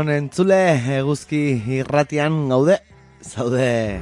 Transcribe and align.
Egunon 0.00 0.16
entzule, 0.16 0.58
eguzki 0.96 1.60
irratian 1.76 2.48
gaude, 2.48 2.78
zaude. 3.20 4.00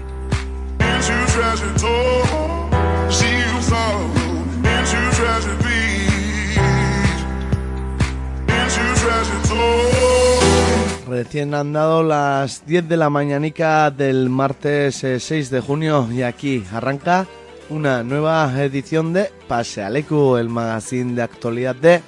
Recién 11.08 11.54
han 11.54 11.72
dado 11.72 12.04
las 12.04 12.64
10 12.64 12.88
de 12.88 12.96
la 12.96 13.10
mañanica 13.10 13.90
del 13.90 14.30
martes 14.30 15.02
eh, 15.02 15.18
6 15.18 15.50
de 15.50 15.60
junio 15.60 16.06
y 16.12 16.22
aquí 16.22 16.62
arranca 16.72 17.26
una 17.70 18.04
nueva 18.04 18.52
edición 18.62 19.12
de 19.12 19.32
Pase 19.48 19.82
Aleku, 19.82 20.36
el 20.36 20.48
magazine 20.48 21.16
de 21.16 21.22
actualidad 21.22 21.74
de 21.74 22.02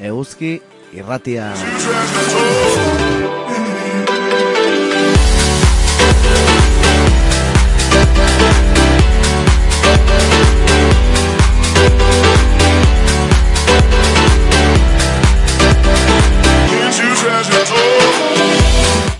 Eguzki 0.00 0.62
Irratia. 0.94 1.52
Treasure 1.52 2.93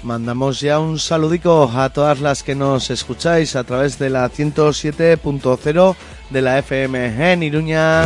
Mandamos 0.05 0.61
ya 0.61 0.81
un 0.81 0.99
saludico 0.99 1.71
a 1.75 1.89
todas 1.89 2.21
las 2.21 2.43
que 2.43 2.55
nos 2.55 2.91
escucháis 2.91 3.57
a 3.57 3.65
través 3.65 3.99
de 3.99 4.11
la 4.11 4.31
107.0 4.31 5.97
de 6.29 6.43
la 6.43 6.59
FM 6.59 7.33
en 7.33 7.43
Iruña, 7.43 8.05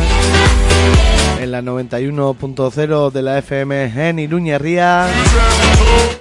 en 1.41 1.51
la 1.51 1.61
91.0 1.61 3.11
de 3.11 3.23
la 3.23 3.39
FM 3.39 4.09
en 4.09 4.19
Iruña 4.21 4.59
Ría 4.59 5.09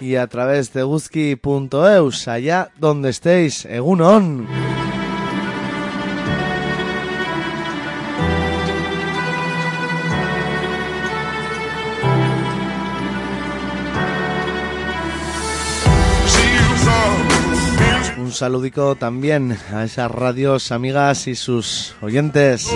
y 0.01 0.15
a 0.15 0.25
través 0.25 0.73
de 0.73 0.81
guzki.eus, 0.81 2.27
allá 2.27 2.71
donde 2.79 3.11
estéis, 3.11 3.65
Egunon. 3.65 4.76
Saludico 18.37 18.95
también 18.95 19.57
a 19.73 19.83
esas 19.83 20.11
radios 20.11 20.71
amigas 20.71 21.27
y 21.27 21.33
sus 21.33 21.95
oyentes. 22.01 22.69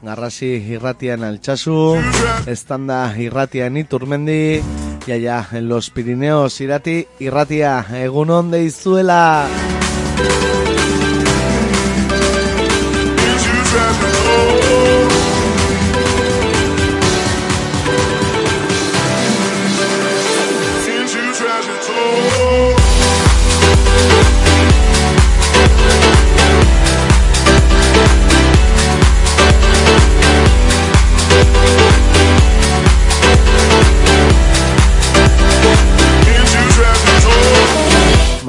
Garrasi 0.00 0.46
Irratia 0.46 1.14
en 1.14 1.24
Alchazu, 1.24 1.96
Estanda 2.46 3.14
Irratia 3.18 3.66
en 3.66 3.76
Iturmendi 3.76 4.62
y 5.06 5.12
allá 5.12 5.46
en 5.52 5.68
los 5.68 5.90
Pirineos 5.90 6.58
Irati 6.62 7.06
Irratia, 7.18 7.86
Egunon 7.92 8.50
de 8.50 8.64
Izuela. 8.64 9.46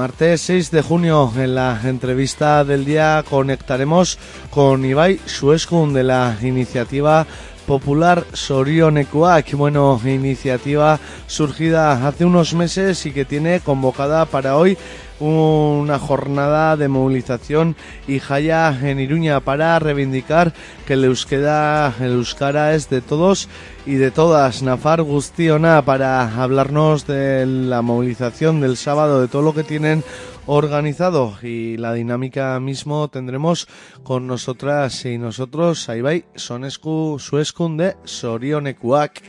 Martes 0.07 0.39
6 0.43 0.71
de 0.71 0.81
junio, 0.81 1.33
en 1.35 1.53
la 1.53 1.81
entrevista 1.83 2.63
del 2.63 2.85
día, 2.85 3.25
conectaremos 3.29 4.17
con 4.49 4.85
Ibai 4.85 5.19
Sueskun 5.25 5.91
de 5.91 6.05
la 6.05 6.37
iniciativa 6.41 7.27
popular 7.67 8.25
Sorionekuak. 8.33 9.53
Bueno, 9.53 10.01
iniciativa 10.03 10.99
surgida 11.27 12.07
hace 12.07 12.25
unos 12.25 12.55
meses 12.55 13.05
y 13.05 13.11
que 13.11 13.25
tiene 13.25 13.59
convocada 13.59 14.25
para 14.25 14.57
hoy 14.57 14.77
una 15.19 15.99
jornada 15.99 16.77
de 16.77 16.87
movilización 16.87 17.75
y 18.07 18.19
jaya 18.19 18.77
en 18.81 18.99
Iruña 18.99 19.39
para 19.39 19.77
reivindicar 19.79 20.53
que 20.85 20.93
el 20.93 21.03
euskera, 21.03 21.93
el 21.99 22.13
euskara 22.13 22.73
es 22.75 22.89
de 22.89 23.01
todos 23.01 23.49
y 23.85 23.95
de 23.95 24.11
todas. 24.11 24.63
Nafar 24.63 25.01
Gustiona 25.01 25.81
para 25.83 26.41
hablarnos 26.41 27.05
de 27.07 27.45
la 27.45 27.81
movilización 27.81 28.61
del 28.61 28.77
sábado, 28.77 29.21
de 29.21 29.27
todo 29.27 29.41
lo 29.41 29.53
que 29.53 29.63
tienen 29.63 30.03
organizado 30.47 31.37
y 31.43 31.77
la 31.77 31.93
dinámica 31.93 32.59
mismo 32.59 33.09
tendremos 33.09 33.67
con 34.03 34.27
nosotras 34.27 35.05
y 35.05 35.17
nosotros 35.17 35.89
Aibai 35.89 36.25
Sonesku 36.35 37.17
Sueskun 37.19 37.77
de 37.77 37.95
Sorionekuak. 38.05 39.21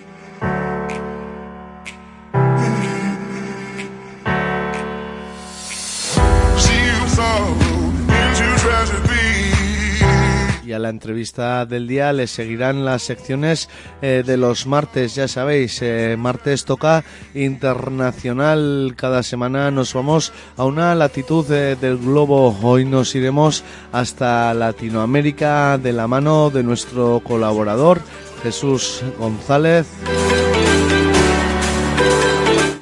La 10.78 10.88
entrevista 10.90 11.66
del 11.66 11.86
día 11.86 12.12
le 12.12 12.26
seguirán 12.26 12.84
las 12.84 13.02
secciones 13.02 13.68
eh, 14.02 14.22
de 14.24 14.36
los 14.36 14.66
martes, 14.66 15.14
ya 15.14 15.28
sabéis, 15.28 15.80
eh, 15.82 16.16
martes 16.18 16.64
toca 16.64 17.04
internacional, 17.34 18.94
cada 18.96 19.22
semana 19.22 19.70
nos 19.70 19.94
vamos 19.94 20.32
a 20.56 20.64
una 20.64 20.94
latitud 20.94 21.50
eh, 21.50 21.76
del 21.76 21.98
globo, 21.98 22.56
hoy 22.62 22.84
nos 22.84 23.14
iremos 23.14 23.64
hasta 23.92 24.52
Latinoamérica 24.54 25.78
de 25.78 25.92
la 25.92 26.06
mano 26.06 26.50
de 26.50 26.62
nuestro 26.62 27.20
colaborador 27.24 28.00
Jesús 28.42 29.02
González. 29.18 29.86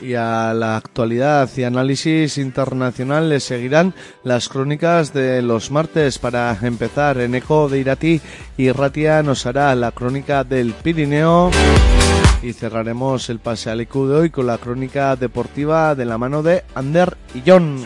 Y 0.07 0.15
a 0.15 0.55
la 0.55 0.77
actualidad 0.77 1.51
y 1.57 1.65
análisis 1.65 2.39
internacional 2.39 3.29
le 3.29 3.41
seguirán 3.41 3.93
las 4.23 4.49
crónicas 4.49 5.13
de 5.13 5.43
los 5.43 5.73
martes. 5.73 6.21
Para 6.21 6.57
empezar, 6.63 7.19
en 7.19 7.35
Eco 7.35 7.69
de 7.69 7.81
Irati 7.81 8.21
y 8.57 8.71
Ratia 8.71 9.25
nos 9.25 9.47
hará 9.47 9.75
la 9.75 9.91
crónica 9.91 10.45
del 10.45 10.75
Pirineo. 10.75 11.51
Y 12.41 12.53
cerraremos 12.53 13.29
el 13.31 13.41
pase 13.41 13.69
al 13.69 13.81
IQ 13.81 13.95
de 14.07 14.15
hoy 14.15 14.31
con 14.31 14.47
la 14.47 14.59
crónica 14.59 15.17
deportiva 15.17 15.97
de 15.97 16.05
la 16.05 16.19
mano 16.19 16.41
de 16.41 16.63
Ander 16.77 17.17
y 17.35 17.43
John. 17.45 17.85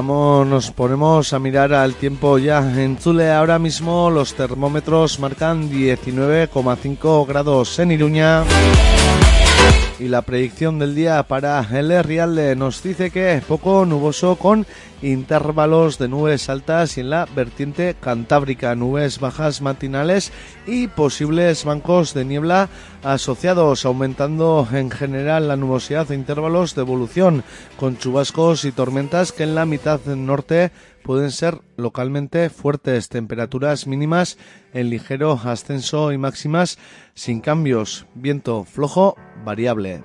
Nos 0.00 0.70
ponemos 0.70 1.34
a 1.34 1.38
mirar 1.38 1.74
al 1.74 1.94
tiempo 1.94 2.38
ya. 2.38 2.60
En 2.60 2.96
Chule 2.96 3.30
ahora 3.30 3.58
mismo 3.58 4.08
los 4.08 4.32
termómetros 4.32 5.18
marcan 5.20 5.70
19,5 5.70 7.26
grados 7.26 7.78
en 7.78 7.90
Iruña. 7.90 8.42
Y 9.98 10.08
la 10.08 10.22
predicción 10.22 10.78
del 10.78 10.94
día 10.94 11.22
para 11.22 11.64
el 11.70 12.02
Rialde 12.02 12.56
nos 12.56 12.82
dice 12.82 13.10
que 13.10 13.40
poco 13.46 13.84
nuboso 13.86 14.36
con 14.36 14.66
intervalos 15.02 15.98
de 15.98 16.08
nubes 16.08 16.48
altas 16.48 16.96
y 16.96 17.00
en 17.00 17.10
la 17.10 17.26
vertiente 17.36 17.94
cantábrica 18.00 18.74
nubes 18.74 19.20
bajas 19.20 19.60
matinales 19.60 20.32
y 20.66 20.88
posibles 20.88 21.64
bancos 21.64 22.14
de 22.14 22.24
niebla 22.24 22.68
asociados, 23.02 23.84
aumentando 23.84 24.66
en 24.72 24.90
general 24.90 25.48
la 25.48 25.56
nubosidad 25.56 26.10
e 26.10 26.14
intervalos 26.14 26.74
de 26.74 26.82
evolución, 26.82 27.44
con 27.76 27.98
chubascos 27.98 28.64
y 28.64 28.72
tormentas 28.72 29.32
que 29.32 29.42
en 29.42 29.54
la 29.54 29.66
mitad 29.66 30.00
norte 30.04 30.70
pueden 31.02 31.30
ser 31.30 31.60
localmente 31.76 32.48
fuertes, 32.50 33.08
temperaturas 33.08 33.86
mínimas 33.86 34.38
en 34.72 34.90
ligero 34.90 35.38
ascenso 35.44 36.12
y 36.12 36.18
máximas 36.18 36.78
sin 37.14 37.40
cambios, 37.40 38.06
viento 38.14 38.64
flojo 38.64 39.16
variable. 39.44 40.02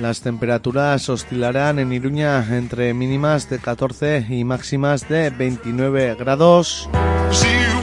Las 0.00 0.20
temperaturas 0.20 1.08
oscilarán 1.08 1.78
en 1.78 1.92
Iruña 1.92 2.44
entre 2.56 2.92
mínimas 2.92 3.48
de 3.48 3.58
14 3.58 4.26
y 4.28 4.44
máximas 4.44 5.08
de 5.08 5.30
29 5.30 6.14
grados. 6.16 6.88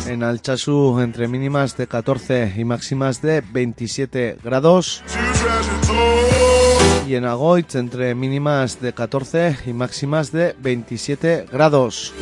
En 0.08 0.24
Alchazú 0.24 1.00
entre 1.02 1.28
mínimas 1.28 1.76
de 1.76 1.88
14 1.88 2.54
y 2.56 2.66
máximas 2.66 3.22
de 3.22 3.42
27 3.42 4.38
grados. 4.44 5.04
En 7.16 7.26
Agoitz 7.26 7.76
entre 7.76 8.16
mínimas 8.16 8.82
de 8.82 8.94
14 8.94 9.58
y 9.66 9.74
máximas 9.74 10.32
de 10.32 10.56
27 10.60 11.48
grados. 11.52 12.14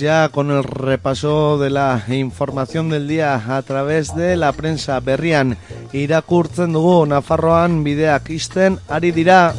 Ya 0.00 0.30
con 0.30 0.50
el 0.50 0.64
repaso 0.64 1.58
de 1.58 1.70
la 1.70 2.02
información 2.08 2.88
del 2.88 3.06
día 3.06 3.56
a 3.56 3.62
través 3.62 4.16
de 4.16 4.36
la 4.36 4.52
prensa 4.52 4.98
berrian. 5.00 5.56
Irakurtzen 5.92 6.72
dugu 6.72 7.04
Nafarroan 7.06 7.84
bideak 7.84 8.30
isten 8.30 8.78
ari 8.88 9.12
dira 9.12 9.52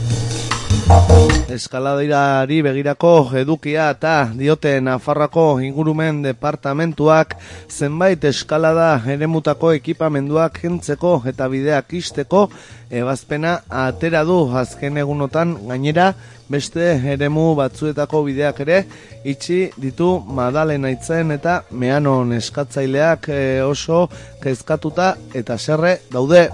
eskaladirari 1.52 2.62
begirako 2.64 3.12
edukia 3.42 3.90
eta 3.94 4.14
diote 4.38 4.74
Nafarrako 4.82 5.46
ingurumen 5.64 6.22
departamentuak 6.24 7.36
zenbait 7.70 8.24
eskalada 8.30 8.90
eremutako 9.14 9.74
ekipamenduak 9.78 10.62
jentzeko 10.64 11.14
eta 11.32 11.48
bideak 11.52 11.94
isteko 12.00 12.48
ebazpena 12.90 13.60
atera 13.84 14.24
du 14.28 14.40
azken 14.64 14.98
egunotan 15.04 15.56
gainera 15.68 16.12
beste 16.52 16.88
eremu 17.14 17.54
batzuetako 17.60 18.24
bideak 18.28 18.60
ere 18.66 18.84
itxi 19.24 19.62
ditu 19.78 20.12
Madalen 20.28 20.88
aitzen 20.90 21.32
eta 21.38 21.62
meanon 21.72 22.36
eskatzaileak 22.40 23.32
eh, 23.32 23.64
oso 23.64 24.08
kezkatuta 24.44 25.16
eta 25.34 25.58
serre 25.58 25.98
daude. 26.12 26.48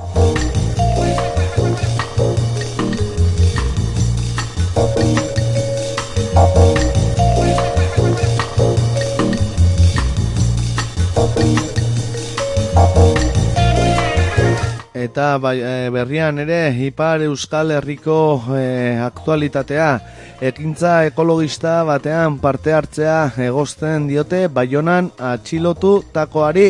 Eta 14.97 15.37
bai, 15.37 15.59
e, 15.61 15.89
berrian 15.93 16.39
ere 16.41 16.71
Ipar 16.87 17.21
Euskal 17.21 17.69
Herriko 17.75 18.17
e, 18.57 18.97
aktualitatea 19.05 19.89
ekintza 20.49 21.03
ekologista 21.11 21.83
batean 21.85 22.39
parte 22.41 22.73
hartzea 22.73 23.19
egozten 23.45 24.09
diote 24.09 24.47
Baionan 24.49 25.11
atxilotu 25.33 25.99
takoari. 26.17 26.69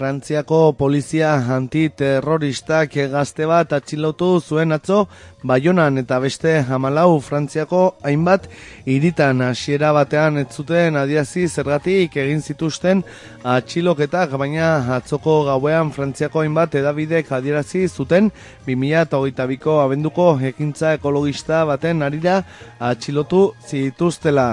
Frantziako 0.00 0.72
polizia 0.80 1.34
antiterroristak 1.52 2.94
gazte 3.12 3.44
bat 3.44 3.74
atxilotu 3.76 4.28
zuen 4.40 4.72
atzo 4.72 5.02
Baionan 5.44 6.00
eta 6.00 6.16
beste 6.24 6.54
hamalau 6.64 7.18
Frantziako 7.20 7.80
hainbat 8.08 8.46
iritan 8.88 9.42
hasiera 9.44 9.90
batean 9.92 10.40
ez 10.40 10.46
zuten 10.56 10.96
adiazi 10.96 11.44
zergatik 11.48 12.16
egin 12.16 12.40
zituzten 12.40 13.02
atxiloketak 13.44 14.38
baina 14.40 14.70
atzoko 14.96 15.36
gauean 15.50 15.92
Frantziako 15.92 16.46
hainbat 16.46 16.80
edabidek 16.80 17.28
adierazi 17.36 17.84
zuten 17.88 18.32
2022ko 18.70 19.82
abenduko 19.84 20.30
ekintza 20.54 20.94
ekologista 20.96 21.66
baten 21.74 22.00
arira 22.08 22.40
atxilotu 22.92 23.50
zituztela. 23.68 24.48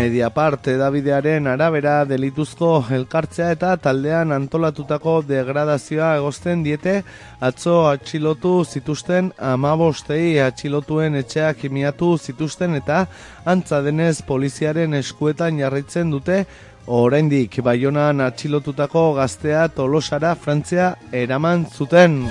Mediapart 0.00 0.64
Davidearen 0.80 1.44
arabera 1.50 2.06
delituzko 2.08 2.68
elkartzea 2.96 3.50
eta 3.52 3.74
taldean 3.84 4.32
antolatutako 4.32 5.18
degradazioa 5.28 6.14
egozten 6.16 6.62
diete 6.64 6.94
atzo 7.48 7.74
atxilotu 7.90 8.52
zituzten 8.64 9.28
amabostei 9.50 10.38
atxilotuen 10.40 11.20
etxeak 11.20 11.66
imiatu 11.68 12.14
zituzten 12.16 12.78
eta 12.80 13.02
antza 13.54 13.82
denez 13.84 14.22
poliziaren 14.30 14.96
eskuetan 15.02 15.60
jarraitzen 15.60 16.16
dute 16.16 16.38
oraindik 17.00 17.60
baionan 17.66 18.24
atxilotutako 18.30 19.04
gaztea 19.20 19.68
tolosara 19.76 20.32
Frantzia 20.46 20.94
eraman 21.12 21.68
zuten. 21.76 22.22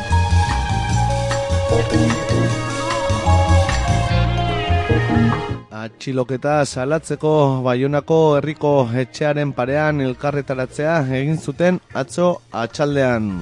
Atxiloketa 5.80 6.54
salatzeko 6.66 7.34
Baionako 7.68 8.20
herriko 8.40 8.74
etxearen 9.04 9.56
parean 9.60 10.04
elkarretaratzea 10.10 11.00
egin 11.22 11.42
zuten 11.48 11.82
atzo 12.04 12.30
atxaldean. 12.66 13.34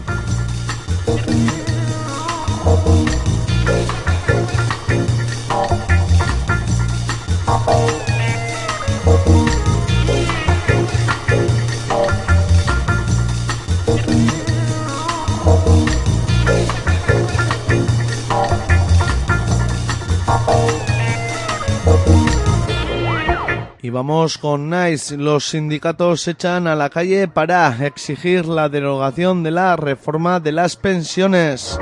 Y 23.87 23.89
vamos 23.89 24.37
con 24.37 24.69
Nice. 24.69 25.15
Los 25.15 25.47
sindicatos 25.47 26.27
echan 26.27 26.67
a 26.67 26.75
la 26.75 26.89
calle 26.89 27.29
para 27.29 27.85
exigir 27.85 28.45
la 28.45 28.67
derogación 28.67 29.43
de 29.43 29.51
la 29.51 29.77
reforma 29.77 30.41
de 30.41 30.51
las 30.51 30.75
pensiones. 30.75 31.79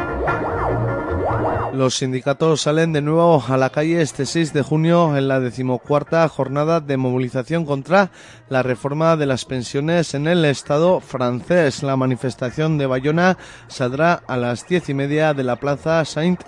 Los 1.74 1.98
sindicatos 1.98 2.62
salen 2.62 2.94
de 2.94 3.02
nuevo 3.02 3.44
a 3.48 3.58
la 3.58 3.72
calle 3.72 4.04
este 4.04 4.28
6 4.28 4.54
de 4.54 4.62
junio 4.62 5.18
en 5.18 5.28
la 5.28 5.40
decimocuarta 5.40 6.30
jornada 6.30 6.80
de 6.80 6.96
movilización 6.96 7.66
contra 7.66 8.12
la 8.50 8.62
reforma 8.62 9.18
de 9.18 9.26
las 9.26 9.46
pensiones 9.46 10.14
en 10.14 10.28
el 10.28 10.46
Estado 10.46 11.00
francés. 11.00 11.82
La 11.82 11.98
manifestación 11.98 12.78
de 12.78 12.86
Bayona 12.86 13.36
saldrá 13.68 14.22
a 14.28 14.38
las 14.38 14.68
diez 14.68 14.90
y 14.90 14.94
media 14.94 15.34
de 15.34 15.44
la 15.44 15.56
plaza 15.56 16.06
Saint 16.06 16.40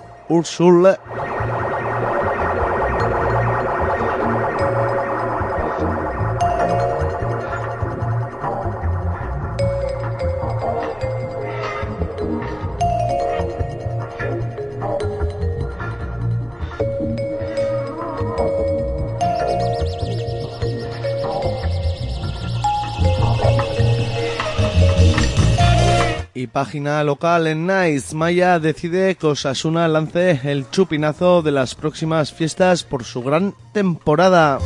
Y 26.37 26.45
página 26.45 27.03
local 27.03 27.47
en 27.47 27.65
Nice, 27.65 28.15
Maya 28.15 28.59
decide 28.59 29.15
que 29.15 29.25
Osasuna 29.25 29.87
lance 29.87 30.39
el 30.43 30.69
chupinazo 30.69 31.41
de 31.41 31.51
las 31.51 31.73
próximas 31.73 32.31
fiestas 32.31 32.83
por 32.83 33.05
su 33.05 33.23
gran 33.23 33.55
temporada. 33.73 34.59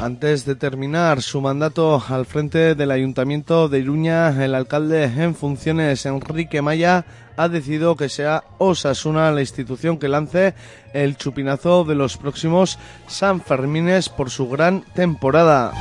Antes 0.00 0.46
de 0.46 0.54
terminar 0.54 1.20
su 1.20 1.42
mandato 1.42 2.02
al 2.08 2.24
frente 2.24 2.74
del 2.74 2.90
Ayuntamiento 2.90 3.68
de 3.68 3.80
Iruña, 3.80 4.42
el 4.42 4.54
alcalde 4.54 5.04
en 5.04 5.34
funciones, 5.34 6.06
Enrique 6.06 6.62
Maya, 6.62 7.04
ha 7.36 7.50
decidido 7.50 7.96
que 7.96 8.08
sea 8.08 8.44
Osasuna 8.56 9.30
la 9.30 9.42
institución 9.42 9.98
que 9.98 10.08
lance 10.08 10.54
el 10.94 11.18
chupinazo 11.18 11.84
de 11.84 11.96
los 11.96 12.16
próximos 12.16 12.78
San 13.08 13.42
Fermines 13.42 14.08
por 14.08 14.30
su 14.30 14.48
gran 14.48 14.84
temporada. 14.94 15.74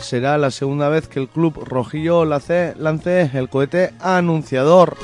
Será 0.00 0.38
la 0.38 0.50
segunda 0.50 0.88
vez 0.88 1.08
que 1.08 1.20
el 1.20 1.28
club 1.28 1.62
rojillo 1.64 2.24
lance, 2.24 2.74
lance 2.76 3.30
el 3.34 3.48
cohete 3.48 3.92
anunciador. 4.00 4.96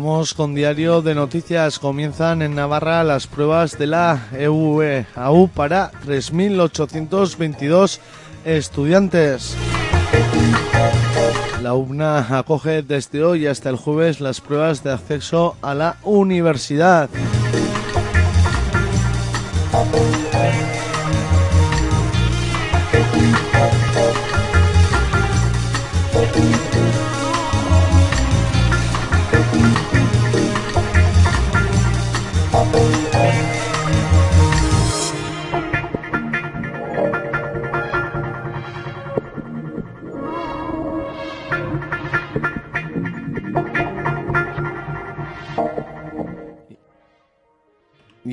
Vamos 0.00 0.32
con 0.32 0.54
diario 0.54 1.02
de 1.02 1.14
noticias. 1.14 1.78
Comienzan 1.78 2.40
en 2.40 2.54
Navarra 2.54 3.04
las 3.04 3.26
pruebas 3.26 3.78
de 3.78 3.86
la 3.86 4.28
E 4.32 4.44
EUE 4.44 5.04
AU 5.14 5.48
para 5.48 5.92
3.822 6.06 7.98
estudiantes. 8.46 9.54
La 11.62 11.74
UBNA 11.74 12.38
acoge 12.38 12.82
desde 12.82 13.22
hoy 13.22 13.46
hasta 13.46 13.68
el 13.68 13.76
jueves 13.76 14.22
las 14.22 14.40
pruebas 14.40 14.82
de 14.82 14.92
acceso 14.92 15.56
a 15.60 15.74
la 15.74 15.96
universidad. 16.02 17.10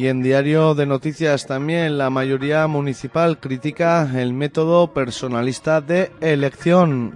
Y 0.07 0.09
en 0.09 0.23
Diario 0.23 0.73
de 0.73 0.85
Noticias 0.85 1.47
también 1.47 1.97
la 1.97 2.09
mayoría 2.09 2.65
municipal 2.67 3.41
critica 3.41 4.09
el 4.15 4.31
método 4.31 4.93
personalista 4.93 5.81
de 5.81 6.13
elección. 6.21 7.13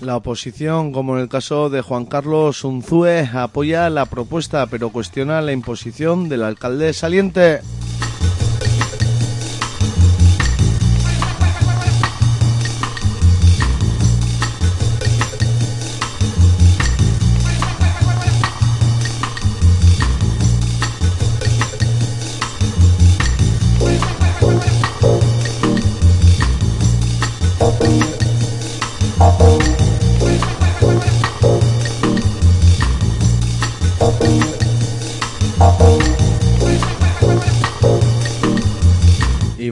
La 0.00 0.16
oposición, 0.16 0.90
como 0.90 1.14
en 1.14 1.22
el 1.22 1.28
caso 1.28 1.70
de 1.70 1.80
Juan 1.80 2.06
Carlos 2.06 2.64
Unzúe, 2.64 3.28
apoya 3.32 3.88
la 3.90 4.06
propuesta 4.06 4.66
pero 4.66 4.90
cuestiona 4.90 5.40
la 5.40 5.52
imposición 5.52 6.28
del 6.28 6.42
alcalde 6.42 6.92
saliente. 6.92 7.60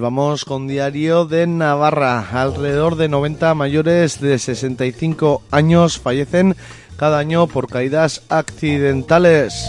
Vamos 0.07 0.45
con 0.45 0.69
diario 0.69 1.25
de 1.25 1.49
Navarra. 1.49 2.29
Alrededor 2.31 2.95
de 2.95 3.09
90 3.09 3.57
mayores 3.57 4.21
de 4.21 4.39
65 4.39 5.43
años 5.51 5.99
fallecen 5.99 6.55
cada 6.97 7.19
año 7.19 7.49
por 7.49 7.69
caídas 7.69 8.23
accidentales. 8.29 9.69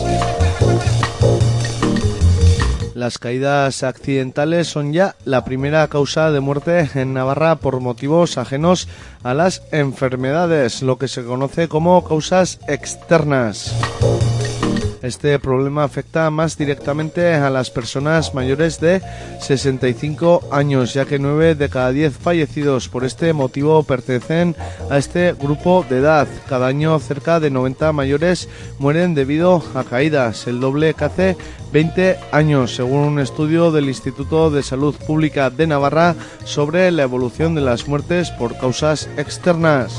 Las 2.94 3.18
caídas 3.18 3.82
accidentales 3.82 4.68
son 4.68 4.94
ya 4.94 5.16
la 5.26 5.44
primera 5.44 5.88
causa 5.88 6.30
de 6.30 6.40
muerte 6.40 6.88
en 6.94 7.16
Navarra 7.16 7.56
por 7.56 7.80
motivos 7.80 8.38
ajenos 8.38 8.88
a 9.24 9.34
las 9.34 9.64
enfermedades, 9.72 10.84
lo 10.84 11.00
que 11.00 11.08
se 11.08 11.24
conoce 11.24 11.68
como 11.68 12.04
causas 12.04 12.60
externas. 12.68 13.74
Este 15.02 15.38
problema 15.40 15.84
afecta 15.84 16.30
más 16.30 16.58
directamente 16.58 17.36
a 17.36 17.50
las 17.50 17.70
personas 17.70 18.34
mayores 18.34 18.80
de 18.80 19.02
65 19.40 20.50
años, 20.52 20.94
ya 20.94 21.06
que 21.06 21.20
9 21.20 21.56
de 21.56 21.70
cada 21.70 21.92
10 21.92 22.18
fallecidos 22.18 22.90
por 22.90 23.06
este 23.06 23.34
motivo 23.34 23.84
pertenecen 23.84 24.56
a 24.90 24.98
este 24.98 25.34
grupo 25.34 25.86
de 25.88 25.98
edad. 26.00 26.28
Cada 26.50 26.68
año 26.68 26.98
cerca 27.00 27.40
de 27.40 27.52
90 27.52 27.92
mayores 27.92 28.50
mueren 28.80 29.14
debido 29.14 29.64
a 29.76 29.84
caídas, 29.84 30.48
el 30.48 30.60
doble 30.60 30.94
que 30.94 31.06
hace 31.06 31.38
20 31.72 32.18
años, 32.32 32.76
según 32.76 33.00
un 33.02 33.20
estudio 33.20 33.72
del 33.72 33.88
Instituto 33.88 34.50
de 34.50 34.64
Salud 34.64 34.96
Pública 34.96 35.50
de 35.50 35.68
Navarra 35.68 36.16
sobre 36.44 36.92
la 36.92 37.04
evolución 37.04 37.56
de 37.56 37.62
las 37.62 37.88
muertes 37.88 38.32
por 38.32 38.58
causas 38.58 39.10
externas. 39.18 39.94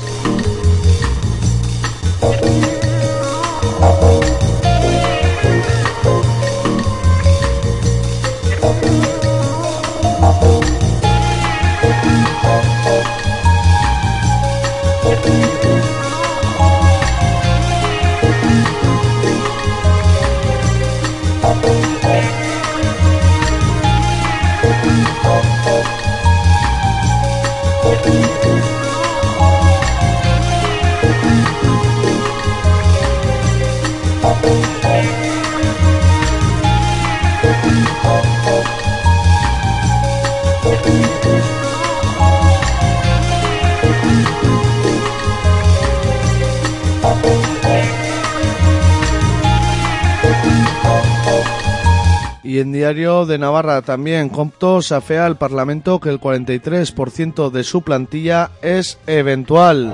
Diario 52.89 53.27
de 53.27 53.37
Navarra 53.37 53.83
también, 53.83 54.29
Comptos 54.29 54.91
afea 54.91 55.27
al 55.27 55.37
Parlamento 55.37 55.99
que 55.99 56.09
el 56.09 56.19
43% 56.19 57.51
de 57.51 57.63
su 57.63 57.83
plantilla 57.83 58.49
es 58.63 58.97
eventual. 59.05 59.93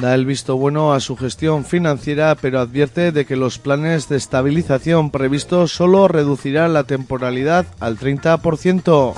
Da 0.00 0.14
el 0.14 0.26
visto 0.26 0.56
bueno 0.56 0.92
a 0.92 1.00
su 1.00 1.16
gestión 1.16 1.64
financiera, 1.64 2.36
pero 2.40 2.60
advierte 2.60 3.10
de 3.10 3.24
que 3.26 3.34
los 3.34 3.58
planes 3.58 4.08
de 4.08 4.16
estabilización 4.16 5.10
previstos 5.10 5.72
solo 5.72 6.06
reducirán 6.06 6.72
la 6.72 6.84
temporalidad 6.84 7.66
al 7.80 7.98
30%. 7.98 9.14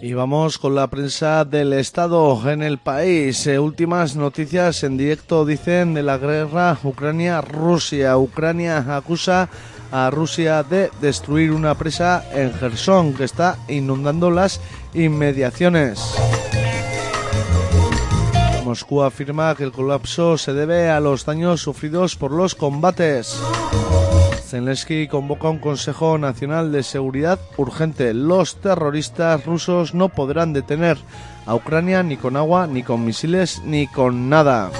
Y 0.00 0.12
vamos 0.12 0.58
con 0.58 0.74
la 0.74 0.88
prensa 0.88 1.44
del 1.44 1.72
Estado 1.72 2.50
en 2.50 2.62
el 2.62 2.78
país. 2.78 3.46
Eh, 3.46 3.58
últimas 3.58 4.14
noticias 4.14 4.82
en 4.84 4.96
directo 4.96 5.44
dicen 5.44 5.94
de 5.94 6.02
la 6.02 6.18
guerra 6.18 6.78
Ucrania-Rusia. 6.82 8.16
Ucrania 8.18 8.84
acusa 8.96 9.48
a 9.90 10.10
Rusia 10.10 10.62
de 10.62 10.90
destruir 11.00 11.52
una 11.52 11.74
presa 11.74 12.24
en 12.32 12.52
Gerson 12.52 13.14
que 13.14 13.24
está 13.24 13.58
inundando 13.68 14.30
las 14.30 14.60
inmediaciones. 14.94 16.00
Moscú 18.64 19.02
afirma 19.02 19.54
que 19.54 19.64
el 19.64 19.72
colapso 19.72 20.36
se 20.36 20.52
debe 20.52 20.90
a 20.90 21.00
los 21.00 21.24
daños 21.24 21.62
sufridos 21.62 22.16
por 22.16 22.32
los 22.32 22.54
combates. 22.54 23.40
Zelensky 24.46 25.08
convoca 25.08 25.48
un 25.48 25.58
Consejo 25.58 26.18
Nacional 26.18 26.70
de 26.70 26.82
Seguridad 26.84 27.38
urgente. 27.56 28.14
Los 28.14 28.56
terroristas 28.56 29.44
rusos 29.44 29.92
no 29.92 30.08
podrán 30.08 30.52
detener 30.52 30.98
a 31.46 31.54
Ucrania 31.54 32.02
ni 32.02 32.16
con 32.16 32.36
agua, 32.36 32.66
ni 32.66 32.82
con 32.82 33.04
misiles, 33.04 33.60
ni 33.64 33.88
con 33.88 34.28
nada. 34.28 34.70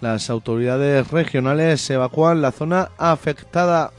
Las 0.00 0.28
autoridades 0.28 1.10
regionales 1.10 1.88
evacúan 1.88 2.42
la 2.42 2.52
zona 2.52 2.90
afectada. 2.98 3.92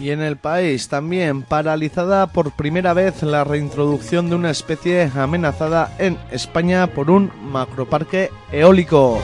Y 0.00 0.12
en 0.12 0.22
el 0.22 0.36
país 0.36 0.88
también 0.88 1.42
paralizada 1.42 2.26
por 2.26 2.52
primera 2.52 2.94
vez 2.94 3.22
la 3.22 3.44
reintroducción 3.44 4.28
de 4.28 4.36
una 4.36 4.50
especie 4.50 5.10
amenazada 5.14 5.94
en 5.98 6.18
España 6.32 6.88
por 6.88 7.10
un 7.10 7.30
macroparque 7.50 8.30
eólico. 8.50 9.20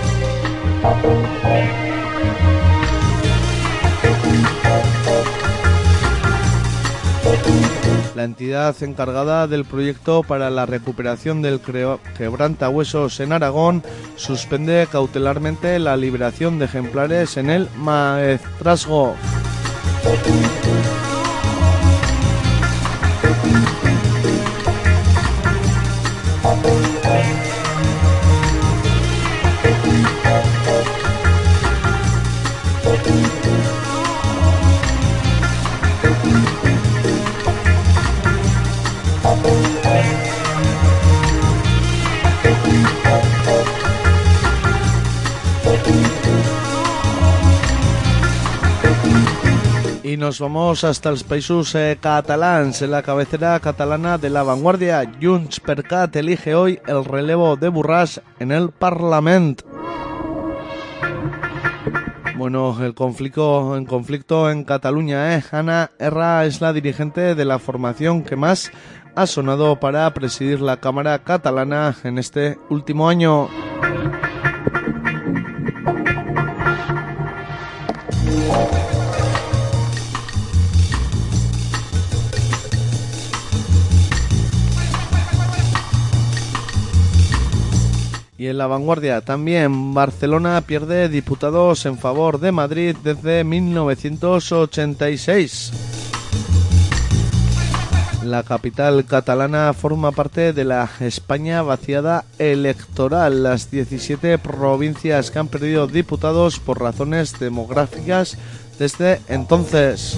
La 8.15 8.25
entidad 8.25 8.75
encargada 8.83 9.47
del 9.47 9.65
proyecto 9.65 10.23
para 10.23 10.49
la 10.49 10.65
recuperación 10.65 11.43
del 11.43 11.61
quebrantahuesos 12.17 13.21
en 13.21 13.33
Aragón 13.33 13.83
suspende 14.17 14.89
cautelarmente 14.91 15.79
la 15.79 15.97
liberación 15.97 16.59
de 16.59 16.65
ejemplares 16.65 17.37
en 17.37 17.51
el 17.51 17.69
maestrazgo. 17.77 19.15
Nos 50.27 50.41
vamos 50.41 50.83
hasta 50.83 51.13
los 51.13 51.23
países 51.23 51.73
eh, 51.77 51.99
catalans. 52.01 52.83
En 52.83 52.91
la 52.91 53.05
cabecera 53.05 53.61
catalana 53.61 54.19
de 54.19 54.29
la 54.29 54.43
vanguardia, 54.43 55.09
Junts 55.23 55.61
per 55.61 55.85
Cat 55.85 56.17
elige 56.17 56.57
hoy 56.57 56.81
el 56.89 57.05
relevo 57.05 57.55
de 57.55 57.69
Burras 57.69 58.21
en 58.41 58.51
el 58.51 58.71
Parlament. 58.71 59.63
Bueno, 62.37 62.77
el 62.85 62.95
conflicto 62.95 63.77
en 63.77 63.87
conflicto 63.87 64.51
en 64.51 64.65
Cataluña, 64.65 65.37
¿eh? 65.37 65.45
Ana 65.53 65.93
Erra 65.97 66.45
es 66.45 66.61
la 66.61 66.73
dirigente 66.73 67.37
de 67.37 67.45
la 67.45 67.61
formación 67.61 68.25
que 68.25 68.35
más 68.35 68.73
ha 69.15 69.29
sonado 69.29 69.79
para 69.79 70.13
presidir 70.13 70.61
la 70.61 70.79
Cámara 70.79 71.21
catalana 71.21 71.95
en 72.03 72.19
este 72.19 72.59
último 72.69 73.09
año. 73.09 73.49
En 88.49 88.59
la 88.59 88.67
vanguardia 88.69 89.23
también 89.23 89.93
Barcelona 89.93 90.61
pierde 90.61 91.09
diputados 91.09 91.85
en 91.85 91.99
favor 91.99 92.39
de 92.39 92.53
Madrid 92.53 92.95
desde 93.03 93.43
1986. 93.43 95.73
La 98.25 98.45
capital 98.45 99.05
catalana 99.05 99.73
forma 99.73 100.13
parte 100.13 100.53
de 100.53 100.65
la 100.65 100.89
España 101.01 101.63
vaciada 101.63 102.25
electoral. 102.39 103.43
Las 103.43 103.73
17 103.73 104.39
provincias 104.39 105.33
que 105.33 105.41
han 105.41 105.49
perdido 105.49 105.89
diputados 105.89 106.61
por 106.61 106.81
razones 106.81 107.41
demográficas 107.41 108.39
desde 108.79 109.21
entonces. 109.29 110.17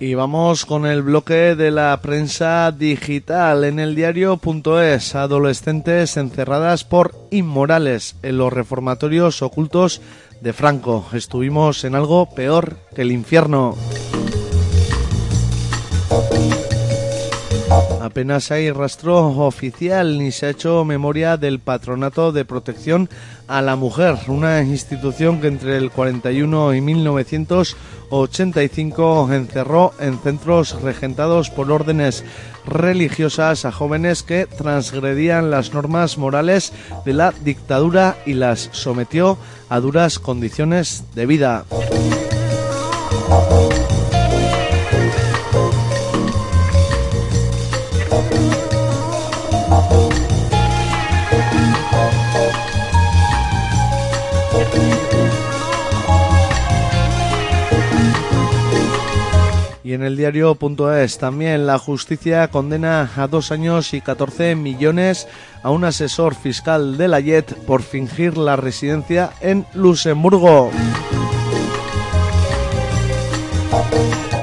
Y 0.00 0.14
vamos 0.14 0.66
con 0.66 0.84
el 0.86 1.02
bloque 1.02 1.54
de 1.56 1.70
la 1.70 1.98
prensa 2.02 2.70
digital 2.70 3.64
en 3.64 3.80
el 3.80 3.94
diario.es. 3.94 5.14
Adolescentes 5.14 6.16
encerradas 6.16 6.84
por 6.84 7.16
inmorales 7.30 8.14
en 8.22 8.38
los 8.38 8.52
reformatorios 8.52 9.42
ocultos 9.42 10.02
de 10.40 10.52
Franco. 10.52 11.06
Estuvimos 11.14 11.84
en 11.84 11.94
algo 11.94 12.28
peor 12.34 12.76
que 12.94 13.02
el 13.02 13.12
infierno. 13.12 13.76
Apenas 18.14 18.52
hay 18.52 18.70
rastro 18.70 19.26
oficial 19.44 20.20
ni 20.20 20.30
se 20.30 20.46
ha 20.46 20.50
hecho 20.50 20.84
memoria 20.84 21.36
del 21.36 21.58
Patronato 21.58 22.30
de 22.30 22.44
Protección 22.44 23.10
a 23.48 23.60
la 23.60 23.74
Mujer, 23.74 24.14
una 24.28 24.62
institución 24.62 25.40
que 25.40 25.48
entre 25.48 25.76
el 25.76 25.90
41 25.90 26.74
y 26.74 26.80
1985 26.80 29.32
encerró 29.32 29.94
en 29.98 30.20
centros 30.20 30.80
regentados 30.80 31.50
por 31.50 31.72
órdenes 31.72 32.24
religiosas 32.64 33.64
a 33.64 33.72
jóvenes 33.72 34.22
que 34.22 34.46
transgredían 34.46 35.50
las 35.50 35.74
normas 35.74 36.16
morales 36.16 36.72
de 37.04 37.14
la 37.14 37.34
dictadura 37.42 38.16
y 38.24 38.34
las 38.34 38.68
sometió 38.70 39.38
a 39.68 39.80
duras 39.80 40.20
condiciones 40.20 41.02
de 41.16 41.26
vida. 41.26 41.64
El 60.14 60.18
diario.es 60.18 61.18
también 61.18 61.66
la 61.66 61.76
justicia 61.76 62.46
condena 62.46 63.10
a 63.16 63.26
dos 63.26 63.50
años 63.50 63.92
y 63.94 64.00
14 64.00 64.54
millones 64.54 65.26
a 65.64 65.70
un 65.70 65.82
asesor 65.82 66.36
fiscal 66.36 66.96
de 66.96 67.08
la 67.08 67.20
JET 67.20 67.52
por 67.66 67.82
fingir 67.82 68.38
la 68.38 68.54
residencia 68.54 69.32
en 69.40 69.66
Luxemburgo. 69.74 70.70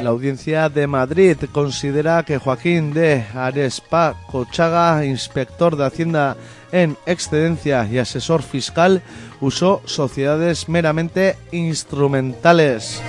La 0.03 0.09
audiencia 0.09 0.67
de 0.67 0.87
Madrid 0.87 1.37
considera 1.53 2.23
que 2.23 2.37
Joaquín 2.37 2.93
de 2.93 3.23
Arespa 3.33 4.15
Cochaga, 4.29 5.05
inspector 5.05 5.77
de 5.77 5.85
Hacienda 5.85 6.35
en 6.73 6.97
excedencia 7.05 7.87
y 7.89 7.97
asesor 7.97 8.43
fiscal, 8.43 9.01
usó 9.39 9.81
sociedades 9.85 10.67
meramente 10.67 11.37
instrumentales. 11.53 13.01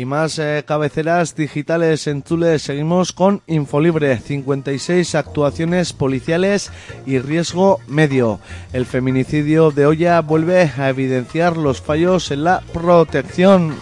Y 0.00 0.06
más 0.06 0.38
eh, 0.38 0.64
cabeceras 0.66 1.36
digitales 1.36 2.06
en 2.06 2.22
Tule. 2.22 2.58
Seguimos 2.58 3.12
con 3.12 3.42
Infolibre. 3.46 4.16
56 4.18 5.14
actuaciones 5.14 5.92
policiales 5.92 6.72
y 7.04 7.18
riesgo 7.18 7.80
medio. 7.86 8.40
El 8.72 8.86
feminicidio 8.86 9.70
de 9.70 9.84
Olla 9.84 10.22
vuelve 10.22 10.72
a 10.78 10.88
evidenciar 10.88 11.58
los 11.58 11.82
fallos 11.82 12.30
en 12.30 12.44
la 12.44 12.62
protección. 12.72 13.76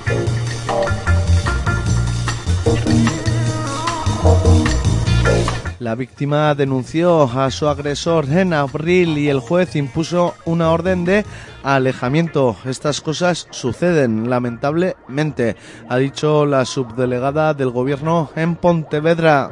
La 5.89 5.95
víctima 5.95 6.55
denunció 6.55 7.23
a 7.23 7.51
su 7.51 7.67
agresor 7.67 8.27
en 8.27 8.53
abril 8.53 9.17
y 9.17 9.31
el 9.31 9.41
juez 9.41 9.75
impuso 9.75 10.35
una 10.45 10.71
orden 10.71 11.07
de 11.07 11.25
alejamiento. 11.63 12.55
Estas 12.67 13.01
cosas 13.01 13.49
suceden, 13.49 14.29
lamentablemente, 14.29 15.57
ha 15.89 15.97
dicho 15.97 16.45
la 16.45 16.67
subdelegada 16.67 17.55
del 17.55 17.71
gobierno 17.71 18.31
en 18.37 18.57
Pontevedra. 18.57 19.51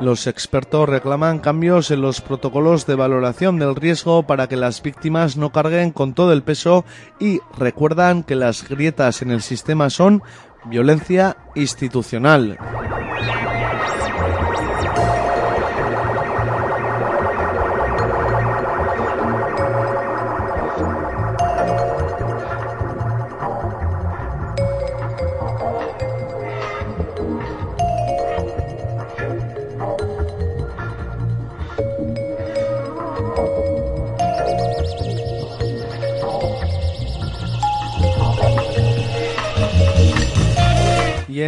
Los 0.00 0.26
expertos 0.26 0.88
reclaman 0.88 1.38
cambios 1.38 1.92
en 1.92 2.00
los 2.00 2.20
protocolos 2.20 2.84
de 2.84 2.96
valoración 2.96 3.60
del 3.60 3.76
riesgo 3.76 4.24
para 4.24 4.48
que 4.48 4.56
las 4.56 4.82
víctimas 4.82 5.36
no 5.36 5.52
carguen 5.52 5.92
con 5.92 6.14
todo 6.14 6.32
el 6.32 6.42
peso 6.42 6.84
y 7.20 7.38
recuerdan 7.56 8.24
que 8.24 8.34
las 8.34 8.68
grietas 8.68 9.22
en 9.22 9.30
el 9.30 9.40
sistema 9.40 9.88
son 9.88 10.24
violencia 10.64 11.36
institucional. 11.54 12.58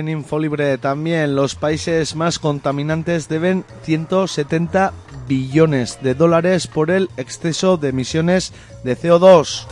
En 0.01 0.09
Infolibre 0.09 0.77
también 0.79 1.37
los 1.37 1.55
países 1.55 2.17
más 2.17 2.39
contaminantes 2.39 3.29
deben 3.29 3.65
170 3.83 4.93
billones 5.29 5.99
de 6.03 6.15
dólares 6.15 6.67
por 6.67 6.91
el 6.91 7.09
exceso 7.17 7.77
de 7.77 7.91
emisiones 7.91 8.53
de 8.83 8.97
CO2. 8.97 9.67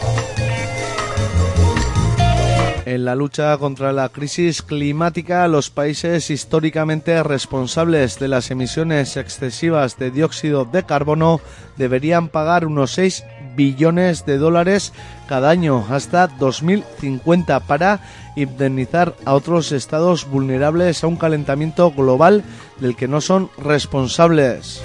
En 2.88 3.04
la 3.04 3.14
lucha 3.14 3.58
contra 3.58 3.92
la 3.92 4.08
crisis 4.08 4.62
climática, 4.62 5.46
los 5.46 5.68
países 5.68 6.30
históricamente 6.30 7.22
responsables 7.22 8.18
de 8.18 8.28
las 8.28 8.50
emisiones 8.50 9.18
excesivas 9.18 9.98
de 9.98 10.10
dióxido 10.10 10.64
de 10.64 10.84
carbono 10.84 11.42
deberían 11.76 12.28
pagar 12.28 12.64
unos 12.64 12.92
6 12.92 13.24
billones 13.58 14.24
de 14.24 14.38
dólares 14.38 14.92
cada 15.26 15.50
año 15.50 15.84
hasta 15.90 16.28
2050 16.28 17.58
para 17.60 17.98
indemnizar 18.36 19.16
a 19.24 19.34
otros 19.34 19.72
estados 19.72 20.30
vulnerables 20.30 21.02
a 21.02 21.08
un 21.08 21.16
calentamiento 21.16 21.90
global 21.90 22.44
del 22.80 22.94
que 22.94 23.08
no 23.08 23.20
son 23.20 23.50
responsables. 23.58 24.80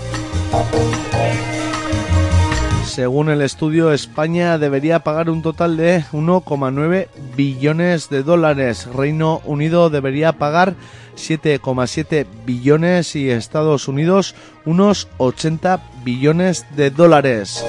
Según 2.85 3.29
el 3.29 3.41
estudio, 3.41 3.91
España 3.91 4.57
debería 4.57 4.99
pagar 4.99 5.29
un 5.29 5.41
total 5.41 5.77
de 5.77 6.03
1,9 6.11 7.07
billones 7.35 8.09
de 8.09 8.23
dólares. 8.23 8.87
Reino 8.87 9.41
Unido 9.45 9.89
debería 9.89 10.33
pagar 10.33 10.75
7,7 11.15 12.25
billones 12.45 13.15
y 13.15 13.29
Estados 13.29 13.87
Unidos 13.87 14.35
unos 14.65 15.07
80 15.17 15.81
billones 16.03 16.65
de 16.75 16.91
dólares. 16.91 17.63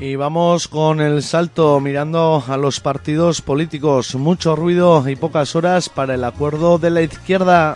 Y 0.00 0.14
vamos 0.16 0.68
con 0.68 1.00
el 1.00 1.22
salto 1.22 1.78
mirando 1.80 2.42
a 2.46 2.56
los 2.56 2.80
partidos 2.80 3.42
políticos. 3.42 4.14
Mucho 4.14 4.56
ruido 4.56 5.06
y 5.08 5.16
pocas 5.16 5.54
horas 5.54 5.88
para 5.88 6.14
el 6.14 6.24
acuerdo 6.24 6.78
de 6.78 6.90
la 6.90 7.02
izquierda. 7.02 7.74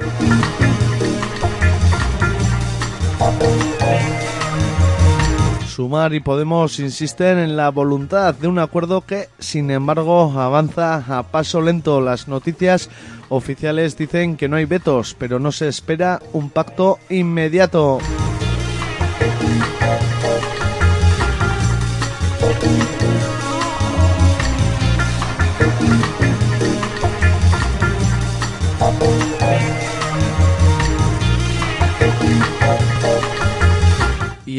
Sumar 5.66 6.12
y 6.12 6.20
Podemos 6.20 6.78
insisten 6.78 7.38
en 7.38 7.56
la 7.56 7.70
voluntad 7.70 8.35
de 8.35 8.48
un 8.48 8.59
acuerdo 8.59 9.00
que, 9.00 9.28
sin 9.38 9.70
embargo, 9.70 10.33
avanza 10.38 10.96
a 11.09 11.22
paso 11.22 11.62
lento. 11.62 12.00
Las 12.00 12.28
noticias 12.28 12.90
oficiales 13.30 13.96
dicen 13.96 14.37
que 14.37 14.48
no 14.48 14.56
hay 14.56 14.66
vetos, 14.66 15.16
pero 15.18 15.38
no 15.38 15.52
se 15.52 15.68
espera 15.68 16.20
un 16.33 16.50
pacto 16.50 16.98
inmediato. 17.09 17.98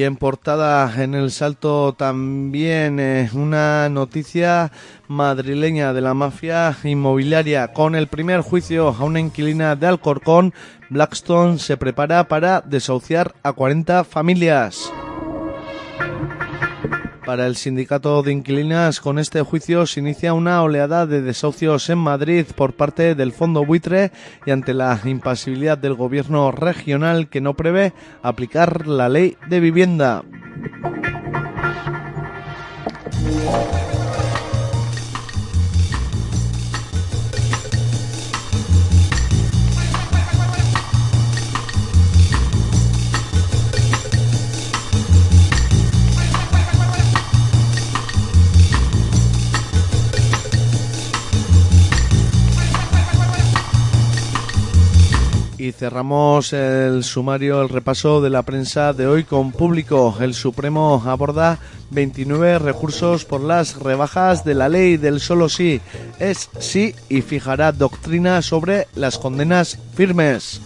Y 0.01 0.03
en 0.03 0.15
portada 0.15 0.91
en 1.03 1.13
el 1.13 1.29
salto 1.29 1.93
también 1.93 2.99
eh, 2.99 3.29
una 3.35 3.87
noticia 3.87 4.71
madrileña 5.07 5.93
de 5.93 6.01
la 6.01 6.15
mafia 6.15 6.75
inmobiliaria. 6.83 7.71
Con 7.71 7.93
el 7.93 8.07
primer 8.07 8.41
juicio 8.41 8.87
a 8.87 9.03
una 9.03 9.19
inquilina 9.19 9.75
de 9.75 9.85
Alcorcón, 9.85 10.55
Blackstone 10.89 11.59
se 11.59 11.77
prepara 11.77 12.27
para 12.27 12.61
desahuciar 12.61 13.35
a 13.43 13.53
40 13.53 14.03
familias. 14.03 14.91
Para 17.25 17.45
el 17.45 17.55
sindicato 17.55 18.23
de 18.23 18.31
inquilinas, 18.31 18.99
con 18.99 19.19
este 19.19 19.41
juicio 19.41 19.85
se 19.85 19.99
inicia 19.99 20.33
una 20.33 20.63
oleada 20.63 21.05
de 21.05 21.21
desahucios 21.21 21.89
en 21.89 21.99
Madrid 21.99 22.45
por 22.55 22.73
parte 22.73 23.13
del 23.13 23.31
Fondo 23.31 23.63
Buitre 23.63 24.11
y 24.45 24.51
ante 24.51 24.73
la 24.73 24.99
impasibilidad 25.05 25.77
del 25.77 25.93
gobierno 25.93 26.51
regional 26.51 27.29
que 27.29 27.41
no 27.41 27.53
prevé 27.53 27.93
aplicar 28.23 28.87
la 28.87 29.07
ley 29.07 29.37
de 29.49 29.59
vivienda. 29.59 30.23
Y 55.61 55.73
cerramos 55.73 56.53
el 56.53 57.03
sumario, 57.03 57.61
el 57.61 57.69
repaso 57.69 58.19
de 58.19 58.31
la 58.31 58.41
prensa 58.41 58.93
de 58.93 59.05
hoy 59.05 59.23
con 59.25 59.51
público. 59.51 60.17
El 60.19 60.33
Supremo 60.33 61.03
aborda 61.05 61.59
29 61.91 62.57
recursos 62.57 63.25
por 63.25 63.41
las 63.41 63.77
rebajas 63.77 64.43
de 64.43 64.55
la 64.55 64.69
ley 64.69 64.97
del 64.97 65.19
solo 65.19 65.49
sí 65.49 65.79
es 66.17 66.49
sí 66.57 66.95
y 67.09 67.21
fijará 67.21 67.73
doctrina 67.73 68.41
sobre 68.41 68.87
las 68.95 69.19
condenas 69.19 69.77
firmes. 69.93 70.61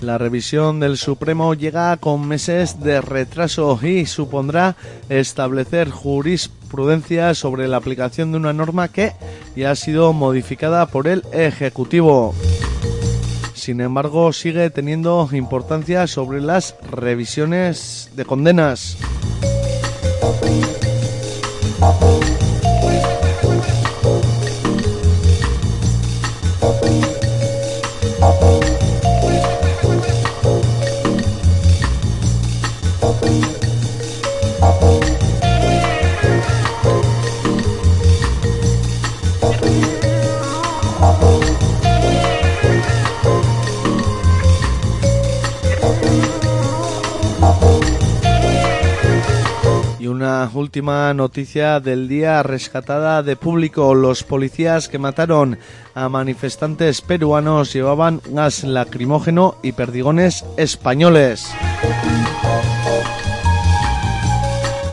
La 0.00 0.16
revisión 0.16 0.80
del 0.80 0.96
Supremo 0.96 1.52
llega 1.52 1.94
con 1.98 2.26
meses 2.26 2.80
de 2.80 3.02
retraso 3.02 3.78
y 3.82 4.06
supondrá 4.06 4.74
establecer 5.10 5.90
jurisprudencia 5.90 7.34
sobre 7.34 7.68
la 7.68 7.76
aplicación 7.76 8.32
de 8.32 8.38
una 8.38 8.54
norma 8.54 8.88
que 8.88 9.12
ya 9.54 9.72
ha 9.72 9.76
sido 9.76 10.14
modificada 10.14 10.86
por 10.86 11.06
el 11.06 11.22
Ejecutivo. 11.32 12.34
Sin 13.52 13.82
embargo, 13.82 14.32
sigue 14.32 14.70
teniendo 14.70 15.28
importancia 15.32 16.06
sobre 16.06 16.40
las 16.40 16.74
revisiones 16.90 18.10
de 18.16 18.24
condenas. 18.24 18.96
Última 50.54 51.12
noticia 51.14 51.80
del 51.80 52.08
día 52.08 52.42
rescatada 52.42 53.22
de 53.22 53.36
público. 53.36 53.94
Los 53.94 54.22
policías 54.22 54.88
que 54.88 54.98
mataron 54.98 55.58
a 55.94 56.08
manifestantes 56.08 57.00
peruanos 57.02 57.72
llevaban 57.72 58.20
gas 58.30 58.64
lacrimógeno 58.64 59.56
y 59.62 59.72
perdigones 59.72 60.44
españoles. 60.56 61.52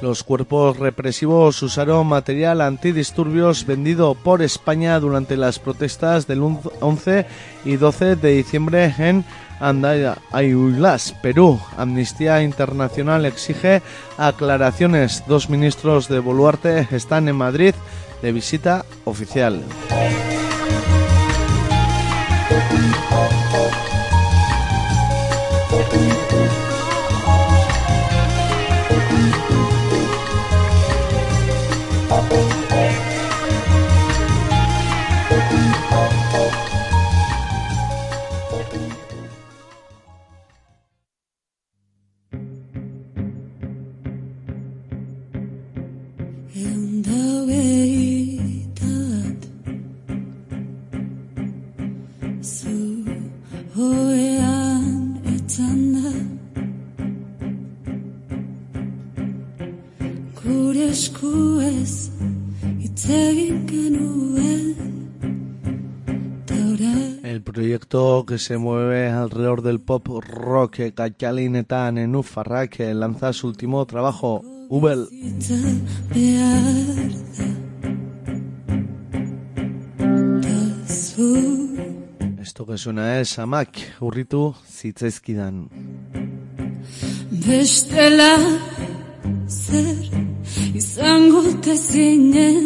Los 0.02 0.24
cuerpos 0.24 0.78
represivos 0.78 1.62
usaron 1.64 2.08
material 2.08 2.62
antidisturbios 2.62 3.66
vendido 3.66 4.16
por 4.16 4.42
España 4.42 5.00
durante 5.00 5.36
las 5.38 5.60
protestas 5.60 6.28
del 6.28 6.42
11 6.42 7.26
y 7.66 7.76
12 7.76 8.16
de 8.16 8.32
diciembre 8.32 8.94
en 8.98 9.26
Andayulas, 9.60 11.14
Perú. 11.22 11.60
Amnistía 11.78 12.44
Internacional 12.44 13.26
exige 13.26 13.82
aclaraciones. 14.18 15.24
Dos 15.28 15.50
ministros 15.50 16.08
de 16.08 16.20
Boluarte 16.20 16.88
están 16.92 17.28
en 17.28 17.36
Madrid 17.36 17.74
de 18.22 18.32
visita 18.32 18.86
oficial. 19.06 19.64
Se 68.38 68.58
mueve 68.58 69.10
alrededor 69.10 69.62
del 69.62 69.80
pop 69.80 70.08
rock 70.08 70.94
Katalin 70.96 71.56
eta 71.56 71.92
Nenufarrak 71.92 72.78
que 72.78 72.94
lanza 72.94 73.34
su 73.34 73.48
último 73.48 73.86
trabajo, 73.86 74.42
Ubel. 74.70 75.08
Esto 82.42 82.66
que 82.66 82.78
suena 82.78 83.20
es 83.20 83.40
Amak, 83.40 83.78
urritu 84.00 84.56
zitzaizkidan. 84.66 85.70
Bestela 87.32 88.38
zer 89.48 89.98
izango 90.74 91.42
te 91.62 91.78
zinen 91.78 92.58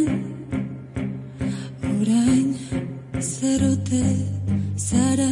Orain 1.84 2.56
zerote 3.22 4.04
zara. 4.76 5.32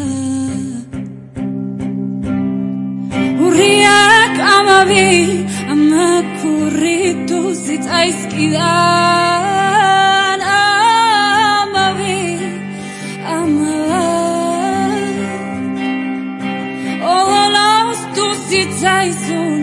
Urriak 3.46 4.36
amabi 4.58 5.10
amak 5.74 6.38
urritu 6.46 7.40
zitzaizkidan. 7.66 10.40
Amabi 11.62 12.22
amak. 13.38 15.18
Olaztu 17.18 18.26
zitzaizun, 18.50 19.60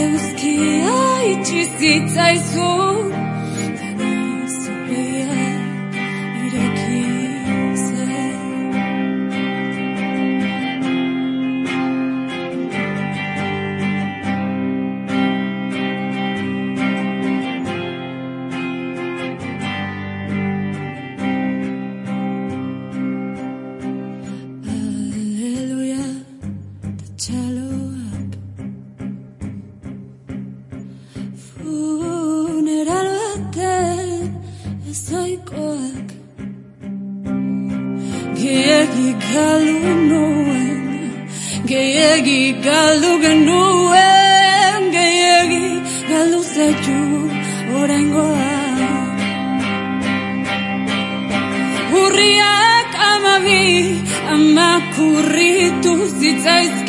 euskia 0.00 0.98
itxi 1.32 1.62
zitzaizun. 1.78 3.04
galdu 39.34 39.92
duwe 40.10 40.62
Gehiegi 41.70 42.40
galdu 42.66 43.10
genuen 43.24 44.82
Gehiegi 44.96 45.64
galdu 46.10 46.40
saju 46.54 47.00
ora 47.80 47.96
engoa 48.02 48.54
Hurriak 51.92 52.92
ama 53.12 53.34
bi 53.46 53.62
ama 54.34 54.70
kurritu 54.94 55.94
sizais 56.18 56.80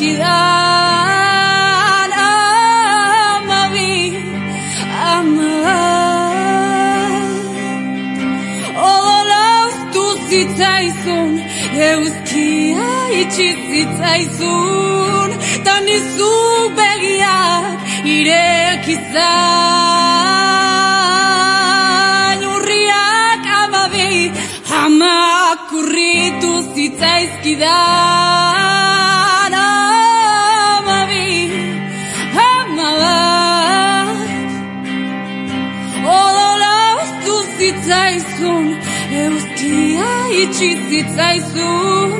iritsi 13.22 13.48
zitzaizun 13.70 15.30
Ta 15.64 15.74
nizu 15.86 16.34
begiak 16.76 17.78
irek 18.16 18.84
izan 18.94 19.20
Urriak 22.54 23.44
amabi 23.62 24.12
hamak 24.70 25.62
urritu 25.78 26.52
zitzaizkidan. 26.74 29.52
Amabi, 30.74 31.30
amabak 32.50 34.18
Odola 36.18 36.76
ustu 37.02 37.34
zitzaizun 37.58 38.66
Eustia 39.22 40.10
itxi 40.42 40.70
zitzaizun. 40.90 42.10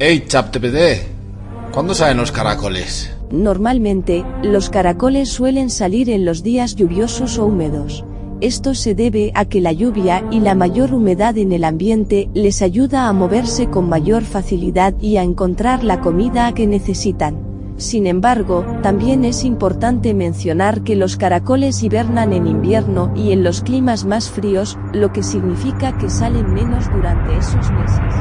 Ey, 0.00 0.24
ChapTPD, 0.26 1.70
¿cuándo 1.72 1.94
salen 1.94 2.16
los 2.16 2.32
caracoles? 2.32 3.14
Normalmente, 3.30 4.24
los 4.42 4.68
caracoles 4.68 5.28
suelen 5.28 5.70
salir 5.70 6.10
en 6.10 6.24
los 6.24 6.42
días 6.42 6.74
lluviosos 6.74 7.38
o 7.38 7.46
húmedos. 7.46 8.04
Esto 8.42 8.74
se 8.74 8.96
debe 8.96 9.30
a 9.36 9.44
que 9.44 9.60
la 9.60 9.70
lluvia 9.70 10.24
y 10.32 10.40
la 10.40 10.56
mayor 10.56 10.92
humedad 10.92 11.38
en 11.38 11.52
el 11.52 11.62
ambiente 11.62 12.28
les 12.34 12.60
ayuda 12.60 13.06
a 13.06 13.12
moverse 13.12 13.70
con 13.70 13.88
mayor 13.88 14.24
facilidad 14.24 14.94
y 15.00 15.16
a 15.16 15.22
encontrar 15.22 15.84
la 15.84 16.00
comida 16.00 16.52
que 16.52 16.66
necesitan. 16.66 17.38
Sin 17.76 18.04
embargo, 18.08 18.66
también 18.82 19.24
es 19.24 19.44
importante 19.44 20.12
mencionar 20.12 20.82
que 20.82 20.96
los 20.96 21.16
caracoles 21.16 21.84
hibernan 21.84 22.32
en 22.32 22.48
invierno 22.48 23.12
y 23.14 23.30
en 23.30 23.44
los 23.44 23.62
climas 23.62 24.04
más 24.04 24.28
fríos, 24.28 24.76
lo 24.92 25.12
que 25.12 25.22
significa 25.22 25.96
que 25.96 26.10
salen 26.10 26.52
menos 26.52 26.90
durante 26.90 27.36
esos 27.36 27.70
meses. 27.70 28.12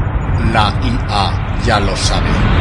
La 0.53 0.71
IA 0.83 1.63
ya 1.65 1.79
lo 1.79 1.95
sabe. 1.95 2.60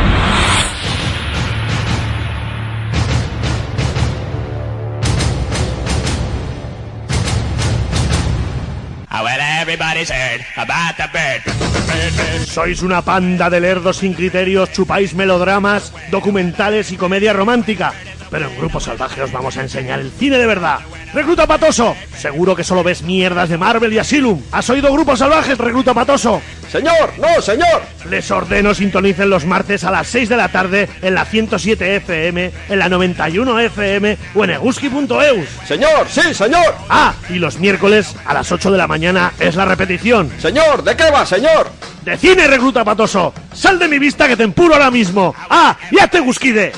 Sois 12.47 12.83
una 12.83 13.03
panda 13.03 13.51
de 13.51 13.61
lerdos 13.61 13.99
sin 13.99 14.15
criterios, 14.15 14.73
chupáis 14.73 15.15
melodramas, 15.15 15.93
documentales 16.11 16.91
y 16.93 16.97
comedia 16.97 17.33
romántica. 17.33 17.93
Pero 18.31 18.49
en 18.49 18.57
Grupo 18.59 18.81
Salvaje 18.81 19.23
os 19.23 19.33
vamos 19.33 19.57
a 19.57 19.63
enseñar 19.63 20.01
el 20.01 20.11
cine 20.11 20.39
de 20.39 20.47
verdad. 20.47 20.79
¡Recluta 21.13 21.47
Patoso! 21.47 21.97
Seguro 22.17 22.55
que 22.55 22.63
solo 22.63 22.85
ves 22.85 23.03
mierdas 23.03 23.49
de 23.49 23.59
Marvel 23.59 23.93
y 23.93 23.99
Asylum. 23.99 24.41
¿Has 24.53 24.71
oído 24.71 24.93
Grupo 24.93 25.17
Salvaje, 25.17 25.57
Recluta 25.57 25.93
Patoso? 25.93 26.41
Señor, 26.71 27.13
no, 27.19 27.43
señor. 27.43 27.83
Les 28.09 28.31
ordeno 28.31 28.75
sintonicen 28.75 29.29
los 29.29 29.45
martes 29.45 29.83
a 29.83 29.91
las 29.91 30.07
6 30.07 30.29
de 30.29 30.37
la 30.37 30.49
tarde 30.49 30.89
en 31.03 31.15
la 31.15 31.25
107 31.25 31.97
FM, 31.97 32.53
en 32.69 32.79
la 32.79 32.89
91 32.89 33.59
FM 33.59 34.17
o 34.37 34.45
en 34.45 34.51
eguski.eus. 34.51 35.49
Señor, 35.67 36.07
sí, 36.09 36.33
señor. 36.33 36.75
Ah, 36.89 37.13
y 37.29 37.35
los 37.35 37.59
miércoles 37.59 38.15
a 38.25 38.35
las 38.35 38.53
8 38.53 38.71
de 38.71 38.79
la 38.79 38.87
mañana 38.87 39.33
es 39.41 39.57
la 39.57 39.65
repetición. 39.65 40.31
Señor, 40.39 40.85
¿de 40.85 40.97
qué 40.97 41.11
va, 41.11 41.27
señor? 41.27 41.69
¡De 42.05 42.17
cine, 42.17 42.47
recluta 42.47 42.85
patoso! 42.85 43.35
¡Sal 43.53 43.79
de 43.79 43.89
mi 43.89 43.99
vista 43.99 44.29
que 44.29 44.37
te 44.37 44.45
empuro 44.45 44.75
ahora 44.75 44.91
mismo! 44.91 45.35
¡Ah! 45.51 45.77
¡Ya 45.91 46.07
te 46.07 46.21
gusquide! 46.21 46.73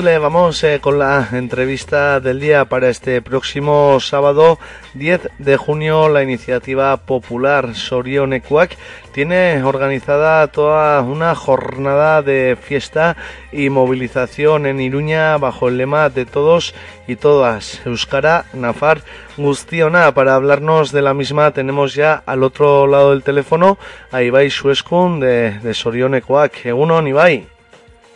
Vamos 0.00 0.64
eh, 0.64 0.80
con 0.80 0.98
la 0.98 1.28
entrevista 1.32 2.18
del 2.18 2.40
día 2.40 2.64
para 2.64 2.88
este 2.88 3.20
próximo 3.20 4.00
sábado 4.00 4.58
10 4.94 5.28
de 5.38 5.56
junio. 5.58 6.08
La 6.08 6.22
iniciativa 6.22 6.96
popular 6.96 7.74
Sorionekuak 7.74 8.74
tiene 9.12 9.62
organizada 9.62 10.46
toda 10.46 11.02
una 11.02 11.34
jornada 11.34 12.22
de 12.22 12.56
fiesta 12.58 13.16
y 13.52 13.68
movilización 13.68 14.64
en 14.64 14.80
Iruña 14.80 15.36
bajo 15.36 15.68
el 15.68 15.76
lema 15.76 16.08
de 16.08 16.24
todos 16.24 16.74
y 17.06 17.16
todas. 17.16 17.84
Euskara, 17.84 18.46
Nafar, 18.54 19.02
Gustiona. 19.36 20.14
Para 20.14 20.36
hablarnos 20.36 20.90
de 20.92 21.02
la 21.02 21.12
misma 21.12 21.50
tenemos 21.50 21.94
ya 21.94 22.22
al 22.24 22.44
otro 22.44 22.86
lado 22.86 23.10
del 23.10 23.22
teléfono 23.22 23.76
a 24.10 24.22
Ibai 24.22 24.48
Sueskun 24.48 25.20
de, 25.20 25.58
de 25.58 25.74
Sorionekuak. 25.74 26.64
Egunon, 26.64 27.06
Ibai. 27.06 27.46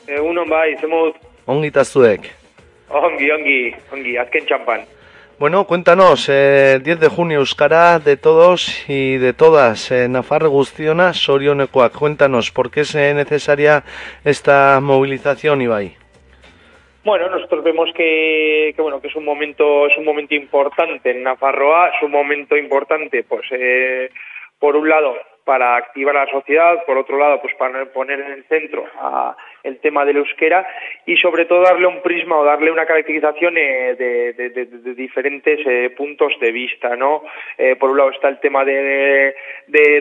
Egunon 0.06 0.48
bai, 0.48 0.76
zemut, 0.78 1.16
Ongi 1.46 1.68
eta 1.70 1.84
zuek. 1.84 2.30
ongi, 2.90 3.30
ongi, 3.30 3.74
ongi, 3.92 4.16
azken 4.18 4.46
txampan. 4.46 4.80
Bueno, 5.38 5.64
cuéntanos, 5.66 6.28
eh, 6.28 6.80
10 6.82 6.98
de 6.98 7.08
junio, 7.08 7.38
Euskara 7.38 7.98
de 7.98 8.16
todos 8.16 8.88
y 8.88 9.18
de 9.18 9.32
todas, 9.32 9.90
eh, 9.92 10.08
Nafar 10.08 10.48
Guztiona, 10.48 11.12
Sorionekoak. 11.12 11.92
Cuéntanos, 11.92 12.50
¿por 12.50 12.70
qué 12.70 12.80
es 12.80 12.94
eh, 12.94 13.12
necesaria 13.14 13.84
esta 14.24 14.80
movilización, 14.80 15.62
Ibai? 15.62 15.94
Bueno, 17.04 17.28
nosotros 17.28 17.62
vemos 17.62 17.90
que, 17.94 18.72
que 18.74 18.82
bueno 18.82 19.00
que 19.00 19.06
es 19.06 19.14
un 19.14 19.24
momento 19.24 19.86
es 19.86 19.96
un 19.96 20.04
momento 20.04 20.34
importante 20.34 21.12
en 21.12 21.22
Nafarroa, 21.22 21.90
es 21.90 22.02
un 22.02 22.10
momento 22.10 22.56
importante, 22.56 23.22
pues 23.22 23.46
eh, 23.52 24.10
por 24.58 24.74
un 24.74 24.88
lado 24.88 25.14
para 25.46 25.76
activar 25.76 26.16
a 26.16 26.24
la 26.24 26.30
sociedad, 26.30 26.84
por 26.84 26.98
otro 26.98 27.16
lado 27.16 27.40
pues 27.40 27.54
para 27.54 27.86
poner 27.86 28.18
en 28.20 28.32
el 28.32 28.44
centro 28.44 28.84
a 28.98 29.36
el 29.62 29.78
tema 29.78 30.04
del 30.04 30.16
euskera 30.18 30.66
y 31.06 31.16
sobre 31.16 31.44
todo 31.44 31.62
darle 31.62 31.86
un 31.86 32.02
prisma 32.02 32.36
o 32.38 32.44
darle 32.44 32.70
una 32.70 32.84
caracterización 32.84 33.56
eh, 33.56 33.94
de, 33.96 34.94
diferentes 34.94 35.60
eh, 35.66 35.90
puntos 35.96 36.32
de 36.40 36.50
vista, 36.52 36.94
¿no? 36.96 37.22
Eh, 37.58 37.76
por 37.76 37.90
un 37.90 37.96
lado 37.98 38.10
está 38.10 38.28
el 38.28 38.38
tema 38.40 38.64
de 38.64 39.34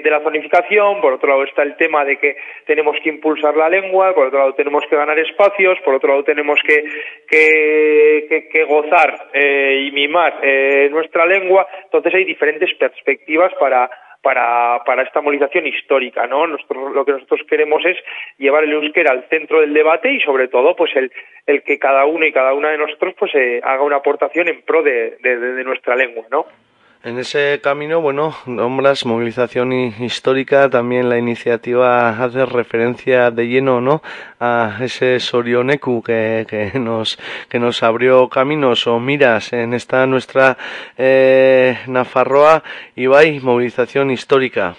la 0.04 0.20
zonificación, 0.22 1.00
por 1.02 1.14
otro 1.14 1.30
lado 1.30 1.44
está 1.44 1.62
el 1.64 1.76
tema 1.78 2.04
de 2.06 2.18
que 2.18 2.38
tenemos 2.66 2.98
que 3.04 3.10
impulsar 3.10 3.56
la 3.56 3.70
lengua, 3.70 4.14
por 4.16 4.28
otro 4.28 4.40
lado 4.40 4.54
tenemos 4.56 4.84
que 4.90 4.96
ganar 4.96 5.18
espacios, 5.20 5.80
por 5.82 5.94
otro 5.96 6.10
lado 6.10 6.24
tenemos 6.24 6.60
que, 6.66 6.84
que, 7.28 8.26
que- 8.30 8.50
que 8.50 8.64
gozar 8.66 9.30
eh, 9.34 9.86
y 9.88 9.92
mimar 9.92 10.40
eh, 10.42 10.90
nuestra 10.92 11.26
lengua, 11.26 11.68
entonces 11.84 12.14
hay 12.16 12.24
diferentes 12.26 12.74
perspectivas 12.76 13.54
para 13.60 13.90
para, 14.26 14.82
para 14.86 15.04
esta 15.04 15.22
movilización 15.22 15.68
histórica, 15.68 16.26
¿no? 16.26 16.48
Nosotros, 16.48 16.96
lo 16.96 17.06
que 17.06 17.12
nosotros 17.12 17.42
queremos 17.48 17.86
es 17.86 17.96
llevar 18.40 18.64
el 18.64 18.74
euskera 18.74 19.12
al 19.12 19.26
centro 19.30 19.62
del 19.62 19.72
debate 19.72 20.12
y 20.12 20.20
sobre 20.22 20.48
todo, 20.48 20.76
pues 20.76 20.96
el, 20.96 21.12
el 21.46 21.62
que 21.62 21.78
cada 21.78 22.06
uno 22.06 22.26
y 22.26 22.32
cada 22.32 22.56
una 22.56 22.72
de 22.72 22.80
nosotros 22.80 23.14
pues 23.20 23.36
eh, 23.36 23.62
haga 23.64 23.84
una 23.84 23.98
aportación 23.98 24.48
en 24.48 24.64
pro 24.64 24.82
de, 24.82 25.18
de- 25.22 25.64
nuestra 25.64 25.96
lengua, 25.96 26.26
¿no? 26.32 26.48
En 27.08 27.20
ese 27.20 27.62
camino, 27.62 28.02
bueno, 28.02 28.34
nombras 28.48 29.06
movilización 29.06 29.72
hi- 29.72 29.94
histórica, 30.00 30.72
también 30.72 31.08
la 31.08 31.20
iniciativa 31.20 32.10
hace 32.10 32.44
referencia 32.48 33.30
de 33.30 33.48
lleno, 33.48 33.80
¿no? 33.80 34.02
A 34.40 34.80
ese 34.82 35.20
Sorioneku 35.20 36.02
que, 36.02 36.48
que 36.50 36.80
nos, 36.80 37.20
que 37.48 37.60
nos 37.60 37.84
abrió 37.84 38.28
caminos 38.28 38.88
o 38.88 39.00
miras 39.00 39.54
en 39.54 39.76
esta 39.76 40.08
nuestra 40.08 40.58
eh, 40.98 41.78
Nafarroa, 41.86 42.64
Ibai, 42.96 43.40
movilización 43.40 44.10
histórica. 44.10 44.76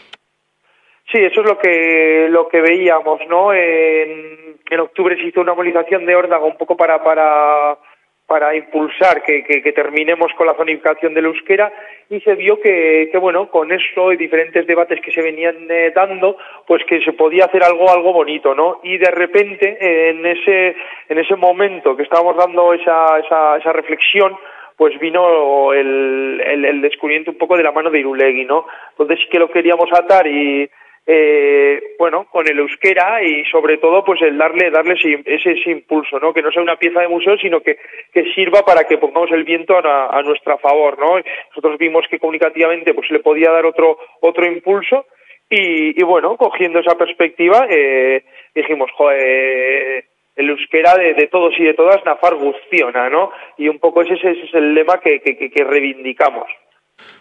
Sí, 1.13 1.19
eso 1.19 1.43
es 1.43 1.47
lo 1.47 1.57
que 1.59 2.27
lo 2.29 2.49
que 2.49 2.61
veíamos, 2.61 3.21
¿no? 3.29 3.53
En, 3.55 4.57
en 4.69 4.81
octubre 4.81 5.15
se 5.15 5.29
hizo 5.29 5.43
una 5.43 5.55
movilización 5.55 6.05
de 6.05 6.17
órdago 6.17 6.47
un 6.47 6.57
poco 6.59 6.77
para 6.77 7.05
para 7.05 7.79
para 8.27 8.57
impulsar 8.57 9.23
que, 9.23 9.45
que, 9.45 9.63
que 9.63 9.73
terminemos 9.73 10.33
con 10.37 10.47
la 10.47 10.55
zonificación 10.55 11.15
del 11.15 11.27
euskera 11.27 11.73
y 12.11 12.21
se 12.21 12.35
vio 12.35 12.61
que, 12.61 13.09
que 13.13 13.19
bueno 13.19 13.49
con 13.51 13.71
eso 13.71 14.13
y 14.13 14.17
diferentes 14.17 14.67
debates 14.67 15.01
que 15.01 15.13
se 15.13 15.23
venían 15.23 15.55
eh, 15.71 15.93
dando 15.95 16.37
pues 16.67 16.83
que 16.85 17.01
se 17.03 17.13
podía 17.13 17.45
hacer 17.45 17.63
algo 17.63 17.89
algo 17.89 18.13
bonito 18.13 18.55
no 18.55 18.81
y 18.83 18.99
de 18.99 19.11
repente 19.13 20.09
en 20.11 20.27
ese 20.27 20.75
en 21.09 21.19
ese 21.19 21.37
momento 21.37 21.97
que 21.97 22.03
estábamos 22.03 22.37
dando 22.37 22.73
esa 22.75 23.19
esa, 23.21 23.59
esa 23.59 23.73
reflexión 23.73 24.37
pues 24.77 24.99
vino 24.99 25.73
el, 25.73 26.43
el, 26.45 26.65
el 26.65 26.83
descubrimiento 26.83 27.31
un 27.31 27.39
poco 27.39 27.57
de 27.57 27.63
la 27.63 27.73
mano 27.73 27.91
de 27.91 27.99
Irulegui, 28.01 28.45
¿no? 28.45 28.67
Entonces 28.91 29.21
sí 29.21 29.29
que 29.31 29.39
lo 29.39 29.51
queríamos 29.51 29.91
atar 29.91 30.27
y, 30.27 30.69
eh, 31.07 31.95
bueno, 31.99 32.27
con 32.31 32.49
el 32.49 32.59
euskera 32.59 33.23
y 33.23 33.45
sobre 33.47 33.79
todo 33.79 34.05
pues 34.05 34.21
el 34.23 34.37
darle, 34.37 34.71
darle 34.71 34.95
ese, 34.95 35.23
ese, 35.25 35.71
impulso, 35.71 36.19
¿no? 36.19 36.35
Que 36.35 36.43
no 36.43 36.51
sea 36.51 36.63
una 36.63 36.77
pieza 36.77 37.01
de 37.01 37.09
museo, 37.09 37.37
sino 37.39 37.61
que, 37.61 37.79
que 38.13 38.25
sirva 38.35 38.63
para 38.63 38.85
que 38.85 38.99
pongamos 38.99 39.31
el 39.31 39.45
viento 39.45 39.77
a, 39.79 40.19
a 40.19 40.23
nuestra 40.23 40.59
favor, 40.59 40.99
¿no? 40.99 41.19
Nosotros 41.51 41.79
vimos 41.79 42.07
que 42.11 42.19
comunicativamente 42.19 42.93
pues 42.95 43.11
le 43.11 43.21
podía 43.21 43.51
dar 43.53 43.67
otro, 43.67 43.99
otro 44.21 44.45
impulso 44.47 45.07
y, 45.49 46.01
y 46.01 46.05
bueno, 46.05 46.37
cogiendo 46.37 46.81
esa 46.81 46.99
perspectiva, 46.99 47.67
eh, 47.71 48.25
dijimos, 48.55 48.91
joder, 48.93 50.05
el 50.35 50.51
euskera 50.51 50.97
de, 50.97 51.15
de 51.15 51.29
todos 51.29 51.55
y 51.59 51.65
de 51.65 51.75
todas, 51.75 52.05
Nafar 52.05 52.35
Gustiona, 52.35 53.09
¿no? 53.09 53.31
Y 53.57 53.69
un 53.69 53.79
poco 53.79 54.03
ese, 54.03 54.15
es 54.15 54.55
el 54.55 54.75
lema 54.75 54.99
que, 55.01 55.21
que- 55.21 55.37
que 55.37 55.65
reivindicamos. 55.65 56.49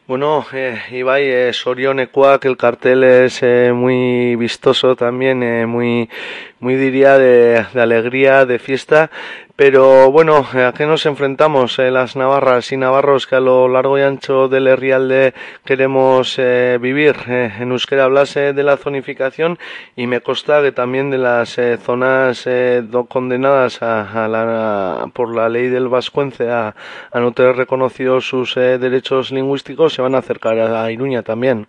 Bueno, 0.08 0.46
eh, 0.54 0.78
Ibai, 0.92 1.24
eh, 1.24 1.52
Sorionekoak, 1.52 2.46
el 2.46 2.58
cartel 2.58 3.04
es 3.04 3.42
eh, 3.42 3.72
muy 3.74 4.36
vistoso 4.36 4.96
también, 4.96 5.42
eh, 5.42 5.66
muy, 5.66 6.12
muy 6.60 6.76
diría 6.76 7.18
de, 7.18 7.66
de 7.74 7.82
alegría, 7.82 8.46
de 8.46 8.60
fiesta, 8.60 9.10
pero 9.58 10.12
bueno, 10.12 10.46
¿a 10.54 10.74
qué 10.74 10.86
nos 10.86 11.06
enfrentamos 11.06 11.80
eh, 11.80 11.90
las 11.90 12.18
navarras 12.18 12.74
y 12.74 12.78
navarros 12.78 13.26
que 13.26 13.38
a 13.38 13.40
lo 13.40 13.70
largo 13.70 13.98
y 13.98 14.02
ancho 14.02 14.50
del 14.50 14.68
Herrialde 14.68 15.34
queremos 15.64 16.36
eh, 16.38 16.78
vivir? 16.82 17.16
Eh, 17.30 17.54
en 17.60 17.72
euskera 17.72 18.04
hablase 18.04 18.52
de 18.52 18.64
la 18.64 18.76
zonificación 18.76 19.58
y 19.96 20.08
me 20.08 20.20
consta 20.20 20.62
que 20.62 20.74
también 20.74 21.10
de 21.10 21.20
las 21.20 21.58
eh, 21.58 21.78
zonas 21.78 22.44
eh, 22.48 22.84
condenadas 23.08 23.82
a, 23.82 24.26
a 24.26 24.28
la, 24.28 25.10
por 25.14 25.34
la 25.34 25.48
ley 25.48 25.70
del 25.70 25.88
Vascuence 25.88 26.50
a, 26.50 26.76
a 27.10 27.20
no 27.22 27.32
tener 27.32 27.56
reconocidos 27.56 28.28
sus 28.28 28.58
eh, 28.58 28.78
derechos 28.78 29.32
lingüísticos 29.32 29.95
se 29.96 30.02
van 30.02 30.16
a 30.16 30.20
acercar 30.20 30.60
a, 30.60 30.92
Iruña 30.92 31.24
también. 31.24 31.68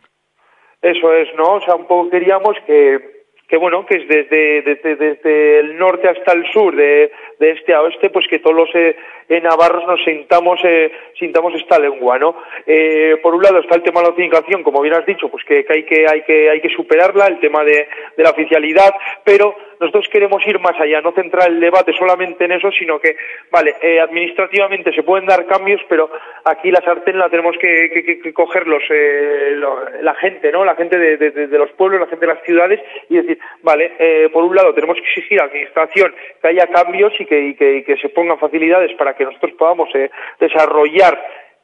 Eso 0.82 1.14
es, 1.14 1.28
¿no? 1.36 1.54
O 1.54 1.60
sea, 1.60 1.76
un 1.76 1.86
poco 1.86 2.10
queríamos 2.10 2.56
que, 2.66 3.24
que 3.48 3.56
bueno, 3.56 3.86
que 3.86 3.98
es 3.98 4.08
desde, 4.08 4.62
desde, 4.62 4.96
desde 4.96 5.60
el 5.60 5.78
norte 5.78 6.08
hasta 6.08 6.32
el 6.32 6.44
sur, 6.52 6.74
de, 6.74 7.12
de 7.38 7.50
este 7.52 7.74
a 7.74 7.82
oeste, 7.82 8.10
pues 8.10 8.26
que 8.28 8.38
todos 8.38 8.56
los 8.56 8.70
eh, 8.74 8.96
navarros 9.42 9.86
nos 9.86 10.02
sintamos, 10.04 10.58
eh, 10.64 10.90
sintamos 11.18 11.54
esta 11.54 11.78
lengua, 11.78 12.18
¿no? 12.18 12.36
Eh, 12.66 13.16
por 13.22 13.34
un 13.34 13.42
lado 13.42 13.58
está 13.60 13.74
el 13.76 13.82
tema 13.82 14.00
de 14.00 14.06
la 14.06 14.12
oficialización, 14.12 14.62
como 14.62 14.80
bien 14.80 14.94
has 14.94 15.04
dicho, 15.06 15.28
pues 15.28 15.44
que, 15.44 15.64
hay 15.68 15.82
que, 15.84 16.06
hay 16.10 16.22
que, 16.22 16.50
hay 16.50 16.60
que 16.60 16.70
superarla, 16.70 17.26
el 17.26 17.38
tema 17.40 17.62
de, 17.64 17.88
de 18.16 18.22
la 18.22 18.30
oficialidad, 18.30 18.94
pero 19.24 19.54
nosotros 19.78 20.08
queremos 20.10 20.46
ir 20.46 20.58
más 20.58 20.80
allá, 20.80 21.02
no 21.02 21.12
centrar 21.12 21.48
el 21.50 21.60
debate 21.60 21.92
solamente 21.92 22.44
en 22.46 22.52
eso, 22.52 22.70
sino 22.72 22.98
que, 22.98 23.16
vale, 23.50 23.74
eh, 23.82 24.00
administrativamente 24.00 24.92
se 24.94 25.02
pueden 25.02 25.26
dar 25.26 25.44
cambios, 25.46 25.80
pero 25.88 26.10
aquí 26.44 26.70
la 26.70 26.80
sartén 26.80 27.18
la 27.18 27.28
tenemos 27.28 27.56
que, 27.58 27.90
que, 28.22 28.32
coger 28.32 28.66
los, 28.66 28.82
eh, 28.88 29.50
lo- 29.56 29.80
la 30.00 30.14
gente, 30.14 30.50
¿no? 30.50 30.64
La 30.64 30.74
gente 30.76 30.98
de- 30.98 31.16
de 31.18 31.58
los 31.58 31.70
pueblos, 31.72 32.00
la 32.00 32.06
gente 32.06 32.26
de 32.26 32.32
las 32.32 32.42
ciudades 32.44 32.80
y 33.10 33.16
decir, 33.16 33.38
vale, 33.62 33.92
eh, 33.98 34.30
por 34.32 34.44
un 34.44 34.54
lado 34.54 34.72
tenemos 34.72 34.96
que 34.96 35.02
exigir 35.02 35.38
a 35.40 35.44
la 35.44 35.50
administración 35.50 36.14
que 36.40 36.48
haya 36.48 36.66
cambios 36.68 37.12
y 37.20 37.25
que, 37.26 37.48
y 37.48 37.54
que, 37.54 37.96
se 38.00 38.08
pongan 38.10 38.38
facilidades 38.38 38.92
para 38.96 39.14
que 39.14 39.24
nosotros 39.24 39.52
podamos 39.58 39.88
eh, 39.94 40.10
desarrollar 40.40 41.18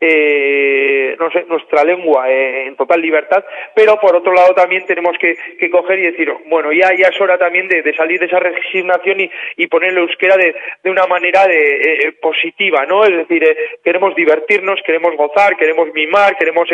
eh, 0.04 1.16
nuestra 1.48 1.84
lengua 1.84 2.28
eh, 2.28 2.66
en 2.66 2.74
total 2.74 3.00
libertad, 3.00 3.44
pero 3.72 4.00
por 4.00 4.16
otro 4.16 4.32
lado 4.32 4.52
también 4.52 4.84
tenemos 4.84 5.16
que, 5.16 5.36
que 5.60 5.70
coger 5.70 6.00
y 6.00 6.10
decir, 6.10 6.28
bueno, 6.46 6.72
ya, 6.72 6.90
ya 6.98 7.06
es 7.06 7.20
hora 7.20 7.38
también 7.38 7.68
de, 7.68 7.94
salir 7.94 8.18
de 8.18 8.26
esa 8.26 8.40
resignación 8.40 9.20
y, 9.20 9.30
y 9.58 9.68
poner 9.68 9.90
el 9.90 9.98
euskera 9.98 10.36
de, 10.36 10.90
una 10.90 11.06
manera 11.06 11.46
de, 11.46 11.56
eh, 11.56 12.12
positiva, 12.20 12.84
¿no? 12.84 13.04
Es 13.04 13.16
decir, 13.16 13.44
eh, 13.44 13.56
queremos 13.84 14.16
divertirnos, 14.16 14.80
queremos 14.84 15.14
gozar, 15.16 15.56
queremos 15.56 15.94
mimar, 15.94 16.36
queremos 16.36 16.68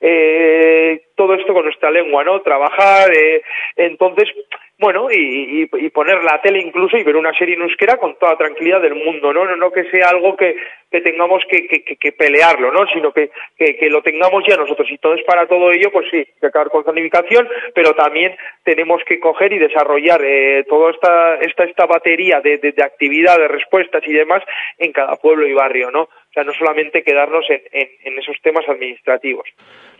eh, 0.00 1.02
todo 1.14 1.34
esto 1.34 1.54
con 1.54 1.64
nuestra 1.64 1.92
lengua, 1.92 2.24
¿no? 2.24 2.42
Trabajar, 2.42 3.12
entonces, 3.76 4.28
bueno, 4.82 5.08
y, 5.10 5.62
y, 5.62 5.68
y 5.72 5.88
poner 5.90 6.22
la 6.22 6.42
tele 6.42 6.58
incluso 6.58 6.98
y 6.98 7.04
ver 7.04 7.16
una 7.16 7.32
serie 7.38 7.54
en 7.54 7.62
euskera 7.62 7.96
con 7.96 8.16
toda 8.18 8.36
tranquilidad 8.36 8.82
del 8.82 8.96
mundo, 8.96 9.32
¿no? 9.32 9.46
No, 9.46 9.56
no 9.56 9.70
que 9.70 9.84
sea 9.84 10.08
algo 10.08 10.36
que, 10.36 10.56
que 10.90 11.00
tengamos 11.00 11.42
que, 11.48 11.66
que, 11.68 11.82
que- 11.96 12.12
pelearlo, 12.12 12.70
¿no? 12.72 12.86
Sino 12.92 13.12
que, 13.12 13.30
que, 13.56 13.88
lo 13.88 14.02
tengamos 14.02 14.44
ya 14.46 14.56
nosotros. 14.56 14.88
Y 14.90 14.94
entonces 14.94 15.24
para 15.24 15.46
todo 15.46 15.70
ello, 15.72 15.90
pues 15.90 16.06
sí, 16.10 16.18
hay 16.18 16.26
que 16.40 16.46
acabar 16.46 16.68
con 16.68 16.84
zonificación, 16.84 17.48
pero 17.74 17.94
también 17.94 18.36
tenemos 18.64 19.02
que 19.04 19.18
coger 19.18 19.52
y 19.52 19.58
desarrollar 19.58 20.20
eh, 20.24 20.64
toda 20.68 20.90
esta, 20.90 21.36
esta, 21.36 21.64
esta 21.64 21.86
batería 21.86 22.40
de, 22.40 22.58
de, 22.58 22.72
de 22.72 23.48
respuestas 23.48 24.02
y 24.06 24.12
demás 24.12 24.42
en 24.78 24.92
cada 24.92 25.16
pueblo 25.16 25.46
y 25.46 25.54
barrio, 25.54 25.90
¿no? 25.90 26.02
O 26.02 26.32
sea, 26.34 26.44
no 26.44 26.52
solamente 26.52 27.02
quedarnos 27.02 27.48
en, 27.48 27.62
en, 27.72 27.88
en 28.04 28.18
esos 28.18 28.36
temas 28.42 28.68
administrativos. 28.68 29.48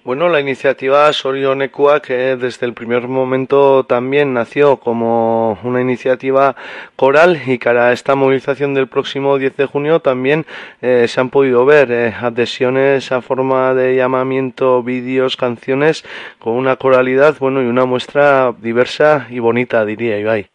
Bueno, 0.05 0.29
la 0.29 0.41
iniciativa 0.41 1.13
Sorionekua, 1.13 2.03
que 2.03 2.35
desde 2.35 2.67
el 2.67 2.75
primer 2.75 3.07
momento 3.07 3.85
también 3.85 4.35
nació 4.35 4.79
como 4.79 5.61
una 5.63 5.81
iniciativa 5.81 6.57
coral 6.97 7.41
y 7.47 7.59
cara 7.59 7.87
a 7.87 7.93
esta 7.93 8.17
movilización 8.17 8.75
del 8.75 8.89
próximo 8.89 9.39
10 9.39 9.57
de 9.57 9.67
junio 9.67 10.01
también 10.01 10.45
eh, 10.81 11.07
se 11.07 11.21
han 11.21 11.31
podido 11.31 11.65
ver 11.65 11.93
eh, 11.93 12.13
adhesiones 12.21 13.13
a 13.13 13.23
forma 13.23 13.75
de 13.75 13.95
llamamiento, 13.95 14.83
vídeos, 14.83 15.37
canciones 15.37 16.05
con 16.41 16.55
una 16.55 16.75
coralidad, 16.75 17.37
bueno, 17.39 17.63
y 17.63 17.67
una 17.67 17.85
muestra 17.85 18.53
diversa 18.61 19.29
y 19.31 19.39
bonita, 19.39 19.85
diría 19.85 20.19
Ibai. 20.19 20.51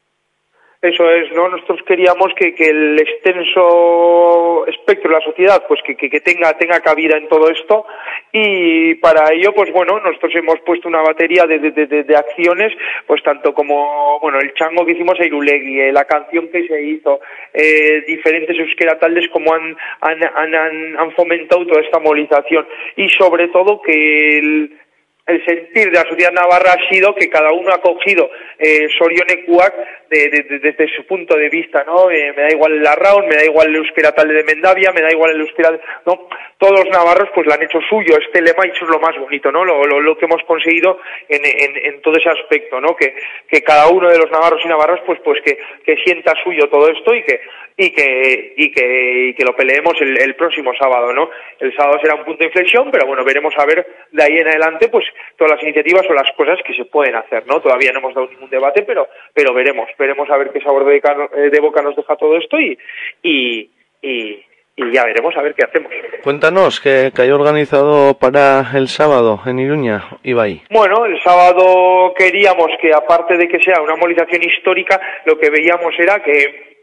Eso 0.80 1.10
es, 1.10 1.32
¿no? 1.32 1.50
Nosotros 1.50 1.80
queríamos 1.88 2.34
que, 2.36 2.54
que 2.54 2.70
el 2.70 3.00
extenso 3.00 4.68
espectro 4.68 5.10
de 5.10 5.18
la 5.18 5.26
sociedad, 5.26 5.64
pues 5.68 5.82
que, 5.84 5.96
que, 5.96 6.08
que 6.08 6.20
tenga, 6.20 6.54
tenga 6.54 6.80
cabida 6.82 7.18
en 7.18 7.28
todo 7.28 7.50
esto 7.50 7.88
y 8.32 8.94
para 8.96 9.34
ello, 9.34 9.54
pues 9.56 9.74
bueno, 9.74 10.00
nosotros 10.00 10.36
hemos 10.36 10.60
puesto 10.60 10.88
una 10.88 11.02
batería 11.02 11.48
de, 11.48 11.58
de, 11.58 11.72
de, 11.72 12.04
de 12.04 12.16
acciones, 12.16 12.74
pues 13.08 13.24
tanto 13.24 13.56
como, 13.56 14.20
bueno, 14.20 14.38
el 14.40 14.54
chango 14.54 14.86
que 14.86 14.92
hicimos 14.92 15.20
a 15.20 15.26
Irulegui, 15.26 15.82
eh, 15.82 15.92
la 15.92 16.06
canción 16.06 16.48
que 16.50 16.68
se 16.68 16.80
hizo, 16.80 17.22
eh, 17.56 18.04
diferentes 18.06 18.56
euskerataldes 18.60 19.30
como 19.30 19.56
han, 19.56 19.76
han, 20.02 20.24
han, 20.24 21.00
han 21.00 21.12
fomentado 21.14 21.66
toda 21.66 21.82
esta 21.82 22.00
movilización 22.00 22.68
y 22.98 23.10
sobre 23.10 23.48
todo 23.48 23.82
que 23.82 24.38
el, 24.38 24.78
el 25.28 25.46
sentir 25.46 25.92
de 25.92 26.00
la 26.00 26.10
sociedad 26.10 26.32
navarra 26.32 26.72
ha 26.72 26.90
sido 26.90 27.14
que 27.14 27.30
cada 27.30 27.52
uno 27.52 27.74
ha 27.74 27.82
cogido 27.82 28.30
eh, 28.58 28.88
Sorionekuak 28.98 29.74
de, 30.10 30.30
de, 30.30 30.44
de, 30.44 30.60
desde 30.60 30.88
su 30.96 31.06
punto 31.06 31.36
de 31.36 31.50
vista, 31.50 31.84
¿no? 31.84 32.10
Eh, 32.10 32.34
me 32.36 32.44
da 32.44 32.50
igual 32.50 32.72
el 32.72 32.84
Larraun, 32.84 33.28
me 33.28 33.36
da 33.36 33.44
igual 33.44 33.68
el 33.68 33.76
euskera 33.76 34.12
de 34.12 34.44
Mendavia, 34.46 34.94
me 34.94 35.02
da 35.02 35.12
igual 35.12 35.32
el 35.32 35.42
euskera, 35.42 35.78
¿no? 36.06 36.30
Todos 36.58 36.80
los 36.80 36.90
navarros 36.90 37.30
pues 37.36 37.46
lo 37.46 37.54
han 37.54 37.62
hecho 37.62 37.80
suyo, 37.90 38.18
este 38.18 38.42
lema 38.42 38.66
y 38.66 38.72
eso 38.72 38.86
es 38.86 38.90
lo 38.90 39.00
más 39.00 39.18
bonito, 39.20 39.52
¿no? 39.52 39.66
Lo, 39.66 39.84
lo, 39.84 40.00
lo 40.00 40.18
que 40.18 40.26
hemos 40.26 40.42
conseguido 40.44 41.00
en, 41.28 41.42
en, 41.46 41.86
en 41.86 42.02
todo 42.02 42.16
ese 42.16 42.30
aspecto, 42.30 42.80
¿no? 42.80 42.96
Que, 42.96 43.14
que 43.50 43.62
cada 43.62 43.90
uno 43.90 44.10
de 44.10 44.18
los 44.18 44.32
navarros 44.32 44.62
y 44.64 44.68
navarras 44.70 45.02
pues 45.06 45.20
pues 45.26 45.42
que, 45.44 45.60
que 45.86 45.98
sienta 46.06 46.34
suyo 46.44 46.70
todo 46.70 46.90
esto 46.90 47.14
y 47.14 47.24
que 47.24 47.42
y 47.80 47.92
que 47.92 48.54
y 48.58 48.72
que, 48.72 49.28
y 49.30 49.34
que 49.36 49.46
lo 49.46 49.56
peleemos 49.56 49.94
el, 50.02 50.20
el 50.20 50.36
próximo 50.36 50.72
sábado, 50.74 51.14
¿no? 51.14 51.30
El 51.60 51.76
sábado 51.76 52.00
será 52.02 52.16
un 52.16 52.26
punto 52.26 52.40
de 52.40 52.46
inflexión, 52.46 52.90
pero 52.92 53.06
bueno, 53.06 53.24
veremos 53.24 53.54
a 53.58 53.66
ver 53.66 53.86
de 54.12 54.24
ahí 54.24 54.38
en 54.40 54.48
adelante 54.48 54.88
pues 54.90 55.06
todas 55.38 55.54
las 55.54 55.64
iniciativas 55.64 56.04
o 56.10 56.14
las 56.14 56.32
cosas 56.36 56.58
que 56.66 56.74
se 56.74 56.86
pueden 56.86 57.16
hacer, 57.16 57.46
¿no? 57.46 57.62
Todavía 57.62 57.92
no 57.92 58.00
hemos 58.00 58.16
dado 58.16 58.28
ningún 58.30 58.50
debate, 58.50 58.82
pero 58.82 59.08
pero 59.34 59.54
veremos, 59.54 59.88
veremos 60.00 60.28
a 60.32 60.38
ver 60.38 60.50
qué 60.52 60.60
sabor 60.62 60.86
de, 60.86 61.00
cano- 61.02 61.30
eh, 61.36 61.50
de 61.52 61.60
boca 61.60 61.82
nos 61.84 61.96
deja 61.96 62.16
todo 62.16 62.36
esto 62.38 62.60
y 62.60 62.78
y, 63.22 63.70
y 64.02 64.44
y 64.80 64.92
ya 64.92 65.06
veremos 65.06 65.36
a 65.36 65.42
ver 65.42 65.56
qué 65.56 65.66
hacemos. 65.66 65.92
Cuéntanos, 66.24 66.80
¿qué, 66.80 67.12
que 67.16 67.24
hay 67.24 67.32
organizado 67.32 68.16
para 68.20 68.64
el 68.76 68.88
sábado 68.90 69.40
en 69.48 69.58
Iruña, 69.58 70.04
Ibai? 70.22 70.62
Bueno, 70.70 71.06
el 71.06 71.20
sábado 71.24 72.14
queríamos 72.16 72.68
que 72.80 72.92
aparte 72.94 73.38
de 73.38 73.48
que 73.48 73.60
sea 73.64 73.82
una 73.82 73.96
movilización 73.96 74.44
histórica, 74.44 75.02
lo 75.26 75.40
que 75.40 75.50
veíamos 75.50 75.94
era 75.98 76.22
que 76.22 76.77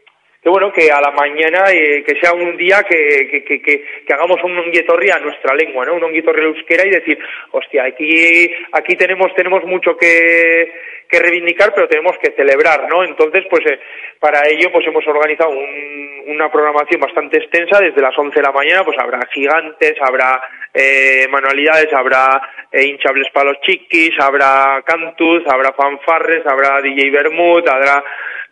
que 0.45 0.49
bueno, 0.51 0.71
que 0.71 0.91
a 0.91 1.01
la 1.01 1.09
mañana, 1.09 1.63
eh, 1.71 2.03
que 2.05 2.19
sea 2.21 2.31
un 2.33 2.55
día 2.55 2.83
que, 2.87 3.27
que, 3.31 3.43
que, 3.43 3.61
que, 3.63 4.13
hagamos 4.13 4.37
un 4.43 4.55
onguietorri 4.59 5.09
a 5.09 5.17
nuestra 5.17 5.55
lengua, 5.55 5.83
¿no? 5.87 5.95
Un 5.95 6.03
onguietorri 6.03 6.43
euskera 6.43 6.85
y 6.85 6.91
decir, 6.91 7.17
hostia, 7.49 7.85
aquí, 7.85 8.53
aquí 8.73 8.95
tenemos, 8.95 9.33
tenemos 9.33 9.63
mucho 9.63 9.97
que, 9.97 10.71
que 11.09 11.17
reivindicar, 11.19 11.73
pero 11.73 11.87
tenemos 11.87 12.15
que 12.19 12.29
celebrar, 12.33 12.87
¿no? 12.87 13.03
Entonces, 13.03 13.43
pues, 13.49 13.65
eh, 13.65 13.79
para 14.19 14.47
ello, 14.47 14.71
pues 14.71 14.85
hemos 14.85 15.07
organizado 15.07 15.49
un- 15.49 16.13
una 16.27 16.51
programación 16.51 17.01
bastante 17.01 17.37
extensa, 17.39 17.79
desde 17.79 18.01
las 18.01 18.15
11 18.17 18.35
de 18.39 18.45
la 18.45 18.51
mañana, 18.51 18.83
pues 18.83 18.97
habrá 18.99 19.19
gigantes, 19.33 19.93
habrá, 19.99 20.41
eh, 20.75 21.27
manualidades, 21.29 21.91
habrá 21.93 22.39
eh, 22.71 22.85
hinchables 22.85 23.29
para 23.33 23.49
los 23.51 23.61
chiquis, 23.61 24.11
habrá 24.19 24.83
cantus, 24.85 25.41
habrá 25.47 25.73
fanfarres, 25.73 26.45
habrá 26.45 26.81
DJ 26.81 27.09
Bermud, 27.11 27.67
habrá, 27.67 28.03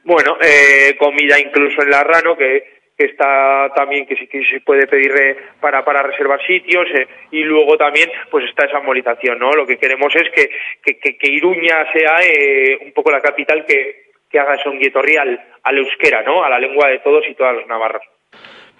bueno, 0.03 0.37
eh, 0.41 0.95
comida 0.97 1.39
incluso 1.39 1.81
en 1.81 1.89
la 1.89 2.03
Rano, 2.03 2.35
que, 2.35 2.63
que 2.97 3.05
está 3.05 3.71
también, 3.75 4.05
que 4.05 4.15
que 4.15 4.43
se 4.45 4.61
puede 4.61 4.87
pedir 4.87 5.11
eh, 5.15 5.37
para, 5.59 5.83
para 5.83 6.03
reservar 6.03 6.45
sitios, 6.45 6.87
eh, 6.93 7.07
y 7.31 7.43
luego 7.43 7.77
también, 7.77 8.09
pues 8.29 8.45
está 8.45 8.65
esa 8.65 8.81
movilización, 8.81 9.39
¿no? 9.39 9.51
Lo 9.51 9.65
que 9.65 9.77
queremos 9.77 10.13
es 10.15 10.29
que, 10.31 10.49
que, 10.83 10.99
que, 10.99 11.17
que 11.17 11.31
Iruña 11.31 11.91
sea 11.91 12.17
eh, 12.21 12.77
un 12.81 12.91
poco 12.93 13.11
la 13.11 13.21
capital 13.21 13.65
que, 13.65 14.03
que 14.29 14.39
haga 14.39 14.55
ese 14.55 14.69
onguietorri 14.69 15.15
al, 15.15 15.39
al 15.63 15.77
euskera, 15.77 16.21
¿no? 16.23 16.43
A 16.43 16.49
la 16.49 16.59
lengua 16.59 16.89
de 16.89 16.99
todos 16.99 17.23
y 17.29 17.35
todas 17.35 17.55
los 17.55 17.67
navarros. 17.67 18.03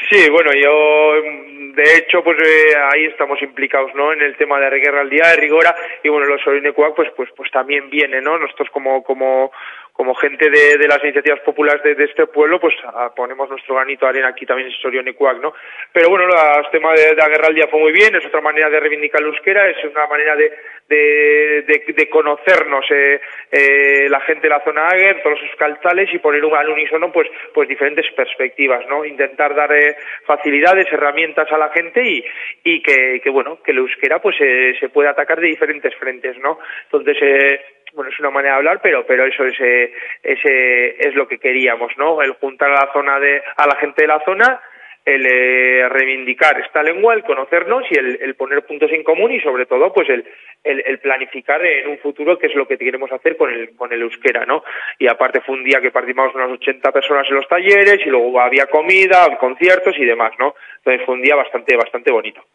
Sí, 0.09 0.29
bueno, 0.29 0.51
yo 0.53 1.23
mm, 1.23 1.75
de 1.75 1.97
hecho 1.97 2.23
pues 2.23 2.37
eh, 2.39 2.75
ahí 2.93 3.05
estamos 3.05 3.41
implicados, 3.41 3.91
¿no? 3.95 4.11
En 4.11 4.21
el 4.21 4.35
tema 4.35 4.59
de 4.59 4.69
la 4.69 4.77
guerra 4.77 5.01
al 5.01 5.09
día 5.09 5.27
de 5.29 5.37
Rigora 5.37 5.73
y 6.03 6.09
bueno, 6.09 6.25
los 6.27 6.41
Sorinecuac 6.41 6.93
pues 6.95 7.09
pues 7.15 7.29
pues 7.35 7.49
también 7.51 7.89
viene, 7.89 8.21
¿no? 8.21 8.37
Nosotros 8.37 8.67
como 8.71 9.01
como 9.03 9.51
como 9.93 10.15
gente 10.15 10.49
de, 10.49 10.77
de 10.77 10.87
las 10.87 11.01
iniciativas 11.03 11.39
populares 11.41 11.83
de, 11.83 11.93
de 11.95 12.05
este 12.05 12.25
pueblo, 12.27 12.59
pues 12.59 12.73
ponemos 13.15 13.47
nuestro 13.49 13.75
granito 13.75 14.05
de 14.05 14.09
arena 14.09 14.29
aquí 14.29 14.45
también 14.45 14.67
en 14.67 14.73
Sorionecuac, 14.81 15.39
¿no? 15.39 15.53
Pero 15.91 16.09
bueno, 16.09 16.25
el 16.25 16.69
tema 16.71 16.93
de, 16.93 17.09
de 17.09 17.15
la 17.15 17.29
guerra 17.29 17.47
al 17.47 17.55
día 17.55 17.67
fue 17.69 17.79
muy 17.79 17.91
bien, 17.91 18.15
es 18.15 18.25
otra 18.25 18.41
manera 18.41 18.69
de 18.69 18.79
reivindicar 18.79 19.21
el 19.21 19.27
euskera, 19.27 19.69
es 19.69 19.77
una 19.85 20.07
manera 20.07 20.35
de, 20.35 20.51
de, 20.89 21.93
de, 21.95 22.09
conocernos 22.09 22.85
eh, 22.89 23.21
eh, 23.51 24.07
la 24.09 24.19
gente 24.21 24.43
de 24.43 24.49
la 24.49 24.63
zona 24.63 24.87
Ager, 24.87 25.21
todos 25.21 25.39
los 25.39 25.49
euskaltzales 25.49 26.13
y 26.13 26.19
poner 26.19 26.43
un, 26.43 26.55
al 26.55 26.69
unísono 26.69 27.11
pues, 27.11 27.27
pues 27.53 27.69
diferentes 27.69 28.05
perspectivas, 28.15 28.85
¿no? 28.87 29.05
Intentar 29.05 29.55
dar 29.55 29.71
eh, 29.73 29.95
facilidades, 30.25 30.91
herramientas 30.91 31.51
a 31.51 31.57
la 31.57 31.69
gente 31.69 32.03
y, 32.03 32.25
y 32.63 32.81
que, 32.81 33.21
que, 33.23 33.29
bueno, 33.29 33.61
que 33.63 33.71
el 33.71 33.79
euskera 33.79 34.19
pues 34.19 34.35
eh, 34.39 34.75
se 34.79 34.89
puede 34.89 35.09
atacar 35.09 35.39
de 35.39 35.47
diferentes 35.47 35.95
frentes, 35.95 36.37
¿no? 36.39 36.59
Entonces, 36.85 37.17
eh, 37.21 37.59
bueno, 37.93 38.11
es 38.11 38.19
una 38.19 38.31
manera 38.31 38.55
de 38.55 38.57
hablar, 38.59 38.79
pero, 38.81 39.05
pero 39.05 39.25
eso 39.25 39.45
es, 39.45 39.59
eh, 39.59 39.93
ese 40.21 41.07
es 41.07 41.15
lo 41.15 41.27
que 41.27 41.39
queríamos, 41.39 41.91
¿no? 41.97 42.21
El 42.21 42.33
juntar 42.33 42.71
a 42.71 42.85
la 42.85 42.93
zona 42.93 43.19
de, 43.19 43.41
a 43.55 43.67
la 43.67 43.75
gente 43.75 44.01
de 44.03 44.07
la 44.07 44.23
zona, 44.25 44.61
el 45.05 45.25
eh, 45.25 45.89
reivindicar 45.89 46.59
esta 46.61 46.81
lengua, 46.81 47.13
el 47.13 47.23
conocernos 47.23 47.83
y 47.91 47.99
el, 47.99 48.19
el 48.21 48.35
poner 48.35 48.65
puntos 48.65 48.91
en 48.91 49.03
común 49.03 49.31
y 49.31 49.41
sobre 49.41 49.65
todo, 49.65 49.93
pues 49.93 50.09
el, 50.09 50.25
el, 50.63 50.99
planificar 50.99 51.63
en 51.65 51.89
un 51.89 51.97
futuro 51.99 52.37
qué 52.37 52.47
es 52.47 52.55
lo 52.55 52.67
que 52.67 52.77
queremos 52.77 53.11
hacer 53.11 53.35
con 53.35 53.51
el, 53.51 53.75
con 53.75 53.91
el 53.91 54.01
euskera, 54.01 54.45
¿no? 54.45 54.63
Y 54.97 55.07
aparte 55.07 55.41
fue 55.41 55.55
un 55.55 55.63
día 55.63 55.81
que 55.81 55.91
participamos 55.91 56.33
unas 56.35 56.51
80 56.51 56.91
personas 56.91 57.27
en 57.29 57.35
los 57.35 57.47
talleres 57.47 57.99
y 58.05 58.09
luego 58.09 58.39
había 58.39 58.67
comida, 58.67 59.37
conciertos 59.37 59.95
y 59.97 60.05
demás, 60.05 60.31
¿no? 60.39 60.55
Entonces 60.77 61.05
fue 61.05 61.15
un 61.15 61.21
día 61.21 61.35
bastante, 61.35 61.75
bastante 61.75 62.11
bonito. 62.11 62.45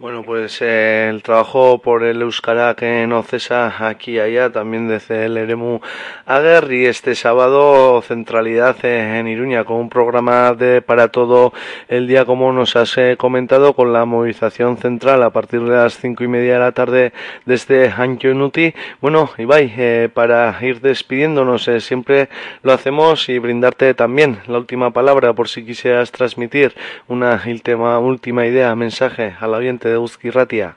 Bueno, 0.00 0.22
pues 0.22 0.62
eh, 0.62 1.08
el 1.10 1.24
trabajo 1.24 1.78
por 1.82 2.04
el 2.04 2.22
Euskara 2.22 2.76
que 2.76 3.04
no 3.08 3.24
cesa 3.24 3.88
aquí 3.88 4.12
y 4.12 4.20
allá, 4.20 4.48
también 4.52 4.86
desde 4.86 5.24
el 5.24 5.36
Eremu 5.36 5.80
Ager 6.24 6.72
y 6.72 6.86
este 6.86 7.16
sábado 7.16 8.00
centralidad 8.02 8.76
en 8.84 9.26
Iruña 9.26 9.64
con 9.64 9.78
un 9.78 9.88
programa 9.88 10.54
de 10.54 10.82
para 10.82 11.08
todo 11.08 11.52
el 11.88 12.06
día 12.06 12.24
como 12.26 12.52
nos 12.52 12.76
has 12.76 12.96
eh, 12.96 13.16
comentado 13.18 13.72
con 13.72 13.92
la 13.92 14.04
movilización 14.04 14.76
central 14.76 15.20
a 15.24 15.30
partir 15.30 15.62
de 15.62 15.74
las 15.74 15.98
cinco 15.98 16.22
y 16.22 16.28
media 16.28 16.52
de 16.52 16.60
la 16.60 16.70
tarde 16.70 17.12
desde 17.44 17.90
Antionuti. 17.90 18.74
Bueno, 19.00 19.30
Ibai, 19.36 19.74
eh, 19.76 20.08
para 20.14 20.56
ir 20.60 20.80
despidiéndonos 20.80 21.66
eh, 21.66 21.80
siempre 21.80 22.28
lo 22.62 22.72
hacemos 22.72 23.28
y 23.28 23.40
brindarte 23.40 23.94
también 23.94 24.38
la 24.46 24.58
última 24.58 24.92
palabra 24.92 25.32
por 25.32 25.48
si 25.48 25.64
quisieras 25.64 26.12
transmitir 26.12 26.72
una 27.08 27.42
última, 27.44 27.98
última 27.98 28.46
idea, 28.46 28.76
mensaje 28.76 29.34
al 29.40 29.54
oyente 29.54 29.87
uste 29.88 29.92
de 29.92 29.98
Uzkirratia? 29.98 30.76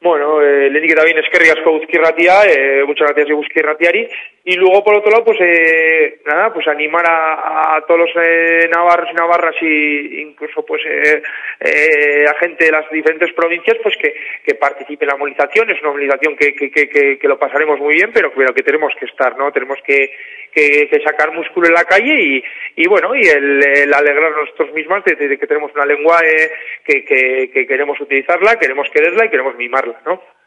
Bueno, 0.00 0.40
e, 0.42 0.68
lehenik 0.70 0.92
eta 0.94 1.04
behin 1.04 1.18
eskerrik 1.18 1.56
asko 1.56 1.72
Uzkirratia, 1.80 2.44
e, 2.46 2.52
eh, 2.54 2.84
muchas 2.86 3.08
gracias 3.08 3.36
Uzkirratiari, 3.36 4.08
y 4.48 4.56
luego 4.56 4.82
por 4.82 4.96
otro 4.96 5.10
lado 5.10 5.26
pues 5.26 5.38
eh, 5.42 6.20
nada 6.24 6.50
pues 6.54 6.66
animar 6.68 7.04
a, 7.06 7.76
a 7.76 7.84
todos 7.86 8.00
los 8.00 8.10
eh, 8.16 8.66
navarros 8.74 9.10
y 9.12 9.14
navarras 9.14 9.54
y 9.60 10.22
incluso 10.22 10.64
pues 10.64 10.80
eh, 10.86 11.22
eh, 11.60 12.24
a 12.26 12.34
gente 12.38 12.64
de 12.64 12.72
las 12.72 12.90
diferentes 12.90 13.30
provincias 13.34 13.76
pues 13.82 13.94
que, 13.98 14.14
que 14.42 14.54
participe 14.54 15.04
en 15.04 15.10
la 15.10 15.16
movilización. 15.18 15.68
Es 15.70 15.82
una 15.82 15.90
movilización 15.90 16.34
que, 16.34 16.54
que, 16.54 16.70
que, 16.70 17.18
que, 17.18 17.28
lo 17.28 17.38
pasaremos 17.38 17.78
muy 17.78 17.96
bien 17.96 18.10
pero, 18.10 18.32
pero 18.34 18.54
que 18.54 18.62
tenemos 18.62 18.94
que 18.98 19.04
estar 19.04 19.36
no 19.36 19.52
tenemos 19.52 19.80
que, 19.84 20.12
que, 20.50 20.88
que 20.88 21.00
sacar 21.04 21.30
músculo 21.32 21.68
en 21.68 21.74
la 21.74 21.84
calle 21.84 22.18
y, 22.18 22.42
y 22.76 22.88
bueno 22.88 23.14
y 23.14 23.28
el, 23.28 23.62
el 23.62 23.92
alegrarnos 23.92 24.46
nosotros 24.46 24.72
mismos 24.72 25.04
de, 25.04 25.14
de 25.14 25.36
que 25.36 25.46
tenemos 25.46 25.74
una 25.74 25.84
lengua 25.84 26.20
eh, 26.24 26.50
que, 26.86 27.04
que, 27.04 27.50
que 27.52 27.66
queremos 27.66 28.00
utilizarla 28.00 28.56
queremos 28.58 28.88
quererla 28.88 29.26
y 29.26 29.28
queremos 29.28 29.56
mimarla 29.56 30.00
no 30.06 30.37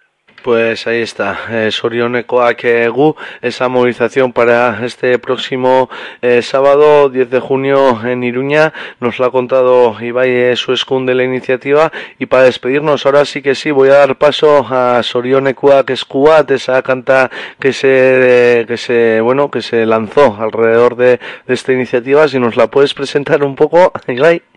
Pues 0.43 0.87
ahí 0.87 1.01
está, 1.01 1.37
eh, 1.51 1.69
Sorionekoak 1.71 2.63
egu, 2.63 3.15
esa 3.43 3.69
movilización 3.69 4.33
para 4.33 4.83
este 4.83 5.19
próximo 5.19 5.87
eh, 6.23 6.41
sábado 6.41 7.09
10 7.09 7.29
de 7.29 7.39
junio 7.39 8.01
en 8.03 8.23
Iruña, 8.23 8.73
nos 8.99 9.19
lo 9.19 9.25
ha 9.25 9.31
contado 9.31 9.95
Ibai 10.01 10.31
eh, 10.31 10.55
Suescun 10.55 11.05
de 11.05 11.13
la 11.13 11.23
iniciativa. 11.23 11.91
Y 12.17 12.25
para 12.25 12.43
despedirnos 12.43 13.05
ahora 13.05 13.25
sí 13.25 13.43
que 13.43 13.53
sí 13.53 13.69
voy 13.69 13.89
a 13.89 13.97
dar 13.97 14.17
paso 14.17 14.65
a 14.67 15.03
Sorionekoak 15.03 15.91
Escuat, 15.91 16.49
esa 16.49 16.81
canta 16.81 17.29
que 17.59 17.71
se, 17.71 18.65
que 18.67 18.77
se, 18.77 19.21
bueno, 19.21 19.51
que 19.51 19.61
se 19.61 19.85
lanzó 19.85 20.37
alrededor 20.39 20.95
de, 20.95 21.19
de 21.45 21.53
esta 21.53 21.71
iniciativa, 21.71 22.27
si 22.27 22.39
nos 22.39 22.55
la 22.55 22.65
puedes 22.67 22.95
presentar 22.95 23.43
un 23.43 23.55
poco, 23.55 23.91
Ibai. 24.07 24.50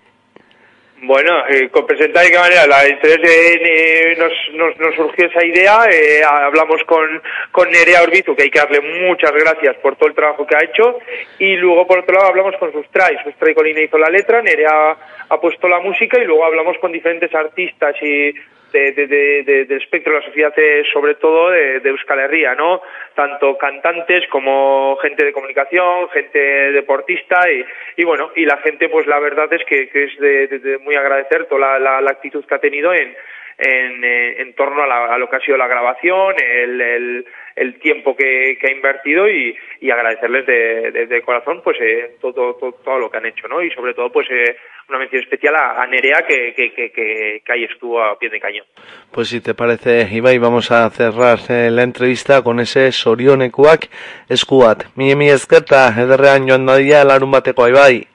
Bueno, 1.06 1.46
eh, 1.48 1.68
con 1.68 1.86
presentar 1.86 2.24
de 2.24 2.30
qué 2.30 2.38
manera, 2.38 2.66
la 2.66 2.82
de, 2.82 2.96
eh, 3.02 4.16
nos, 4.16 4.32
nos, 4.54 4.78
nos 4.78 4.94
surgió 4.94 5.26
esa 5.26 5.44
idea, 5.44 5.84
eh, 5.90 6.22
hablamos 6.24 6.82
con, 6.84 7.20
con 7.52 7.70
Nerea 7.70 8.02
Orbizu, 8.02 8.34
que 8.34 8.44
hay 8.44 8.50
que 8.50 8.58
darle 8.58 8.80
muchas 8.80 9.32
gracias 9.32 9.76
por 9.82 9.96
todo 9.96 10.08
el 10.08 10.14
trabajo 10.14 10.46
que 10.46 10.56
ha 10.56 10.64
hecho, 10.64 10.98
y 11.38 11.56
luego 11.56 11.86
por 11.86 11.98
otro 11.98 12.14
lado 12.14 12.28
hablamos 12.28 12.54
con 12.56 12.72
Sustray, 12.72 13.18
Sustray 13.22 13.54
Colina 13.54 13.82
hizo 13.82 13.98
la 13.98 14.08
letra, 14.08 14.40
Nerea 14.40 14.96
ha 15.28 15.40
puesto 15.40 15.68
la 15.68 15.80
música 15.80 16.18
y 16.18 16.24
luego 16.24 16.46
hablamos 16.46 16.78
con 16.78 16.90
diferentes 16.90 17.34
artistas 17.34 17.94
y 18.00 18.32
de, 18.74 18.92
de, 18.92 19.06
de, 19.06 19.42
de- 19.44 19.64
del 19.64 19.78
espectro 19.80 20.12
de 20.12 20.18
la 20.20 20.26
sociedad, 20.26 20.52
eh, 20.58 20.82
sobre 20.92 21.14
todo 21.14 21.50
de, 21.50 21.80
Euskal 21.84 22.18
Herria, 22.20 22.54
¿no? 22.54 22.82
Tanto 23.14 23.56
cantantes 23.56 24.26
como 24.28 24.96
gente 25.00 25.24
de 25.24 25.32
comunicación, 25.32 26.08
gente 26.10 26.38
deportista 26.72 27.50
y, 27.50 27.64
y 27.96 28.04
bueno, 28.04 28.30
y 28.36 28.44
la 28.44 28.58
gente, 28.58 28.88
pues 28.88 29.06
la 29.06 29.18
verdad 29.20 29.52
es 29.52 29.64
que, 29.64 29.88
que 29.88 30.04
es 30.04 30.18
de 30.18 30.78
muy 30.78 30.96
agradecer 30.96 31.46
toda 31.46 31.60
la, 31.60 31.78
la- 31.78 32.00
la 32.00 32.10
actitud 32.10 32.44
que 32.44 32.54
ha 32.54 32.58
tenido 32.58 32.92
en, 32.92 33.14
en, 33.58 34.04
eh, 34.04 34.40
en 34.42 34.52
torno 34.54 34.82
a, 34.82 34.86
la- 34.86 35.14
a 35.14 35.18
lo 35.18 35.30
que 35.30 35.36
ha 35.36 35.40
sido 35.40 35.56
la 35.56 35.68
grabación, 35.68 36.34
el, 36.44 36.80
el, 36.80 37.26
el 37.56 37.78
tiempo 37.78 38.16
que, 38.16 38.58
que 38.60 38.66
ha 38.68 38.72
invertido 38.72 39.28
y, 39.28 39.56
y 39.80 39.90
agradecerles 39.90 40.44
de, 40.46 40.90
de- 40.90 41.06
de 41.06 41.22
corazón 41.22 41.60
pues 41.62 41.76
eh, 41.80 42.16
todo, 42.20 42.54
todo, 42.54 42.72
todo 42.84 42.98
lo 42.98 43.10
que 43.10 43.18
han 43.18 43.26
hecho, 43.26 43.46
¿no? 43.48 43.62
Y 43.62 43.70
sobre 43.70 43.94
todo 43.94 44.10
pues 44.10 44.26
eh, 44.30 44.56
una 44.88 44.98
mención 44.98 45.22
especial 45.22 45.54
a, 45.54 45.82
a 45.82 45.86
Nerea 45.86 46.24
que, 46.26 46.52
que, 46.54 46.72
que, 46.72 46.90
que, 46.90 47.52
ahí 47.52 47.64
estuvo 47.64 48.02
a 48.02 48.18
pie 48.18 48.28
de 48.30 48.40
cañón. 48.40 48.64
Pues 49.12 49.28
si 49.28 49.40
te 49.40 49.54
parece, 49.54 50.08
Ibai, 50.10 50.38
vamos 50.38 50.70
a 50.70 50.90
cerrar 50.90 51.38
eh, 51.48 51.70
la 51.70 51.82
entrevista 51.82 52.42
con 52.42 52.58
ese 52.60 52.90
Sorionekuak 52.92 53.88
Eskuat. 54.28 54.84
Mi 54.96 55.14
mi 55.14 55.28
eskerta, 55.30 55.88
ederrean 55.96 56.48
joan 56.48 56.66
dadia 56.66 57.04
larun 57.04 57.30
bateko 57.30 57.68
Ibai. 57.68 58.06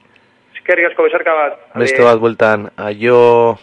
Eskerrik 0.54 0.90
asko 0.90 1.02
besarka 1.04 1.32
bat. 1.34 1.58
Beste 1.74 2.02
bat 2.02 2.18
bueltan, 2.18 2.70
aio... 2.76 3.58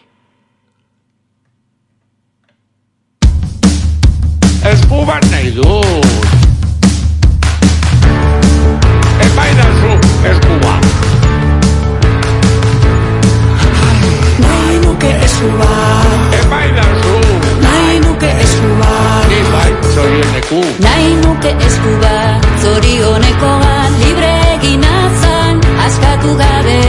esku 4.88 5.04
bat 5.06 5.24
nahi 5.32 5.52
dut. 5.52 6.06
Epai 9.26 9.52
da 9.60 9.66
zu 9.80 9.92
esku 10.30 10.54
bat. 10.64 10.86
Nahi 14.44 14.78
nuke 14.86 15.12
esku 15.28 15.50
bat. 15.60 16.38
Epai 16.40 16.68
da 16.78 16.88
zu. 17.04 17.16
Nahi 17.66 18.00
nuke 18.06 18.32
esku. 18.46 18.72
Ni 19.32 19.42
bai, 19.52 19.72
zorioneku. 19.96 20.62
Nahi 20.88 21.12
nuke 21.26 21.52
esku 21.68 21.92
zorioneko 22.64 23.52
bat, 23.66 23.92
libre 24.06 24.34
egin 24.56 24.88
azan, 24.94 25.56
askatu 25.86 26.32
gabe. 26.40 26.80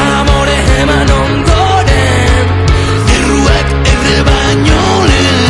Amore 0.00 0.58
eman 0.80 1.14
ondoren, 1.20 2.46
erruak 3.18 3.78
erre 3.92 4.18
baino 4.30 4.82
lehen. 5.12 5.41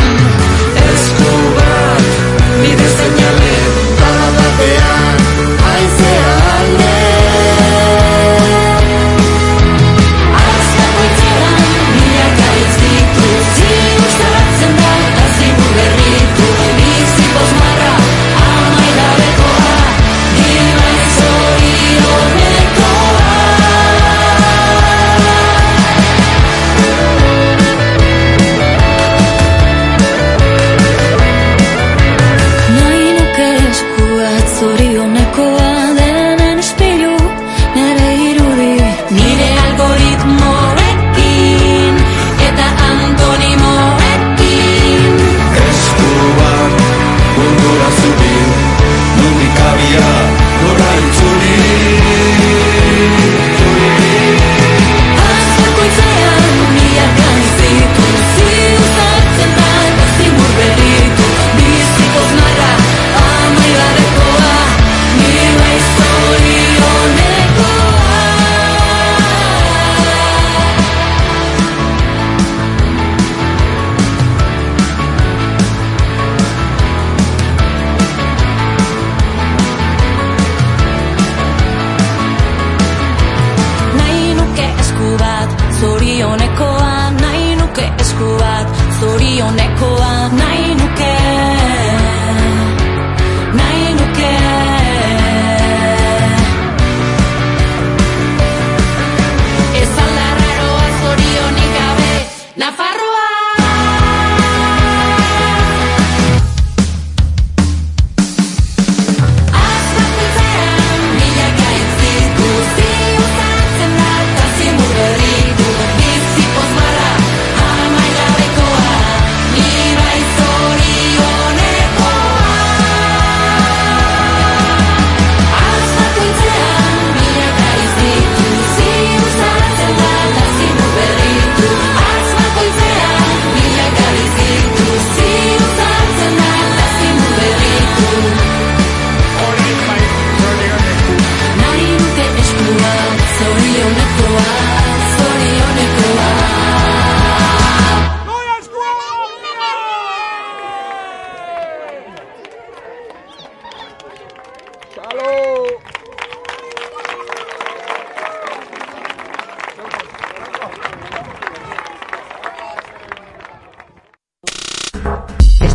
Bide 2.83 3.22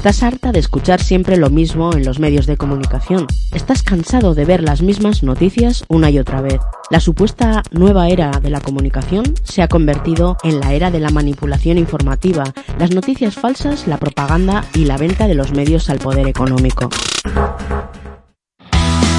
Estás 0.09 0.23
harta 0.23 0.53
de 0.53 0.59
escuchar 0.59 1.03
siempre 1.03 1.37
lo 1.37 1.51
mismo 1.51 1.93
en 1.93 2.03
los 2.03 2.19
medios 2.19 2.47
de 2.47 2.57
comunicación. 2.57 3.27
Estás 3.53 3.83
cansado 3.83 4.35
de 4.35 4.47
ver 4.47 4.63
las 4.63 4.81
mismas 4.81 5.23
noticias 5.23 5.85
una 5.89 6.09
y 6.09 6.19
otra 6.19 6.41
vez. 6.41 6.61
La 6.89 6.99
supuesta 6.99 7.63
nueva 7.73 8.09
era 8.09 8.31
de 8.31 8.49
la 8.49 8.63
comunicación 8.63 9.35
se 9.43 9.61
ha 9.61 9.69
convertido 9.69 10.39
en 10.45 10.61
la 10.61 10.73
era 10.73 10.91
de 10.91 11.01
la 11.01 11.11
manipulación 11.11 11.77
informativa, 11.77 12.45
las 12.79 12.91
noticias 12.91 13.35
falsas, 13.35 13.87
la 13.87 13.99
propaganda 13.99 14.65
y 14.73 14.87
la 14.87 14.97
venta 14.97 15.29
de 15.29 15.35
los 15.35 15.53
medios 15.53 15.91
al 15.91 15.99
poder 15.99 16.27
económico. 16.27 16.89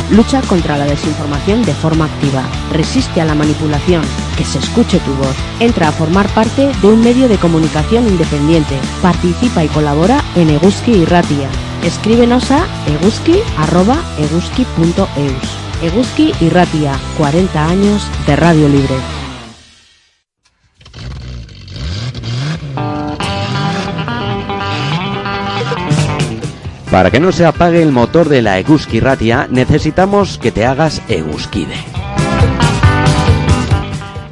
Lucha 0.09 0.41
contra 0.41 0.75
la 0.75 0.85
desinformación 0.85 1.61
de 1.65 1.73
forma 1.75 2.05
activa. 2.05 2.41
Resiste 2.73 3.21
a 3.21 3.25
la 3.25 3.35
manipulación. 3.35 4.01
Que 4.39 4.45
se 4.45 4.59
escuche 4.59 4.99
tu 4.99 5.13
voz. 5.15 5.35
Entra 5.59 5.89
a 5.89 5.91
formar 5.91 6.29
parte 6.29 6.71
de 6.81 6.87
un 6.87 7.03
medio 7.03 7.27
de 7.27 7.37
comunicación 7.37 8.07
independiente. 8.07 8.79
Participa 9.01 9.65
y 9.65 9.67
colabora 9.67 10.23
en 10.37 10.49
Eguski 10.49 10.93
y 10.93 11.03
Ratia. 11.03 11.49
Escríbenos 11.83 12.49
a 12.49 12.65
eguski.eguski.eus. 12.87 15.83
Eguski 15.83 16.31
y 16.39 16.49
Ratia, 16.49 16.97
40 17.17 17.67
años 17.67 18.07
de 18.25 18.37
Radio 18.37 18.69
Libre. 18.69 18.95
Para 26.89 27.11
que 27.11 27.19
no 27.19 27.33
se 27.33 27.45
apague 27.45 27.83
el 27.83 27.91
motor 27.91 28.29
de 28.29 28.41
la 28.41 28.57
Eguski 28.57 29.01
Ratia, 29.01 29.49
necesitamos 29.51 30.37
que 30.37 30.53
te 30.53 30.65
hagas 30.65 31.01
Eguskide. 31.09 31.88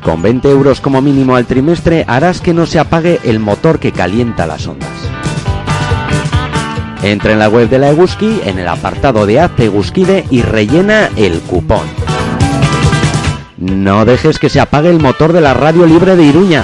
Con 0.08 0.22
20 0.22 0.50
euros 0.50 0.80
como 0.80 1.02
mínimo 1.02 1.36
al 1.36 1.46
trimestre 1.46 2.06
harás 2.08 2.40
que 2.40 2.54
no 2.54 2.66
se 2.66 2.80
apague 2.80 3.20
el 3.26 3.42
motor 3.42 3.78
que 3.78 3.92
calienta 3.92 4.48
las 4.48 4.66
ondas. 4.66 4.90
Entra 7.04 7.34
en 7.34 7.40
la 7.40 7.50
web 7.50 7.68
de 7.68 7.78
la 7.78 7.90
Eguski, 7.90 8.40
en 8.46 8.58
el 8.58 8.70
apartado 8.70 9.26
de 9.26 9.42
Hazte 9.42 9.66
Eguskide 9.66 10.24
y 10.30 10.44
rellena 10.44 11.10
el 11.18 11.42
cupón. 11.42 11.86
No 13.58 14.06
dejes 14.06 14.40
que 14.40 14.48
se 14.48 14.62
apague 14.62 14.90
el 14.90 15.02
motor 15.02 15.34
de 15.34 15.42
la 15.42 15.54
radio 15.54 15.86
libre 15.86 16.16
de 16.16 16.24
Iruña. 16.24 16.64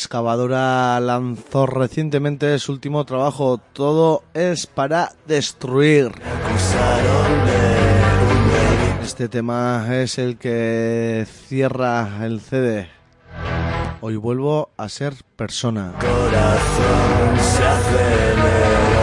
Excavadora 0.00 0.98
lanzó 1.00 1.66
recientemente 1.66 2.58
su 2.58 2.72
último 2.72 3.04
trabajo. 3.04 3.60
Todo 3.74 4.22
es 4.32 4.66
para 4.66 5.12
destruir. 5.26 6.12
Este 9.02 9.28
tema 9.28 9.86
es 9.90 10.18
el 10.18 10.38
que 10.38 11.26
cierra 11.46 12.24
el 12.24 12.40
CD. 12.40 12.88
Hoy 14.00 14.16
vuelvo 14.16 14.70
a 14.78 14.88
ser 14.88 15.14
persona. 15.36 15.92
corazón 16.00 17.38
se 17.38 17.66
aceleró. 17.66 18.99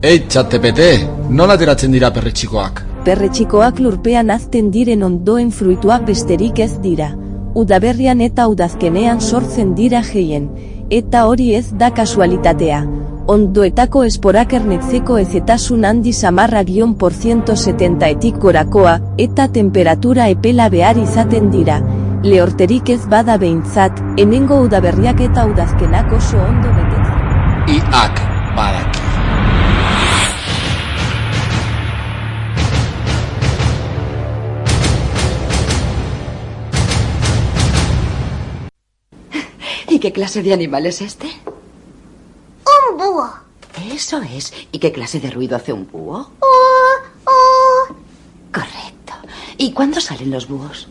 Ei, 0.00 0.26
ChatGPT, 0.30 1.08
nola 1.34 1.56
ateratzen 1.58 1.90
dira 1.90 2.12
perretxikoak? 2.14 2.84
Perretxikoak 3.02 3.80
lurpean 3.82 4.28
azten 4.30 4.68
diren 4.70 5.00
ondoen 5.02 5.48
fruituak 5.50 6.04
besterik 6.06 6.60
ez 6.62 6.76
dira. 6.84 7.08
Udaberrian 7.58 8.20
eta 8.22 8.44
udazkenean 8.46 9.18
sortzen 9.18 9.72
dira 9.74 10.04
geien, 10.06 10.44
eta 10.88 11.24
hori 11.26 11.48
ez 11.58 11.72
da 11.80 11.88
kasualitatea. 11.96 12.78
Ondoetako 13.34 14.04
esporak 14.06 14.54
ernetzeko 14.60 15.16
ezetasun 15.18 15.84
handi 15.84 16.12
samarra 16.12 16.62
gion 16.68 16.94
por 16.94 17.12
170 17.12 18.06
etik 18.14 18.38
gorakoa, 18.38 19.00
eta 19.18 19.48
temperatura 19.48 20.28
epela 20.28 20.68
behar 20.68 21.00
izaten 21.02 21.50
dira. 21.50 21.80
Lehorterik 22.22 22.94
ez 22.94 23.00
bada 23.10 23.34
behintzat, 23.36 23.98
enengo 24.16 24.60
udaberriak 24.68 25.26
eta 25.26 25.48
udazkenak 25.50 26.14
oso 26.20 26.38
ondo 26.38 26.70
betetzen. 26.78 27.80
Iak, 27.80 28.22
badaki. 28.54 28.87
¿Y 39.98 40.00
qué 40.00 40.12
clase 40.12 40.44
de 40.44 40.52
animal 40.52 40.86
es 40.86 41.02
este? 41.02 41.26
Un 42.64 42.96
búho. 42.96 43.28
Eso 43.92 44.22
es. 44.22 44.54
¿Y 44.70 44.78
qué 44.78 44.92
clase 44.92 45.18
de 45.18 45.28
ruido 45.28 45.56
hace 45.56 45.72
un 45.72 45.88
búho? 45.90 46.30
Uh, 46.40 47.28
uh. 47.28 47.94
Correcto. 48.52 49.14
¿Y 49.56 49.72
cuándo 49.72 50.00
salen 50.00 50.30
los 50.30 50.46
búhos? 50.46 50.86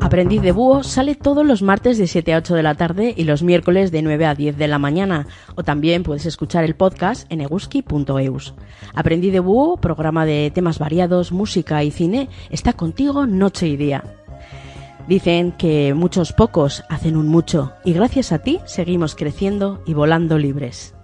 Aprendiz 0.00 0.42
de 0.42 0.52
Búho 0.52 0.84
sale 0.84 1.16
todos 1.16 1.44
los 1.44 1.62
martes 1.62 1.98
de 1.98 2.06
7 2.06 2.34
a 2.34 2.38
8 2.38 2.54
de 2.54 2.62
la 2.62 2.76
tarde 2.76 3.12
y 3.16 3.24
los 3.24 3.42
miércoles 3.42 3.90
de 3.90 4.02
9 4.02 4.26
a 4.26 4.36
10 4.36 4.56
de 4.56 4.68
la 4.68 4.78
mañana. 4.78 5.26
O 5.56 5.64
también 5.64 6.04
puedes 6.04 6.24
escuchar 6.24 6.62
el 6.62 6.76
podcast 6.76 7.26
en 7.32 7.40
eguski.eus. 7.40 8.54
Aprendiz 8.94 9.32
de 9.32 9.40
Búho, 9.40 9.78
programa 9.78 10.24
de 10.24 10.52
temas 10.54 10.78
variados, 10.78 11.32
música 11.32 11.82
y 11.82 11.90
cine, 11.90 12.28
está 12.48 12.74
contigo 12.74 13.26
noche 13.26 13.66
y 13.66 13.76
día. 13.76 14.04
Dicen 15.08 15.52
que 15.52 15.94
muchos 15.94 16.32
pocos 16.32 16.82
hacen 16.88 17.16
un 17.16 17.28
mucho 17.28 17.72
y 17.84 17.92
gracias 17.92 18.32
a 18.32 18.40
ti 18.40 18.58
seguimos 18.64 19.14
creciendo 19.14 19.82
y 19.86 19.94
volando 19.94 20.36
libres. 20.36 20.95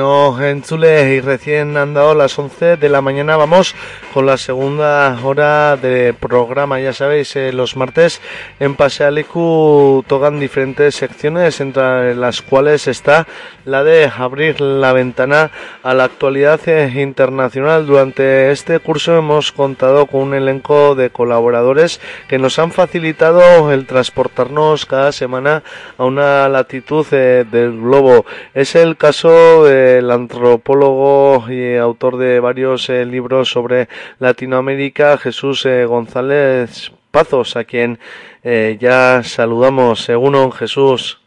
Bueno, 0.00 0.40
Entzule, 0.42 1.16
y 1.16 1.20
recién 1.20 1.76
han 1.76 1.92
dado 1.92 2.14
las 2.14 2.38
11 2.38 2.78
de 2.78 2.88
la 2.88 3.02
mañana. 3.02 3.36
Vamos 3.36 3.74
con 4.14 4.24
la 4.24 4.38
segunda 4.38 5.18
hora 5.22 5.76
de 5.76 6.14
programa. 6.14 6.80
Ya 6.80 6.94
sabéis, 6.94 7.36
eh, 7.36 7.52
los 7.52 7.76
martes 7.76 8.22
en 8.60 8.76
Pasealicu 8.76 10.02
tocan 10.08 10.40
diferentes 10.40 10.94
secciones, 10.94 11.60
entre 11.60 12.14
las 12.14 12.40
cuales 12.40 12.88
está 12.88 13.26
la 13.66 13.84
de 13.84 14.10
abrir 14.16 14.62
la 14.62 14.94
ventana 14.94 15.50
a 15.82 15.92
la 15.92 16.04
actualidad 16.04 16.66
eh, 16.66 16.90
internacional. 16.96 17.86
Durante 17.86 18.52
este 18.52 18.78
curso 18.78 19.18
hemos 19.18 19.52
contado 19.52 20.06
con 20.06 20.22
un 20.22 20.34
elenco 20.34 20.94
de 20.94 21.10
colaboradores 21.10 22.00
que 22.26 22.38
nos 22.38 22.58
han 22.58 22.72
facilitado 22.72 23.70
el 23.70 23.86
transportarnos 23.86 24.86
cada 24.86 25.12
semana 25.12 25.62
a 25.98 26.04
una 26.06 26.48
latitud 26.48 27.06
eh, 27.10 27.44
del 27.50 27.78
globo. 27.78 28.24
Es 28.54 28.74
el 28.74 28.96
caso 28.96 29.66
del 29.94 30.10
antropólogo 30.10 31.44
y 31.50 31.76
autor 31.76 32.16
de 32.16 32.40
varios 32.40 32.88
eh, 32.88 33.04
libros 33.04 33.48
sobre 33.48 33.88
Latinoamérica, 34.18 35.18
Jesús 35.18 35.66
eh, 35.66 35.84
González 35.84 36.92
Pazos, 37.10 37.56
a 37.56 37.64
quien 37.64 37.98
eh, 38.44 38.76
ya 38.80 39.22
saludamos. 39.22 40.00
Según 40.00 40.52
Jesús, 40.52 41.20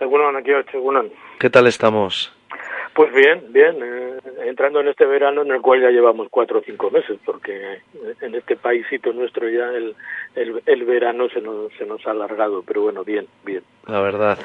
Egunon, 0.00 0.36
aquí 0.36 0.50
Egunon. 0.72 1.10
¿qué 1.38 1.50
tal 1.50 1.66
estamos? 1.66 2.32
Pues 2.94 3.12
bien, 3.12 3.44
bien, 3.50 3.76
eh, 3.82 4.16
entrando 4.46 4.80
en 4.80 4.88
este 4.88 5.04
verano 5.04 5.42
en 5.42 5.50
el 5.50 5.60
cual 5.60 5.82
ya 5.82 5.90
llevamos 5.90 6.28
cuatro 6.30 6.60
o 6.60 6.62
cinco 6.62 6.90
meses, 6.90 7.18
porque 7.24 7.80
en 8.22 8.34
este 8.34 8.56
paísito 8.56 9.12
nuestro 9.12 9.48
ya 9.50 9.68
el, 9.70 9.94
el, 10.34 10.62
el 10.64 10.84
verano 10.84 11.28
se 11.28 11.40
nos, 11.42 11.72
se 11.74 11.84
nos 11.84 12.06
ha 12.06 12.12
alargado, 12.12 12.62
pero 12.66 12.82
bueno, 12.82 13.04
bien, 13.04 13.26
bien. 13.44 13.62
La 13.86 14.00
verdad. 14.00 14.38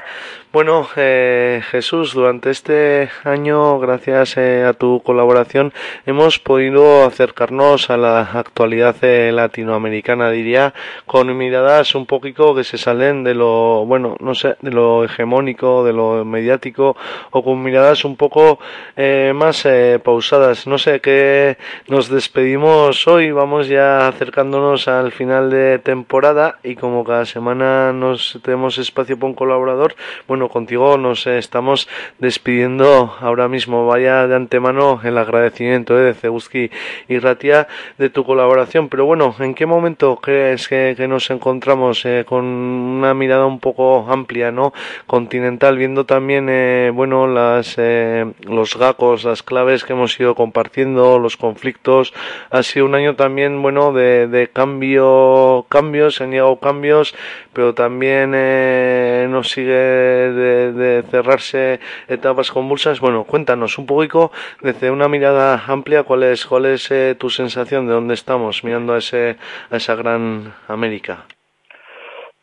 Bueno, 0.52 0.86
eh, 0.94 1.62
Jesús, 1.70 2.12
durante 2.12 2.50
este 2.50 3.08
año, 3.24 3.80
gracias 3.80 4.36
eh, 4.36 4.64
a 4.64 4.72
tu 4.72 5.02
colaboración, 5.02 5.72
hemos 6.06 6.38
podido 6.38 7.04
acercarnos 7.04 7.90
a 7.90 7.96
la 7.96 8.20
actualidad 8.20 8.94
eh, 9.02 9.32
latinoamericana, 9.32 10.30
diría, 10.30 10.74
con 11.06 11.36
miradas 11.36 11.96
un 11.96 12.06
poquito 12.06 12.54
que 12.54 12.62
se 12.62 12.78
salen 12.78 13.24
de 13.24 13.34
lo, 13.34 13.84
bueno, 13.86 14.16
no 14.20 14.34
sé, 14.34 14.56
de 14.60 14.70
lo 14.70 15.04
hegemónico, 15.04 15.82
de 15.84 15.94
lo 15.94 16.24
mediático, 16.24 16.96
o 17.30 17.42
con 17.42 17.62
miradas 17.62 18.04
un 18.04 18.16
poco 18.16 18.60
eh, 18.94 19.32
más 19.34 19.66
pausadas. 20.04 20.66
No 20.66 20.78
sé, 20.78 21.00
que 21.00 21.56
nos 21.88 22.10
despedimos 22.10 23.08
hoy, 23.08 23.32
vamos 23.32 23.68
ya 23.68 24.06
acercándonos 24.06 24.86
al 24.86 25.10
final 25.10 25.50
de 25.50 25.78
temporada 25.78 26.58
y 26.62 26.76
como 26.76 27.04
cada 27.04 27.24
semana 27.24 27.92
nos 27.92 28.38
tenemos 28.44 28.76
espacio 28.78 29.18
un 29.32 29.34
colaborador, 29.34 29.94
bueno, 30.28 30.48
contigo 30.48 30.98
nos 30.98 31.26
estamos 31.26 31.88
despidiendo 32.18 33.14
ahora 33.20 33.48
mismo. 33.48 33.86
Vaya 33.86 34.26
de 34.28 34.36
antemano 34.36 35.00
el 35.02 35.16
agradecimiento 35.16 35.98
eh, 35.98 36.02
de 36.02 36.14
Zeguski 36.14 36.70
y 37.08 37.18
Ratia 37.18 37.66
de 37.98 38.10
tu 38.10 38.24
colaboración. 38.24 38.88
Pero 38.88 39.06
bueno, 39.06 39.34
¿en 39.38 39.54
qué 39.54 39.64
momento 39.64 40.16
crees 40.16 40.68
que, 40.68 40.94
que 40.96 41.08
nos 41.08 41.30
encontramos 41.30 42.04
eh, 42.04 42.24
con 42.28 42.44
una 42.44 43.14
mirada 43.14 43.46
un 43.46 43.58
poco 43.58 44.06
amplia, 44.08 44.52
¿no? 44.52 44.72
Continental, 45.06 45.78
viendo 45.78 46.04
también, 46.04 46.48
eh, 46.50 46.90
bueno, 46.92 47.26
las, 47.26 47.76
eh, 47.78 48.30
los 48.42 48.76
gacos, 48.76 49.24
las 49.24 49.42
claves 49.42 49.84
que 49.84 49.94
hemos 49.94 50.18
ido 50.20 50.34
compartiendo, 50.34 51.18
los 51.18 51.36
conflictos. 51.36 52.12
Ha 52.50 52.62
sido 52.62 52.84
un 52.86 52.94
año 52.94 53.16
también, 53.16 53.62
bueno, 53.62 53.92
de, 53.92 54.28
de 54.28 54.48
cambio, 54.48 55.64
cambios, 55.70 56.16
se 56.16 56.24
han 56.24 56.30
llegado 56.30 56.56
cambios, 56.56 57.14
pero 57.52 57.74
también 57.74 58.32
eh, 58.34 59.21
nos 59.28 59.50
sigue 59.50 59.72
de, 59.72 61.02
cerrarse 61.10 61.80
etapas 62.08 62.50
convulsas. 62.50 63.00
Bueno, 63.00 63.24
cuéntanos 63.24 63.78
un 63.78 63.86
poquito 63.86 64.30
desde 64.60 64.90
una 64.90 65.08
mirada 65.08 65.62
amplia 65.66 66.02
cuál 66.02 66.22
es, 66.24 66.46
cuál 66.46 66.66
es 66.66 66.90
eh, 66.90 67.14
tu 67.18 67.30
sensación 67.30 67.86
de 67.86 67.92
dónde 67.94 68.14
estamos 68.14 68.64
mirando 68.64 68.94
a, 68.94 68.98
ese, 68.98 69.36
a 69.70 69.76
esa 69.76 69.94
gran 69.94 70.54
América. 70.68 71.26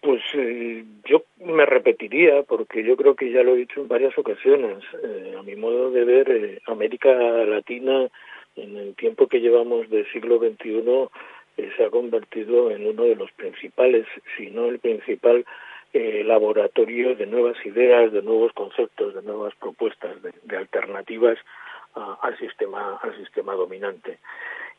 Pues 0.02 0.22
eh, 0.34 0.86
yo 1.06 1.24
me 1.44 1.66
repetiría, 1.66 2.44
porque 2.44 2.84
yo 2.84 2.96
creo 2.96 3.16
que 3.16 3.32
ya 3.32 3.44
lo 3.44 3.56
he 3.56 3.58
dicho 3.58 3.82
en 3.82 3.90
varias 3.90 4.18
ocasiones. 4.18 4.78
Eh, 5.04 5.36
a 5.38 5.44
mi 5.44 5.56
modo 5.56 5.92
de 5.92 6.06
ver, 6.06 6.32
eh, 6.32 6.60
América 6.68 7.12
Latina, 7.14 8.08
en 8.56 8.78
el 8.78 8.96
tiempo 8.96 9.28
que 9.28 9.42
llevamos 9.42 9.90
del 9.90 10.10
siglo 10.12 10.40
XXI, 10.40 11.10
se 11.76 11.84
ha 11.84 11.90
convertido 11.90 12.72
en 12.72 12.88
uno 12.88 13.04
de 13.04 13.16
los 13.16 13.30
principales, 13.34 14.06
si 14.38 14.50
no 14.50 14.68
el 14.70 14.80
principal, 14.80 15.46
eh, 15.94 16.24
laboratorio 16.24 17.16
de 17.16 17.26
nuevas 17.26 17.58
ideas, 17.66 18.12
de 18.12 18.22
nuevos 18.22 18.54
conceptos, 18.54 19.16
de 19.16 19.22
nuevas 19.24 19.54
propuestas, 19.56 20.22
de, 20.22 20.34
de 20.44 20.58
alternativas 20.58 21.38
al 22.22 22.38
sistema 22.38 22.98
al 23.02 23.16
sistema 23.18 23.54
dominante. 23.54 24.20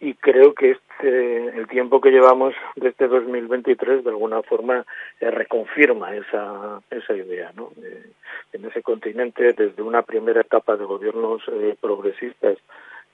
Y 0.01 0.15
creo 0.15 0.55
que 0.55 0.71
este 0.71 1.49
el 1.59 1.69
tiempo 1.69 2.01
que 2.01 2.11
llevamos 2.11 2.55
de 2.77 2.89
este 2.89 3.07
2023 3.07 4.05
de 4.05 4.11
alguna 4.11 4.43
forma 4.43 4.87
eh, 5.21 5.31
reconfirma 5.31 6.17
esa 6.17 6.81
esa 6.91 7.15
idea 7.15 7.53
no 7.55 7.71
Eh, 7.83 8.11
en 8.53 8.65
ese 8.65 8.83
continente 8.83 9.53
desde 9.53 9.83
una 9.83 10.03
primera 10.03 10.41
etapa 10.41 10.77
de 10.77 10.85
gobiernos 10.85 11.43
eh, 11.49 11.77
progresistas 11.81 12.57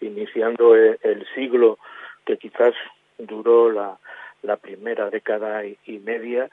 iniciando 0.00 0.74
el 0.76 1.26
siglo 1.34 1.78
que 2.24 2.36
quizás 2.36 2.74
duró 3.18 3.70
la 3.70 4.56
primera 4.56 5.10
década 5.10 5.64
y 5.64 5.98
media 5.98 6.48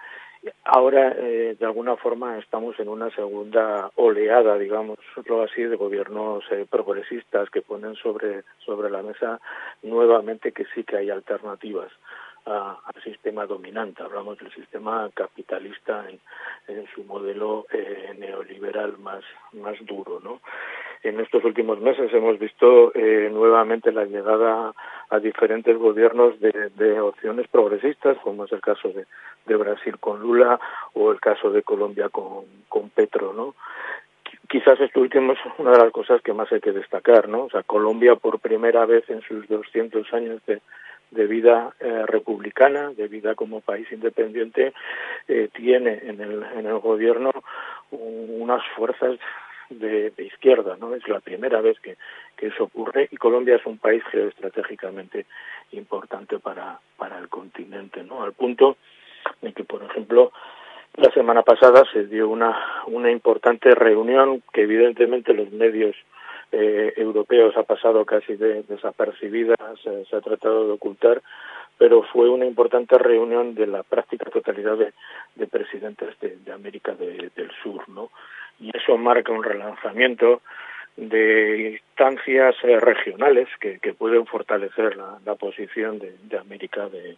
Ahora, 0.66 1.16
eh, 1.18 1.56
de 1.58 1.66
alguna 1.66 1.96
forma, 1.96 2.38
estamos 2.38 2.78
en 2.80 2.90
una 2.90 3.10
segunda 3.12 3.90
oleada, 3.96 4.58
digámoslo 4.58 5.44
así, 5.44 5.64
de 5.64 5.76
gobiernos 5.76 6.44
eh, 6.52 6.66
progresistas 6.70 7.50
que 7.50 7.62
ponen 7.62 7.96
sobre, 7.96 8.44
sobre 8.66 8.90
la 8.90 9.02
mesa 9.02 9.40
nuevamente 9.82 10.52
que 10.52 10.66
sí 10.74 10.84
que 10.84 10.98
hay 10.98 11.10
alternativas 11.10 11.92
a- 12.46 12.78
al 12.94 13.04
sistema 13.04 13.46
dominante. 13.46 14.04
Hablamos 14.04 14.38
del 14.38 14.52
sistema 14.54 15.10
capitalista 15.14 16.06
en, 16.10 16.20
su 16.94 17.04
modelo 17.04 17.66
eh, 17.72 18.14
neoliberal 18.18 18.98
más, 19.00 19.24
más 19.54 19.76
duro, 19.86 20.20
¿no? 20.24 20.40
En 21.04 21.20
estos 21.20 21.44
últimos 21.44 21.80
meses 21.82 22.14
hemos 22.14 22.40
visto 22.40 22.94
eh, 22.96 23.30
nuevamente 23.32 23.92
la 23.92 24.06
llegada 24.06 24.74
a 25.10 25.20
diferentes 25.20 25.78
gobiernos 25.78 26.40
de, 26.40 27.00
opciones 27.02 27.48
progresistas, 27.50 28.18
como 28.20 28.46
es 28.46 28.52
el 28.54 28.62
caso 28.62 28.88
de, 28.90 29.06
de 29.46 29.56
Brasil 29.56 30.00
con 30.00 30.22
Lula 30.22 30.60
o 30.94 31.12
el 31.12 31.20
caso 31.20 31.52
de 31.52 31.64
Colombia 31.64 32.08
con, 32.10 32.46
con 32.70 32.90
Petro, 32.90 33.34
¿no? 33.34 33.54
quizás 34.50 34.80
esto 34.82 35.00
último 35.00 35.34
es 35.34 35.40
una 35.58 35.72
de 35.72 35.78
las 35.80 35.92
cosas 35.92 36.22
que 36.22 36.34
más 36.34 36.52
hay 36.52 36.60
que 36.60 36.72
destacar, 36.72 37.28
¿no? 37.28 37.46
O 37.46 37.50
sea, 37.50 37.64
Colombia 37.64 38.16
por 38.16 38.40
primera 38.40 38.86
vez 38.86 39.10
en 39.10 39.22
sus 39.22 39.48
200 39.48 40.12
años 40.14 40.46
de, 40.46 40.62
de 41.14 41.28
vida 41.28 41.74
eh, 41.80 42.06
republicana, 42.08 42.92
de 42.92 43.08
vida 43.08 43.36
como 43.36 43.62
país 43.62 43.88
independiente, 43.92 44.74
eh, 45.28 45.50
tiene 45.54 46.00
en 46.04 46.22
el, 46.22 46.44
en 46.58 46.66
el 46.66 46.80
gobierno 46.80 47.32
un- 47.92 48.42
unas 48.42 48.64
fuerzas 48.76 49.18
de, 49.70 50.12
izquierda, 50.18 50.76
¿no? 50.80 50.94
Es 50.94 51.08
la 51.08 51.20
primera 51.20 51.62
vez 51.62 51.80
que, 51.80 51.96
que 52.38 52.48
eso 52.48 52.66
ocurre 52.66 53.08
y 53.12 53.18
Colombia 53.18 53.56
es 53.56 53.66
un 53.66 53.78
país 53.78 54.04
geoestratégicamente 54.12 55.26
importante 55.72 56.38
para, 56.40 56.80
para 56.98 57.18
el 57.18 57.30
continente, 57.30 58.04
¿no? 58.04 58.24
Al 58.24 58.34
punto 58.34 58.78
de 59.42 59.54
que, 59.54 59.64
por 59.64 59.82
ejemplo, 59.84 60.32
la 60.96 61.10
semana 61.12 61.42
pasada 61.42 61.84
se 61.92 62.06
dio 62.06 62.30
una, 62.30 62.56
una 62.88 63.10
importante 63.10 63.72
reunión 63.74 64.44
que 64.54 64.62
evidentemente 64.62 65.34
los 65.34 65.52
medios 65.52 65.96
eh, 66.54 66.94
europeos 66.98 67.58
ha 67.58 67.64
pasado 67.64 68.06
casi 68.06 68.36
de, 68.36 68.64
desapercibida, 68.64 69.56
se, 69.84 70.16
ha 70.16 70.22
tratado 70.22 70.68
de 70.68 70.74
ocultar, 70.74 71.22
pero 71.78 72.04
fue 72.04 72.30
una 72.30 72.46
importante 72.46 72.98
reunión 72.98 73.56
de 73.56 73.68
la 73.68 73.84
práctica 73.84 74.30
totalidad 74.30 74.78
de, 74.78 74.94
de 75.36 75.48
presidentes 75.48 76.18
de, 76.22 76.38
de 76.38 76.52
América 76.54 76.94
de- 76.96 77.32
del 77.36 77.52
Sur, 77.62 77.90
¿no? 77.90 78.10
Y 78.60 78.70
eso 78.78 78.98
marca 78.98 79.32
un 79.34 79.44
relanzamiento 79.44 80.42
de 80.96 81.72
instancias 81.82 82.56
eh, 82.64 82.80
regionales 82.80 83.50
que, 83.60 83.80
que 83.80 83.94
pueden 83.94 84.26
fortalecer 84.28 84.96
la, 84.96 85.18
la 85.26 85.36
posición 85.36 85.98
de, 86.00 86.16
de 86.24 86.38
América 86.38 86.88
de- 86.88 87.18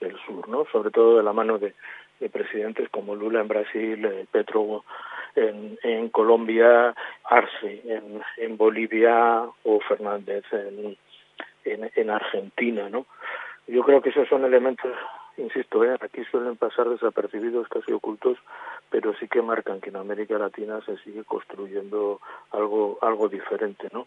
del 0.00 0.16
Sur, 0.26 0.48
¿no? 0.48 0.66
Sobre 0.72 0.90
todo 0.90 1.16
de 1.18 1.22
la 1.22 1.32
mano 1.32 1.58
de, 1.58 1.72
de 2.18 2.28
presidentes 2.28 2.88
como 2.90 3.14
Lula 3.14 3.40
en 3.40 3.48
Brasil, 3.48 4.04
eh, 4.04 4.26
Petro 4.30 4.84
en, 5.36 5.78
en 5.82 6.08
Colombia, 6.08 6.94
Arce 7.24 7.82
en, 7.84 8.22
en 8.36 8.56
Bolivia 8.56 9.42
o 9.64 9.80
Fernández 9.80 10.44
en, 10.52 10.96
en, 11.64 11.90
en 11.94 12.10
Argentina, 12.10 12.88
¿no? 12.88 13.06
Yo 13.66 13.82
creo 13.82 14.02
que 14.02 14.10
esos 14.10 14.28
son 14.28 14.44
elementos, 14.44 14.92
insisto, 15.38 15.84
¿eh? 15.84 15.96
aquí 16.00 16.22
suelen 16.30 16.56
pasar 16.56 16.88
desapercibidos, 16.88 17.66
casi 17.68 17.92
ocultos, 17.92 18.38
pero 18.90 19.14
sí 19.14 19.26
que 19.26 19.40
marcan 19.40 19.80
que 19.80 19.88
en 19.88 19.96
América 19.96 20.38
Latina 20.38 20.80
se 20.84 20.98
sigue 20.98 21.24
construyendo 21.24 22.20
algo, 22.50 22.98
algo 23.00 23.28
diferente, 23.28 23.88
¿no? 23.92 24.06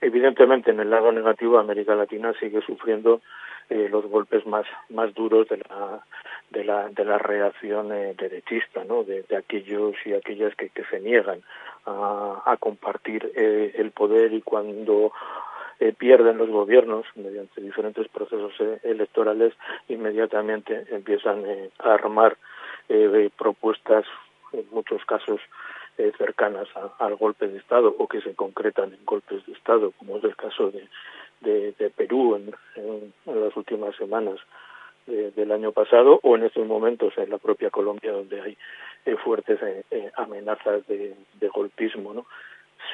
Evidentemente, 0.00 0.70
en 0.70 0.80
el 0.80 0.90
lado 0.90 1.10
negativo, 1.12 1.58
América 1.58 1.94
Latina 1.94 2.32
sigue 2.38 2.60
sufriendo 2.62 3.20
eh, 3.70 3.88
los 3.90 4.06
golpes 4.06 4.46
más, 4.46 4.66
más 4.90 5.12
duros 5.14 5.48
de 5.48 5.58
la, 5.58 6.04
de 6.50 6.64
la, 6.64 6.88
de 6.88 7.04
la 7.04 7.18
reacción 7.18 7.92
eh, 7.92 8.14
derechista, 8.16 8.84
¿no? 8.84 9.04
De, 9.04 9.24
aquellos 9.36 9.94
y 10.04 10.12
aquellas 10.12 10.54
que, 10.54 10.68
que 10.68 10.84
se 10.84 11.00
niegan 11.00 11.42
a, 11.86 12.42
a 12.44 12.56
compartir 12.58 13.32
eh, 13.34 13.72
el 13.76 13.90
poder 13.90 14.32
y 14.32 14.42
cuando 14.42 15.12
eh, 15.80 15.92
pierden 15.92 16.38
los 16.38 16.48
gobiernos 16.48 17.04
mediante 17.16 17.60
diferentes 17.60 18.08
procesos 18.08 18.52
eh, 18.60 18.80
electorales, 18.84 19.52
inmediatamente 19.88 20.86
empiezan 20.90 21.44
eh, 21.46 21.70
a 21.80 21.94
armar 21.94 22.36
eh, 22.88 23.30
propuestas, 23.36 24.04
en 24.52 24.64
muchos 24.70 25.04
casos 25.04 25.40
eh, 25.98 26.12
cercanas 26.18 26.68
a- 26.76 26.92
al 27.04 27.16
golpe 27.16 27.48
de 27.48 27.58
Estado 27.58 27.94
o 27.98 28.06
que 28.06 28.20
se 28.20 28.34
concretan 28.34 28.92
en 28.92 29.04
golpes 29.04 29.44
de 29.46 29.52
Estado, 29.52 29.92
como 29.98 30.18
es 30.18 30.24
el 30.24 30.36
caso 30.36 30.70
de, 30.70 30.88
de, 31.40 31.90
Perú 31.90 32.36
en, 32.36 33.12
las 33.26 33.56
últimas 33.56 33.94
semanas 33.96 34.38
de- 35.06 35.30
del 35.32 35.52
año 35.52 35.72
pasado 35.72 36.20
o 36.22 36.36
en 36.36 36.44
estos 36.44 36.66
momentos 36.66 37.16
en 37.18 37.30
la 37.30 37.38
propia 37.38 37.70
Colombia 37.70 38.12
donde 38.12 38.40
hay 38.40 38.58
eh, 39.06 39.16
fuertes 39.16 39.60
eh, 39.62 39.84
eh, 39.90 40.10
amenazas 40.16 40.86
de, 40.88 41.14
de 41.40 41.48
golpismo, 41.48 42.12
¿no? 42.12 42.26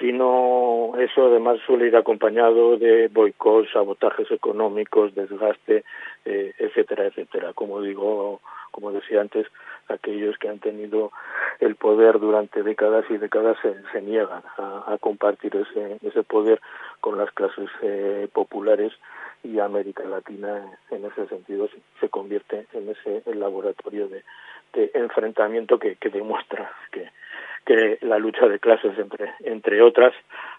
Sino 0.02 0.94
eso 0.98 1.26
además 1.26 1.60
suele 1.64 1.86
ir 1.86 1.96
acompañado 1.96 2.76
de 2.76 3.06
boicots, 3.06 3.70
sabotajes 3.70 4.28
económicos, 4.32 5.14
desgaste, 5.14 5.84
eh, 6.24 6.52
etcétera, 6.58 7.06
etcétera. 7.06 7.52
Como 7.52 7.80
digo, 7.80 8.40
como 8.72 8.90
decía 8.90 9.20
antes, 9.20 9.46
aquellos 9.86 10.36
que 10.38 10.48
han 10.48 10.58
tenido 10.58 11.12
el 11.60 11.76
poder 11.76 12.18
durante 12.18 12.64
décadas 12.64 13.04
y 13.10 13.16
décadas 13.16 13.56
se, 13.62 14.02
niegan 14.02 14.42
a, 14.58 14.96
compartir 14.98 15.54
ese, 15.54 15.98
ese 16.02 16.24
poder 16.24 16.60
con 17.00 17.16
las 17.16 17.30
clases 17.30 17.70
eh, 17.82 18.26
populares 18.32 18.92
y 19.44 19.60
América 19.60 20.02
Latina 20.02 20.78
en 20.90 21.04
ese 21.04 21.28
sentido 21.28 21.68
se, 22.00 22.08
convierte 22.08 22.66
en 22.72 22.88
ese 22.88 23.22
laboratorio 23.34 24.08
de, 24.08 24.24
enfrentamiento 24.94 25.78
que 25.78 25.96
demuestra 26.10 26.72
que 26.90 27.10
que 27.64 27.98
la 28.02 28.18
lucha 28.18 28.46
de 28.46 28.58
clases 28.58 28.98
entre 28.98 29.32
entre 29.40 29.82
otras 29.82 30.12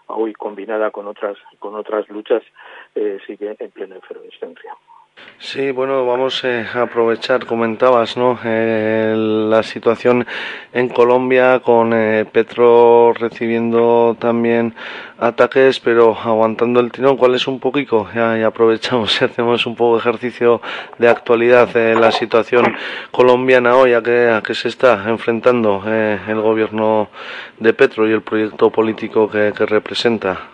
hoy 0.06 0.32
combinada 0.32 0.90
con 0.90 1.06
otras 1.06 1.36
con 1.58 1.74
otras 1.74 2.08
luchas 2.08 2.42
eh, 2.94 3.18
sigue 3.26 3.56
en 3.58 3.70
plena 3.70 3.96
efervescencia 3.96 4.74
Sí, 5.46 5.70
bueno, 5.72 6.06
vamos 6.06 6.42
eh, 6.44 6.66
a 6.74 6.82
aprovechar, 6.82 7.44
comentabas, 7.44 8.16
¿no? 8.16 8.38
Eh, 8.44 9.14
la 9.14 9.62
situación 9.62 10.26
en 10.72 10.88
Colombia 10.88 11.60
con 11.60 11.92
eh, 11.92 12.24
Petro 12.24 13.12
recibiendo 13.12 14.16
también 14.18 14.74
ataques, 15.18 15.80
pero 15.80 16.18
aguantando 16.18 16.80
el 16.80 16.90
tirón. 16.90 17.18
¿Cuál 17.18 17.34
es 17.34 17.46
un 17.46 17.60
poquito? 17.60 18.08
Ya, 18.14 18.46
aprovechamos 18.46 19.20
y 19.20 19.24
hacemos 19.26 19.66
un 19.66 19.76
poco 19.76 19.96
de 19.96 20.00
ejercicio 20.00 20.62
de 20.98 21.08
actualidad 21.08 21.68
la 21.74 22.10
situación 22.10 22.74
colombiana 23.10 23.76
hoy, 23.76 23.92
a 23.92 24.02
que, 24.02 24.30
a 24.30 24.40
que 24.40 24.54
se 24.54 24.68
está 24.68 25.04
enfrentando 25.06 25.84
el 25.86 26.40
gobierno 26.40 27.10
de 27.58 27.74
Petro 27.74 28.08
y 28.08 28.12
el 28.12 28.22
proyecto 28.22 28.70
político 28.70 29.30
que 29.30 29.52
representa. 29.52 30.53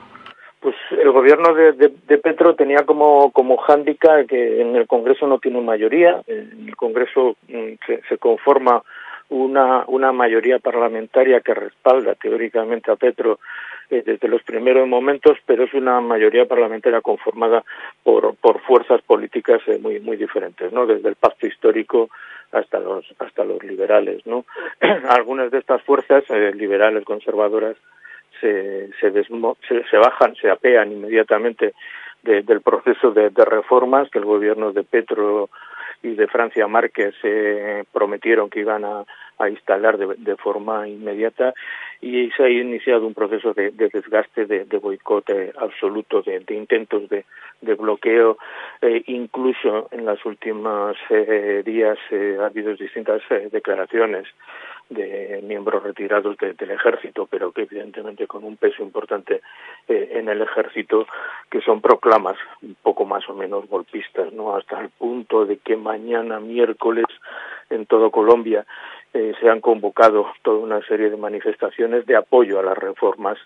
Pues 0.60 0.74
el 0.90 1.10
gobierno 1.10 1.54
de, 1.54 1.72
de, 1.72 1.92
de 2.06 2.18
Petro 2.18 2.54
tenía 2.54 2.84
como, 2.84 3.30
como 3.32 3.56
hándicap 3.56 4.26
que 4.26 4.60
en 4.60 4.76
el 4.76 4.86
Congreso 4.86 5.26
no 5.26 5.38
tiene 5.38 5.60
mayoría, 5.60 6.22
en 6.26 6.68
el 6.68 6.76
Congreso 6.76 7.36
mm, 7.48 7.72
se, 7.86 8.02
se 8.08 8.18
conforma 8.18 8.82
una, 9.30 9.84
una 9.86 10.12
mayoría 10.12 10.58
parlamentaria 10.58 11.40
que 11.40 11.54
respalda 11.54 12.14
teóricamente 12.14 12.90
a 12.90 12.96
Petro 12.96 13.38
eh, 13.88 14.02
desde 14.04 14.28
los 14.28 14.42
primeros 14.42 14.86
momentos, 14.86 15.38
pero 15.46 15.64
es 15.64 15.72
una 15.74 16.00
mayoría 16.00 16.46
parlamentaria 16.46 17.00
conformada 17.00 17.64
por, 18.02 18.36
por 18.36 18.60
fuerzas 18.60 19.00
políticas 19.02 19.60
eh, 19.66 19.78
muy, 19.80 20.00
muy 20.00 20.16
diferentes, 20.16 20.72
¿no? 20.72 20.86
Desde 20.86 21.08
el 21.08 21.14
pacto 21.14 21.46
histórico 21.46 22.10
hasta 22.52 22.80
los, 22.80 23.04
hasta 23.18 23.44
los 23.44 23.62
liberales, 23.62 24.26
¿no? 24.26 24.44
Algunas 25.08 25.50
de 25.50 25.58
estas 25.58 25.82
fuerzas, 25.82 26.24
eh, 26.30 26.52
liberales, 26.54 27.04
conservadoras, 27.04 27.76
se, 28.40 28.90
se, 29.00 29.10
desmo, 29.10 29.56
se, 29.68 29.96
bajan, 29.96 30.34
se 30.36 30.50
apean 30.50 30.92
inmediatamente 30.92 31.74
de, 32.22 32.42
del 32.42 32.60
proceso 32.60 33.10
de, 33.12 33.30
reformas 33.30 34.10
que 34.10 34.18
el 34.18 34.24
gobierno 34.24 34.72
de 34.72 34.84
Petro 34.84 35.50
y 36.02 36.14
de 36.14 36.26
Francia 36.28 36.66
Márquez 36.66 37.14
eh, 37.22 37.84
prometieron 37.92 38.48
que 38.48 38.60
iban 38.60 38.84
a, 38.84 39.04
instalar 39.48 39.96
de, 39.96 40.16
de, 40.18 40.36
forma 40.36 40.86
inmediata 40.86 41.54
y 42.02 42.30
se 42.30 42.44
ha 42.44 42.48
iniciado 42.48 43.06
un 43.06 43.14
proceso 43.14 43.52
de, 43.52 43.70
de 43.70 43.88
desgaste, 43.88 44.46
de, 44.46 44.78
boicot 44.78 45.28
eh, 45.30 45.52
absoluto, 45.58 46.22
de, 46.22 46.42
intentos 46.54 47.08
de, 47.08 47.24
bloqueo. 47.74 48.38
Eh, 48.80 49.02
incluso 49.06 49.88
en 49.90 50.06
los 50.06 50.24
últimos 50.24 50.96
eh, 51.10 51.62
días 51.64 51.98
eh, 52.10 52.38
ha 52.40 52.46
habido 52.46 52.74
distintas 52.74 53.22
declaraciones 53.50 54.26
de 54.90 55.40
miembros 55.42 55.82
retirados 55.82 56.36
de, 56.36 56.52
del 56.54 56.72
ejército, 56.72 57.26
pero 57.26 57.52
que 57.52 57.62
evidentemente 57.62 58.26
con 58.26 58.44
un 58.44 58.56
peso 58.56 58.82
importante 58.82 59.40
eh, 59.88 60.10
en 60.12 60.28
el 60.28 60.42
ejército, 60.42 61.06
que 61.50 61.60
son 61.60 61.80
proclamas 61.80 62.36
un 62.62 62.76
poco 62.82 63.04
más 63.04 63.28
o 63.28 63.34
menos 63.34 63.68
golpistas, 63.68 64.32
¿no? 64.32 64.56
Hasta 64.56 64.80
el 64.80 64.90
punto 64.90 65.46
de 65.46 65.58
que 65.58 65.76
mañana 65.76 66.40
miércoles 66.40 67.06
en 67.70 67.86
todo 67.86 68.10
Colombia 68.10 68.66
eh, 69.14 69.32
se 69.40 69.48
han 69.48 69.60
convocado 69.60 70.32
toda 70.42 70.58
una 70.58 70.82
serie 70.82 71.08
de 71.08 71.16
manifestaciones 71.16 72.04
de 72.06 72.16
apoyo 72.16 72.58
a 72.58 72.62
las 72.62 72.76
reformas 72.76 73.38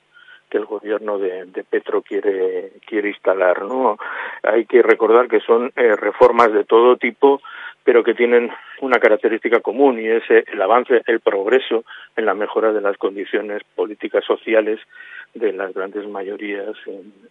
que 0.55 0.59
el 0.59 0.67
gobierno 0.67 1.19
de, 1.19 1.65
Petro 1.69 2.01
quiere 2.01 2.71
quiere 2.87 3.09
instalar, 3.09 3.63
¿no? 3.63 3.99
Hay 4.45 4.67
que 4.67 4.83
recordar 4.83 5.27
que 5.27 5.41
son 5.41 5.73
eh, 5.75 5.97
reformas 5.97 6.53
de 6.53 6.63
todo 6.63 6.97
tipo 6.97 7.41
pero 7.83 8.03
que 8.03 8.15
tienen 8.15 8.51
una 8.81 8.99
característica 8.99 9.61
común 9.61 10.01
y 10.01 10.07
es 10.07 10.23
el 10.31 10.63
avance, 10.63 11.03
el 11.07 11.21
progreso 11.21 11.85
en 12.17 12.25
la 12.25 12.33
mejora 12.33 12.73
de 12.73 12.81
las 12.81 12.97
condiciones 12.97 13.63
políticas 13.75 14.25
sociales 14.25 14.81
de 15.35 15.53
las 15.53 15.75
grandes 15.75 16.09
mayorías 16.09 16.75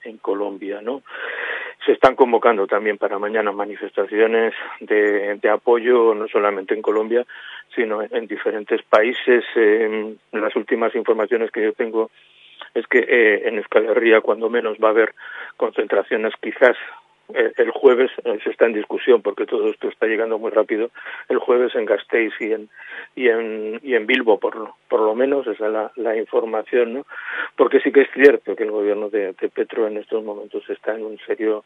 en, 0.04 0.18
Colombia, 0.18 0.80
¿no? 0.82 1.02
Se 1.86 1.94
están 1.94 2.16
convocando 2.16 2.68
también 2.68 2.98
para 3.00 3.18
mañana 3.18 3.52
manifestaciones 3.52 4.54
de, 4.80 5.50
apoyo, 5.50 6.14
no 6.14 6.28
solamente 6.28 6.76
en 6.76 6.84
Colombia, 6.84 7.26
sino 7.74 8.04
en, 8.04 8.16
en 8.16 8.28
diferentes 8.28 8.84
países. 8.84 9.44
Eh, 9.56 10.16
las 10.34 10.56
últimas 10.56 10.94
informaciones 10.94 11.50
que 11.50 11.64
yo 11.64 11.74
tengo 11.74 12.12
es 12.74 12.88
que 12.88 13.00
eh, 13.00 13.48
en 13.48 13.58
Euskal 13.58 13.88
cuando 14.22 14.50
menos, 14.50 14.78
va 14.84 14.90
a 14.90 14.92
haber 14.92 15.14
concentraciones. 15.58 16.34
Quizás 16.42 16.78
el 17.30 17.72
jueves 17.72 18.12
eh, 18.26 18.38
se 18.44 18.50
está 18.50 18.66
en 18.66 18.74
discusión 18.74 19.22
porque 19.22 19.46
todo 19.46 19.70
esto 19.70 19.88
está 19.88 20.08
llegando 20.08 20.38
muy 20.38 20.52
rápido 20.52 20.92
el 21.30 21.40
jueves 21.40 21.74
en 21.76 21.86
Gasteiz 21.86 22.34
y 22.40 22.52
en 22.52 22.70
y 23.16 23.30
en 23.30 23.80
y 23.82 23.96
en 23.96 24.06
Bilbo 24.06 24.40
por 24.40 24.74
por 24.90 25.00
lo 25.00 25.16
menos 25.16 25.48
esa 25.48 25.68
es 25.68 25.72
la, 25.72 25.92
la 25.96 26.18
información 26.18 26.94
no 26.94 27.06
porque 27.56 27.80
sí 27.80 27.92
que 27.92 28.02
es 28.02 28.10
cierto 28.14 28.56
que 28.56 28.64
el 28.64 28.72
gobierno 28.72 29.10
de, 29.10 29.34
de 29.34 29.50
Petro 29.50 29.88
en 29.88 29.98
estos 29.98 30.24
momentos 30.24 30.70
está 30.70 30.96
en 30.96 31.06
un 31.06 31.18
serio 31.26 31.64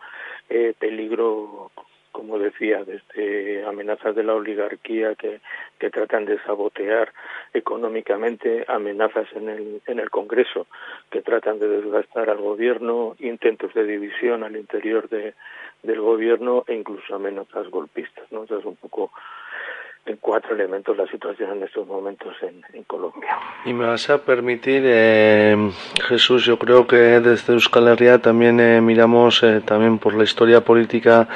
eh, 0.50 0.74
peligro 0.78 1.72
como 2.18 2.40
decía, 2.40 2.84
desde 2.84 3.64
amenazas 3.64 4.16
de 4.16 4.24
la 4.24 4.34
oligarquía 4.34 5.14
que, 5.14 5.40
que 5.78 5.92
tratan 5.92 6.26
de 6.26 6.40
sabotear 6.40 7.14
económicamente, 7.54 8.66
amenazas 8.68 9.28
en 9.34 9.50
el, 9.50 9.82
en 9.86 10.00
el 10.00 10.10
Congreso 10.10 10.66
que 11.12 11.22
tratan 11.22 11.60
de 11.60 11.68
desgastar 11.68 12.32
al 12.32 12.40
gobierno, 12.40 13.16
intentos 13.20 13.72
de 13.76 13.84
división 13.84 14.44
al 14.44 14.56
interior 14.56 15.08
de, 15.10 15.36
del 15.84 16.02
gobierno 16.02 16.64
e 16.66 16.74
incluso 16.74 17.14
amenazas 17.14 17.70
golpistas. 17.70 18.26
¿no? 18.32 18.46
Eso 18.46 18.58
es 18.58 18.66
un 18.66 18.78
poco 18.78 19.12
cuatro 20.16 20.56
elementos 20.56 20.96
la 20.96 21.08
situación 21.08 21.58
en 21.58 21.64
estos 21.64 21.86
momentos 21.86 22.34
en, 22.42 22.84
Colombia. 22.84 23.38
Y 23.66 23.74
me 23.74 23.86
vas 23.86 24.10
a 24.10 24.20
permitir, 24.20 24.84
eh, 24.86 25.72
Jesús, 26.08 26.46
yo 26.46 26.58
creo 26.58 26.88
que 26.88 26.96
desde 26.96 27.54
Euskal 27.54 27.90
Herria 27.90 28.20
también 28.20 28.60
eh, 28.62 28.80
miramos 28.80 29.44
eh, 29.44 29.62
también 29.66 29.98
por 29.98 30.14
la 30.14 30.24
historia 30.24 30.62
política 30.62 31.28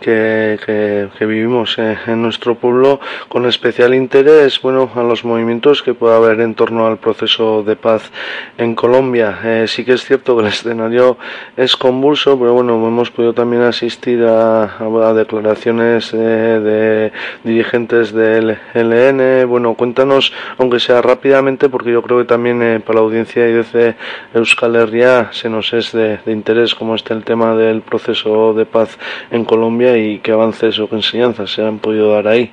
que, 0.00 0.58
que, 0.66 1.08
que 1.16 1.26
vivimos 1.26 1.78
eh, 1.78 1.96
en 2.06 2.20
nuestro 2.20 2.56
pueblo 2.56 3.00
con 3.28 3.46
especial 3.46 3.94
interés, 3.94 4.60
bueno, 4.60 4.90
a 4.94 5.02
los 5.02 5.24
movimientos 5.24 5.82
que 5.82 5.94
pueda 5.94 6.16
haber 6.16 6.40
en 6.40 6.54
torno 6.54 6.86
al 6.86 6.98
proceso 6.98 7.62
de 7.62 7.76
paz 7.76 8.10
en 8.58 8.74
Colombia. 8.74 9.38
Eh, 9.44 9.64
sí 9.66 9.84
que 9.84 9.92
es 9.92 10.04
cierto 10.04 10.36
que 10.36 10.42
el 10.42 10.48
escenario 10.48 11.16
es 11.56 11.76
convulso, 11.76 12.38
pero 12.38 12.52
bueno, 12.52 12.74
hemos 12.74 13.10
podido 13.10 13.32
también 13.32 13.62
asistir 13.62 14.24
a, 14.24 14.64
a 14.64 15.14
declaraciones 15.14 16.12
de 16.12 17.12
dirigentes 17.44 18.12
del 18.18 18.58
LN. 18.74 19.46
Bueno, 19.46 19.74
cuéntanos, 19.74 20.32
aunque 20.58 20.80
sea 20.80 21.00
rápidamente, 21.00 21.70
porque 21.70 21.92
yo 21.92 22.02
creo 22.02 22.18
que 22.18 22.24
también 22.24 22.60
eh, 22.62 22.80
para 22.80 22.98
la 22.98 23.04
audiencia 23.06 23.48
y 23.48 23.52
desde 23.52 23.94
Euskal 24.34 24.76
Herria 24.76 25.32
se 25.32 25.48
nos 25.48 25.72
es 25.72 25.92
de, 25.92 26.18
de, 26.18 26.32
interés 26.32 26.74
cómo 26.74 26.94
está 26.94 27.14
el 27.14 27.24
tema 27.24 27.54
del 27.54 27.80
proceso 27.80 28.52
de 28.52 28.66
paz 28.66 28.98
en 29.30 29.44
Colombia 29.44 29.96
y 29.96 30.18
qué 30.18 30.32
avances 30.32 30.78
o 30.78 30.88
qué 30.88 30.96
enseñanzas 30.96 31.50
se 31.50 31.62
han 31.62 31.78
podido 31.78 32.12
dar 32.12 32.28
ahí. 32.28 32.52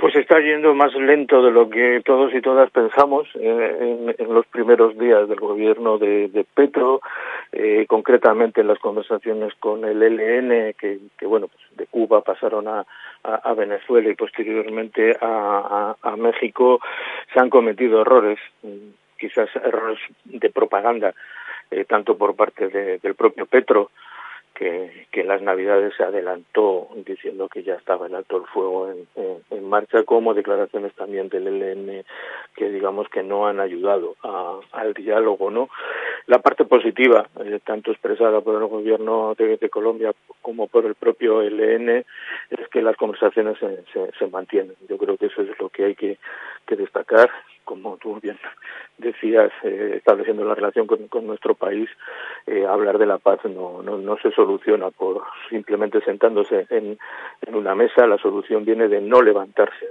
Pues 0.00 0.16
está 0.16 0.40
yendo 0.40 0.74
más 0.74 0.94
lento 0.94 1.42
de 1.42 1.50
lo 1.50 1.68
que 1.68 2.00
todos 2.02 2.32
y 2.34 2.40
todas 2.40 2.70
pensamos 2.70 3.28
eh, 3.34 3.76
en, 3.80 4.14
en, 4.16 4.34
los 4.34 4.46
primeros 4.46 4.96
días 4.98 5.28
del 5.28 5.38
gobierno 5.38 5.98
de, 5.98 6.28
de 6.28 6.42
Petro, 6.42 7.02
eh, 7.52 7.84
concretamente 7.86 8.62
en 8.62 8.68
las 8.68 8.78
conversaciones 8.78 9.52
con 9.56 9.84
el 9.84 10.00
LN, 10.00 10.72
que, 10.80 11.00
que 11.18 11.26
bueno, 11.26 11.48
pues 11.48 11.76
de 11.76 11.86
Cuba 11.86 12.22
pasaron 12.22 12.66
a, 12.66 12.86
a, 13.24 13.34
a 13.34 13.54
Venezuela 13.54 14.08
y 14.08 14.14
posteriormente 14.14 15.16
a, 15.20 15.94
México, 16.16 16.80
se 17.32 17.40
han 17.40 17.50
cometido 17.50 18.02
errores, 18.02 18.38
quizás 19.18 19.48
errores 19.56 19.98
de 20.24 20.50
propaganda, 20.50 21.14
eh, 21.70 21.84
tanto 21.84 22.16
por 22.16 22.36
parte 22.36 22.68
de, 22.68 22.98
del 22.98 23.14
propio 23.14 23.46
Petro, 23.46 23.90
que, 24.60 25.06
que 25.10 25.24
las 25.24 25.40
Navidades 25.40 25.94
se 25.96 26.02
adelantó 26.02 26.88
diciendo 27.06 27.48
que 27.48 27.62
ya 27.62 27.76
estaba 27.76 28.06
el 28.06 28.14
alto 28.14 28.36
el 28.36 28.44
fuego 28.44 28.90
en, 28.90 29.06
en, 29.16 29.38
en, 29.50 29.66
marcha, 29.66 30.04
como 30.04 30.34
declaraciones 30.34 30.92
también 30.92 31.30
del 31.30 31.46
ELN 31.46 32.04
que 32.54 32.68
digamos 32.68 33.08
que 33.08 33.22
no 33.22 33.46
han 33.46 33.58
ayudado 33.58 34.16
a, 34.22 34.60
al 34.72 34.92
diálogo, 34.92 35.50
¿no? 35.50 35.70
La 36.26 36.40
parte 36.40 36.66
positiva, 36.66 37.26
eh, 37.42 37.58
tanto 37.64 37.90
expresada 37.90 38.42
por 38.42 38.60
el 38.60 38.68
gobierno 38.68 39.34
de, 39.34 39.56
de, 39.56 39.70
Colombia 39.70 40.12
como 40.42 40.66
por 40.66 40.84
el 40.84 40.94
propio 40.94 41.40
ELN, 41.40 42.04
es 42.50 42.68
que 42.70 42.82
las 42.82 42.96
conversaciones 42.98 43.56
se, 43.58 43.82
se, 43.94 44.12
se 44.18 44.26
mantienen. 44.26 44.76
Yo 44.90 44.98
creo 44.98 45.16
que 45.16 45.26
eso 45.26 45.40
es 45.40 45.58
lo 45.58 45.70
que 45.70 45.86
hay 45.86 45.94
que, 45.94 46.18
que 46.66 46.76
destacar 46.76 47.30
como 47.64 47.96
tú 47.96 48.18
bien 48.20 48.38
decías, 48.98 49.50
eh, 49.62 49.94
estableciendo 49.96 50.44
la 50.44 50.54
relación 50.54 50.86
con, 50.86 51.08
con 51.08 51.26
nuestro 51.26 51.54
país, 51.54 51.88
eh, 52.46 52.66
hablar 52.66 52.98
de 52.98 53.06
la 53.06 53.18
paz 53.18 53.44
no, 53.44 53.82
no, 53.82 53.98
no 53.98 54.16
se 54.18 54.30
soluciona 54.32 54.90
por 54.90 55.22
simplemente 55.48 56.00
sentándose 56.02 56.66
en, 56.70 56.98
en 57.46 57.54
una 57.54 57.74
mesa, 57.74 58.06
la 58.06 58.18
solución 58.18 58.64
viene 58.64 58.88
de 58.88 59.00
no 59.00 59.22
levantarse 59.22 59.86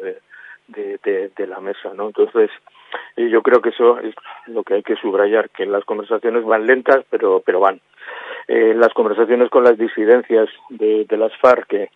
de, 0.67 1.29
de, 1.35 1.47
la 1.47 1.59
mesa, 1.59 1.93
¿no? 1.95 2.07
Entonces, 2.07 2.49
eh, 3.15 3.29
yo 3.29 3.41
creo 3.41 3.61
que 3.61 3.69
eso 3.69 3.99
es 3.99 4.13
lo 4.47 4.63
que 4.63 4.75
hay 4.75 4.83
que 4.83 4.95
subrayar, 4.95 5.49
que 5.49 5.65
las 5.65 5.83
conversaciones 5.85 6.43
van 6.45 6.65
lentas, 6.65 7.03
pero, 7.09 7.41
pero 7.45 7.59
van. 7.59 7.81
Eh, 8.47 8.73
las 8.75 8.93
conversaciones 8.93 9.49
con 9.49 9.63
las 9.63 9.77
disidencias 9.77 10.49
de, 10.69 11.05
de 11.05 11.17
las 11.17 11.35
FARC, 11.37 11.67
que 11.67 11.89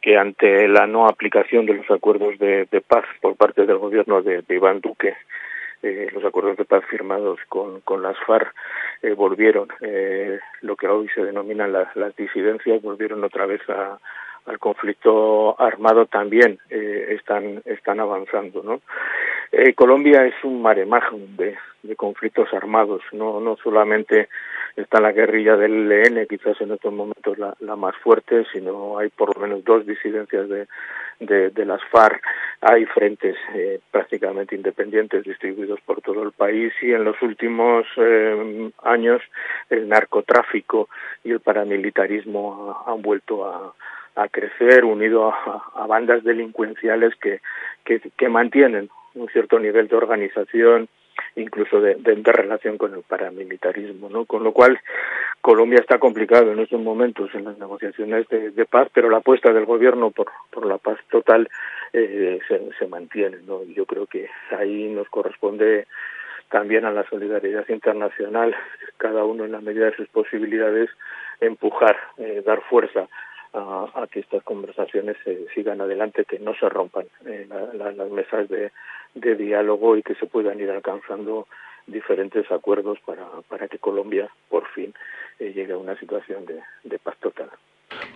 que 0.00 0.16
ante 0.16 0.68
la 0.68 0.86
no 0.86 1.06
aplicación 1.06 1.66
de 1.66 1.74
los 1.74 1.90
acuerdos 1.90 2.38
de, 2.38 2.66
paz 2.86 3.04
por 3.20 3.36
parte 3.36 3.66
del 3.66 3.78
gobierno 3.78 4.22
de, 4.22 4.44
Iván 4.48 4.80
Duque, 4.80 5.16
eh, 5.82 6.08
los 6.12 6.24
acuerdos 6.24 6.56
de 6.56 6.64
paz 6.64 6.84
firmados 6.90 7.38
con, 7.48 7.80
con 7.82 8.02
las 8.02 8.16
FARC 8.26 8.52
eh, 9.02 9.12
volvieron, 9.12 9.68
eh, 9.80 10.38
lo 10.62 10.76
que 10.76 10.88
hoy 10.88 11.08
se 11.14 11.24
denominan 11.24 11.72
las 11.72 12.16
disidencias, 12.16 12.82
volvieron 12.82 13.22
otra 13.22 13.46
vez 13.46 13.60
a, 13.68 13.98
al 14.48 14.58
conflicto 14.58 15.60
armado 15.60 16.06
también 16.06 16.58
eh, 16.70 17.16
están 17.18 17.62
están 17.64 18.00
avanzando 18.00 18.62
no 18.62 18.80
Eh, 19.52 19.72
Colombia 19.74 20.26
es 20.26 20.34
un 20.44 20.60
maremajum 20.60 21.22
de, 21.36 21.56
de 21.82 21.94
conflictos 21.96 22.48
armados 22.52 23.02
no 23.12 23.40
no 23.40 23.56
solamente 23.64 24.28
está 24.76 25.00
la 25.00 25.12
guerrilla 25.12 25.56
del 25.56 25.90
ELN 25.90 26.26
quizás 26.26 26.60
en 26.60 26.70
estos 26.72 26.92
momentos 26.92 27.38
la, 27.38 27.54
la 27.60 27.74
más 27.76 27.96
fuerte 28.04 28.44
sino 28.52 28.98
hay 28.98 29.08
por 29.08 29.28
lo 29.34 29.40
menos 29.42 29.64
dos 29.64 29.86
disidencias 29.86 30.48
de 30.48 30.66
de, 31.20 31.64
las 31.64 31.82
FARC 31.90 32.22
hay 32.60 32.84
frentes 32.86 33.36
eh, 33.54 33.80
prácticamente 33.90 34.54
independientes 34.54 35.24
distribuidos 35.24 35.80
por 35.80 36.00
todo 36.00 36.22
el 36.22 36.30
país 36.32 36.72
y 36.80 36.92
en 36.92 37.02
los 37.04 37.20
últimos 37.22 37.86
eh, 37.96 38.70
años 38.84 39.20
el 39.68 39.88
narcotráfico 39.88 40.88
y 41.24 41.32
el 41.32 41.40
paramilitarismo 41.40 42.42
ha- 42.86 42.92
han 42.92 43.02
vuelto 43.02 43.34
a, 43.46 43.74
a 44.18 44.28
crecer 44.28 44.84
unido 44.84 45.30
a, 45.30 45.70
a 45.76 45.86
bandas 45.86 46.24
delincuenciales 46.24 47.14
que, 47.16 47.40
que, 47.84 48.28
mantienen 48.28 48.90
un 49.14 49.28
cierto 49.28 49.58
nivel 49.58 49.88
de 49.88 49.96
organización 49.96 50.88
incluso 51.36 51.80
de, 51.80 51.94
de, 51.94 52.32
relación 52.32 52.78
con 52.78 52.94
el 52.94 53.02
paramilitarismo, 53.02 54.08
¿no? 54.08 54.24
Con 54.24 54.42
lo 54.44 54.52
cual 54.52 54.78
Colombia 55.40 55.78
está 55.80 55.98
complicado 55.98 56.52
en 56.52 56.58
estos 56.58 56.80
momentos 56.80 57.30
en 57.34 57.44
las 57.44 57.58
negociaciones 57.58 58.26
de, 58.28 58.66
paz, 58.66 58.88
pero 58.92 59.08
la 59.08 59.18
apuesta 59.18 59.52
del 59.52 59.64
gobierno 59.64 60.10
por, 60.10 60.26
por 60.50 60.66
la 60.66 60.78
paz 60.78 60.98
total 61.10 61.48
eh, 61.92 62.40
se, 62.48 62.60
se 62.78 62.86
mantiene, 62.86 63.38
¿no? 63.46 63.62
Yo 63.64 63.86
creo 63.86 64.06
que 64.06 64.28
ahí 64.50 64.88
nos 64.88 65.08
corresponde 65.08 65.86
también 66.50 66.84
a 66.84 66.90
la 66.90 67.04
solidaridad 67.08 67.68
internacional, 67.68 68.54
cada 68.96 69.24
uno 69.24 69.44
en 69.44 69.52
la 69.52 69.60
medida 69.60 69.86
de 69.86 69.96
sus 69.96 70.08
posibilidades, 70.08 70.90
empujar, 71.40 71.96
eh, 72.18 72.42
dar 72.44 72.62
fuerza 72.62 73.08
a, 73.52 73.86
a 73.94 74.06
que 74.06 74.20
estas 74.20 74.42
conversaciones 74.42 75.16
eh, 75.26 75.46
sigan 75.54 75.80
adelante, 75.80 76.24
que 76.24 76.38
no 76.38 76.54
se 76.54 76.68
rompan 76.68 77.06
eh, 77.26 77.46
la- 77.48 77.72
la- 77.74 77.92
las 77.92 78.10
mesas 78.10 78.48
de, 78.48 78.70
diálogo 79.36 79.96
y 79.96 80.02
que 80.02 80.14
se 80.14 80.26
puedan 80.26 80.60
ir 80.60 80.70
alcanzando 80.70 81.46
diferentes 81.86 82.50
acuerdos 82.52 82.98
para, 83.06 83.26
para 83.48 83.68
que 83.68 83.78
Colombia 83.78 84.28
por 84.48 84.66
fin 84.68 84.92
eh, 85.38 85.52
llegue 85.52 85.72
a 85.72 85.78
una 85.78 85.98
situación 85.98 86.44
de 86.84 86.98
paz 86.98 87.16
total. 87.18 87.50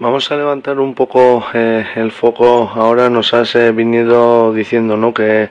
Vamos 0.02 0.32
a 0.32 0.36
levantar 0.36 0.80
un 0.80 0.94
poco 0.96 1.44
eh, 1.54 1.86
el 1.94 2.10
foco. 2.10 2.68
Ahora 2.74 3.08
nos 3.08 3.32
has 3.34 3.54
eh, 3.54 3.70
venido 3.70 4.52
diciendo, 4.52 4.96
¿no? 4.96 5.14
Que, 5.14 5.48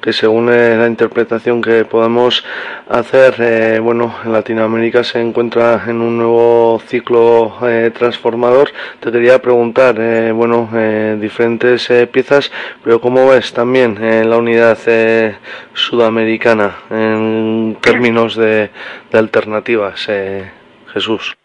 que 0.00 0.12
según 0.12 0.52
eh, 0.52 0.76
la 0.76 0.88
interpretación 0.88 1.62
que 1.62 1.84
podamos 1.84 2.44
hacer, 2.88 3.36
eh, 3.38 3.78
bueno, 3.78 4.12
Latinoamérica 4.24 5.04
se 5.04 5.20
encuentra 5.20 5.84
en 5.86 6.00
un 6.00 6.16
nuevo 6.18 6.82
ciclo 6.84 7.54
transformador. 7.96 8.72
Te 8.98 9.12
quería 9.12 9.40
preguntar, 9.40 9.94
bueno, 10.32 10.68
diferentes 11.20 11.88
piezas, 12.10 12.50
pero 12.82 13.00
cómo 13.00 13.28
ves 13.28 13.52
también 13.52 13.98
la 14.28 14.36
unidad 14.36 14.78
sudamericana 15.74 16.74
en 16.90 17.76
términos 17.80 18.34
de, 18.34 18.70
de 19.12 19.18
alternativas, 19.18 20.08
Jesús. 20.92 21.36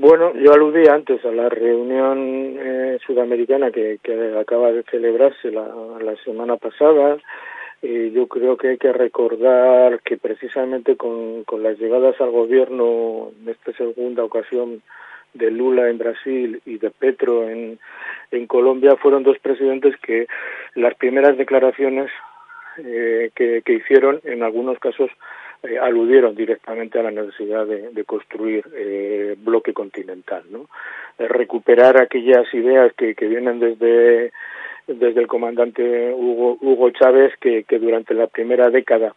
Bueno, 0.00 0.32
yo 0.34 0.52
aludí 0.52 0.86
antes 0.86 1.24
a 1.24 1.32
la 1.32 1.48
reunión 1.48 2.56
eh, 2.56 2.98
sudamericana 3.04 3.72
que, 3.72 3.98
que 4.00 4.38
acaba 4.38 4.70
de 4.70 4.84
celebrarse 4.84 5.50
la, 5.50 6.14
semana 6.24 6.56
pasada. 6.56 7.18
Eh, 7.82 8.12
yo 8.14 8.28
creo 8.28 8.56
que 8.56 8.68
hay 8.68 8.78
que 8.78 8.92
recordar 8.92 10.00
que 10.02 10.16
precisamente 10.16 10.96
con, 10.96 11.42
con 11.42 11.64
las 11.64 11.80
llegadas 11.80 12.14
al 12.20 12.30
gobierno 12.30 13.32
en 13.42 13.48
esta 13.48 13.72
segunda 13.72 14.22
ocasión 14.22 14.82
de 15.34 15.50
Lula 15.50 15.90
en 15.90 15.98
Brasil 15.98 16.62
y 16.64 16.78
de 16.78 16.90
Petro 16.90 17.48
en, 17.48 17.80
en 18.30 18.46
Colombia 18.46 18.94
fueron 19.02 19.24
dos 19.24 19.40
presidentes 19.40 19.96
que 19.96 20.28
las 20.76 20.94
primeras 20.94 21.36
declaraciones 21.36 22.08
eh, 22.76 23.32
que, 23.34 23.62
que 23.64 23.72
hicieron 23.72 24.20
en 24.22 24.44
algunos 24.44 24.78
casos 24.78 25.10
eh, 25.62 25.78
aludieron 25.78 26.34
directamente 26.34 26.98
a 26.98 27.02
la 27.02 27.10
necesidad 27.10 27.66
de, 27.66 27.90
de 27.90 28.04
construir 28.04 28.64
eh, 28.74 29.36
bloque 29.38 29.72
continental, 29.72 30.44
¿no? 30.50 30.68
Eh, 31.18 31.26
recuperar 31.28 32.00
aquellas 32.00 32.52
ideas 32.54 32.92
que, 32.94 33.14
que 33.14 33.26
vienen 33.26 33.58
desde 33.58 34.32
desde 34.86 35.20
el 35.20 35.26
comandante 35.26 36.12
Hugo, 36.14 36.56
Hugo 36.62 36.90
Chávez 36.90 37.34
que, 37.40 37.64
que 37.64 37.78
durante 37.78 38.14
la 38.14 38.26
primera 38.26 38.70
década 38.70 39.14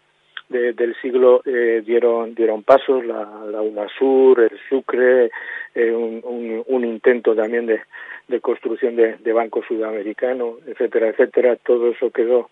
de, 0.50 0.74
del 0.74 0.96
siglo 1.02 1.42
eh, 1.46 1.82
dieron 1.86 2.36
dieron 2.36 2.64
pasos 2.64 3.06
la, 3.06 3.46
la 3.50 3.62
UNASUR, 3.62 4.42
el 4.42 4.60
Sucre, 4.68 5.32
eh, 5.74 5.92
un, 5.92 6.22
un, 6.26 6.64
un 6.68 6.84
intento 6.84 7.34
también 7.34 7.68
de, 7.68 7.80
de 8.28 8.42
construcción 8.42 8.98
de, 8.98 9.16
de 9.18 9.32
banco 9.32 9.64
sudamericano, 9.64 10.58
etcétera, 10.68 11.08
etcétera. 11.10 11.56
Todo 11.56 11.92
eso 11.92 12.12
quedó 12.12 12.50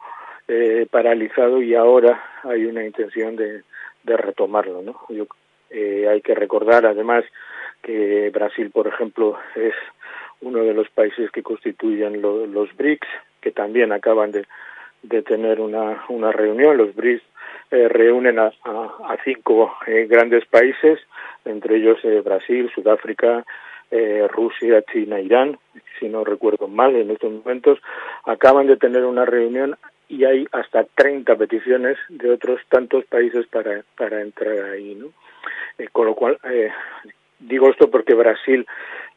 eh, 0.48 0.88
paralizado 0.90 1.62
y 1.62 1.76
ahora 1.76 2.24
hay 2.44 2.66
una 2.66 2.86
intención 2.86 3.36
de, 3.36 3.64
de 4.10 4.18
retomarlo, 4.18 4.82
¿no? 4.82 5.00
Yo, 5.10 5.28
eh, 5.70 6.08
hay 6.10 6.22
que 6.22 6.36
recordar 6.36 6.86
además 6.86 7.24
que 7.82 8.30
Brasil, 8.32 8.72
por 8.72 8.88
ejemplo, 8.88 9.38
es 9.56 9.76
uno 10.42 10.64
de 10.64 10.74
los 10.74 10.90
países 10.90 11.32
que 11.32 11.44
constituyen 11.44 12.22
lo, 12.22 12.46
los 12.46 12.76
BRICS, 12.76 13.08
que 13.42 13.52
también 13.52 13.92
acaban 13.92 14.32
de, 14.32 14.46
tener 15.24 15.62
una, 15.62 16.04
una 16.10 16.32
reunión. 16.32 16.78
Los 16.78 16.96
BRICS 16.96 17.24
eh, 17.72 17.88
reúnen 17.88 18.40
a, 18.40 18.52
a, 18.64 19.14
a 19.14 19.18
cinco 19.24 19.74
eh, 19.88 20.08
grandes 20.10 20.46
países, 20.46 21.00
entre 21.46 21.78
ellos 21.78 22.00
eh, 22.04 22.22
Brasil, 22.22 22.70
Sudáfrica, 22.74 23.46
eh, 23.92 24.28
Rusia, 24.30 24.84
China, 24.92 25.20
Irán, 25.20 25.58
si 26.00 26.08
no 26.08 26.24
recuerdo 26.24 26.68
mal 26.68 26.96
en 26.96 27.12
estos 27.12 27.32
momentos, 27.32 27.80
acaban 28.26 28.68
de 28.68 28.78
tener 28.78 29.06
una 29.06 29.26
reunión 29.26 29.78
y 30.08 30.26
hay 30.26 30.48
hasta 30.52 30.84
30 30.84 31.36
peticiones 31.36 31.98
de 32.10 32.32
otros 32.32 32.62
tantos 32.70 33.06
países 33.06 33.46
para, 33.48 33.84
para 33.98 34.22
entrar 34.22 34.72
ahí, 34.72 34.96
¿no? 34.96 35.08
Eh, 35.78 35.88
con 35.92 36.08
lo 36.08 36.16
cual, 36.16 36.38
eh, 36.50 36.72
digo 37.40 37.70
esto 37.70 37.90
porque 37.90 38.14
Brasil 38.14 38.66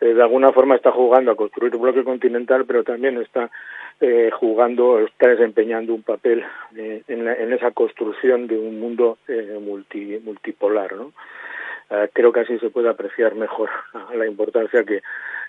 eh, 0.03 0.15
de 0.15 0.23
alguna 0.23 0.53
forma 0.53 0.75
está 0.75 0.91
jugando 0.91 1.31
a 1.31 1.37
construir 1.37 1.75
un 1.77 1.83
bloque 1.83 2.03
continental, 2.03 2.65
pero 2.67 2.83
también 2.83 3.19
está 3.19 3.51
eh, 4.01 4.31
jugando, 4.33 4.99
está 4.99 5.29
desempeñando 5.29 5.95
un 5.95 6.03
papel 6.03 6.45
eh, 6.77 7.03
en, 7.07 7.25
la, 7.25 7.35
en, 7.35 7.53
esa 7.53 7.71
construcción 7.71 8.49
de 8.49 8.59
un 8.59 8.81
mundo 8.81 9.19
multi, 9.61 10.19
multipolar, 10.25 10.97
¿no? 10.97 11.13
Uh, 11.93 12.09
creo 12.15 12.33
que 12.33 12.41
así 12.41 12.59
se 12.59 12.71
puede 12.71 12.89
apreciar 12.89 13.35
mejor 13.35 13.69
la 14.15 14.27
importancia 14.27 14.83
que, 14.83 15.03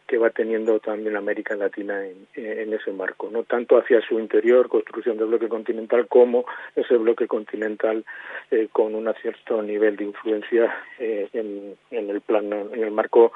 que 0.08 0.18
va 0.18 0.30
teniendo 0.30 0.80
también 0.80 1.16
América 1.16 1.56
Latina 1.56 2.06
en, 2.06 2.74
ese 2.74 2.92
marco, 2.92 3.30
no 3.32 3.44
tanto 3.44 3.78
hacia 3.78 4.02
su 4.02 4.20
interior, 4.20 4.68
construcción 4.68 5.18
del 5.18 5.28
bloque 5.28 5.48
continental, 5.48 6.08
como 6.08 6.46
ese 6.76 6.98
bloque 6.98 7.28
continental 7.28 8.04
eh, 8.52 8.68
con 8.72 8.94
un 8.94 9.14
cierto 9.22 9.62
nivel 9.62 9.96
de 9.96 10.04
influencia 10.04 10.76
eh, 11.00 11.30
en, 11.32 11.76
en, 11.92 12.10
el 12.10 12.20
plan, 12.20 12.52
en 12.52 12.84
el 12.84 12.92
marco 12.92 13.32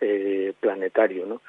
eh, 0.00 0.52
planetario, 0.60 1.26
¿no? 1.26 1.40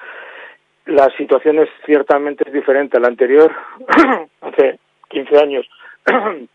La 0.86 1.10
situación 1.16 1.58
es 1.58 1.68
ciertamente 1.84 2.50
diferente 2.50 2.96
a 2.96 3.00
la 3.00 3.08
anterior, 3.08 3.52
hace 4.40 4.78
15 5.10 5.38
años 5.38 5.68